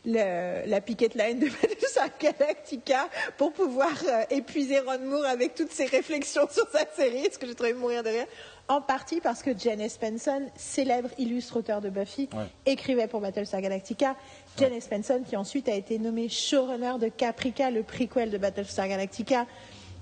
[0.05, 5.85] la picket line de Battlestar Galactica pour pouvoir euh, épuiser Ron Moore avec toutes ses
[5.85, 8.25] réflexions sur sa série, ce que j'ai trouvé mourir de rire.
[8.67, 12.27] En partie parce que Janice Benson, célèbre illustre auteur de Buffy,
[12.65, 14.15] écrivait pour Battlestar Galactica.
[14.57, 19.45] Janice Benson, qui ensuite a été nommée showrunner de Caprica, le prequel de Battlestar Galactica.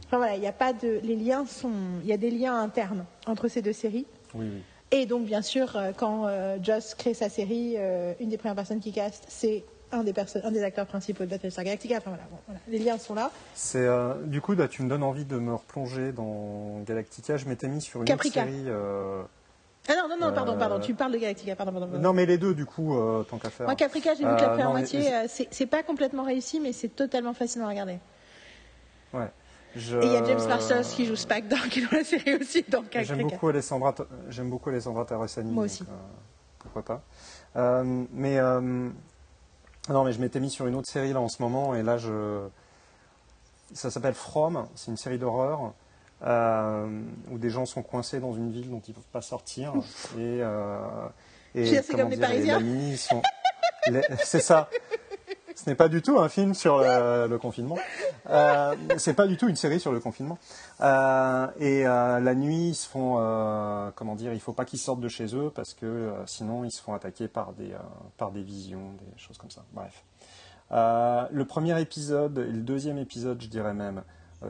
[0.06, 3.06] Enfin voilà, il a pas de, les liens sont, il y a des liens internes
[3.28, 4.06] entre ces deux séries.
[4.92, 7.76] Et donc, bien sûr, euh, quand euh, Joss crée sa série,
[8.20, 10.14] une des premières personnes qui caste, c'est un des,
[10.44, 11.98] un des acteurs principaux de Battlestar Galactica.
[11.98, 13.32] Enfin, voilà, les liens sont là.
[13.54, 17.38] C'est, euh, du coup, bah, tu me donnes envie de me replonger dans Galactica.
[17.38, 18.66] Je m'étais mis sur une autre série.
[18.68, 19.22] Euh,
[19.90, 21.98] ah non, non, non, pardon, pardon, tu parles de Galactica, pardon, pardon.
[22.00, 23.66] Non, mais les deux, du coup, euh, tant qu'à faire.
[23.68, 25.10] Moi, Caprica, j'ai vu que la première moitié.
[25.28, 28.00] C'est pas complètement réussi, mais c'est totalement fascinant à regarder.
[29.14, 29.30] Ouais.
[29.76, 32.36] Et il y a James Marsters qui joue Spack dans, qui est dans la série
[32.36, 32.64] aussi.
[33.02, 33.96] J'aime beaucoup Alessandra,
[34.30, 35.06] j'aime beaucoup Alessandra.
[35.46, 35.84] Moi aussi.
[36.60, 37.04] pourquoi pas.
[38.14, 38.40] mais
[39.90, 41.98] non, mais je m'étais mis sur une autre série là en ce moment, et là,
[41.98, 42.46] je...
[43.74, 45.74] ça s'appelle From, c'est une série d'horreur.
[46.26, 46.88] Euh,
[47.32, 49.74] où des gens sont coincés dans une ville dont ils ne peuvent pas sortir.
[50.16, 50.80] Et, euh,
[51.54, 52.62] et c'est comme les Parisiens.
[54.24, 54.70] C'est ça.
[55.56, 57.78] Ce n'est pas du tout un film sur le, confinement.
[58.30, 60.38] Euh, c'est pas du tout une série sur le confinement.
[60.82, 64.80] Euh, et euh, la nuit, ils se font, euh, comment dire, il faut pas qu'ils
[64.80, 67.72] sortent de chez eux parce que sinon ils se font attaquer par des,
[68.18, 69.64] par des visions, des choses comme ça.
[69.74, 70.04] Bref.
[70.72, 74.04] le premier épisode et le deuxième épisode, je dirais même,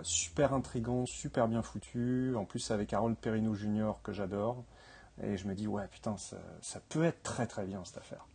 [0.04, 2.34] super intrigant, super bien foutu.
[2.36, 3.94] En plus, avec Harold Perrineau Jr.
[4.04, 4.64] que j'adore.
[5.22, 8.26] Et je me dis, ouais, putain, ça, ça peut être très très bien cette affaire.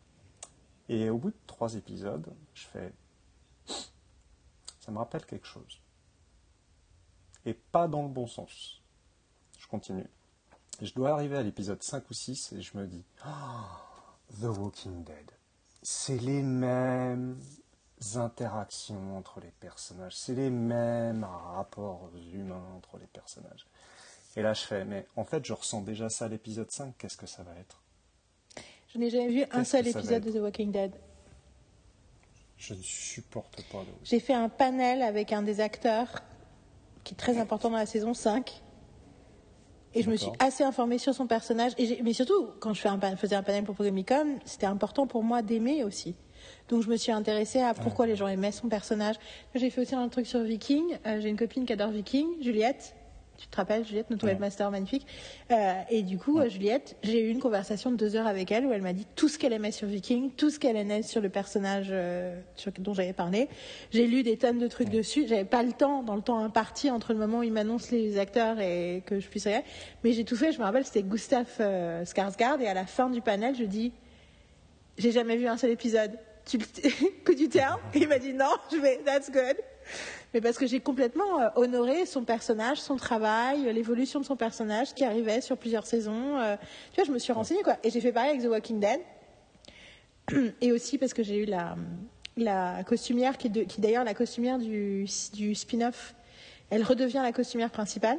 [0.89, 2.93] Et au bout de trois épisodes, je fais
[4.89, 5.83] ça me rappelle quelque chose.
[7.45, 8.81] Et pas dans le bon sens.
[9.59, 10.07] Je continue.
[10.81, 15.05] je dois arriver à l'épisode 5 ou 6 et je me dis oh, The Walking
[15.05, 15.31] Dead.
[15.83, 17.39] C'est les mêmes
[18.15, 23.67] interactions entre les personnages, c'est les mêmes rapports humains entre les personnages.
[24.37, 27.19] Et là, je fais, mais en fait, je ressens déjà ça à l'épisode 5, qu'est-ce
[27.19, 27.83] que ça va être?
[28.99, 30.91] Je n'ai jamais vu un seul épisode de The Walking Dead.
[32.57, 36.25] Je ne supporte pas J'ai fait un panel avec un des acteurs
[37.05, 38.61] qui est très important dans la saison 5.
[39.95, 41.75] Et je me suis assez informée sur son personnage.
[41.79, 45.23] Et mais surtout, quand je fais un, faisais un panel pour Programmicom, c'était important pour
[45.23, 46.17] moi d'aimer aussi.
[46.69, 49.15] Donc je me suis intéressée à pourquoi les gens aimaient son personnage.
[49.55, 50.99] J'ai fait aussi un truc sur Viking.
[51.07, 52.97] Euh, j'ai une copine qui adore Viking, Juliette,
[53.39, 55.07] tu te rappelles, Juliette, notre webmaster magnifique.
[55.53, 58.73] Euh, et du coup, Juliette, j'ai eu une conversation de deux heures avec elle où
[58.73, 61.29] elle m'a dit tout ce qu'elle aimait sur Viking, tout ce qu'elle aimait sur le
[61.29, 62.41] personnage euh,
[62.81, 63.49] dont j'avais parlé.
[63.93, 65.27] J'ai lu des tonnes de trucs dessus.
[65.29, 68.19] J'avais pas le temps, dans le temps imparti, entre le moment où il m'annonce les
[68.19, 69.67] acteurs et que je puisse regarder.
[70.03, 70.51] Mais j'ai tout fait.
[70.51, 72.61] Je me rappelle, c'était Gustave euh, Skarsgård.
[72.61, 73.93] Et à la fin du panel, je dis
[74.97, 76.19] j'ai jamais vu un seul épisode.
[76.45, 76.59] Tu,
[77.25, 78.51] que tu tiens Il m'a dit non.
[78.73, 79.57] Je vais, that's good
[80.35, 84.37] mais parce que j'ai complètement euh, honoré son personnage, son travail, euh, l'évolution de son
[84.37, 86.39] personnage qui arrivait sur plusieurs saisons.
[86.39, 86.57] Euh,
[86.93, 87.77] tu vois, je me suis renseignée quoi.
[87.83, 89.01] Et j'ai fait pareil avec The Walking Dead.
[90.61, 91.77] Et aussi parce que j'ai eu la,
[92.37, 96.15] la costumière qui, qui d'ailleurs la costumière du, du spin-off.
[96.71, 98.19] Elle redevient la costumière principale.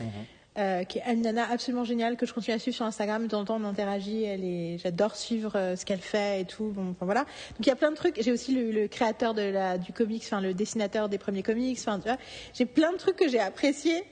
[0.00, 0.08] Mhm.
[0.58, 3.22] Euh, qui est une nana absolument géniale que je continue à suivre sur Instagram.
[3.22, 4.24] De temps en temps, on interagit.
[4.24, 6.72] Elle est, j'adore suivre euh, ce qu'elle fait et tout.
[6.74, 7.20] Bon, enfin, voilà.
[7.20, 8.20] Donc il y a plein de trucs.
[8.22, 11.78] J'ai aussi le, créateur de la, du comics, enfin le dessinateur des premiers comics.
[11.80, 12.18] Enfin, tu vois,
[12.52, 14.04] j'ai plein de trucs que j'ai appréciés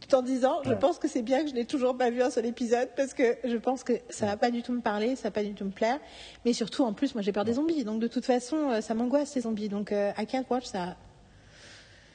[0.00, 2.30] tout en disant, je pense que c'est bien que je n'ai toujours pas vu un
[2.30, 5.24] seul épisode parce que je pense que ça va pas du tout me parler, ça
[5.24, 5.98] va pas du tout me plaire.
[6.44, 7.82] Mais surtout, en plus, moi, j'ai peur des zombies.
[7.82, 9.68] Donc, de toute façon, euh, ça m'angoisse ces zombies.
[9.68, 10.96] Donc, I can't watch ça.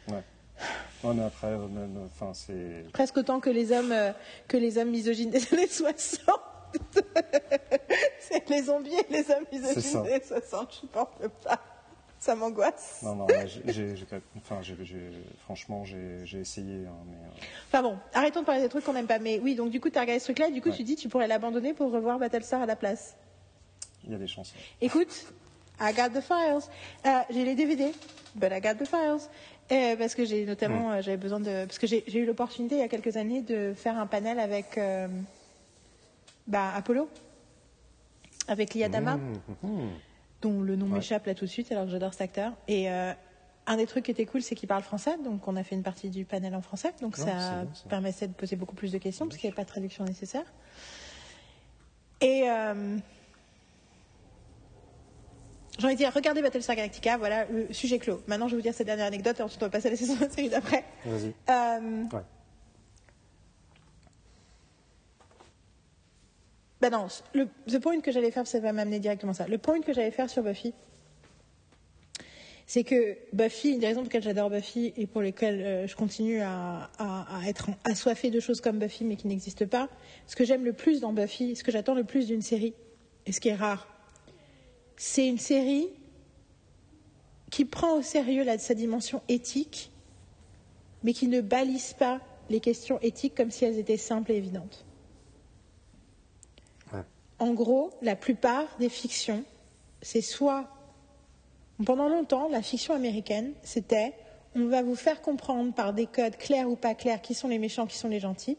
[0.08, 0.24] Ouais.
[1.04, 1.54] Non, mais après,
[2.06, 2.86] enfin, c'est.
[2.94, 4.12] Presque autant que les hommes, euh,
[4.48, 6.10] que les hommes misogynes des années 60.
[8.20, 11.60] c'est les zombies et les hommes misogynes des années 60, je ne supporte pas.
[12.20, 13.02] Ça m'angoisse.
[13.04, 13.28] Non, non,
[13.66, 14.62] j'ai, enfin,
[15.44, 16.86] franchement, j'ai essayé.
[16.88, 19.20] Hein, mais, euh, Enfin bon, arrêtons de parler des trucs qu'on n'aime pas.
[19.20, 20.96] Mais oui, donc du coup, tu as regardé ce truc-là, et du coup, tu dis
[20.96, 23.18] tu pourrais l'abandonner pour revoir Battlestar à la place.
[24.06, 24.54] Il y a des chances.
[24.80, 25.26] Écoute,
[25.82, 26.70] I got the files.
[27.06, 27.92] Euh, j'ai les DVD,
[28.36, 29.30] but I got the files.
[29.72, 30.92] Euh, parce que j'ai notamment, mm.
[30.92, 33.74] euh, j'avais besoin de, parce que j'ai eu l'opportunité il y a quelques années de
[33.76, 35.08] faire un panel avec euh,
[36.48, 37.10] bah, Apollo,
[38.48, 39.90] avec Lia Dama, mm, mm,
[40.42, 42.54] dont le nom m'échappe là tout de suite, alors que j'adore cet acteur.
[42.68, 45.76] Et un des trucs qui était cool, c'est qu'il parle français, donc on a fait
[45.76, 47.90] une partie du panel en français, donc Ah, ça bien, ça.
[47.90, 50.46] permettait de poser beaucoup plus de questions parce qu'il n'y avait pas de traduction nécessaire.
[52.20, 52.44] Et
[55.80, 58.22] j'ai envie de dire, regardez Battlestar Galactica, voilà le sujet clos.
[58.28, 59.98] Maintenant, je vais vous dire cette dernière anecdote et ensuite on va passer à la
[60.04, 60.84] saison de série d'après.
[61.06, 61.34] Vas-y.
[61.50, 62.22] Euh, Ouais.
[66.82, 69.48] Ben non, le the point que j'allais faire, ça va m'amener directement ça.
[69.48, 70.74] Le point que j'allais faire sur Buffy,
[72.68, 75.96] c'est que Buffy, une des raisons pour lesquelles j'adore Buffy et pour lesquelles euh, je
[75.96, 79.88] continue à, à- à être assoiffée de choses comme Buffy mais qui n'existent pas,
[80.28, 82.74] ce que j'aime le plus dans Buffy, ce que j'attends le plus d'une série,
[83.26, 83.88] et ce qui est rare,
[84.98, 85.90] c'est une série
[87.52, 89.92] qui prend au sérieux la- sa dimension éthique,
[91.04, 94.86] mais qui ne balise pas les questions éthiques comme si elles étaient simples et évidentes.
[96.94, 97.04] Ouais.
[97.40, 99.44] En gros, la plupart des fictions,
[100.02, 100.68] c'est soit
[101.86, 104.14] pendant longtemps, la fiction américaine, c'était
[104.56, 107.58] on va vous faire comprendre par des codes clairs ou pas clairs qui sont les
[107.58, 108.58] méchants, qui sont les gentils.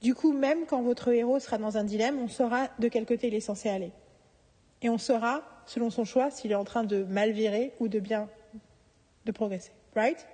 [0.00, 3.26] Du coup, même quand votre héros sera dans un dilemme, on saura de quel côté
[3.28, 3.90] il est censé aller.
[4.82, 7.98] Et on saura, selon son choix, s'il est en train de mal virer ou de
[7.98, 8.28] bien
[9.26, 9.72] de progresser.
[9.94, 10.26] Right?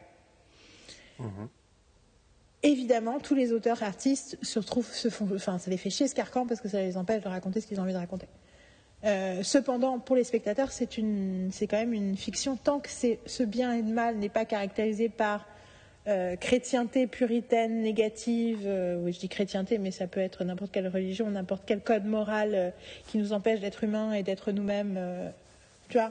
[2.62, 6.15] Évidemment, tous les auteurs artistes se retrouvent, se font, enfin, ça les fait chier ce
[6.15, 8.26] carcan parce que ça les empêche de raconter ce qu'ils ont envie de raconter.
[9.05, 13.83] Euh, cependant, pour les spectateurs, c'est quand même une fiction tant que ce bien et
[13.83, 15.47] le mal n'est pas caractérisé par
[16.09, 18.60] euh, chrétienté puritaine négative.
[18.65, 22.05] euh, oui, je dis chrétienté, mais ça peut être n'importe quelle religion, n'importe quel code
[22.05, 22.70] moral euh,
[23.09, 24.94] qui nous empêche d'être humains et d'être nous-mêmes.
[24.99, 25.28] euh,
[25.89, 26.10] tu vois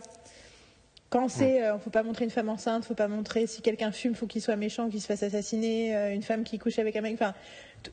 [1.11, 4.15] quand c'est, euh, faut pas montrer une femme enceinte, faut pas montrer si quelqu'un fume,
[4.15, 7.14] faut qu'il soit méchant, qu'il se fasse assassiner, une femme qui couche avec un mec.
[7.14, 7.33] Enfin,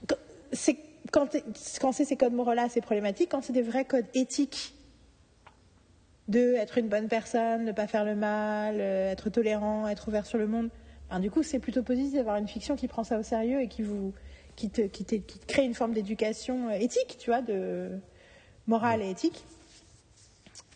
[0.08, 0.16] quand-
[0.52, 0.76] c'est
[1.12, 1.44] quand, t'es-
[1.80, 3.28] quand c'est ces codes moraux-là, c'est problématique.
[3.30, 4.74] Quand c'est des vrais codes éthiques
[6.26, 10.38] de être une bonne personne, ne pas faire le mal, être tolérant, être ouvert sur
[10.38, 10.70] le monde,
[11.20, 13.82] du coup, c'est plutôt positif d'avoir une fiction qui prend ça au sérieux et qui
[13.82, 14.12] vous,
[14.56, 15.16] qui te, qui te-
[15.46, 17.90] crée une forme d'éducation euh, éthique, tu vois, de
[18.66, 19.44] morale et éthique.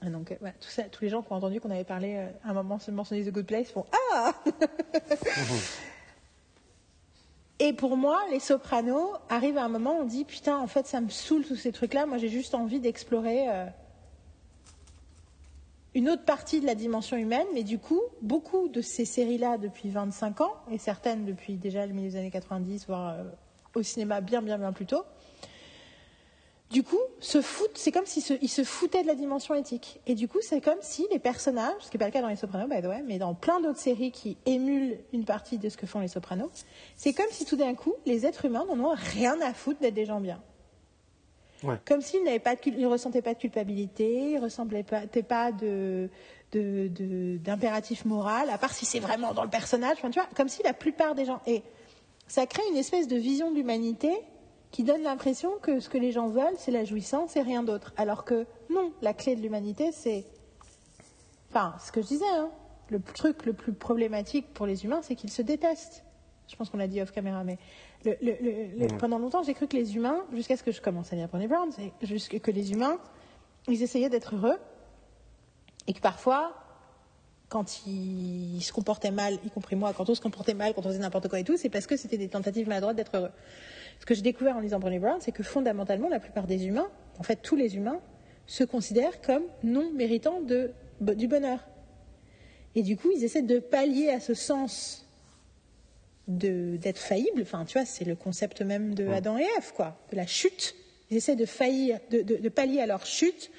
[0.03, 0.51] Donc, euh,
[0.93, 3.31] tous les gens qui ont entendu qu'on avait parlé euh, à un moment sur The
[3.31, 4.33] Good Place font Ah
[7.59, 10.87] Et pour moi, les sopranos arrivent à un moment où on dit Putain, en fait,
[10.87, 12.05] ça me saoule tous ces trucs-là.
[12.05, 13.65] Moi, j'ai juste envie d'explorer euh,
[15.97, 17.47] une autre partie de la dimension humaine.
[17.55, 21.95] Mais du coup, beaucoup de ces séries-là depuis 25 ans, et certaines depuis déjà le
[21.95, 23.25] milieu des années 90, voire euh,
[23.75, 25.05] au cinéma bien, bien, bien plus tôt,
[26.71, 30.01] du coup, se foutent, c'est comme s'ils se, se foutaient de la dimension éthique.
[30.07, 32.29] Et du coup, c'est comme si les personnages, ce qui n'est pas le cas dans
[32.29, 35.79] Les Sopranos, the way, mais dans plein d'autres séries qui émulent une partie de ce
[35.79, 36.67] que font Les Sopranos,
[36.97, 39.95] c'est comme si tout d'un coup, les êtres humains n'en ont rien à foutre d'être
[39.95, 40.43] des gens bien.
[41.85, 42.03] Comme
[42.57, 46.09] cul- ils ressentaient pas de culpabilité, ils ressemblaient pas, pas de-
[47.39, 50.63] d'impératif moral, à part si c'est vraiment dans le personnage, enfin, tu vois, comme si
[50.63, 51.63] la plupart des gens, et
[52.29, 54.11] ça crée une espèce de vision de l'humanité
[54.71, 57.93] qui donne l'impression que ce que les gens veulent, c'est la jouissance et rien d'autre.
[57.97, 60.25] Alors que non, la clé de l'humanité, c'est.
[61.51, 62.51] Enfin, ce que je disais, hein,
[62.91, 66.05] le truc le plus problématique pour les humains, c'est qu'ils se détestent.
[66.49, 67.59] Je pense qu'on l'a dit off caméra, mais
[68.07, 70.81] le- le- le- le- pendant longtemps, j'ai cru que les humains, jusqu'à ce que je
[70.81, 72.99] commence à lire Brené Brown, c'est que les humains,
[73.69, 74.57] ils essayaient d'être heureux
[75.87, 76.55] et que parfois,
[77.49, 80.89] quand ils se comportaient mal, y compris moi, quand on se comportait mal, quand on
[80.89, 83.31] faisait n'importe quoi et tout, c'est parce que c'était des tentatives maladroites d'être heureux.
[84.01, 86.89] Ce que j'ai découvert en lisant Brené Brown, c'est que fondamentalement, la plupart des humains,
[87.19, 88.01] en fait tous les humains,
[88.47, 90.71] se considèrent comme non méritants de,
[91.01, 91.61] du bonheur.
[92.75, 95.06] Et du coup, ils essaient de pallier à ce sens
[96.29, 97.43] de- d'être faillible.
[97.43, 100.75] Enfin, tu vois, c'est le concept même de Adam et Ève, quoi, de la chute.
[101.11, 103.51] Ils essaient de faillir, de, de- de pallier à leur chute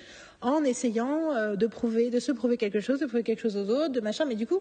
[0.42, 3.70] en essayant euh, de prouver, de se prouver quelque chose, de prouver quelque chose aux
[3.70, 4.26] autres, de machin.
[4.26, 4.60] Mais du coup,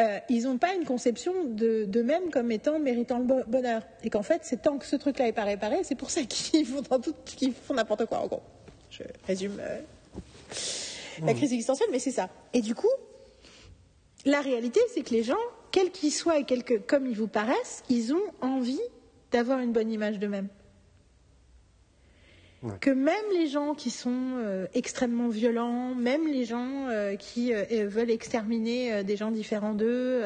[0.00, 3.82] euh, ils n'ont pas une conception de- d'eux-mêmes comme étant méritant le bo- bonheur.
[4.02, 6.20] Et qu'en fait, c'est tant que ce truc-là n'est pas réparé, c'est pour ça
[6.64, 8.42] font, qu'ils font n'importe quoi, en gros.
[8.90, 9.80] Je résume euh,
[11.24, 12.28] la crise existentielle, mais c'est ça.
[12.52, 12.90] Et du coup,
[14.24, 15.36] la réalité, c'est que les gens,
[15.72, 18.80] quels qu'ils soient et que- comme ils vous paraissent, ils ont envie
[19.32, 20.48] d'avoir une bonne image d'eux-mêmes.
[22.62, 22.74] Ouais.
[22.80, 27.64] Que même les gens qui sont euh, extrêmement violents, même les gens euh, qui euh,
[27.88, 30.22] veulent exterminer des gens différents d'eux,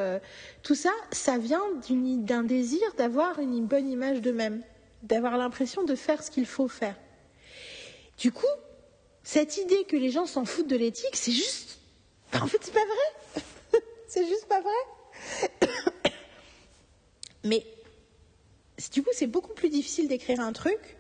[0.62, 4.62] tout ça, ça vient d'un désir d'avoir une bonne image d'eux-mêmes,
[5.02, 6.96] d'avoir l'impression de faire ce qu'il faut faire.
[8.18, 8.44] Du coup,
[9.22, 11.78] cette idée que les gens s'en foutent de l'éthique, c'est juste.
[12.34, 13.42] En fait, c'est pas vrai.
[14.08, 14.70] c'est juste pas vrai.
[17.44, 17.64] Mais
[18.92, 20.96] du coup, c'est beaucoup plus difficile d'écrire un truc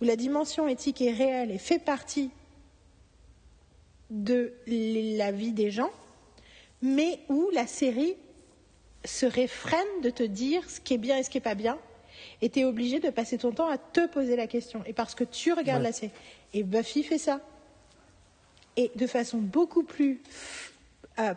[0.00, 2.30] où la dimension éthique est réelle et fait partie
[4.10, 5.90] de la vie des gens
[6.82, 8.16] mais où la série
[9.04, 11.78] se réfrène de te dire ce qui est bien et ce qui est pas bien,
[12.42, 14.82] et tu es obligé de passer ton temps à te poser la question.
[14.86, 15.88] Et parce que tu regardes Ouais.
[15.88, 16.12] la série.
[16.52, 17.40] Et Buffy fait ça.
[18.76, 20.20] Et de façon beaucoup plus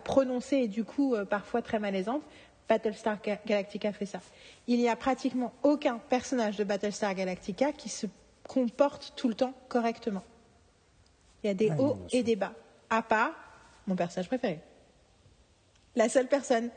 [0.04, 2.22] prononcée et du coup euh, parfois très malaisante,
[2.70, 4.20] Battlestar Ga- Galactica fait ça.
[4.68, 8.08] Il n'y a pratiquement aucun personnage de Battlestar Galactica qui se
[8.48, 10.24] comporte tout le temps correctement.
[11.44, 12.54] Il y a des Ouais, hauts et des bas.
[12.90, 13.32] À part
[13.88, 14.60] mon personnage préféré.
[15.96, 16.70] La seule personne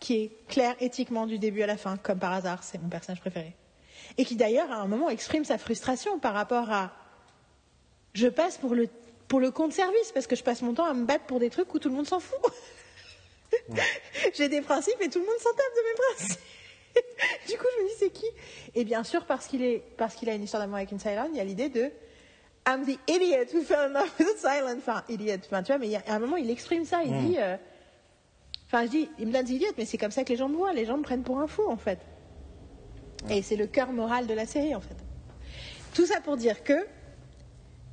[0.00, 3.20] qui est claire éthiquement du début à la fin, comme par hasard, c'est mon personnage
[3.20, 3.54] préféré.
[4.16, 6.92] Et qui d'ailleurs, à un moment, exprime sa frustration par rapport à
[8.14, 8.88] je passe pour le,
[9.28, 11.50] pour le compte service, parce que je passe mon temps à me battre pour des
[11.50, 12.38] trucs où tout le monde s'en fout.
[14.34, 16.40] J'ai des principes et tout le monde s'en tape de mes principes.
[17.48, 18.26] du coup, je me dis, c'est qui?
[18.74, 21.28] Et bien sûr, parce qu'il est, parce qu'il a une histoire d'amour avec une Cylon,
[21.32, 21.90] il y a l'idée de
[22.66, 24.78] I'm the idiot who fell in love with a Cylon.
[24.78, 25.38] Enfin, idiot.
[25.46, 27.02] Enfin, tu vois, mais il y a, à un moment, il exprime ça.
[27.02, 27.56] Il dit, euh,
[28.66, 30.48] enfin, je dis, il me donne des idiotes, mais c'est comme ça que les gens
[30.48, 30.72] me voient.
[30.72, 31.98] Les gens me prennent pour un fou, en fait.
[33.30, 34.96] Et c'est le cœur moral de la série, en fait.
[35.94, 36.86] Tout ça pour dire que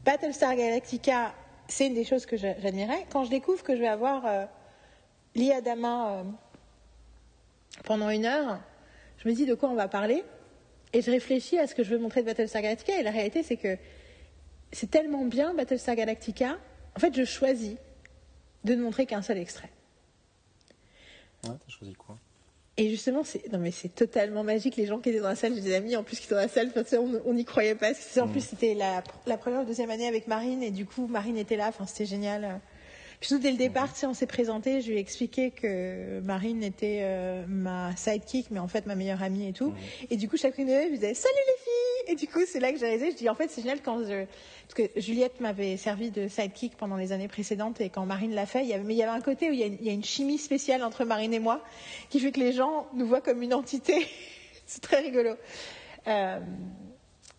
[0.06, 1.34] Battlestar Galactica,
[1.68, 3.08] c'est une des choses que j'admirais.
[3.12, 4.46] Quand je découvre que je vais avoir euh,
[5.52, 6.24] Adama euh,
[7.84, 8.60] pendant une heure,
[9.18, 10.24] je me dis de quoi on va parler.
[10.94, 13.00] Et je réfléchis à ce que je veux montrer de Battlestar Galactica.
[13.00, 13.78] Et la réalité, c'est que
[14.72, 16.60] c'est tellement bien Battlestar Galactica.
[16.96, 17.76] En fait, je choisis
[18.64, 19.72] de ne montrer qu'un seul extrait.
[21.46, 22.18] Ouais, t'as choisi quoi?
[22.78, 24.76] Et justement, c'est non mais c'est totalement magique.
[24.76, 26.42] Les gens qui étaient dans la salle, j'ai des amis en plus qui étaient dans
[26.42, 26.72] la salle.
[26.76, 27.94] Enfin, on n'y croyait pas.
[27.94, 30.86] Parce que, En plus, c'était la, la première ou deuxième année avec Marine et du
[30.86, 31.68] coup, Marine était là.
[31.70, 32.60] Enfin, c'était génial.
[33.22, 34.82] Puis tout dès le départ, tu sais, on s'est présenté.
[34.82, 39.24] Je lui ai expliqué que Marine était euh, ma sidekick, mais en fait ma meilleure
[39.24, 39.74] amie et tout.
[40.10, 41.65] Et du coup, chacune d'eux je disais salut les filles.
[42.08, 43.12] Et du coup, c'est là que j'ai réalisé.
[43.12, 44.26] Je dis en fait, c'est génial quand je
[44.68, 48.46] parce que Juliette m'avait servi de sidekick pendant les années précédentes et quand Marine l'a
[48.46, 51.06] fait, mais il y avait un côté où il y, a une, chimie spéciale entre
[51.06, 51.62] Marine et moi
[52.10, 54.08] qui fait que les gens nous voient comme une entité.
[54.66, 55.36] c'est très rigolo.
[56.08, 56.40] Euh,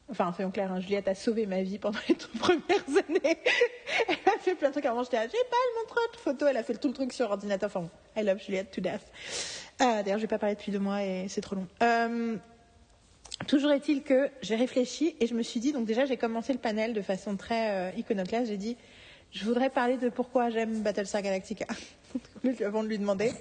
[0.09, 2.63] Enfin, soyons clairs, hein, Juliette a sauvé ma vie pendant les toutes premières
[3.09, 3.39] années.
[4.09, 4.87] elle a fait plein de trucs.
[4.87, 6.47] Avant, j'étais là, j'ai pas le montre photo.
[6.47, 7.71] Elle a fait tout le truc sur ordinateur.
[7.75, 9.03] Enfin, I love Juliette to death.
[9.81, 11.67] Euh, D'ailleurs, je vais pas parler depuis deux mois et c'est trop long.
[11.83, 12.37] Euh,
[13.47, 16.59] toujours est-il que j'ai réfléchi et je me suis dit, donc déjà, j'ai commencé le
[16.59, 18.49] panel de façon très euh, iconoclaste.
[18.49, 18.77] J'ai dit,
[19.31, 21.67] je voudrais parler de pourquoi j'aime Battlestar Galactica.
[22.65, 23.33] Avant de lui demander,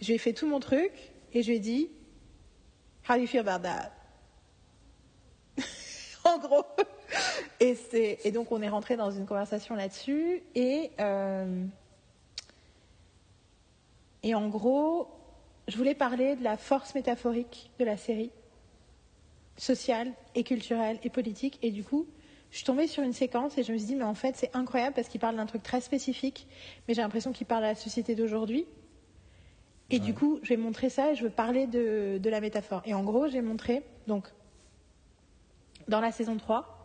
[0.00, 0.92] je fait tout mon truc
[1.34, 1.90] et je lui ai dit,
[3.08, 3.90] How do you feel about that?
[6.24, 6.64] en gros.
[7.60, 10.42] Et donc on est rentré dans une conversation là-dessus.
[10.54, 11.64] Et, euh,
[14.22, 15.08] et en gros,
[15.68, 18.30] je voulais parler de la force métaphorique de la série,
[19.56, 21.58] sociale et culturelle et politique.
[21.62, 22.06] Et du coup,
[22.50, 24.54] je suis tombée sur une séquence et je me suis dit, mais en fait, c'est
[24.54, 26.46] incroyable parce qu'il parle d'un truc très spécifique,
[26.86, 28.66] mais j'ai l'impression qu'il parle à la société d'aujourd'hui.
[29.90, 32.82] Et du coup, je vais montrer ça et je veux parler de, de la métaphore.
[32.86, 34.26] Et en gros, j'ai montré, donc,
[35.88, 36.78] dans la saison 3,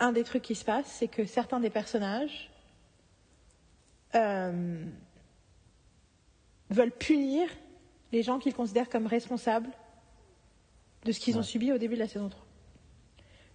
[0.00, 2.50] un des trucs qui se passe, c'est que certains des personnages
[4.14, 4.84] euh,
[6.70, 7.48] veulent punir
[8.12, 9.68] les gens qu'ils considèrent comme responsables
[11.04, 12.46] de ce qu'ils ont subi au début de la saison 3.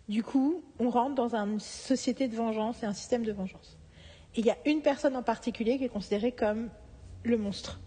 [0.08, 3.78] Du coup, on rentre dans une société de vengeance et un système de vengeance.
[4.36, 6.70] Et il y a une personne en particulier qui est considérée comme
[7.24, 7.80] le monstre,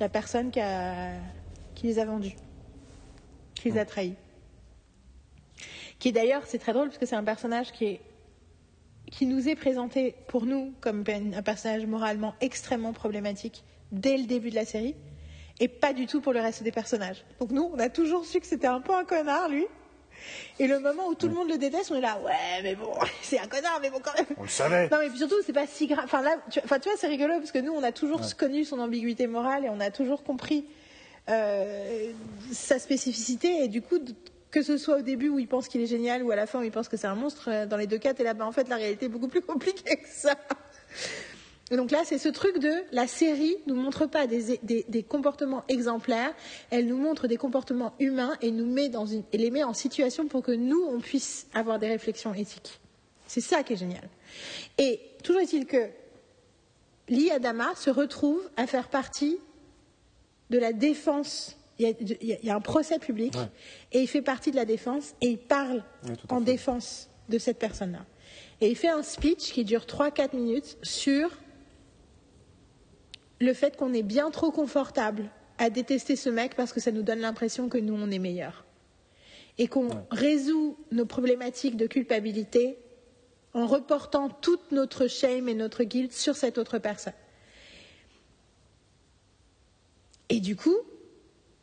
[0.00, 1.14] la personne qui, a-
[1.74, 2.36] qui les a vendus,
[3.54, 4.14] qui les a trahis.
[5.98, 8.00] Qui est d'ailleurs, c'est très drôle parce que c'est un personnage qui est
[9.10, 14.50] qui nous est présenté pour nous comme un personnage moralement extrêmement problématique dès le début
[14.50, 14.94] de la série
[15.60, 17.24] et pas du tout pour le reste des personnages.
[17.38, 19.66] Donc nous, on a toujours su que c'était un peu un connard lui.
[20.58, 22.92] Et le moment où tout le monde le déteste, on est là, ouais, mais bon,
[23.22, 24.26] c'est un connard, mais bon quand même.
[24.36, 24.88] On le savait.
[24.90, 26.04] Non, mais puis surtout, c'est pas si grave.
[26.04, 28.64] Enfin, là, tu, enfin, tu vois, c'est rigolo parce que nous, on a toujours connu
[28.64, 30.66] son ambiguïté morale et on a toujours compris
[31.28, 32.10] euh,
[32.52, 33.64] sa spécificité.
[33.64, 33.98] Et du coup,
[34.50, 36.60] que ce soit au début où il pense qu'il est génial ou à la fin
[36.60, 38.46] où il pense que c'est un monstre, euh, dans les deux cas, t'es là, bah,
[38.46, 40.34] en fait, la réalité est beaucoup plus compliquée que ça.
[41.72, 45.02] Et donc là, c'est ce truc de la série nous montre pas des, des- des
[45.04, 46.32] comportements exemplaires,
[46.70, 49.72] elle nous montre des comportements humains et nous met dans une, et les met en
[49.74, 52.80] situation pour que nous, on puisse avoir des réflexions éthiques.
[53.26, 54.02] C'est ça qui est génial.
[54.78, 55.86] Et toujours est-il que
[57.08, 59.38] Lee Adama se retrouve à faire partie
[60.50, 61.56] de la défense.
[61.78, 63.48] Il y a, il y un procès public Ouais.
[63.92, 65.82] et il fait partie de la défense et il parle
[66.28, 68.04] en défense de cette personne-là.
[68.60, 71.30] Et il fait un speech qui dure 3-4 minutes sur
[73.40, 77.02] le fait qu'on est bien trop confortable à détester ce mec parce que ça nous
[77.02, 78.64] donne l'impression que nous, on est meilleurs.
[79.58, 82.78] Et qu'on résout nos problématiques de culpabilité
[83.52, 87.12] en reportant toute notre shame et notre guilt sur cette autre personne.
[90.28, 90.76] Et du coup,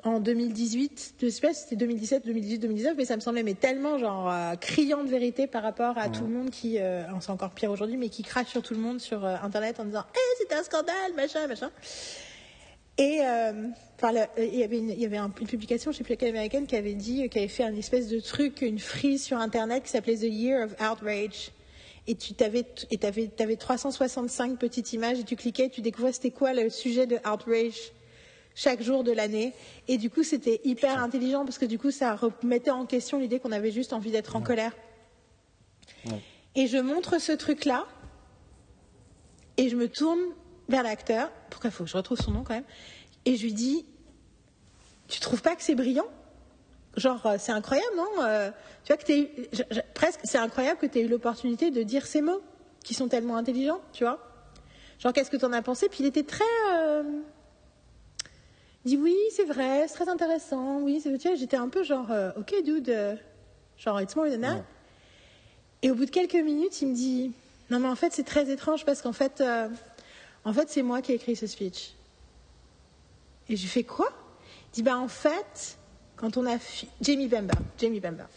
[0.08, 3.54] en 2018, je sais pas si c'était 2017, 2018, 2019, mais ça me semblait mais
[3.54, 7.30] tellement genre euh, criant de vérité par rapport à tout le monde qui, euh, c'est
[7.32, 10.04] encore pire aujourd'hui, mais qui crache sur tout le monde sur euh, Internet en disant
[10.16, 11.70] Eh, c'est un scandale, machin, machin.
[13.00, 16.04] Et euh, enfin, il y avait, une, il y avait un- une publication, je sais
[16.04, 19.24] plus laquelle américaine, qui avait dit, qui avait fait un espèce de truc, une frise
[19.24, 21.52] sur Internet qui s'appelait The Year of Outrage.
[22.08, 26.32] Et tu t'avais, et t'avais, t'avais 365 petites images et tu cliquais, tu découvrais c'était
[26.32, 27.92] quoi le sujet de outrage
[28.60, 29.54] chaque jour de l'année.
[29.88, 33.40] Et du coup, c'était hyper intelligent parce que du coup, ça remettait en question l'idée
[33.40, 34.76] qu'on avait juste envie d'être en colère.
[36.08, 36.20] Ouais.
[36.56, 37.86] Et je montre ce truc-là
[39.58, 40.20] et je me tourne
[40.70, 41.32] vers l'acteur.
[41.52, 42.64] Pourquoi faut que je retrouve son nom quand même?
[43.26, 43.86] Et je lui dis
[45.08, 46.08] Tu trouves pas que c'est brillant?
[46.96, 48.50] Genre, euh, c'est incroyable, non Euh,
[48.84, 49.06] Tu vois que
[49.54, 52.42] je- presque, c'est incroyable que tu aies eu l'opportunité de dire ces mots
[52.84, 54.20] qui sont tellement intelligents, tu vois
[54.98, 55.90] Genre, qu'est-ce que tu en as pensé?
[55.90, 56.44] Puis il était très.
[56.74, 57.04] euh,
[58.88, 60.80] Il dit oui, c'est vrai, c'est très intéressant.
[60.80, 63.18] Oui, j'étais un peu genre, euh, ok, dude, euh,
[63.78, 64.64] genre, it's more than that.
[65.82, 67.34] Et au bout de quelques minutes, il me dit
[67.70, 69.68] Non, mais en fait, c'est très étrange parce qu'en fait, euh,
[70.46, 71.96] en fait, c'est moi qui ai écrit ce speech.
[73.50, 74.08] Et je fais quoi?
[74.72, 75.78] Il dit Bah, en fait,
[76.16, 76.58] quand on a.
[77.02, 77.56] Jamie Bemba.
[77.78, 78.30] Jamie Bemba.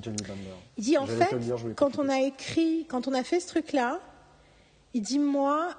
[0.00, 0.56] Jamie Bamber.
[0.78, 4.00] Il dit En fait, dire, quand on a écrit, quand on a fait ce truc-là,
[4.94, 5.74] il dit Moi,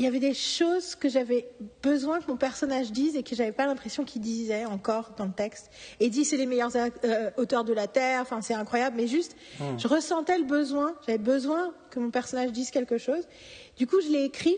[0.00, 1.46] il y avait des choses que j'avais
[1.82, 5.32] besoin que mon personnage dise et que j'avais pas l'impression qu'il disait encore dans le
[5.32, 5.70] texte.
[6.00, 9.36] Et dit c'est les meilleurs euh, auteurs de la terre, enfin c'est incroyable, mais juste
[9.78, 13.28] je ressentais le besoin, j'avais besoin que mon personnage dise quelque chose.
[13.76, 14.56] Du coup, je l'ai écrit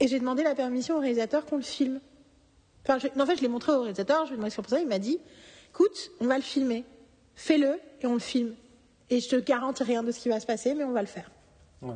[0.00, 2.00] et j'ai demandé la permission au réalisateur qu'on le filme.
[2.84, 4.56] Enfin, je- non, en fait, je l'ai montré au réalisateur, je lui ai demandé ce
[4.56, 5.18] qu'il en pensait, il m'a dit
[5.70, 6.84] écoute, on va le filmer,
[7.34, 8.54] fais-le et on le filme.
[9.10, 11.06] Et je te garantis rien de ce qui va se passer, mais on va le
[11.08, 11.30] faire.
[11.82, 11.94] Ouais.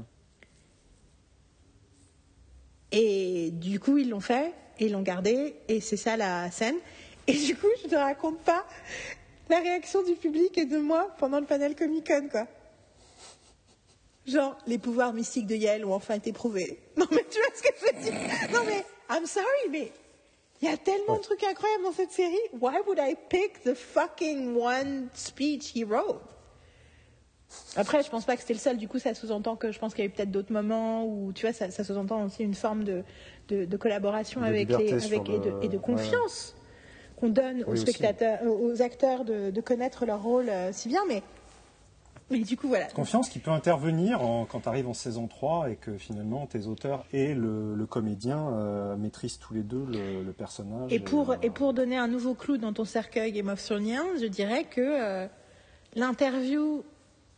[2.93, 6.77] Et du coup, ils l'ont fait, et ils l'ont gardé, et c'est ça la scène.
[7.27, 8.65] Et du coup, je ne te raconte pas
[9.49, 12.47] la réaction du public et de moi pendant le panel Comic Con, quoi.
[14.27, 16.79] Genre, les pouvoirs mystiques de Yale ont enfin été prouvés.
[16.97, 18.21] Non, mais tu vois ce que je veux dire
[18.53, 19.93] Non, mais, I'm sorry, mais
[20.61, 22.37] il y a tellement de trucs incroyables dans cette série.
[22.61, 26.21] Why would I pick the fucking one speech he wrote?
[27.77, 28.77] Après, je pense pas que c'était le seul.
[28.77, 31.33] Du coup, ça sous-entend que je pense qu'il y a eu peut-être d'autres moments où,
[31.33, 33.03] tu vois, ça, ça sous-entend aussi une forme de,
[33.49, 35.81] de, de collaboration De avec les, avec, et, de, le- et de ouais.
[35.83, 36.55] confiance
[37.17, 40.89] qu'on donne aux Oui, spectateurs, aux aux acteurs de, de connaître leur rôle euh, si
[40.89, 41.01] bien.
[41.09, 41.23] Mais,
[42.31, 42.87] mais du coup, voilà.
[42.87, 46.67] Confiance qui peut intervenir en- quand tu arrives en saison 3 et que finalement tes
[46.67, 50.93] auteurs et le, le comédien euh, maîtrisent tous les deux le, le personnage.
[50.93, 54.19] Et pour, euh, et pour donner un nouveau clou dans ton cercueil Game of Thrones,
[54.21, 55.27] je dirais que euh,
[55.97, 56.85] l'interview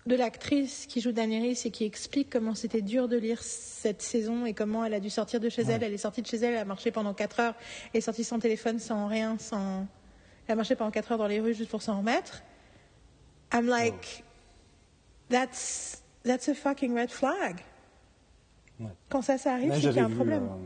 [0.06, 4.44] de l'actrice qui joue Daenerys et qui explique comment c'était dur de lire cette saison
[4.46, 5.82] et comment elle a dû sortir de chez elle.
[5.84, 7.54] Elle est sortie de chez elle, elle a marché pendant 4 heures,
[7.94, 9.86] elle est sortie sans téléphone, sans rien, sans...
[10.48, 12.42] Elle a marché pendant 4 heures dans les rues juste pour s'en remettre.
[13.54, 14.24] I'm like,
[15.30, 17.60] that's, that's a fucking red flag.
[18.80, 18.88] Ouais.
[19.08, 20.44] Quand ça, ça arrive, c'est qu'il y a un vu, problème.
[20.50, 20.56] euh,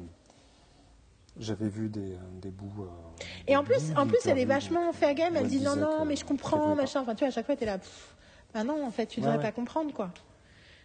[1.39, 2.84] J'avais vu des, euh, des bouts.
[2.84, 5.36] euh, Et en plus, bouts en plus, elle est vachement fair game.
[5.36, 7.02] Elle dit non, non, mais je comprends, machin.
[7.02, 7.76] Enfin, tu vois, à chaque fois, t'es là.
[7.78, 8.16] pff,
[8.57, 9.43] Bah non, en fait, tu devrais ouais.
[9.43, 10.15] pas comprendre, quoi.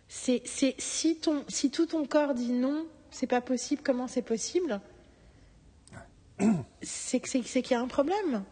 [0.10, 3.82] C'est, c'est, si ton, si tout ton corps dit non, c'est pas possible.
[3.82, 4.82] Comment c'est possible
[6.82, 8.44] C'est que c'est, c'est qu'il y a un problème.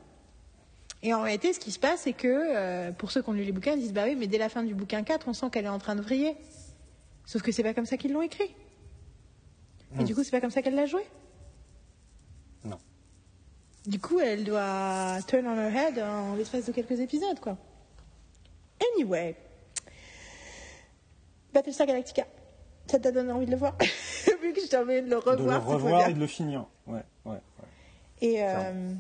[1.04, 3.44] Et en réalité, ce qui se passe, c'est que euh, pour ceux qui ont lu
[3.44, 5.48] les bouquins, ils disent bah oui, mais dès la fin du bouquin 4, on sent
[5.52, 6.38] qu'elle est en train de vriller.
[7.26, 8.56] Sauf que c'est pas comme ça qu'ils l'ont écrit.
[10.00, 11.04] Et du coup, c'est pas comme ça qu'elle l'a joué.
[12.64, 12.78] Non.
[13.86, 17.58] Du coup, elle doit turn on her head en l'espace de quelques épisodes, quoi.
[18.96, 19.36] Anyway.
[21.54, 22.26] Battlestar Galactica.
[22.88, 23.76] Ça t'a donné envie de le voir
[24.42, 25.38] Vu que je t'ai envie de le De revoir.
[25.38, 26.66] le cette fois revoir et de le finir.
[26.88, 27.38] Ouais, ouais, ouais.
[28.22, 28.92] Et euh,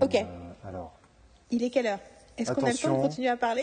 [0.00, 0.14] Ok.
[0.14, 0.24] euh,
[0.68, 0.92] alors,
[1.50, 1.98] il est quelle heure?
[2.38, 3.62] Est-ce qu'on a le temps de continuer à parler?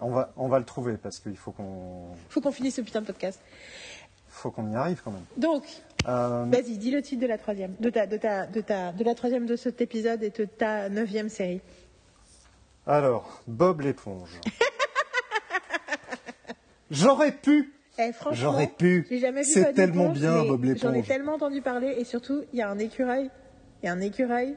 [0.00, 3.00] On va, on va le trouver parce qu'il faut qu'on Faut qu'on finisse ce putain
[3.00, 3.40] de podcast.
[4.28, 5.24] faut qu'on y arrive quand même.
[5.36, 5.64] Donc,
[6.06, 9.04] Euh, vas-y, dis le titre de la troisième, de ta, de ta, de ta, de
[9.04, 11.60] la troisième de cet épisode et de ta neuvième série.
[12.86, 14.40] alors, Bob l'éponge.
[16.90, 19.06] J'aurais pu Eh, J'aurais pu.
[19.08, 20.82] J'ai jamais vu C'est tellement bien, Bob l'éponge.
[20.82, 23.30] J'en ai tellement entendu parler et surtout, il y a un écureuil.
[23.82, 24.54] Il y a un écureuil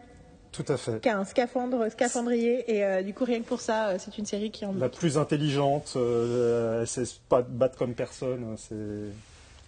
[0.52, 1.02] Tout à fait.
[1.02, 4.18] qui a un scaphandre, scaphandrier et euh, du coup, rien que pour ça, euh, c'est
[4.18, 4.74] une série qui en.
[4.74, 8.56] La plus intelligente, euh, elle sait pas battre comme personne.
[8.58, 8.76] C'est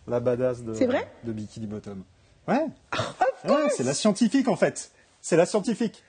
[0.08, 2.04] la badass de, vrai de Bikini Bottom.
[2.48, 2.66] Ouais.
[3.48, 4.92] Ouais, c'est la scientifique en fait.
[5.22, 6.04] C'est la scientifique.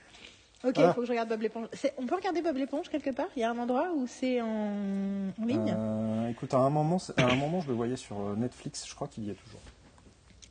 [0.63, 0.95] Ok, il Voilà.
[0.95, 1.69] faut que je regarde Bob l'éponge.
[1.97, 3.29] On peut regarder Bob l'éponge quelque part?
[3.37, 4.47] Il y a un endroit où c'est en,
[5.41, 5.75] en ligne?
[5.77, 8.87] Euh, écoute, à un, moment, à un moment, je le voyais sur euh, Netflix.
[8.87, 9.61] Je crois qu'il y est toujours.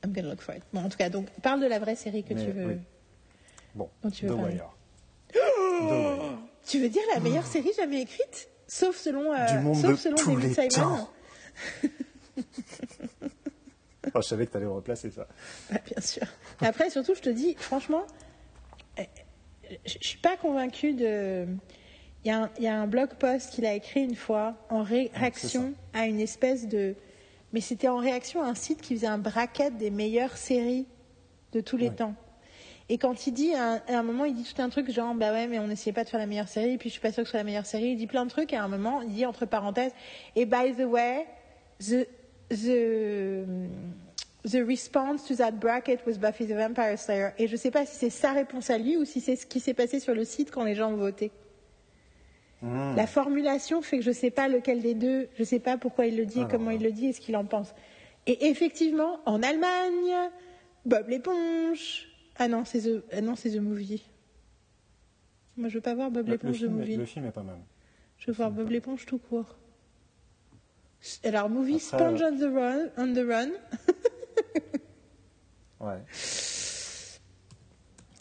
[0.03, 0.63] I'm gonna look for it.
[0.73, 2.65] Bon, en tout cas, donc parle de la vraie série que Mais, tu veux.
[2.65, 2.77] oui.
[3.75, 4.33] Bon, dont tu veux.
[4.33, 4.73] Wire.
[5.31, 5.35] The
[5.81, 6.37] Wire.
[6.65, 8.49] Tu veux dire la meilleure série jamais écrite?
[8.67, 10.85] Sauf selon, euh, Du monde sauf de selon tous David les Simon.
[10.97, 11.09] temps.
[14.15, 15.27] Oh, je savais que tu allais replacer ça.
[15.69, 16.23] Bah, bien sûr.
[16.61, 18.03] Après, surtout, je te dis, franchement,
[18.97, 19.03] euh,
[19.85, 21.45] je je suis pas convaincue de.
[22.23, 24.55] Il y, a un- il y a un blog post qu'il a écrit une fois
[24.69, 26.95] en ré- réaction à une espèce de.
[27.53, 30.85] Mais c'était en réaction à un site qui faisait un bracket des meilleures séries
[31.51, 31.95] de tous les Ouais.
[31.95, 32.15] temps.
[32.87, 35.13] Et quand il dit, à un, à un moment, il dit tout un truc genre,
[35.13, 37.01] bah ouais, mais on n'essayait pas de faire la meilleure série, et puis je suis
[37.01, 37.89] pas sûre que ce soit la meilleure série.
[37.91, 39.91] Il dit plein de trucs, et à un moment, il dit entre parenthèses,
[40.35, 41.27] et by the way,
[41.81, 42.07] the,
[42.49, 43.45] the,
[44.43, 47.31] the response to that bracket was Buffy the Vampire Slayer.
[47.37, 49.59] Et je sais pas si c'est sa réponse à lui ou si c'est ce qui
[49.59, 51.31] s'est passé sur le site quand les gens ont voté.
[52.61, 52.95] Hmm.
[52.95, 56.17] La formulation fait que je sais pas lequel des deux, je sais pas pourquoi il
[56.17, 57.73] le dit, Alors, comment il le dit et ce qu'il en pense.
[58.25, 60.29] Et effectivement, en Allemagne,
[60.85, 62.07] Bob l'éponge.
[62.37, 64.03] Ah non, c'est The, ah non, c'est The Movie.
[65.57, 66.95] Moi, je veux pas voir Bob l'éponge The est, Movie.
[66.97, 67.59] le film est pas mal.
[68.17, 69.57] Je veux voir Bob l'éponge tout court.
[71.23, 72.89] Alors, Movie Après, Sponge on the Run.
[72.97, 73.49] On the run.
[75.79, 75.99] Ouais.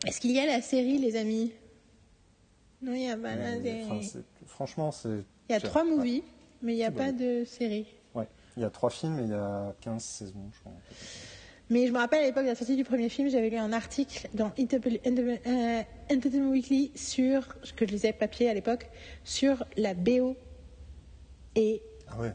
[0.06, 1.52] Est-ce qu'il y a la série, les amis?
[2.80, 4.24] Non, il y a pas la enfin, série.
[4.46, 5.24] franchement, c'est.
[5.48, 5.90] Il y a trois ouais.
[5.90, 6.22] movies,
[6.62, 7.86] mais il n'y a pas de série.
[8.14, 8.28] Ouais.
[8.56, 10.72] Il y a trois films et il y a 15 saisons, je crois.
[11.70, 13.72] Mais je me rappelle à l'époque de la sortie du premier film, j'avais lu un
[13.72, 18.88] article dans Entertainment euh, Entertainment Weekly sur, que je lisais papier à l'époque,
[19.24, 20.36] sur la BO
[21.56, 22.32] et Ah ouais.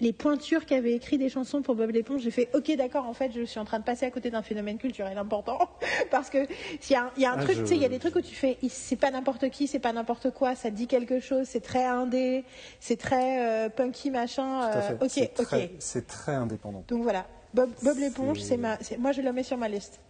[0.00, 2.22] Les pointures qu'avaient écrit des chansons pour Bob l'éponge.
[2.22, 4.42] J'ai fait, ok, d'accord, en fait, je suis en train de passer à côté d'un
[4.42, 5.58] phénomène culturel important.
[6.10, 6.46] Parce que
[6.80, 7.84] s'il y a un, il y a un Ah, truc, je- tu sais, il y
[7.84, 10.70] a des trucs où tu fais, c'est pas n'importe qui, c'est pas n'importe quoi, ça
[10.70, 12.44] dit quelque chose, c'est très indé,
[12.80, 14.70] c'est très euh, punky, machin.
[14.74, 15.46] Euh, ok, c'est ok.
[15.46, 16.82] très, c'est très indépendant.
[16.88, 20.00] Donc voilà, Bob, l'éponge, c'est ma, c'est- moi je le mets sur ma liste.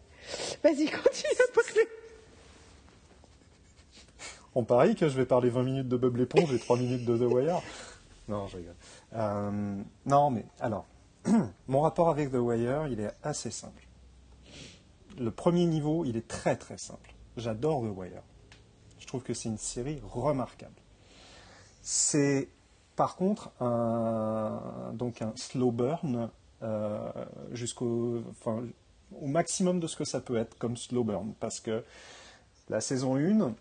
[0.62, 1.88] Vas-y, continue à parler.
[4.54, 7.16] On parie que je vais parler 20 minutes de Bob l'éponge et 3 minutes de
[7.16, 7.60] The Wire.
[8.28, 8.74] Non, je rigole.
[9.14, 10.86] Euh, non, mais alors,
[11.68, 13.86] mon rapport avec The Wire, il est assez simple.
[15.18, 17.14] Le premier niveau, il est très très simple.
[17.36, 18.22] J'adore The Wire.
[18.98, 20.74] Je trouve que c'est une série remarquable.
[21.82, 22.48] C'est
[22.96, 26.28] par contre un, donc un slow burn
[26.62, 27.10] euh,
[27.52, 28.22] jusqu'au
[29.22, 31.32] maximum de ce que ça peut être comme slow burn.
[31.40, 31.84] Parce que
[32.68, 33.54] la saison 1,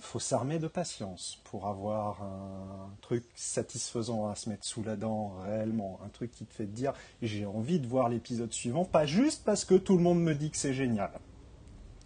[0.00, 5.34] faut s'armer de patience pour avoir un truc satisfaisant à se mettre sous la dent
[5.40, 9.06] réellement, un truc qui te fait te dire j'ai envie de voir l'épisode suivant, pas
[9.06, 11.12] juste parce que tout le monde me dit que c'est génial.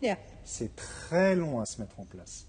[0.03, 0.19] Yeah.
[0.45, 2.47] C'est très long à se mettre en place.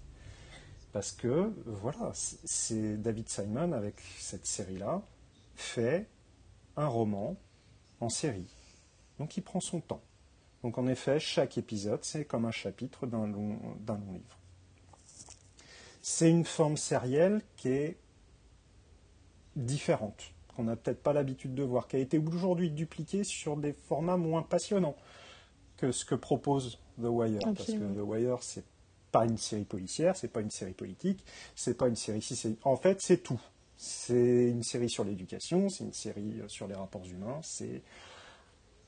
[0.92, 5.02] Parce que, voilà, c'est- David Simon, avec cette série-là,
[5.54, 6.06] fait
[6.76, 7.36] un roman
[8.00, 8.48] en série.
[9.18, 10.02] Donc il prend son temps.
[10.62, 14.38] Donc en effet, chaque épisode, c'est comme un chapitre d'un long, d'un long livre.
[16.08, 17.96] C'est une forme sérielle qui est
[19.56, 23.72] différente, qu'on n'a peut-être pas l'habitude de voir, qui a été aujourd'hui dupliquée sur des
[23.72, 24.94] formats moins passionnants
[25.76, 27.40] que ce que propose The Wire.
[27.42, 28.64] Parce que The Wire, c'est
[29.10, 31.24] pas une série policière, c'est pas une série politique,
[31.56, 32.22] c'est pas une série.
[32.22, 33.40] Si en fait, c'est tout.
[33.76, 37.82] C'est une série sur l'éducation, c'est une série euh, sur les rapports humains, c'est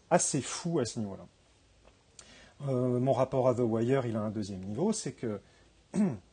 [0.09, 1.27] assez fou à ce niveau-là.
[2.69, 5.41] Euh, mon rapport à The Wire, il a un deuxième niveau, c'est que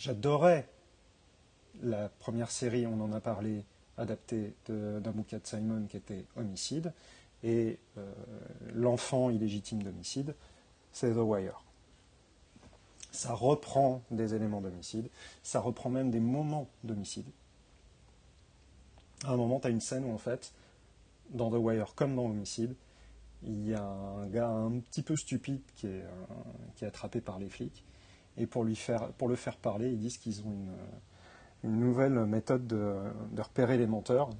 [0.00, 0.66] j'adorais
[1.82, 3.64] la première série, on en a parlé,
[3.98, 6.92] adaptée d'un bouquin de Simon qui était Homicide,
[7.42, 8.12] et euh,
[8.74, 10.34] l'enfant illégitime d'Homicide,
[10.92, 11.62] c'est The Wire.
[13.12, 15.10] Ça reprend des éléments d'homicide,
[15.42, 17.26] ça reprend même des moments d'homicide.
[19.24, 20.52] À un moment, tu as une scène où, en fait,
[21.30, 22.74] dans The Wire comme dans Homicide,
[23.42, 26.34] il y a un gars un petit peu stupide qui est, euh,
[26.76, 27.84] qui est attrapé par les flics.
[28.36, 30.72] Et pour, lui faire, pour le faire parler, ils disent qu'ils ont une,
[31.64, 32.96] une nouvelle méthode de,
[33.32, 34.30] de repérer les menteurs.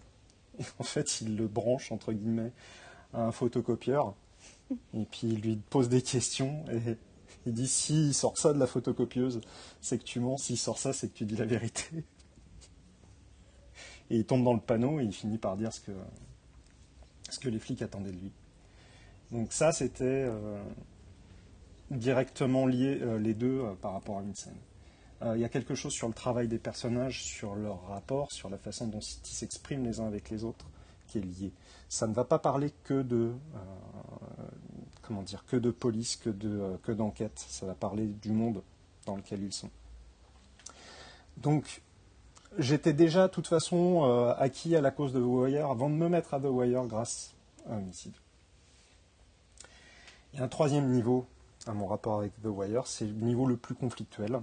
[0.59, 2.53] Et en fait, ils le branchent, entre guillemets,
[3.13, 4.15] à un photocopieur.
[4.95, 6.65] Et puis, il lui pose des questions.
[6.71, 6.97] Et
[7.47, 9.41] il dit s'il sort ça de la photocopieuse,
[9.81, 10.37] c'est que tu mens.
[10.37, 12.05] S'il sort ça, c'est que tu dis la vérité.
[14.11, 15.93] Et il tombe dans le panneau et il finit par dire ce que,
[17.31, 18.33] ce que les flics attendaient de lui.
[19.31, 20.61] Donc ça, c'était euh,
[21.91, 24.57] directement lié euh, les deux euh, par rapport à une scène.
[25.23, 28.49] Euh, Il y a quelque chose sur le travail des personnages, sur leur rapport, sur
[28.49, 30.67] la façon dont ils s'expriment les uns avec les autres,
[31.09, 31.53] qui est lié.
[31.89, 33.33] Ça ne va pas parler que de
[35.03, 37.45] comment dire, que de police, que de que d'enquête.
[37.49, 38.63] Ça va parler du monde
[39.07, 39.71] dans lequel ils sont.
[41.37, 41.83] Donc
[42.59, 44.05] j'étais déjà, de toute façon,
[44.39, 47.35] acquis à la cause de The Wire avant de me mettre à The Wire grâce
[47.69, 48.15] à Homicide.
[50.33, 51.27] Il y a un troisième niveau
[51.67, 54.41] à mon rapport avec The Wire, c'est le niveau le plus conflictuel.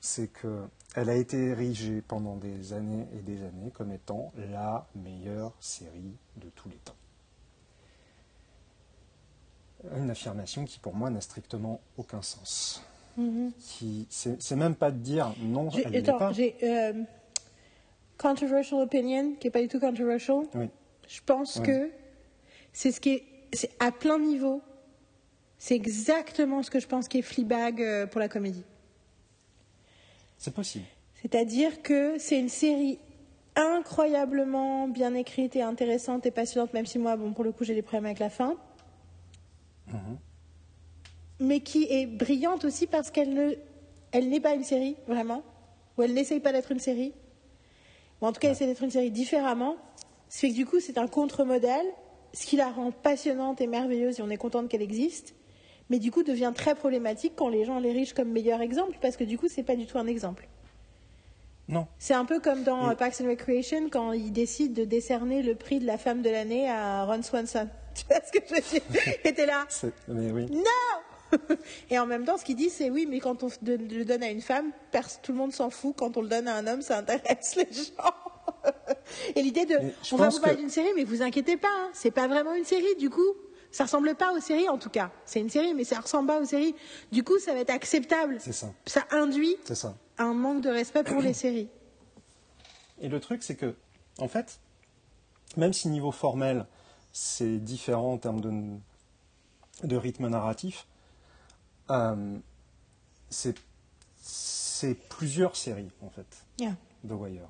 [0.00, 5.52] C'est qu'elle a été érigée pendant des années et des années comme étant la meilleure
[5.60, 6.94] série de tous les temps.
[9.96, 12.82] Une affirmation qui pour moi n'a strictement aucun sens.
[13.16, 13.52] Mhm.
[13.58, 16.32] Qui, c'est, même pas de dire non, elle n'est pas.
[16.32, 16.92] j'ai euh,
[18.16, 20.42] controversial opinion, qui est pas du tout controversial.
[20.54, 20.68] Oui.
[21.08, 21.90] Je pense que
[22.72, 24.62] c'est ce qui est, à plein niveau.
[25.58, 28.64] C'est exactement ce que je pense qui est Fleabag euh, pour la comédie.
[30.38, 30.84] C'est possible.
[31.20, 32.98] C'est-à-dire que c'est une série
[33.56, 37.74] incroyablement bien écrite et intéressante et passionnante, même si moi, bon, pour le coup, j'ai
[37.74, 38.54] des problèmes avec la fin.
[41.40, 43.54] Mais qui est brillante aussi parce qu'elle ne,
[44.12, 45.42] elle n'est pas une série, vraiment.
[45.96, 47.12] Ou elle n'essaye pas d'être une série.
[48.20, 49.76] Ou en tout cas, elle essaie d'être une série différemment.
[50.28, 51.86] Ce fait que du coup, c'est un contre-modèle,
[52.32, 55.34] ce qui la rend passionnante et merveilleuse et on est contente qu'elle existe.
[55.90, 59.24] Mais du coup, devient très problématique quand les gens l'érigent comme meilleur exemple parce que
[59.24, 60.46] du coup, c'est pas du tout un exemple.
[61.68, 61.86] Non.
[61.98, 65.42] C'est un peu comme dans Et- euh, Parks and Recreation quand ils décident de décerner
[65.42, 67.68] le prix de la femme de l'année à Ron Swanson.
[67.94, 69.14] Tu vois ce que je veux dire?
[69.24, 69.66] Et t'es là.
[70.08, 70.46] Mais oui.
[70.50, 71.38] Non
[71.90, 74.30] Et en même temps, ce qu'il dit, c'est oui, mais quand on le donne à
[74.30, 74.70] une femme,
[75.22, 75.94] tout le monde s'en fout.
[75.98, 78.72] Quand on le donne à un homme, ça intéresse les gens.
[79.36, 79.76] Et l'idée de,
[80.12, 82.54] on va vous parler que- d'une série, mais vous inquiétez pas, hein, c'est pas vraiment
[82.54, 82.94] une série.
[82.98, 83.34] Du coup,
[83.70, 85.10] ça ressemble pas aux séries en tout cas.
[85.24, 86.74] C'est une série, mais ça ressemble pas aux séries.
[87.12, 88.38] Du coup, ça va être acceptable.
[88.40, 88.72] C'est ça.
[88.86, 89.94] Ça induit ça.
[90.18, 91.68] un manque de respect pour les séries.
[93.00, 93.76] Et le truc, c'est que,
[94.18, 94.60] en fait,
[95.56, 96.66] même si niveau formel,
[97.12, 100.86] c'est différent en termes de, de rythme narratif,
[101.90, 102.38] euh,
[103.30, 103.54] c'est
[104.20, 106.76] c'est plusieurs séries, en fait, Yeah.
[107.06, 107.48] The Wire.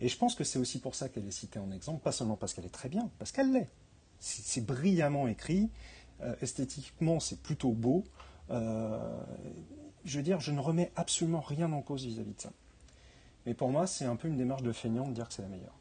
[0.00, 2.36] Et je pense que c'est aussi pour ça qu'elle est citée en exemple, pas seulement
[2.36, 3.68] parce qu'elle est très bien, parce qu'elle l'est.
[4.20, 5.70] C'est brillamment écrit,
[6.22, 8.04] euh, esthétiquement, c'est plutôt beau.
[8.50, 8.98] Euh,
[10.04, 12.50] je veux dire, je ne remets absolument rien en cause vis-à-vis de ça.
[13.46, 15.48] Mais pour moi, c'est un peu une démarche de feignant de dire que c'est la
[15.48, 15.78] meilleure.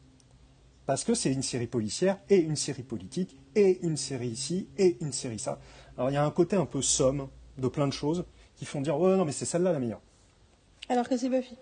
[0.85, 4.97] Parce que c'est une série policière, et une série politique, et une série ici, et
[5.01, 5.59] une série ça.
[5.97, 8.25] Alors il y a un côté un peu somme de plein de choses
[8.55, 10.01] qui font dire, oh non, mais c'est celle-là la meilleure.
[10.87, 11.57] Alors que c'est Buffy.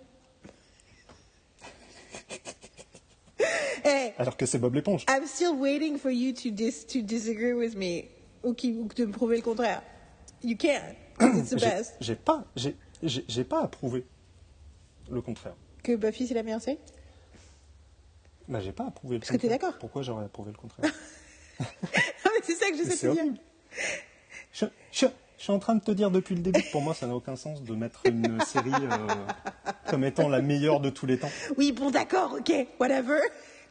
[3.85, 5.05] Hey, Alors que c'est Bob l'éponge.
[5.09, 8.03] I'm still waiting for you to, dis to disagree with me
[8.43, 9.81] ou, qui, ou de me prouver le contraire.
[10.43, 10.95] You can't.
[11.22, 11.95] It's the best.
[12.01, 14.05] J'ai pas, j'ai- pas approuvé
[15.09, 15.55] le contraire.
[15.83, 16.80] Que Buffy c'est la meilleure série?
[18.47, 19.59] Bah, j'ai pas approuvé le Parce que t'es contraire.
[19.59, 19.80] d'accord.
[19.80, 20.91] Pourquoi j'aurais approuvé le contraire?
[21.59, 21.65] Non
[22.25, 23.23] mais c'est ça que j'essaie de dire.
[24.51, 25.05] Je, je-
[25.38, 27.15] je suis en train de te dire depuis le début que pour moi, ça n'a
[27.15, 28.97] aucun sens de mettre une série euh,
[29.89, 31.30] comme étant la meilleure de tous les temps.
[31.57, 33.19] Oui bon d'accord ok whatever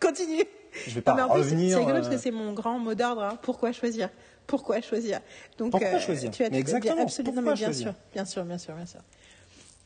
[0.00, 0.44] continue.
[0.86, 2.52] Je vais pas Non, mais en plus, revenir, C'est rigolo euh, parce que c'est mon
[2.52, 3.22] grand mot d'ordre.
[3.22, 3.38] hein.
[3.42, 4.10] Pourquoi choisir?
[4.46, 5.20] Pourquoi choisir?
[5.58, 6.30] Donc Pourquoi euh, choisir?
[6.30, 9.00] Tu as Mais tout- exactement, absolument, mais bien sûr, bien sûr, bien sûr, bien sûr.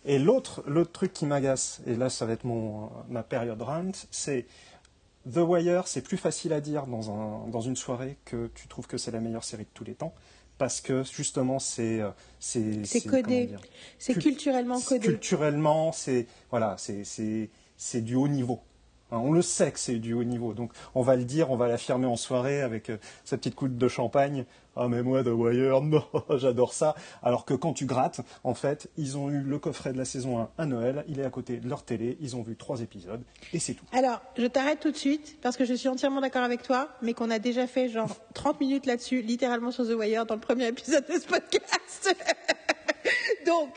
[0.04, 3.90] Et l'autre, l'autre truc qui m'agace, et là ça va être mon, ma période rant,
[4.10, 4.46] c'est
[5.30, 8.86] The Wire, c'est plus facile à dire dans, un, dans une soirée que tu trouves
[8.86, 10.14] que c'est la meilleure série de tous les temps,
[10.56, 13.50] parce que justement c'est euh, c'est codé.
[13.98, 15.06] C'est Cul- culturellement codé.
[15.06, 18.60] Culturellement, c'est voilà, c'est c'est c'est du haut niveau.
[19.10, 21.56] Hein, on le sait que c'est du haut niveau, donc on va le dire, on
[21.56, 24.44] va l'affirmer en soirée avec euh, sa petite coupe de champagne.
[24.76, 26.04] Ah mais moi The Wire, non,
[26.36, 26.94] j'adore ça.
[27.22, 30.38] Alors que quand tu grattes, en fait, ils ont eu le coffret de la saison
[30.38, 33.22] 1 à Noël, il est à côté de leur télé, ils ont vu trois épisodes
[33.52, 33.84] et c'est tout.
[33.92, 37.14] Alors, je t'arrête tout de suite parce que je suis entièrement d'accord avec toi, mais
[37.14, 40.68] qu'on a déjà fait genre 30 minutes là-dessus, littéralement sur The Wire, dans le premier
[40.68, 42.14] épisode de ce podcast.
[43.46, 43.70] Donc,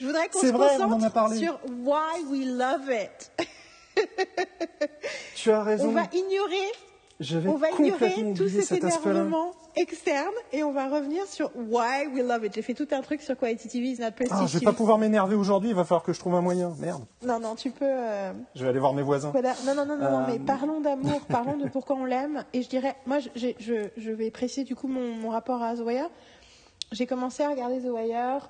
[0.00, 3.48] je voudrais qu'on se vrai, concentre sur Why We Love It.
[5.34, 5.88] Tu as raison.
[5.88, 6.72] On va ignorer,
[7.20, 12.06] Je vais on va ignorer tout cet énervement externe et on va revenir sur Why
[12.14, 12.54] We Love It.
[12.54, 14.72] J'ai fait tout un truc sur Quality TV is not prestige Ah, je vais pas
[14.72, 16.74] pouvoir m'énerver aujourd'hui, il va falloir que je trouve un moyen.
[16.78, 17.04] Merde.
[17.22, 17.84] Non, non, tu peux.
[17.88, 19.30] euh, Je vais aller voir mes voisins.
[19.30, 19.54] Voilà.
[19.66, 22.44] Non, non, non, non, non, Euh, mais parlons d'amour, parlons de pourquoi on l'aime.
[22.52, 25.62] Et je dirais, moi, je, je, je- je vais préciser du coup mon, mon rapport
[25.62, 26.10] à The Wire.
[26.92, 28.48] J'ai commencé à regarder The Wire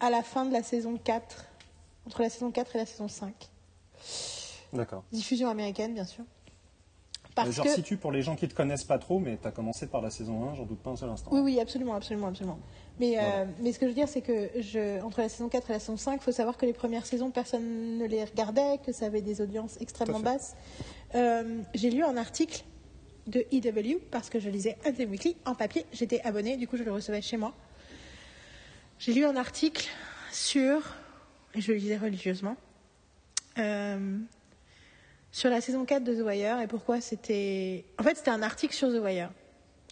[0.00, 1.44] à la fin de la saison 4,
[2.06, 3.32] entre la saison 4 et la saison 5.
[4.72, 5.04] D'accord.
[5.12, 6.24] Diffusion américaine, bien sûr.
[7.34, 7.68] Parce je que.
[7.68, 10.10] resitue pour les gens qui te connaissent pas trop, mais tu as commencé par la
[10.10, 11.30] saison 1, j'en doute pas un seul instant.
[11.32, 12.60] Oui, oui, absolument, absolument, absolument.
[13.00, 15.70] Mais, euh, mais ce que je veux dire, c'est que je, entre la saison 4
[15.70, 18.78] et la saison 5, il faut savoir que les premières saisons, personne ne les regardait,
[18.86, 20.54] que ça avait des audiences extrêmement basses.
[21.16, 22.64] Euh, J'ai lu un article
[23.26, 26.84] de EW, parce que je lisais Anthem Weekly en papier, j'étais abonnée, du coup je
[26.84, 27.52] le recevais chez moi.
[28.98, 29.88] J'ai lu un article
[30.30, 30.94] sur,
[31.54, 32.56] et je le lisais religieusement,
[33.58, 34.18] euh,
[35.32, 37.84] sur la saison 4 de The Wire et pourquoi c'était.
[37.98, 39.30] En fait, c'était un article sur The Wire.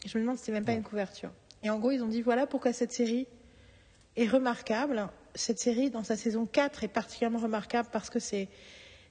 [0.05, 1.31] Et je me demande si c'était même pas une couverture.
[1.63, 3.27] Et en gros, ils ont dit voilà pourquoi cette série
[4.17, 5.09] est remarquable.
[5.35, 8.49] Cette série, dans sa saison 4, est particulièrement remarquable parce que c'est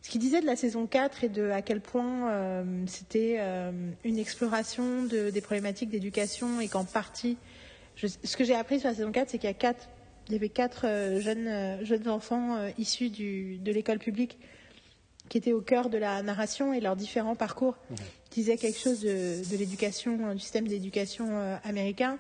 [0.04, 3.72] ce qu'ils disaient de la saison 4 et de à quel point euh, c'était euh,
[4.04, 7.38] une exploration de, des problématiques d'éducation et qu'en partie,
[7.96, 9.90] je- ce que j'ai appris sur la saison 4, c'est qu'il y a quatre,
[10.28, 14.38] il y avait quatre euh, jeunes, euh, jeunes enfants euh, issus du, de l'école publique
[15.30, 17.76] qui étaient au cœur de la narration et leurs différents parcours
[18.32, 22.18] disaient quelque chose de, de l'éducation, du système d'éducation américain.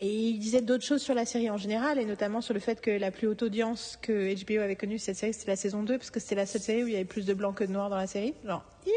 [0.00, 2.80] Et il disait d'autres choses sur la série en général, et notamment sur le fait
[2.80, 5.98] que la plus haute audience que HBO avait connue cette série, c'était la saison 2,
[5.98, 7.72] parce que c'était la seule série où il y avait plus de blancs que de
[7.72, 8.32] noirs dans la série.
[8.46, 8.92] Genre, yeah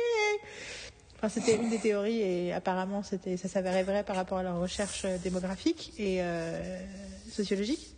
[1.17, 4.57] Enfin, c'était une des théories, et apparemment, c'était, ça s'avérait vrai par rapport à leurs
[4.57, 6.81] recherches démographiques et euh,
[7.29, 7.93] sociologiques.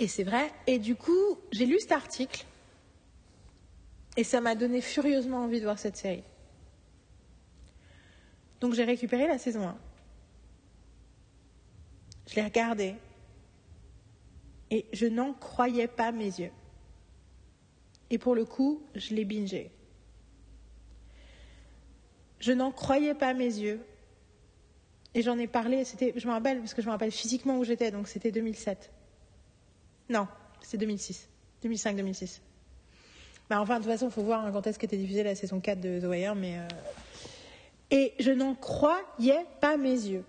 [0.00, 0.50] Et c'est vrai.
[0.66, 2.46] Et du coup, j'ai lu cet article,
[4.16, 6.24] et ça m'a donné furieusement envie de voir cette série.
[8.60, 9.78] Donc j'ai récupéré la saison 1.
[12.26, 12.94] Je l'ai regardée.
[14.70, 16.52] Et je n'en croyais pas mes yeux.
[18.10, 19.70] Et pour le coup, je l'ai bingé.
[22.38, 23.80] Je n'en croyais pas mes yeux.
[25.14, 27.64] Et j'en ai parlé, c'était, je me rappelle, parce que je me rappelle physiquement où
[27.64, 28.92] j'étais, donc c'était 2007.
[30.10, 30.26] Non,
[30.60, 31.28] c'était 2006.
[31.64, 32.40] 2005-2006.
[33.48, 35.60] Bah, enfin, de toute façon, il faut voir hein, quand est-ce qu'était diffusée la saison
[35.60, 36.58] 4 de The Wire, mais.
[36.58, 36.68] euh,
[37.90, 40.24] Et je n'en croyais pas mes yeux.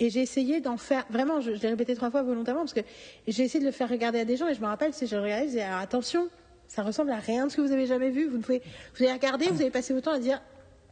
[0.00, 1.04] Et j'ai essayé d'en faire.
[1.10, 2.80] Vraiment, je, je l'ai répété trois fois volontairement, parce que
[3.28, 5.14] j'ai essayé de le faire regarder à des gens, et je me rappelle, si je
[5.16, 6.28] le regardais, je disais alors, attention,
[6.66, 8.26] ça ressemble à rien de ce que vous avez jamais vu.
[8.28, 8.60] Vous, ne pouvez...
[8.96, 10.42] vous avez regardé, vous avez passé votre temps à dire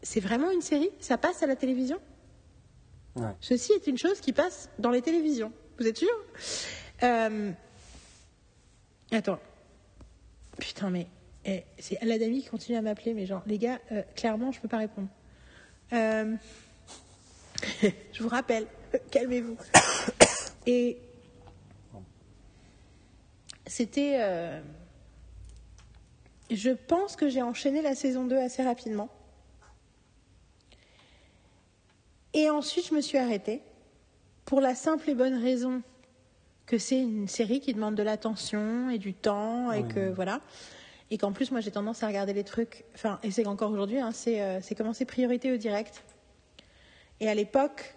[0.03, 0.91] c'est vraiment une série?
[1.01, 1.99] Ça passe à la télévision?
[3.17, 3.27] Ouais.
[3.41, 5.53] Ceci est une chose qui passe dans les télévisions.
[5.79, 6.09] Vous êtes sûr?
[7.03, 7.51] Euh,
[9.13, 9.39] Attends.
[10.59, 11.07] Putain, mais
[11.45, 14.69] eh, c'est Aladami qui continue à m'appeler, mais genre, les gars, euh, clairement, je peux
[14.69, 15.09] pas répondre.
[15.93, 16.35] Euh,
[18.13, 18.67] je vous rappelle,
[19.11, 19.57] calmez-vous.
[20.67, 20.99] Et
[23.67, 24.17] c'était.
[24.21, 24.63] euh,
[26.51, 29.11] Je pense que j'ai enchaîné la saison 2 assez rapidement.
[32.33, 33.61] Et ensuite, je me suis arrêtée
[34.47, 35.83] pour la simple et bonne raison
[36.73, 39.89] que c'est une série qui demande de l'attention et du temps et Oui.
[39.89, 40.41] que voilà.
[41.10, 42.86] Et qu'en plus, moi, j'ai tendance à regarder les trucs.
[42.94, 46.02] Enfin, et c'est qu'encore aujourd'hui, hein, c'est euh, c'est commencer priorité au direct.
[47.20, 47.94] Et à l'époque,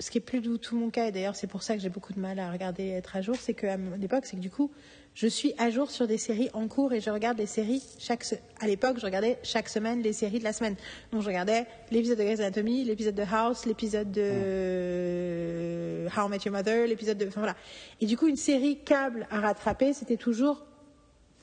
[0.00, 1.90] ce qui est plus du tout mon cas, et d'ailleurs c'est pour ça que j'ai
[1.90, 4.72] beaucoup de mal à regarder être à jour, c'est qu'à l'époque, c'est que du coup,
[5.14, 8.24] je suis à jour sur des séries en cours et je regarde les séries chaque.
[8.24, 10.74] se- À l'époque, je regardais chaque semaine les séries de la semaine.
[11.12, 16.38] Donc je regardais l'épisode de Grey's Anatomy, l'épisode de House, l'épisode de How I Met
[16.46, 17.26] Your Mother, l'épisode de.
[17.28, 17.56] Enfin voilà.
[18.00, 20.64] Et du coup, une série câble à rattraper, c'était toujours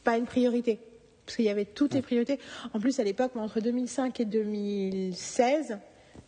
[0.03, 0.79] pas une priorité.
[1.25, 2.39] Parce qu'il y avait toutes les priorités.
[2.73, 5.77] En plus, à l'époque, entre 2005 et 2016,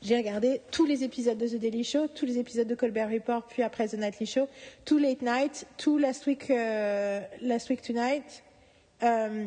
[0.01, 3.45] j'ai regardé tous les épisodes de The Daily Show, tous les épisodes de Colbert Report,
[3.47, 4.47] puis après The Nightly Show,
[4.85, 8.43] tout Late Night, tout Last Week, euh, Last Week Tonight.
[9.03, 9.45] Euh,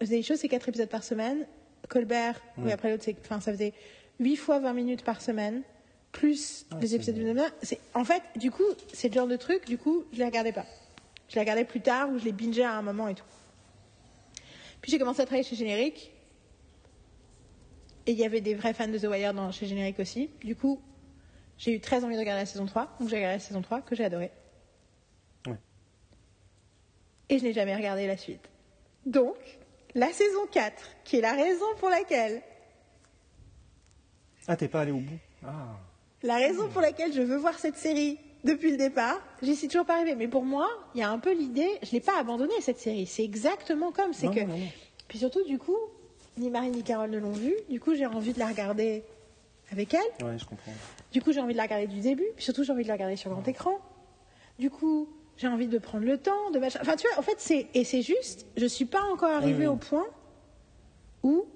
[0.00, 1.46] The Daily Show, c'est 4 épisodes par semaine.
[1.88, 3.72] Colbert, oui, après l'autre, c'est- enfin, ça faisait
[4.20, 5.62] 8 fois 20 minutes par semaine,
[6.12, 9.66] plus les c'est épisodes de c'est En fait, du coup, c'est le genre de truc,
[9.66, 10.64] du coup, je les regardais pas.
[11.28, 13.24] Je les regardais plus tard ou je les bingeais à un moment et tout.
[14.80, 16.12] Puis j'ai commencé à travailler chez Générique.
[18.06, 20.30] Et il y avait des vrais fans de The Wire dans, chez Générique aussi.
[20.42, 20.80] Du coup,
[21.56, 22.96] j'ai eu très envie de regarder la saison 3.
[23.00, 24.30] Donc j'ai regardé la saison 3 que j'ai adoré.
[25.46, 25.58] Ouais.
[27.28, 28.48] Et je n'ai jamais regardé la suite.
[29.06, 29.36] Donc,
[29.94, 32.42] la saison 4, qui est la raison pour laquelle
[34.46, 35.76] Ah, t'es pas allé au bout Ah.
[36.22, 39.86] La raison pour laquelle je veux voir cette série depuis le départ, j'y suis toujours
[39.86, 40.14] pas arrivée.
[40.14, 43.06] Mais pour moi, il y a un peu l'idée, je l'ai pas abandonnée cette série.
[43.06, 44.40] C'est exactement comme, c'est que.
[44.40, 44.68] non, non, non.
[45.08, 45.76] Puis surtout, du coup,
[46.36, 47.54] ni Marie ni Carole ne l'ont vue.
[47.68, 49.04] Du coup, j'ai envie de la regarder
[49.70, 50.26] avec elle.
[50.26, 50.72] Ouais, je comprends.
[51.12, 52.26] Du coup, j'ai envie de la regarder du début.
[52.36, 53.78] Puis surtout, j'ai envie de la regarder sur grand écran.
[54.58, 56.78] Du coup, j'ai envie de prendre le temps, de machin.
[56.82, 58.46] Enfin, tu vois, en fait, c'est et c'est juste.
[58.56, 60.06] Je suis pas encore arrivée au point
[61.22, 61.46] où.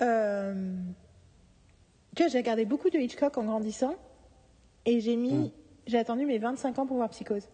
[0.00, 0.74] euh,
[2.14, 3.94] tu vois, j'ai regardé beaucoup de Hitchcock en grandissant
[4.84, 5.50] et j'ai mis,
[5.86, 7.48] j'ai attendu mes 25 ans pour voir Psychose.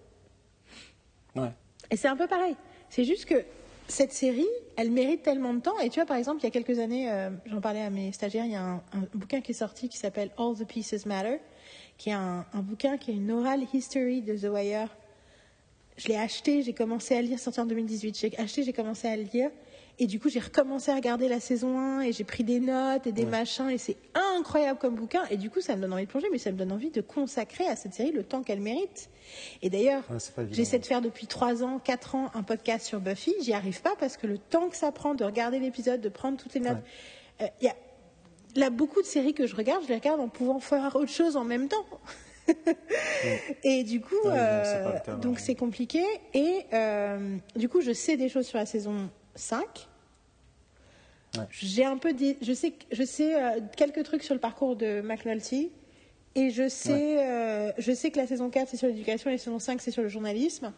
[1.37, 1.53] Ouais.
[1.91, 2.57] Et c'est un peu pareil.
[2.91, 3.45] C'est juste que
[3.89, 5.79] cette série, elle mérite tellement de temps.
[5.81, 8.13] Et tu vois, par exemple, il y a quelques années, euh, j'en parlais à mes
[8.13, 8.83] stagiaires, il y a un,
[9.15, 11.39] bouquin qui est sorti qui s'appelle All the Pieces Matter,
[11.97, 14.89] qui est un, un bouquin qui est une oral history de The Wire.
[15.97, 18.19] Je l'ai acheté, j'ai commencé à lire, sorti en 2018.
[18.19, 19.51] J'ai acheté, j'ai commencé à lire.
[20.01, 23.07] Et du coup, j'ai recommencé à regarder la saison 1 et j'ai pris des notes
[23.09, 23.69] et des machins.
[23.69, 25.23] Et c'est incroyable comme bouquin.
[25.31, 27.01] Et du coup, ça me donne envie de plonger, mais ça me donne envie de
[27.01, 29.11] consacrer à cette série le temps qu'elle mérite.
[29.61, 30.55] Et d'ailleurs, Ouais, évident.
[30.55, 33.35] j'essaie de faire depuis 3 ans, 4 ans un podcast sur Buffy.
[33.43, 36.37] J'y arrive pas parce que le temps que ça prend de regarder l'épisode, de prendre
[36.37, 36.79] toutes les notes.
[37.41, 37.75] Euh, Il y a
[38.55, 41.37] là beaucoup de séries que je regarde, je les regarde en pouvant faire autre chose
[41.37, 41.85] en même temps.
[43.65, 45.41] et du coup, euh, donc ouais.
[45.43, 46.03] c'est compliqué.
[46.35, 49.89] Et euh, du coup, je sais des choses sur la saison 5.
[51.37, 51.45] Ouais.
[51.51, 55.01] J'ai un peu dit, je sais, je sais euh, quelques trucs sur le parcours de
[55.01, 55.71] McNulty.
[56.35, 59.39] Et je sais, euh, je sais que la saison 4 c'est sur l'éducation et la
[59.39, 60.73] saison 5 c'est sur le journalisme.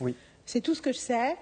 [0.00, 0.14] Oui.
[0.44, 1.36] C'est tout ce que je sais.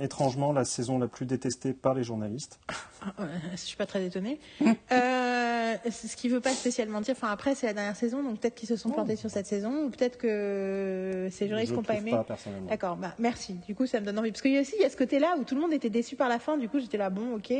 [0.00, 2.58] Étrangement, la saison la plus détestée par les journalistes.
[3.52, 4.40] Je suis pas très étonnée.
[4.92, 7.14] Euh, c'est ce qui veut pas spécialement dire.
[7.16, 9.84] Enfin, après, c'est la dernière saison, donc peut-être qu'ils se sont plantés sur cette saison,
[9.84, 12.10] ou peut-être que ces journalistes Je n'ont pas aimé.
[12.10, 12.68] pas personnellement.
[12.68, 13.54] D'accord, bah, merci.
[13.66, 14.30] Du coup, ça me donne envie.
[14.30, 15.90] Parce qu'il y a aussi il y a ce côté-là où tout le monde était
[15.90, 16.58] déçu par la fin.
[16.58, 17.52] Du coup, j'étais là, bon, ok.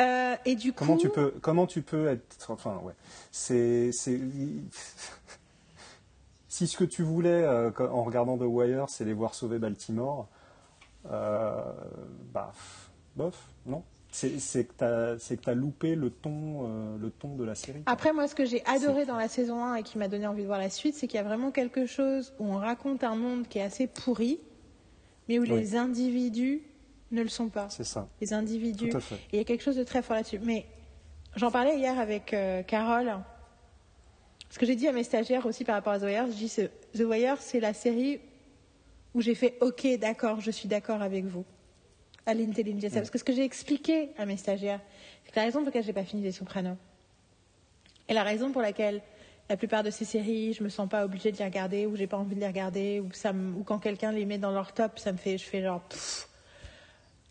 [0.00, 2.94] Euh, et du Comment coup, tu peux, comment tu peux être, enfin ouais,
[3.32, 4.20] c'est, c'est,
[6.48, 10.28] si ce que tu voulais euh, en regardant The Wire, c'est les voir sauver Baltimore,
[10.30, 10.37] euh,
[11.04, 12.52] bah,
[13.16, 13.82] bof, non.
[14.10, 14.30] C'est,
[14.64, 17.82] que que t'as loupé le ton, euh, le ton de la série.
[17.86, 20.42] Après, moi, ce que j'ai adoré dans la saison 1 et qui m'a donné envie
[20.42, 23.16] de voir la suite, c'est qu'il y a vraiment quelque chose où on raconte un
[23.16, 24.40] monde qui est assez pourri,
[25.28, 25.50] mais où Oui.
[25.50, 26.62] les individus
[27.10, 27.68] ne le sont pas.
[27.68, 28.88] C'est ça, Les individus.
[28.88, 29.16] tout à fait.
[29.16, 30.40] Et il y a quelque chose de très fort là-dessus.
[30.42, 30.64] Mais
[31.36, 33.12] j'en parlais hier avec euh, Carole.
[34.50, 36.56] Ce que j'ai dit à mes stagiaires aussi par rapport à The Wire, je dis
[36.94, 38.20] The Wire, c'est la série
[39.14, 41.44] où j'ai fait OK, d'accord, je suis d'accord avec vous.
[42.26, 42.92] À l'intelligence.
[42.92, 44.80] Parce que ce que j'ai expliqué à mes stagiaires,
[45.24, 46.76] c'est la raison pour laquelle j'ai pas fini Les Sopranos,
[48.08, 49.00] et la raison pour laquelle
[49.48, 52.06] la plupart de ces séries, je me sens pas obligée de les regarder, ou j'ai
[52.06, 54.72] pas envie de les regarder, ou, ça me- ou quand quelqu'un les met dans leur
[54.72, 56.27] top, ça me fait, je fais genre, pff,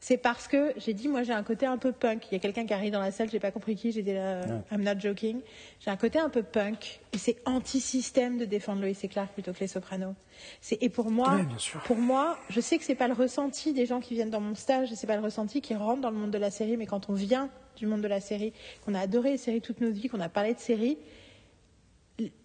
[0.07, 2.27] c'est parce que j'ai dit, moi j'ai un côté un peu punk.
[2.31, 4.39] Il y a quelqu'un qui arrive dans la salle, j'ai pas compris qui, j'étais là,
[4.39, 4.61] Ouais.
[4.71, 5.41] I'm not joking.
[5.81, 9.51] J'ai un côté un peu punk, et c'est anti-système de défendre Lois et Clark plutôt
[9.51, 10.15] que les Sopranos.
[10.61, 11.41] C'est et pour moi,
[11.83, 14.55] pour moi, je sais que c'est pas le ressenti des gens qui viennent dans mon
[14.55, 17.09] stage, c'est pas le ressenti qui rentre dans le monde de la série, mais quand
[17.09, 18.53] on vient du monde de la série,
[18.85, 20.97] qu'on a adoré les séries toute notre vie, qu'on a parlé de séries,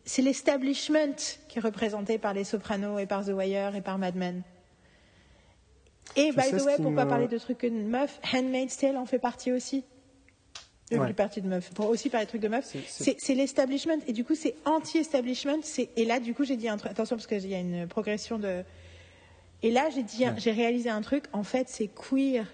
[0.04, 1.14] c'est l'establishment
[1.46, 4.42] qui est représenté par les Sopranos et par The Wire et par Mad Men.
[6.16, 9.06] Et by the way, pour pas me- parler de trucs de meufs, Handmaid's Tale en
[9.06, 9.84] fait partie aussi.
[10.92, 11.06] Euh, Ouais.
[11.06, 11.70] du parti de meufs.
[11.72, 12.76] Pour aussi parler de trucs de meufs.
[12.86, 13.96] C'est- l'establishment.
[14.06, 15.60] Et du coup, c'est anti-establishment.
[15.96, 16.90] Et là, du coup, j'ai dit un truc.
[16.92, 18.62] Attention, parce qu'il y a une progression de.
[19.62, 20.34] Et là, j'ai dit, Ouais.
[20.36, 21.24] j'ai réalisé un truc.
[21.32, 22.46] En fait, c'est queer.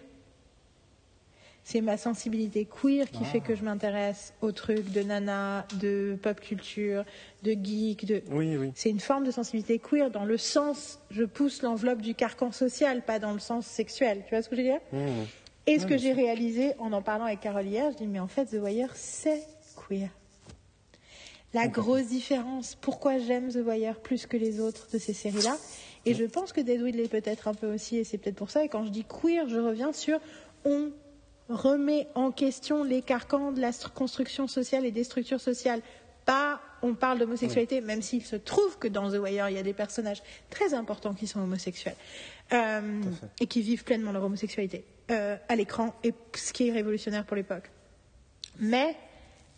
[1.70, 3.26] C'est ma sensibilité queer qui Ah.
[3.26, 7.05] fait que je m'intéresse aux trucs de nana, de pop culture,
[7.42, 8.22] de geek, de.
[8.30, 8.72] Oui, oui.
[8.74, 13.02] C'est une forme de sensibilité queer dans le sens, je pousse l'enveloppe du carcan social,
[13.05, 14.22] pas dans le sens sexuel.
[14.24, 15.08] Tu vois ce que je veux dire Mmh.
[15.66, 18.28] Et ce que j'ai réalisé en en parlant avec Carole hier, je dis mais en
[18.28, 19.42] fait The Wire c'est
[19.76, 20.08] queer.
[21.52, 25.58] La grosse différence, pourquoi j'aime The Wire plus que les autres de ces séries-là,
[26.06, 28.64] et je pense que Deadwood l'est peut-être un peu aussi, et c'est peut-être pour ça,
[28.64, 30.18] et quand je dis queer, je reviens sur
[30.64, 30.90] on
[31.48, 35.80] remet en question les carcans de la stru- construction sociale et des structures sociales.
[36.26, 39.62] Pas, on parle d'homosexualité, même s'il se trouve que dans The Wire, il y a
[39.62, 41.96] des personnages très importants qui sont homosexuels
[42.52, 43.00] euh,
[43.40, 47.34] et qui vivent pleinement leur homosexualité euh, à l'écran, et ce qui est révolutionnaire pour
[47.36, 47.70] l'époque.
[48.58, 48.94] Mais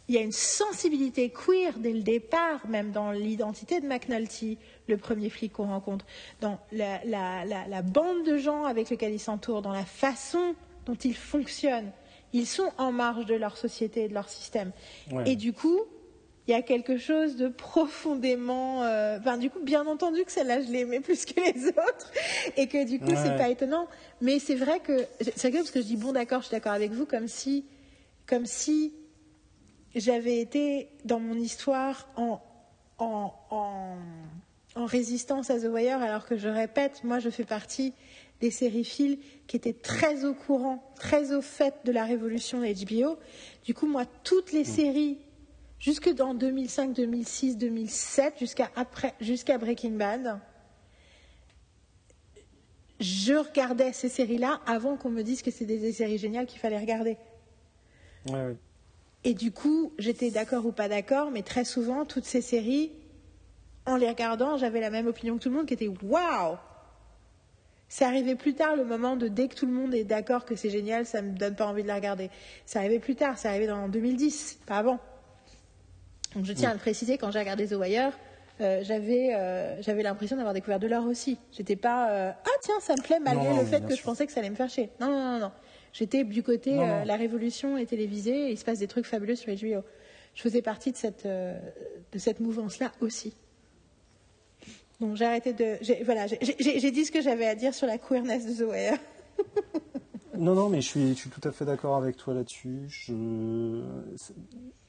[0.08, 4.96] il y a une sensibilité queer dès le départ, même dans l'identité de McNulty, le
[4.96, 6.04] premier flic qu'on rencontre,
[6.40, 10.54] dans la, la- la- la bande de gens avec lesquels il s'entoure, dans la façon
[10.90, 11.92] dont ils fonctionnent.
[12.32, 14.72] Ils sont en marge de leur société et de leur système.
[15.12, 15.24] Ouais.
[15.30, 15.80] Et du coup,
[16.46, 18.82] il y a quelque chose de profondément.
[18.84, 22.10] euh, Enfin, du coup, bien entendu que celle-là, je l'aimais plus que les autres,
[22.56, 23.36] et que du coup, c'est Ouais.
[23.38, 23.86] pas étonnant.
[24.20, 26.72] Mais c'est vrai que c'est rigolo parce que je dis bon, d'accord, je suis d'accord
[26.72, 27.64] avec vous, comme si,
[28.26, 28.92] comme si
[29.94, 32.40] j'avais été dans mon histoire en,
[32.98, 33.96] en, en,
[34.76, 37.92] en résistance à The Wire, alors que je répète, moi, je fais partie
[38.40, 43.18] des sériphiles qui étaient très au courant, très au fait de la révolution HBO.
[43.64, 45.18] Du coup, moi, toutes les séries,
[45.78, 48.70] jusque dans 2005, 2006, 2007, jusqu'à
[49.20, 50.40] jusqu'à Breaking Bad,
[52.98, 56.78] je regardais ces séries-là avant qu'on me dise que c'était des séries géniales qu'il fallait
[56.78, 57.16] regarder.
[58.28, 58.56] Ouais.
[59.24, 62.92] Et du coup, j'étais d'accord ou pas d'accord, mais très souvent, toutes ces séries,
[63.86, 66.56] en les regardant, j'avais la même opinion que tout le monde, qui était waouh
[67.92, 70.54] C'est arrivé plus tard, le moment de dès que tout le monde est d'accord que
[70.54, 72.30] c'est génial, ça me donne pas envie de la regarder.
[72.64, 75.00] C'est arrivé plus tard, c'est arrivé dans 2010, pas avant.
[76.36, 78.12] Donc je tiens à le préciser, quand j'ai regardé The Wire,
[78.60, 81.38] euh, j'avais euh, j'avais l'impression d'avoir découvert de l'or aussi.
[81.50, 84.24] J'étais pas euh, ah tiens ça me plaît malgré Non, le fait que je pensais
[84.24, 84.90] que ça allait me faire chier.
[85.00, 85.52] Non non non non.
[85.92, 89.34] J'étais du côté Non, la révolution est télévisée et il se passe des trucs fabuleux
[89.34, 89.82] sur HBO.
[90.36, 93.34] Je faisais partie de cette de cette mouvance là aussi.
[95.00, 98.56] Donc j'ai arrêté de voilà j'ai- dit ce que j'avais à dire sur la queerness
[98.58, 98.98] de Wire.
[100.40, 102.88] Non, non, mais je suis, je suis tout à fait d'accord avec toi là-dessus.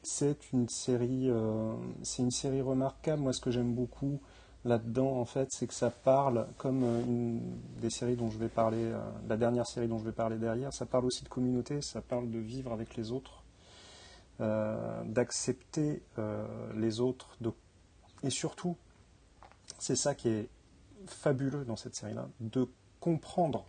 [0.01, 1.73] C'est une série, euh,
[2.03, 3.21] c'est une série remarquable.
[3.21, 4.21] Moi, ce que j'aime beaucoup
[4.63, 7.37] là-dedans, en fait, c'est que ça parle, comme euh,
[7.81, 10.71] des séries dont je vais parler, euh, la dernière série dont je vais parler derrière,
[10.71, 13.43] ça parle aussi de communauté, ça parle de vivre avec les autres,
[14.39, 16.01] d'accepter
[16.75, 17.37] les autres,
[18.23, 18.75] et surtout,
[19.81, 20.47] c'est ça qui est
[21.07, 22.67] fabuleux dans cette série-là, de
[22.99, 23.65] comprendre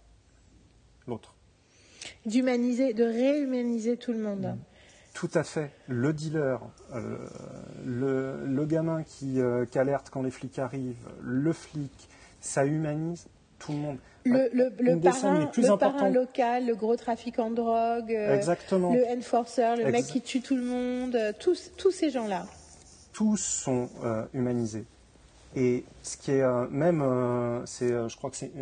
[1.07, 1.34] l'autre.
[2.26, 4.58] D'humaniser, de réhumaniser tout le monde.
[5.15, 5.70] Tout à fait.
[5.89, 6.60] Le dealer,
[6.94, 7.16] euh,
[7.86, 12.08] le, le gamin qui, euh, qui alerte quand les flics arrivent, le flic,
[12.42, 13.26] ça humanise
[13.58, 13.99] tout le monde.
[14.24, 18.92] Le, le, le parrain, plus le parrain local, le gros trafiquant de drogue, euh, Exactement.
[18.92, 22.47] le enforcer, le mec qui tue tout le monde, tous, tous ces gens-là.
[23.15, 23.89] tous sont
[24.34, 24.84] humanisés.
[25.55, 28.52] Et ce qui est euh, même, euh, c'est, euh, je crois que c'est,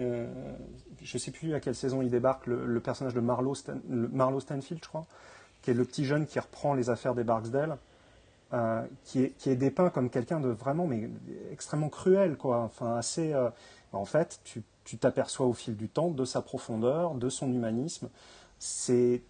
[1.02, 4.88] je sais plus à quelle saison il débarque, le, personnage de Marlowe, Stan- Stanfield, je
[4.88, 5.06] crois,
[5.62, 7.76] qui est le petit jeune qui reprend les affaires des Barksdale,
[9.04, 11.08] qui, est, qui est dépeint comme quelqu'un de vraiment, mais
[11.52, 12.58] extrêmement cruel, quoi.
[12.62, 13.34] Enfin, assez.
[13.92, 14.40] en fait,
[14.84, 18.08] tu t'aperçois au fil du temps de sa profondeur, de son humanisme.
[18.88, 19.20] Il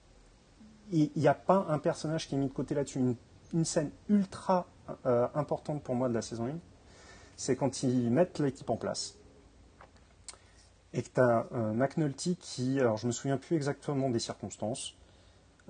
[1.15, 2.99] n'y a pas un personnage qui est mis de côté là-dessus.
[2.99, 3.17] Une,
[3.53, 4.67] une scène ultra
[5.35, 6.59] importante pour moi de la saison 1,
[7.41, 9.15] c'est quand ils mettent l'équipe en place.
[10.93, 14.95] Et que tu as un McNulty qui, alors je me souviens plus exactement des circonstances,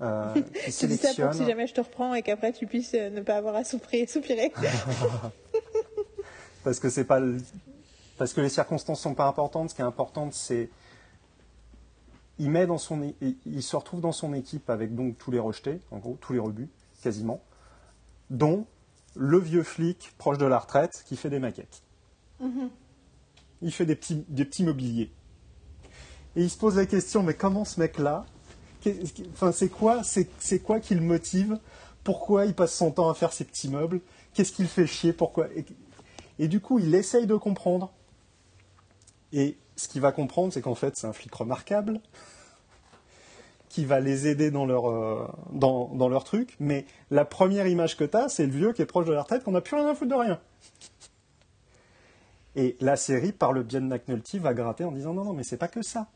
[0.01, 0.33] euh,
[0.65, 2.93] qui Tu dis ça pour que si jamais je te reprends et qu'après tu puisses
[2.95, 4.05] euh, ne pas avoir à soupirer.
[4.07, 4.51] soupirer.
[6.65, 7.37] parce que c'est pas le-
[8.17, 9.69] parce que les circonstances sont pas importantes.
[9.69, 10.69] Ce qui est important, c'est
[12.37, 13.13] il met dans son
[13.45, 16.39] il se retrouve dans son équipe avec donc tous les rejetés, en gros tous les
[16.39, 16.67] rebuts
[17.01, 17.39] quasiment,
[18.29, 18.65] dont
[19.15, 21.83] le vieux flic proche de la retraite qui fait des maquettes.
[23.61, 25.11] Il fait des petits des petits mobiliers.
[26.35, 28.25] Et il se pose la question mais comment ce mec-là
[29.33, 31.59] Enfin, c'est quoi, c'est, quoi qui le motive?
[32.03, 34.01] Pourquoi il passe son temps à faire ces petits meubles?
[34.33, 35.13] Qu'est-ce qui le fait chier?
[35.13, 35.47] Pourquoi?
[35.55, 35.65] Et,
[36.39, 37.91] et du coup, il essaye de comprendre.
[39.33, 41.99] Et ce qu'il va comprendre, c'est qu'en fait, c'est un flic remarquable
[43.71, 46.57] qui va les aider dans leur, euh, dans, dans leur truc.
[46.59, 49.21] Mais la première image que tu as, c'est le vieux qui est proche de la
[49.21, 50.41] retraite, qu'on n'a plus rien à foutre de rien.
[52.57, 55.43] Et la série, par le biais de McNulty, va gratter en disant non, non, mais
[55.43, 56.07] c'est pas que ça.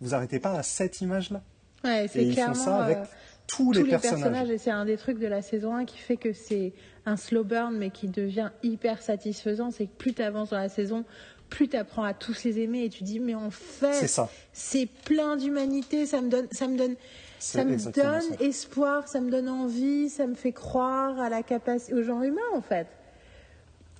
[0.00, 1.42] Vous arrêtez pas à cette image-là.
[1.84, 3.04] Ouais, c'est ils font ça avec euh,
[3.46, 4.50] tous, tous les personnages.
[4.50, 6.72] et c'est un des trucs de la saison 1 qui fait que c'est
[7.06, 9.70] un slow burn mais qui devient hyper satisfaisant.
[9.70, 11.04] C'est que plus tu avances dans la saison,
[11.50, 13.92] plus tu apprends à tous les aimer et tu dis mais en fait
[14.52, 16.94] C'est plein d'humanité, ça me donne ça me donne
[17.38, 18.44] ça me donne ça.
[18.44, 22.40] espoir, ça me donne envie, ça me fait croire à la capacité au genre humain
[22.54, 22.86] en fait.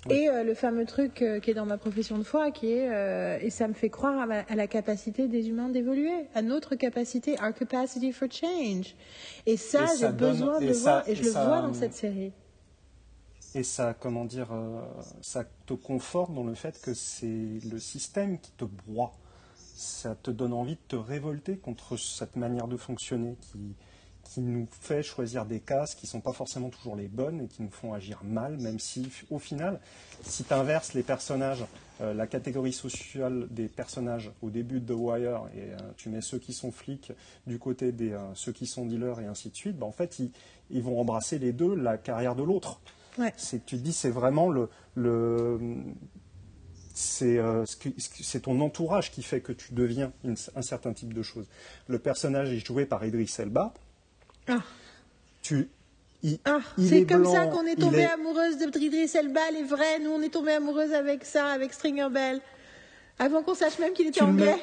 [0.08, 2.88] Et euh, le fameux truc euh, qui est dans ma profession de foi, qui est
[2.90, 6.40] euh, et ça me fait croire à, ma- à la capacité des humains d'évoluer, à
[6.40, 8.94] notre capacité, our capacity for change.
[9.44, 12.32] Et ça, j'ai besoin de ça- voir, et je le vois dans cette série.
[13.54, 14.80] Et ça, comment dire, euh,
[15.22, 19.12] ça te conforte dans le fait que c'est le système qui te broie.
[19.74, 23.74] Ça te donne envie de te révolter contre cette manière de fonctionner qui,
[24.30, 27.46] qui nous fait choisir des cases qui ne sont pas forcément toujours les bonnes et
[27.48, 29.80] qui nous font agir mal, même si, au final,
[30.22, 31.64] si tu inverses les personnages,
[32.00, 36.20] euh, la catégorie sociale des personnages au début de The Wire et euh, tu mets
[36.20, 37.12] ceux qui sont flics
[37.46, 40.20] du côté des euh, ceux qui sont dealers et ainsi de suite, bah, en fait,
[40.20, 40.30] ils,
[40.70, 42.80] ils vont embrasser les deux la carrière de l'autre.
[43.18, 43.32] Ouais.
[43.36, 45.58] C'est, tu te dis, c'est vraiment le, le
[46.94, 47.64] c'est, euh,
[48.20, 51.46] c'est ton entourage qui fait que tu deviens une- un certain type de chose.
[51.88, 53.72] Le personnage est joué par Idris Elba.
[54.48, 54.58] Ah.
[55.42, 55.68] Tu,
[56.22, 59.40] il, Ah, c'est est comme blanc, ça qu'on est tombé est- amoureuse de Idriss Elba,
[59.48, 59.98] elle est vraie.
[60.00, 62.40] Nous, on est tombé amoureuse avec ça, avec Stringer Bell.
[63.22, 64.56] Avant qu'on sache même qu'il était Tu anglais.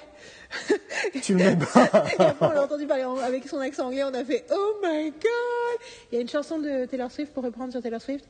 [1.22, 1.66] tu le mets bas.
[1.76, 5.12] Et après, on l'a entendu parler avec son accent anglais, on a fait Oh my
[5.12, 5.80] god
[6.12, 8.26] Il y a une chanson de Taylor Swift, pour reprendre sur Taylor Swift,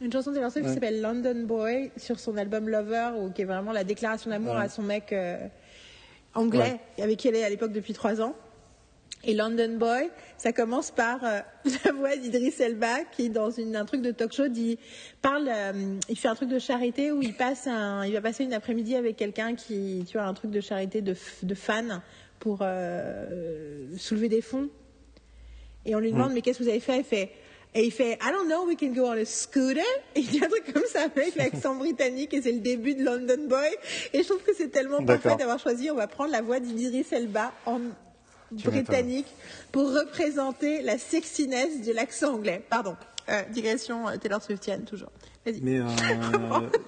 [0.00, 3.42] une chanson de Taylor Swift qui s'appelle London Boy sur son album Lover, où, qui
[3.42, 4.62] est vraiment la déclaration d'amour Ouais.
[4.62, 5.36] à son mec euh,
[6.34, 8.34] anglais, avec qui elle est à l'époque depuis trois ans.
[9.24, 11.40] Et London Boy, ça commence par euh,
[11.84, 14.78] la voix d'Idris Elba qui, dans une, un truc de talk show, dit,
[15.20, 18.42] parle, euh, il fait un truc de charité où il passe un, il va passer
[18.44, 22.00] une après-midi avec quelqu'un qui, tu vois, un truc de charité de, de fans
[22.40, 24.68] pour euh, soulever des fonds.
[25.84, 26.98] Et on lui demande, mais qu'est-ce que vous avez fait?
[26.98, 27.30] Il fait,
[27.74, 29.82] et il fait, I don't know, we can go on a scooter.
[30.14, 33.04] Et il dit un truc comme ça avec l'accent britannique et c'est le début de
[33.04, 33.68] London Boy.
[34.12, 37.06] Et je trouve que c'est tellement parfait d'avoir choisi, on va prendre la voix d'Idris
[37.12, 37.80] Elba en.
[38.64, 39.26] Britannique
[39.72, 42.62] pour représenter la sexiness de l'accent anglais.
[42.70, 42.96] Pardon.
[43.28, 45.10] Euh, digression euh, Taylor Swiftienne, toujours.
[45.62, 45.86] Mais euh,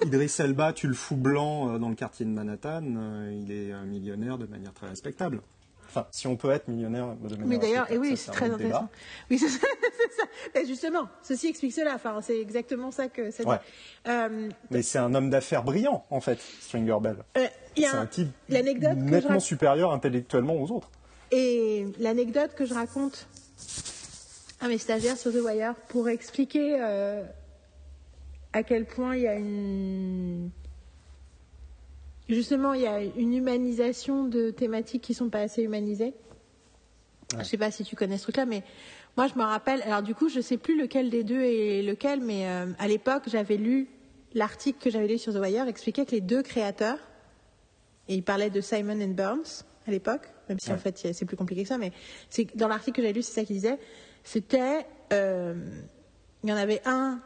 [0.04, 3.72] Idriss Elba, tu le fous blanc euh, dans le quartier de Manhattan, euh, il est
[3.72, 5.40] euh, millionnaire de manière très respectable.
[5.88, 7.46] Enfin, si on peut être millionnaire de manière.
[7.46, 8.54] Mais d'ailleurs, et respectable, oui, c'est très débat.
[8.56, 8.88] intéressant.
[9.30, 9.58] Oui, c'est ça.
[9.60, 10.22] ça.
[10.56, 11.92] Mais justement, ceci explique cela.
[11.94, 13.48] Enfin, c'est exactement ça que ça dit.
[13.48, 13.58] Ouais.
[14.08, 17.18] Euh, Mais c'est un homme d'affaires brillant, en fait, Stringer Bell.
[17.36, 20.90] euh, C'est un- un type je nettement supérieur intellectuellement aux autres.
[21.30, 23.26] Et l'anecdote que je raconte
[24.60, 27.24] à mes stagiaires sur The Wire pour expliquer euh,
[28.52, 30.50] à quel point il y a une.
[32.28, 36.14] Justement, il y a une humanisation de thématiques qui sont pas assez humanisées.
[37.38, 38.62] Je sais pas si tu connais ce truc-là, mais
[39.16, 39.82] moi je me rappelle.
[39.82, 43.24] Alors du coup, je sais plus lequel des deux est lequel, mais euh, à l'époque,
[43.26, 43.88] j'avais lu
[44.34, 46.98] l'article que j'avais lu sur The Wire expliquait que les deux créateurs,
[48.08, 51.36] et il parlait de Simon and Burns à l'époque, même si en fait c'est plus
[51.36, 51.92] compliqué que ça, mais
[52.30, 53.78] c'est dans l'article que j'avais lu, c'est ça qu'il disait.
[54.22, 55.54] C'était, euh,
[56.42, 57.20] il y en avait un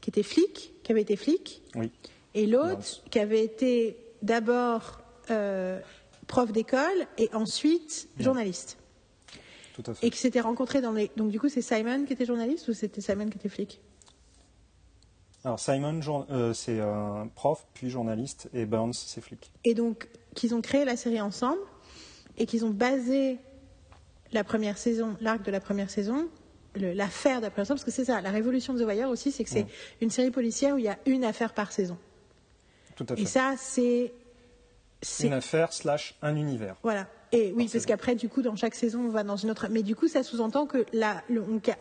[0.00, 1.90] qui était flic, qui avait été flic, Oui.
[2.34, 5.00] et l'autre qui avait été d'abord
[5.30, 5.80] euh,
[6.26, 8.76] prof d'école et ensuite journaliste.
[9.74, 10.06] Tout à fait.
[10.06, 11.10] Et qui s'étaient rencontrés dans les.
[11.16, 13.80] Donc du coup, c'est Simon qui était journaliste ou c'était Simon qui était flic?
[15.42, 16.00] Alors, Simon,
[16.30, 19.50] euh, c'est un prof, puis journaliste, et Burns, c'est flic.
[19.64, 21.60] Et donc, qu'ils ont créé la série ensemble
[22.40, 23.38] et qu'ils ont basé
[24.32, 26.26] la première saison, l'arc de la première saison,
[26.74, 29.30] l'affaire de la première saison, parce que c'est ça, la révolution de The Wire aussi,
[29.30, 29.68] c'est que c'est Ouais.
[30.00, 31.98] une série policière où il y a une affaire par saison.
[32.96, 33.22] Tout à fait.
[33.22, 34.12] Et ça, c'est.
[35.22, 36.76] Une affaire slash un univers.
[36.82, 37.06] Voilà.
[37.32, 39.68] Et oui, Par parce qu'après, du coup, dans chaque saison, on va dans une autre.
[39.70, 41.22] Mais du coup, ça sous-entend que là,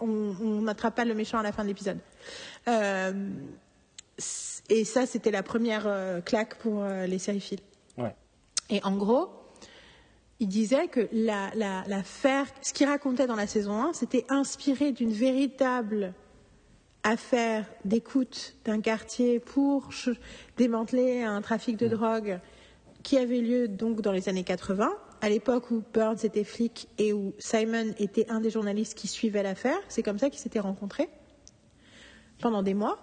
[0.02, 1.98] on n'attrape pas le méchant à la fin de l'épisode.
[2.68, 3.30] Euh,
[4.70, 7.58] et ça, c'était la première euh, claque pour euh, les séries.
[7.98, 8.16] Ouais.
[8.70, 9.30] Et en gros,
[10.40, 14.92] il disait que la- la- l'affaire, ce qu'il racontait dans la saison 1, c'était inspiré
[14.92, 16.14] d'une véritable
[17.04, 19.90] affaire d'écoute d'un quartier pour
[20.58, 22.40] démanteler un trafic de drogue
[23.04, 27.12] qui avait lieu donc dans les années 80, à l'époque où Burns était flic et
[27.14, 29.78] où Simon était un des journalistes qui suivait l'affaire.
[29.90, 31.10] C'est comme ça qu'ils s'étaient rencontrés
[32.42, 32.98] pendant des mois.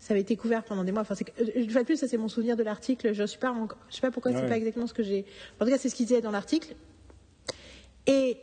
[0.00, 1.02] Ça avait été couvert pendant des mois.
[1.02, 3.12] Enfin, c'est euh, une fois de plus, ça c'est mon souvenir de l'article.
[3.12, 4.48] Je suis pas, encore- je sais pas pourquoi c'est Ouais.
[4.48, 5.24] pas exactement ce que j'ai.
[5.60, 6.74] En tout cas, c'est ce qu'il disait dans l'article.
[8.06, 8.38] Et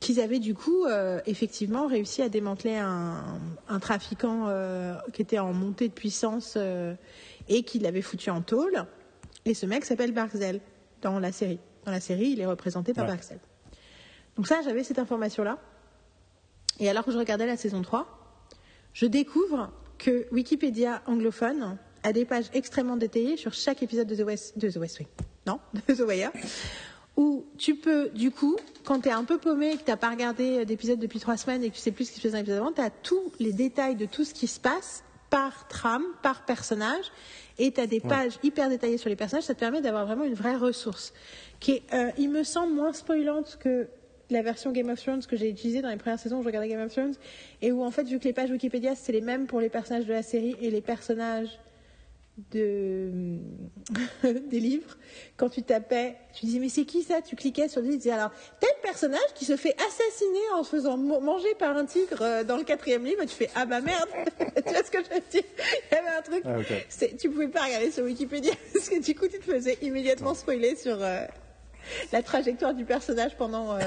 [0.00, 3.38] qu'ils avaient du coup euh, effectivement réussi à démanteler un,
[3.68, 6.94] un trafiquant euh, qui était en montée de puissance euh,
[7.48, 8.84] et qui l'avait foutu en tôle.
[9.44, 10.60] Et ce mec s'appelle Barksdale
[11.02, 11.58] dans la série.
[11.84, 13.10] Dans la série, il est représenté par Ouais.
[13.12, 13.40] Barksdale.
[14.36, 15.58] Donc ça, j'avais cette information-là.
[16.80, 18.06] Et alors que je regardais la saison 3,
[18.94, 24.26] je découvre que Wikipédia anglophone a des pages extrêmement détaillées sur chaque épisode de The
[24.26, 25.08] West, de The West Wing.
[25.46, 25.58] Non,
[25.88, 26.30] de The Wire.
[27.16, 29.96] Où tu peux, du coup, quand tu es un peu paumé et que tu n'as
[29.96, 32.32] pas regardé d'épisode depuis trois semaines et que tu sais plus ce qui se faisait
[32.32, 35.66] dans l'épisode avant, tu as tous les détails de tout ce qui se passe par
[35.68, 37.06] trame, par personnage,
[37.58, 39.44] et tu as des pages hyper détaillées sur les personnages.
[39.44, 41.12] Ça te permet d'avoir vraiment une vraie ressource
[41.60, 43.88] qui est, euh, il me semble, moins spoilante que
[44.30, 46.68] la version Game of Thrones que j'ai utilisée dans les premières saisons où je regardais
[46.68, 47.14] Game of Thrones,
[47.62, 50.06] et où en fait, vu que les pages Wikipédia, c'est les mêmes pour les personnages
[50.06, 51.58] de la série et les personnages
[52.50, 53.38] de
[54.50, 54.96] des livres,
[55.36, 57.22] quand tu tapais, tu disais mais c'est qui ça?
[57.22, 60.70] Tu cliquais sur livre, tu disais alors tel personnage qui se fait assassiner en se
[60.70, 63.80] faisant manger par un tigre euh, dans le quatrième livre, et tu fais ah bah
[63.80, 64.08] merde,
[64.56, 65.44] tu vois ce que je veux dire?
[65.92, 66.66] Il y avait un truc, Ah, ok.
[66.88, 70.34] c'est- tu pouvais pas regarder sur Wikipédia parce que du coup tu te faisais immédiatement
[70.34, 71.20] spoiler sur euh,
[72.12, 73.80] la trajectoire du personnage pendant euh,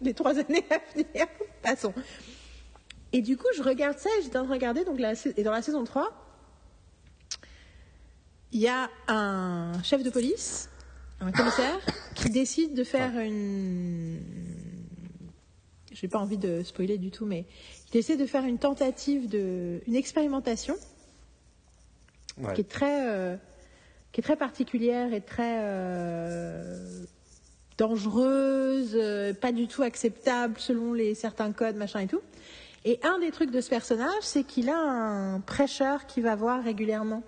[0.00, 1.26] les trois années à venir.
[1.62, 1.94] Passons.
[3.12, 4.84] Et du coup, je regarde ça et j'étais en train de regarder.
[4.84, 6.10] Donc la, et dans la saison 3,
[8.52, 10.68] il y a un chef de police,
[11.20, 11.78] un commissaire,
[12.14, 14.20] qui décide de faire une.
[15.92, 17.44] Je n'ai pas envie de spoiler du tout, mais
[17.92, 19.80] il essaie de faire une tentative de.
[19.86, 20.74] une expérimentation
[22.38, 22.54] Ouais.
[22.54, 23.36] qui est très, euh,
[24.10, 27.04] qui est très particulière et très euh,
[27.78, 32.20] dangereuse, euh, pas du tout acceptable selon les certains codes, machin et tout.
[32.84, 36.62] Et un des trucs de ce personnage, c'est qu'il a un prêcheur qui va voir
[36.62, 37.22] régulièrement.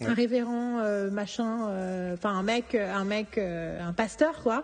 [0.00, 0.12] Un Ouais.
[0.12, 4.62] révérend euh, machin, euh, enfin un mec, un mec, un pasteur quoi,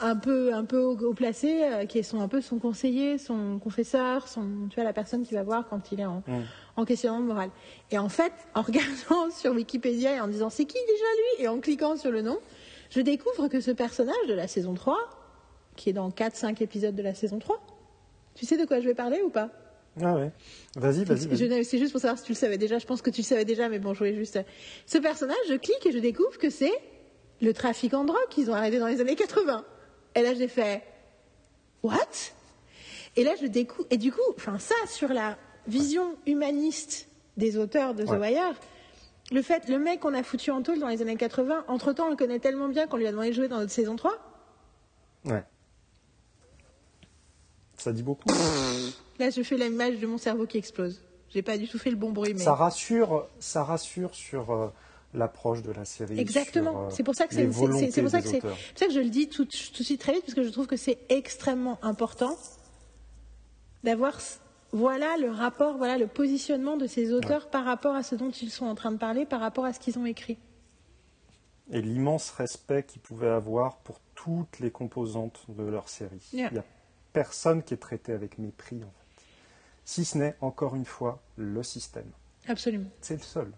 [0.00, 4.26] un peu, un peu haut, placé, qui est son, un peu son conseiller, son confesseur,
[4.28, 6.42] son, tu vois la personne qui va voir quand il est en, Mm.
[6.76, 7.50] en questionnement moral.
[7.90, 11.04] Et en fait, en regardant sur Wikipédia et en disant c'est qui déjà
[11.38, 11.44] lui?
[11.44, 12.38] Et en cliquant sur le nom,
[12.90, 14.96] je découvre que ce personnage de la saison 3,
[15.76, 17.60] qui est dans 4-5 épisodes de la saison 3,
[18.34, 19.50] tu sais de quoi je vais parler ou pas?
[20.00, 20.30] Ah ouais.
[20.76, 21.64] Vas-y, vas-y.
[21.64, 22.78] C'est juste pour savoir si tu le savais déjà.
[22.78, 24.38] Je pense que tu le savais déjà, mais bon, je voulais juste.
[24.86, 26.72] Ce personnage, je clique et je découvre que c'est
[27.40, 29.64] le trafiquant de drogue qu'ils ont arrêté dans les années 80.
[30.14, 30.82] Et là, j'ai fait
[31.82, 31.96] What?
[33.16, 33.88] Et là, je découvre.
[33.90, 35.36] Et du coup, enfin, ça, sur la
[35.66, 38.32] vision humaniste des auteurs de The Ouais.
[38.32, 38.54] Wire,
[39.30, 42.10] Le fait, le mec qu'on a foutu en tôle dans les années 80, entre-temps, on
[42.10, 44.12] le connaît tellement bien qu'on lui a demandé de jouer dans notre saison 3.
[45.26, 45.44] Ouais.
[47.76, 48.28] Ça dit beaucoup.
[49.18, 51.02] Là, je fais l'image de mon cerveau qui explose.
[51.30, 52.42] J'ai pas du tout fait le bon bruit, mais.
[52.42, 54.68] Ça rassure, ça rassure sur euh,
[55.14, 56.18] l'approche de la série.
[56.18, 56.86] Exactement.
[56.86, 59.10] euh, c'est pour ça que c'est, pour ça que c'est, pour ça que je le
[59.10, 62.36] dis tout, tout de suite très vite parce que je trouve que c'est extrêmement important
[63.84, 64.18] d'avoir,
[64.72, 68.50] voilà le rapport, voilà le positionnement de ces auteurs par rapport à ce dont ils
[68.50, 70.38] sont en train de parler, par rapport à ce qu'ils ont écrit.
[71.70, 76.22] Et l'immense respect qu'ils pouvaient avoir pour toutes les composantes de leur série.
[76.32, 76.48] Yeah.
[76.50, 76.64] Il n'y a
[77.12, 79.24] personne qui est traité avec mépris, en fait.
[79.84, 82.10] Si ce n'est, encore une fois, le système.
[82.46, 82.88] Absolument.
[83.00, 83.52] C'est le seul.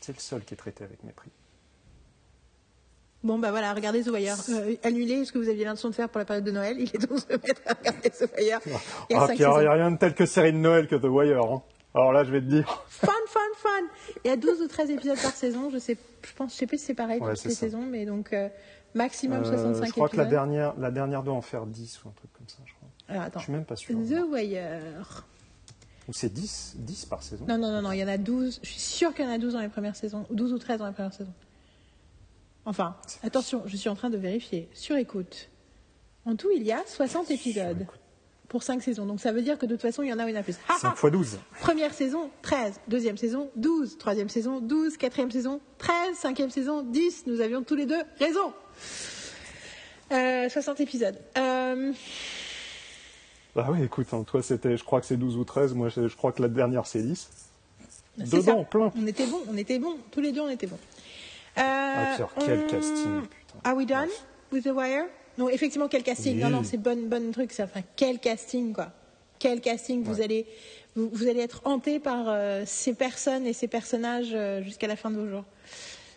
[0.00, 1.30] C'est le seul qui est traité avec mépris.
[3.24, 4.36] Bon bah voilà, regardez The Wire.
[4.50, 6.76] Euh, annulez ce que vous aviez l'intention de faire pour la période de Noël.
[6.78, 8.58] Il est temps de se mettre à regarder The Wire.
[9.10, 10.88] Il y a Ah, cinq qu'il n'y a rien de tel que série de Noël
[10.88, 11.40] que The Wire.
[11.44, 11.62] hein.
[11.94, 12.66] Alors là, je vais te dire.
[12.88, 13.68] Fun, fun, fun.
[14.24, 15.70] Il y a 12 ou 13 épisodes par saison.
[15.70, 17.60] Je sais, je pense, je sais plus si c'est pareil pour Ouais, toutes les ça.
[17.60, 18.48] saisons, mais donc euh,
[18.94, 20.30] maximum Euh, 65 je crois que la épisodes.
[20.30, 22.88] dernière, la dernière doit en faire 10 ou un truc comme ça, je crois.
[23.08, 23.38] Alors attends.
[23.40, 23.94] Je suis même pas sûr.
[23.94, 25.26] The Wire.
[26.08, 28.58] Ou c'est 10, 10 par saison Non, non, non, non, il y en a 12.
[28.62, 30.24] Je suis sûre qu'il y en a 12 dans les premières saisons.
[30.30, 31.32] 12 ou 13 dans les premières saisons.
[32.64, 34.68] Enfin, attention, je suis en train de vérifier.
[34.72, 35.48] Sur écoute.
[36.24, 37.86] En tout, il y a 60 épisodes
[38.48, 39.06] pour 5 saisons.
[39.06, 40.56] Donc ça veut dire que de toute façon, il y en a une à plus.
[40.68, 41.38] Ha, ha 5 fois 12.
[41.60, 42.80] Première saison, 13.
[42.86, 43.98] Deuxième saison, 12.
[43.98, 44.96] Troisième saison, 12.
[44.96, 46.16] Quatrième saison, 13.
[46.16, 47.24] Cinquième saison, 10.
[47.26, 48.52] Nous avions tous les deux raison.
[50.12, 51.18] Euh, 60 épisodes.
[51.38, 51.92] Euh,
[53.56, 55.74] Bah oui, écoute, hein, toi, c'était, je crois que c'est 12 ou 13.
[55.74, 57.28] Moi, je, je crois que la dernière, c'est 10.
[58.18, 58.64] c'est Dedans, ça.
[58.64, 58.92] plein.
[58.96, 59.96] On était bons, on était bons.
[60.10, 60.78] Tous les deux, on était bons.
[61.58, 63.58] Euh, Ah, Pierre, quel on- casting, putain.
[63.64, 64.08] Are we done
[64.52, 65.06] with The Wire?
[65.38, 66.38] Non, effectivement, quel casting?
[66.38, 66.52] Non, Oui.
[66.52, 67.52] non, c'est bonne, bonne truc.
[67.52, 67.64] Ça.
[67.64, 68.90] Enfin, quel casting, quoi.
[69.38, 70.02] Quel casting.
[70.02, 70.46] Vous, allez,
[70.94, 74.96] vous, vous allez être hanté par euh, ces personnes et ces personnages euh, jusqu'à la
[74.96, 75.44] fin de vos jours.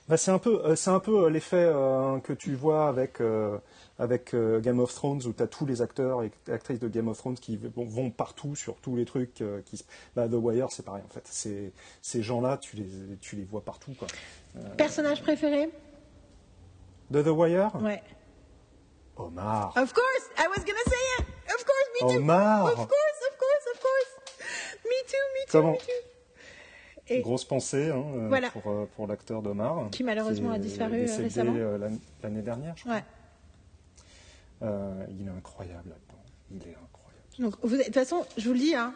[0.07, 3.21] Bah, c'est un peu, euh, c'est un peu euh, l'effet euh, que tu vois avec,
[3.21, 3.57] euh,
[3.97, 7.07] avec euh, Game of Thrones où tu as tous les acteurs et actrices de Game
[7.07, 9.41] of Thrones qui vont, partout sur tous les trucs.
[9.41, 9.83] euh, qui, se-
[10.15, 11.23] bah, The Wire, c'est pareil en fait.
[11.25, 11.71] C'est,
[12.03, 12.85] ces gens-là, tu les,
[13.19, 13.93] tu les vois partout.
[13.97, 14.07] Quoi.
[14.77, 15.71] Personnage préféré?
[17.09, 17.71] De The Wire?
[17.81, 18.03] Ouais.
[19.17, 19.69] Omar.
[19.77, 21.25] Of course, I was gonna say it.
[21.47, 22.17] Of course, me too.
[22.21, 22.87] Omar Of course,
[23.31, 24.83] of course, of course.
[24.83, 26.14] Me too, me too, Comment me too.
[27.07, 28.49] Et- Grosse pensée hein, euh, Voilà.
[28.49, 29.89] pour, euh, pour l'acteur d'Omar.
[29.91, 31.53] Qui, malheureusement, a est disparu, euh, décédé, récemment.
[31.53, 32.95] l'an- l'année dernière, je crois.
[32.95, 33.03] Ouais.
[34.63, 36.23] Euh, il est incroyable là-dedans.
[36.51, 37.25] Il est incroyable.
[37.39, 38.93] Donc, vous, de toute façon, je vous le dis, hein,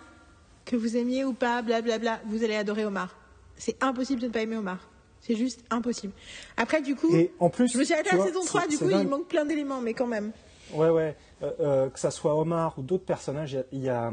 [0.66, 3.16] que vous aimiez ou pas, blablabla, vous allez adorer Omar.
[3.58, 4.90] C'est impossible de ne pas aimer Omar.
[5.22, 6.14] C'est juste impossible.
[6.56, 8.68] Après, du coup, Et en plus, je me suis arrêtée à la saison c'est- 3,
[8.68, 10.32] du coup, il manque plein d'éléments, mais quand même.
[10.74, 11.16] Ouais, ouais.
[11.44, 14.12] Euh, euh, que ça soit Omar ou d'autres personnages, il y a,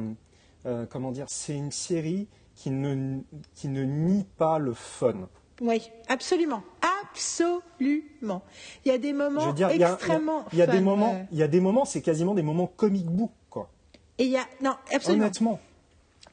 [0.66, 3.20] il y a, comment dire, c'est une série qui ne,
[3.54, 5.28] qui ne nie pas le fun.
[5.60, 6.62] Oui, absolument.
[7.02, 8.42] Absolument.
[8.84, 10.44] Il y a des moments Je veux dire, il y a, il y a- extrêmement
[10.52, 11.26] il y a des moments, ouais.
[11.32, 13.70] il y a des moments, c'est quasiment des moments comic book, quoi.
[14.18, 15.24] Et il y a, non, absolument.
[15.24, 15.60] Honnêtement,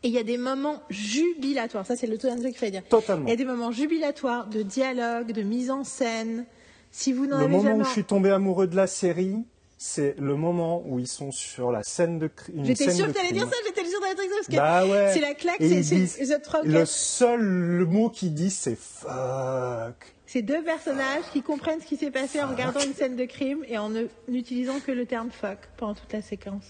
[0.03, 1.85] Et il y a des moments jubilatoires.
[1.85, 2.87] Ça, c'est le truc qu'il fallait dire.
[2.87, 3.25] Totalement.
[3.27, 6.45] Il y a des moments jubilatoires de dialogue, de mise en scène.
[6.91, 7.81] Si vous n'en le avez moment jamais.
[7.81, 9.37] où je suis tombé amoureux de la série,
[9.85, 13.11] c'est le moment où ils sont sur la scène de cri- une J'étais sûre que
[13.11, 13.39] t'allais crime.
[13.39, 15.11] dire ça, j'étais sûre t'allais dire ça, parce que Bah ouais.
[15.13, 16.23] c'est la claque, Et c'est
[16.63, 16.85] Le Cat.
[16.85, 20.15] seul le mot qu'ils disent, c'est fuck.
[20.25, 23.65] C'est deux personnages qui comprennent ce qui s'est passé en regardant une scène de crime
[23.67, 23.91] et en
[24.29, 26.63] n'utilisant que le terme fuck pendant toute la séquence.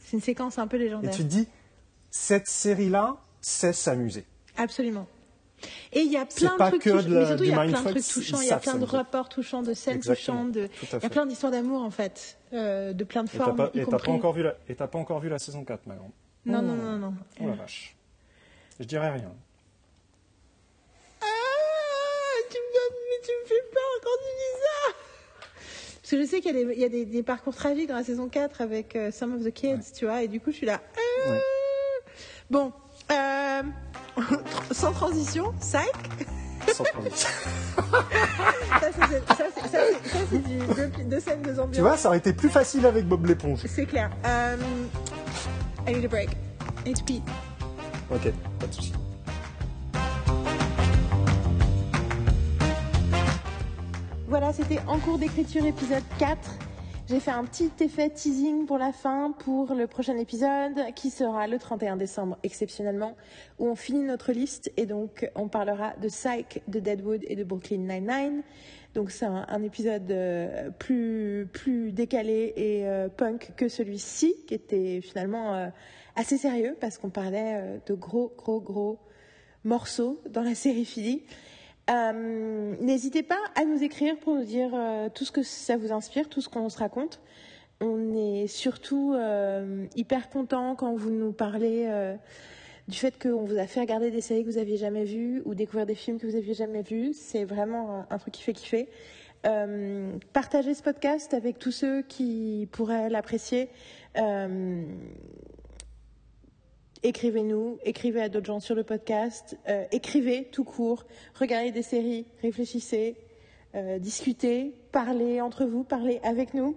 [0.00, 1.10] C'est une séquence un peu Et légendaire.
[1.10, 1.46] tu te dis,
[2.10, 4.24] cette série-là, c'est s'amuser.
[4.56, 5.06] Absolument.
[5.92, 6.96] Et il y a plein de trucs touchants.
[7.08, 8.38] la- Mais surtout, il y a plein de mindfuck, trucs touchants.
[8.40, 8.96] ils Il y a savent plein de s'amuser.
[8.96, 10.52] rapports touchants, de scènes touchantes.
[10.52, 10.68] De...
[10.92, 12.38] Il y a plein d'histoires d'amour, en fait.
[12.52, 13.56] euh, de plein de Et formes.
[13.56, 15.64] pas, y et t'as pas encore vu la, et t'as pas encore vu la saison
[15.64, 16.12] 4, ma grande.
[16.44, 16.62] Non, Oh.
[16.62, 17.14] non, non, non.
[17.40, 17.96] Oh la vache.
[18.78, 19.32] Je dirais rien.
[21.20, 21.26] Ah,
[22.50, 24.94] tu me, tu me fais peur quand tu dis ça
[26.02, 27.88] Parce que je sais qu'il y a, des, il y a des, des parcours tragiques
[27.88, 30.50] dans la saison 4 avec euh, Some of the Kids, tu vois, et du coup
[30.52, 30.80] je suis là.
[31.28, 31.40] Ouais.
[32.50, 32.72] Bon,
[33.10, 33.62] euh,
[34.70, 35.80] sans transition, Psych,
[36.74, 37.28] Sans transition.
[38.80, 38.88] ça
[40.30, 40.58] c'est du
[41.04, 41.74] deux scènes, deux ambiances.
[41.74, 43.60] tu vois, ça aurait été plus facile avec Bob l'éponge.
[43.66, 44.10] C'est clair.
[44.24, 44.56] Euh,
[45.86, 46.30] I need a break.
[47.04, 47.22] Pee.
[48.10, 48.92] Ok, pas de souci.
[54.28, 56.38] Voilà, c'était en cours d'écriture épisode 4.
[57.08, 61.46] J'ai fait un petit effet teasing pour la fin pour le prochain épisode qui sera
[61.46, 63.14] le 31 décembre exceptionnellement
[63.60, 67.44] où on finit notre liste et donc on parlera de Psych, de Deadwood et de
[67.44, 68.42] Brooklyn Nine-Nine.
[68.94, 75.00] Donc c'est un, épisode euh, plus, plus décalé et euh, punk que celui-ci qui était
[75.00, 75.68] finalement euh,
[76.16, 78.98] assez sérieux parce qu'on parlait de gros, gros, gros
[79.62, 81.22] morceaux dans la série Philly.
[81.88, 84.70] N'hésitez pas à nous écrire pour nous dire
[85.14, 87.20] tout ce que ça vous inspire, tout ce qu'on se raconte.
[87.80, 89.14] On est surtout
[89.94, 91.88] hyper content quand vous nous parlez
[92.88, 95.54] du fait qu'on vous a fait regarder des séries que vous aviez jamais vues ou
[95.54, 97.12] découvrir des films que vous aviez jamais vus.
[97.14, 98.88] C'est vraiment un, truc qui fait kiffer.
[99.46, 103.70] Euh, partagez ce podcast avec tous ceux qui pourraient l'apprécier.
[104.18, 104.84] Euh,
[107.08, 111.04] écrivez-nous, écrivez à d'autres gens sur le podcast, euh, écrivez tout court,
[111.34, 113.16] regardez des séries, réfléchissez,
[114.00, 116.76] discutez, parlez entre vous, parlez avec nous.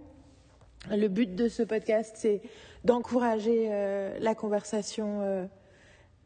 [0.92, 2.42] Le but de ce podcast, c'est
[2.84, 3.70] d'encourager
[4.20, 5.48] la conversation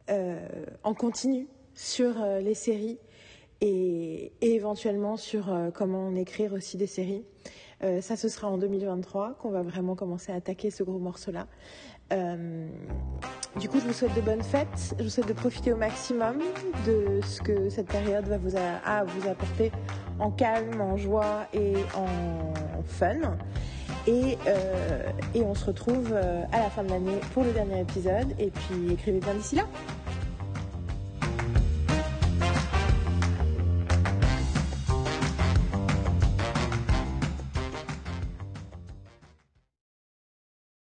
[0.09, 2.98] en continu sur les séries
[3.64, 7.23] et, éventuellement sur euh, comment écrire aussi des séries.
[7.83, 11.48] Euh, ça, ce sera en 2023 qu'on va vraiment commencer à attaquer ce gros morceau-là.
[12.14, 12.67] Euh,
[13.59, 14.95] du coup, je vous souhaite de bonnes fêtes.
[14.98, 16.40] Je vous souhaite de profiter au maximum
[16.85, 18.56] de ce que cette période va vous,
[19.27, 19.72] apporter
[20.19, 23.38] en calme, en joie et en fun.
[24.08, 24.38] Et,
[25.33, 28.33] et on se retrouve à la fin de l'année pour le dernier épisode.
[28.40, 29.64] Et puis, écrivez bien d'ici là.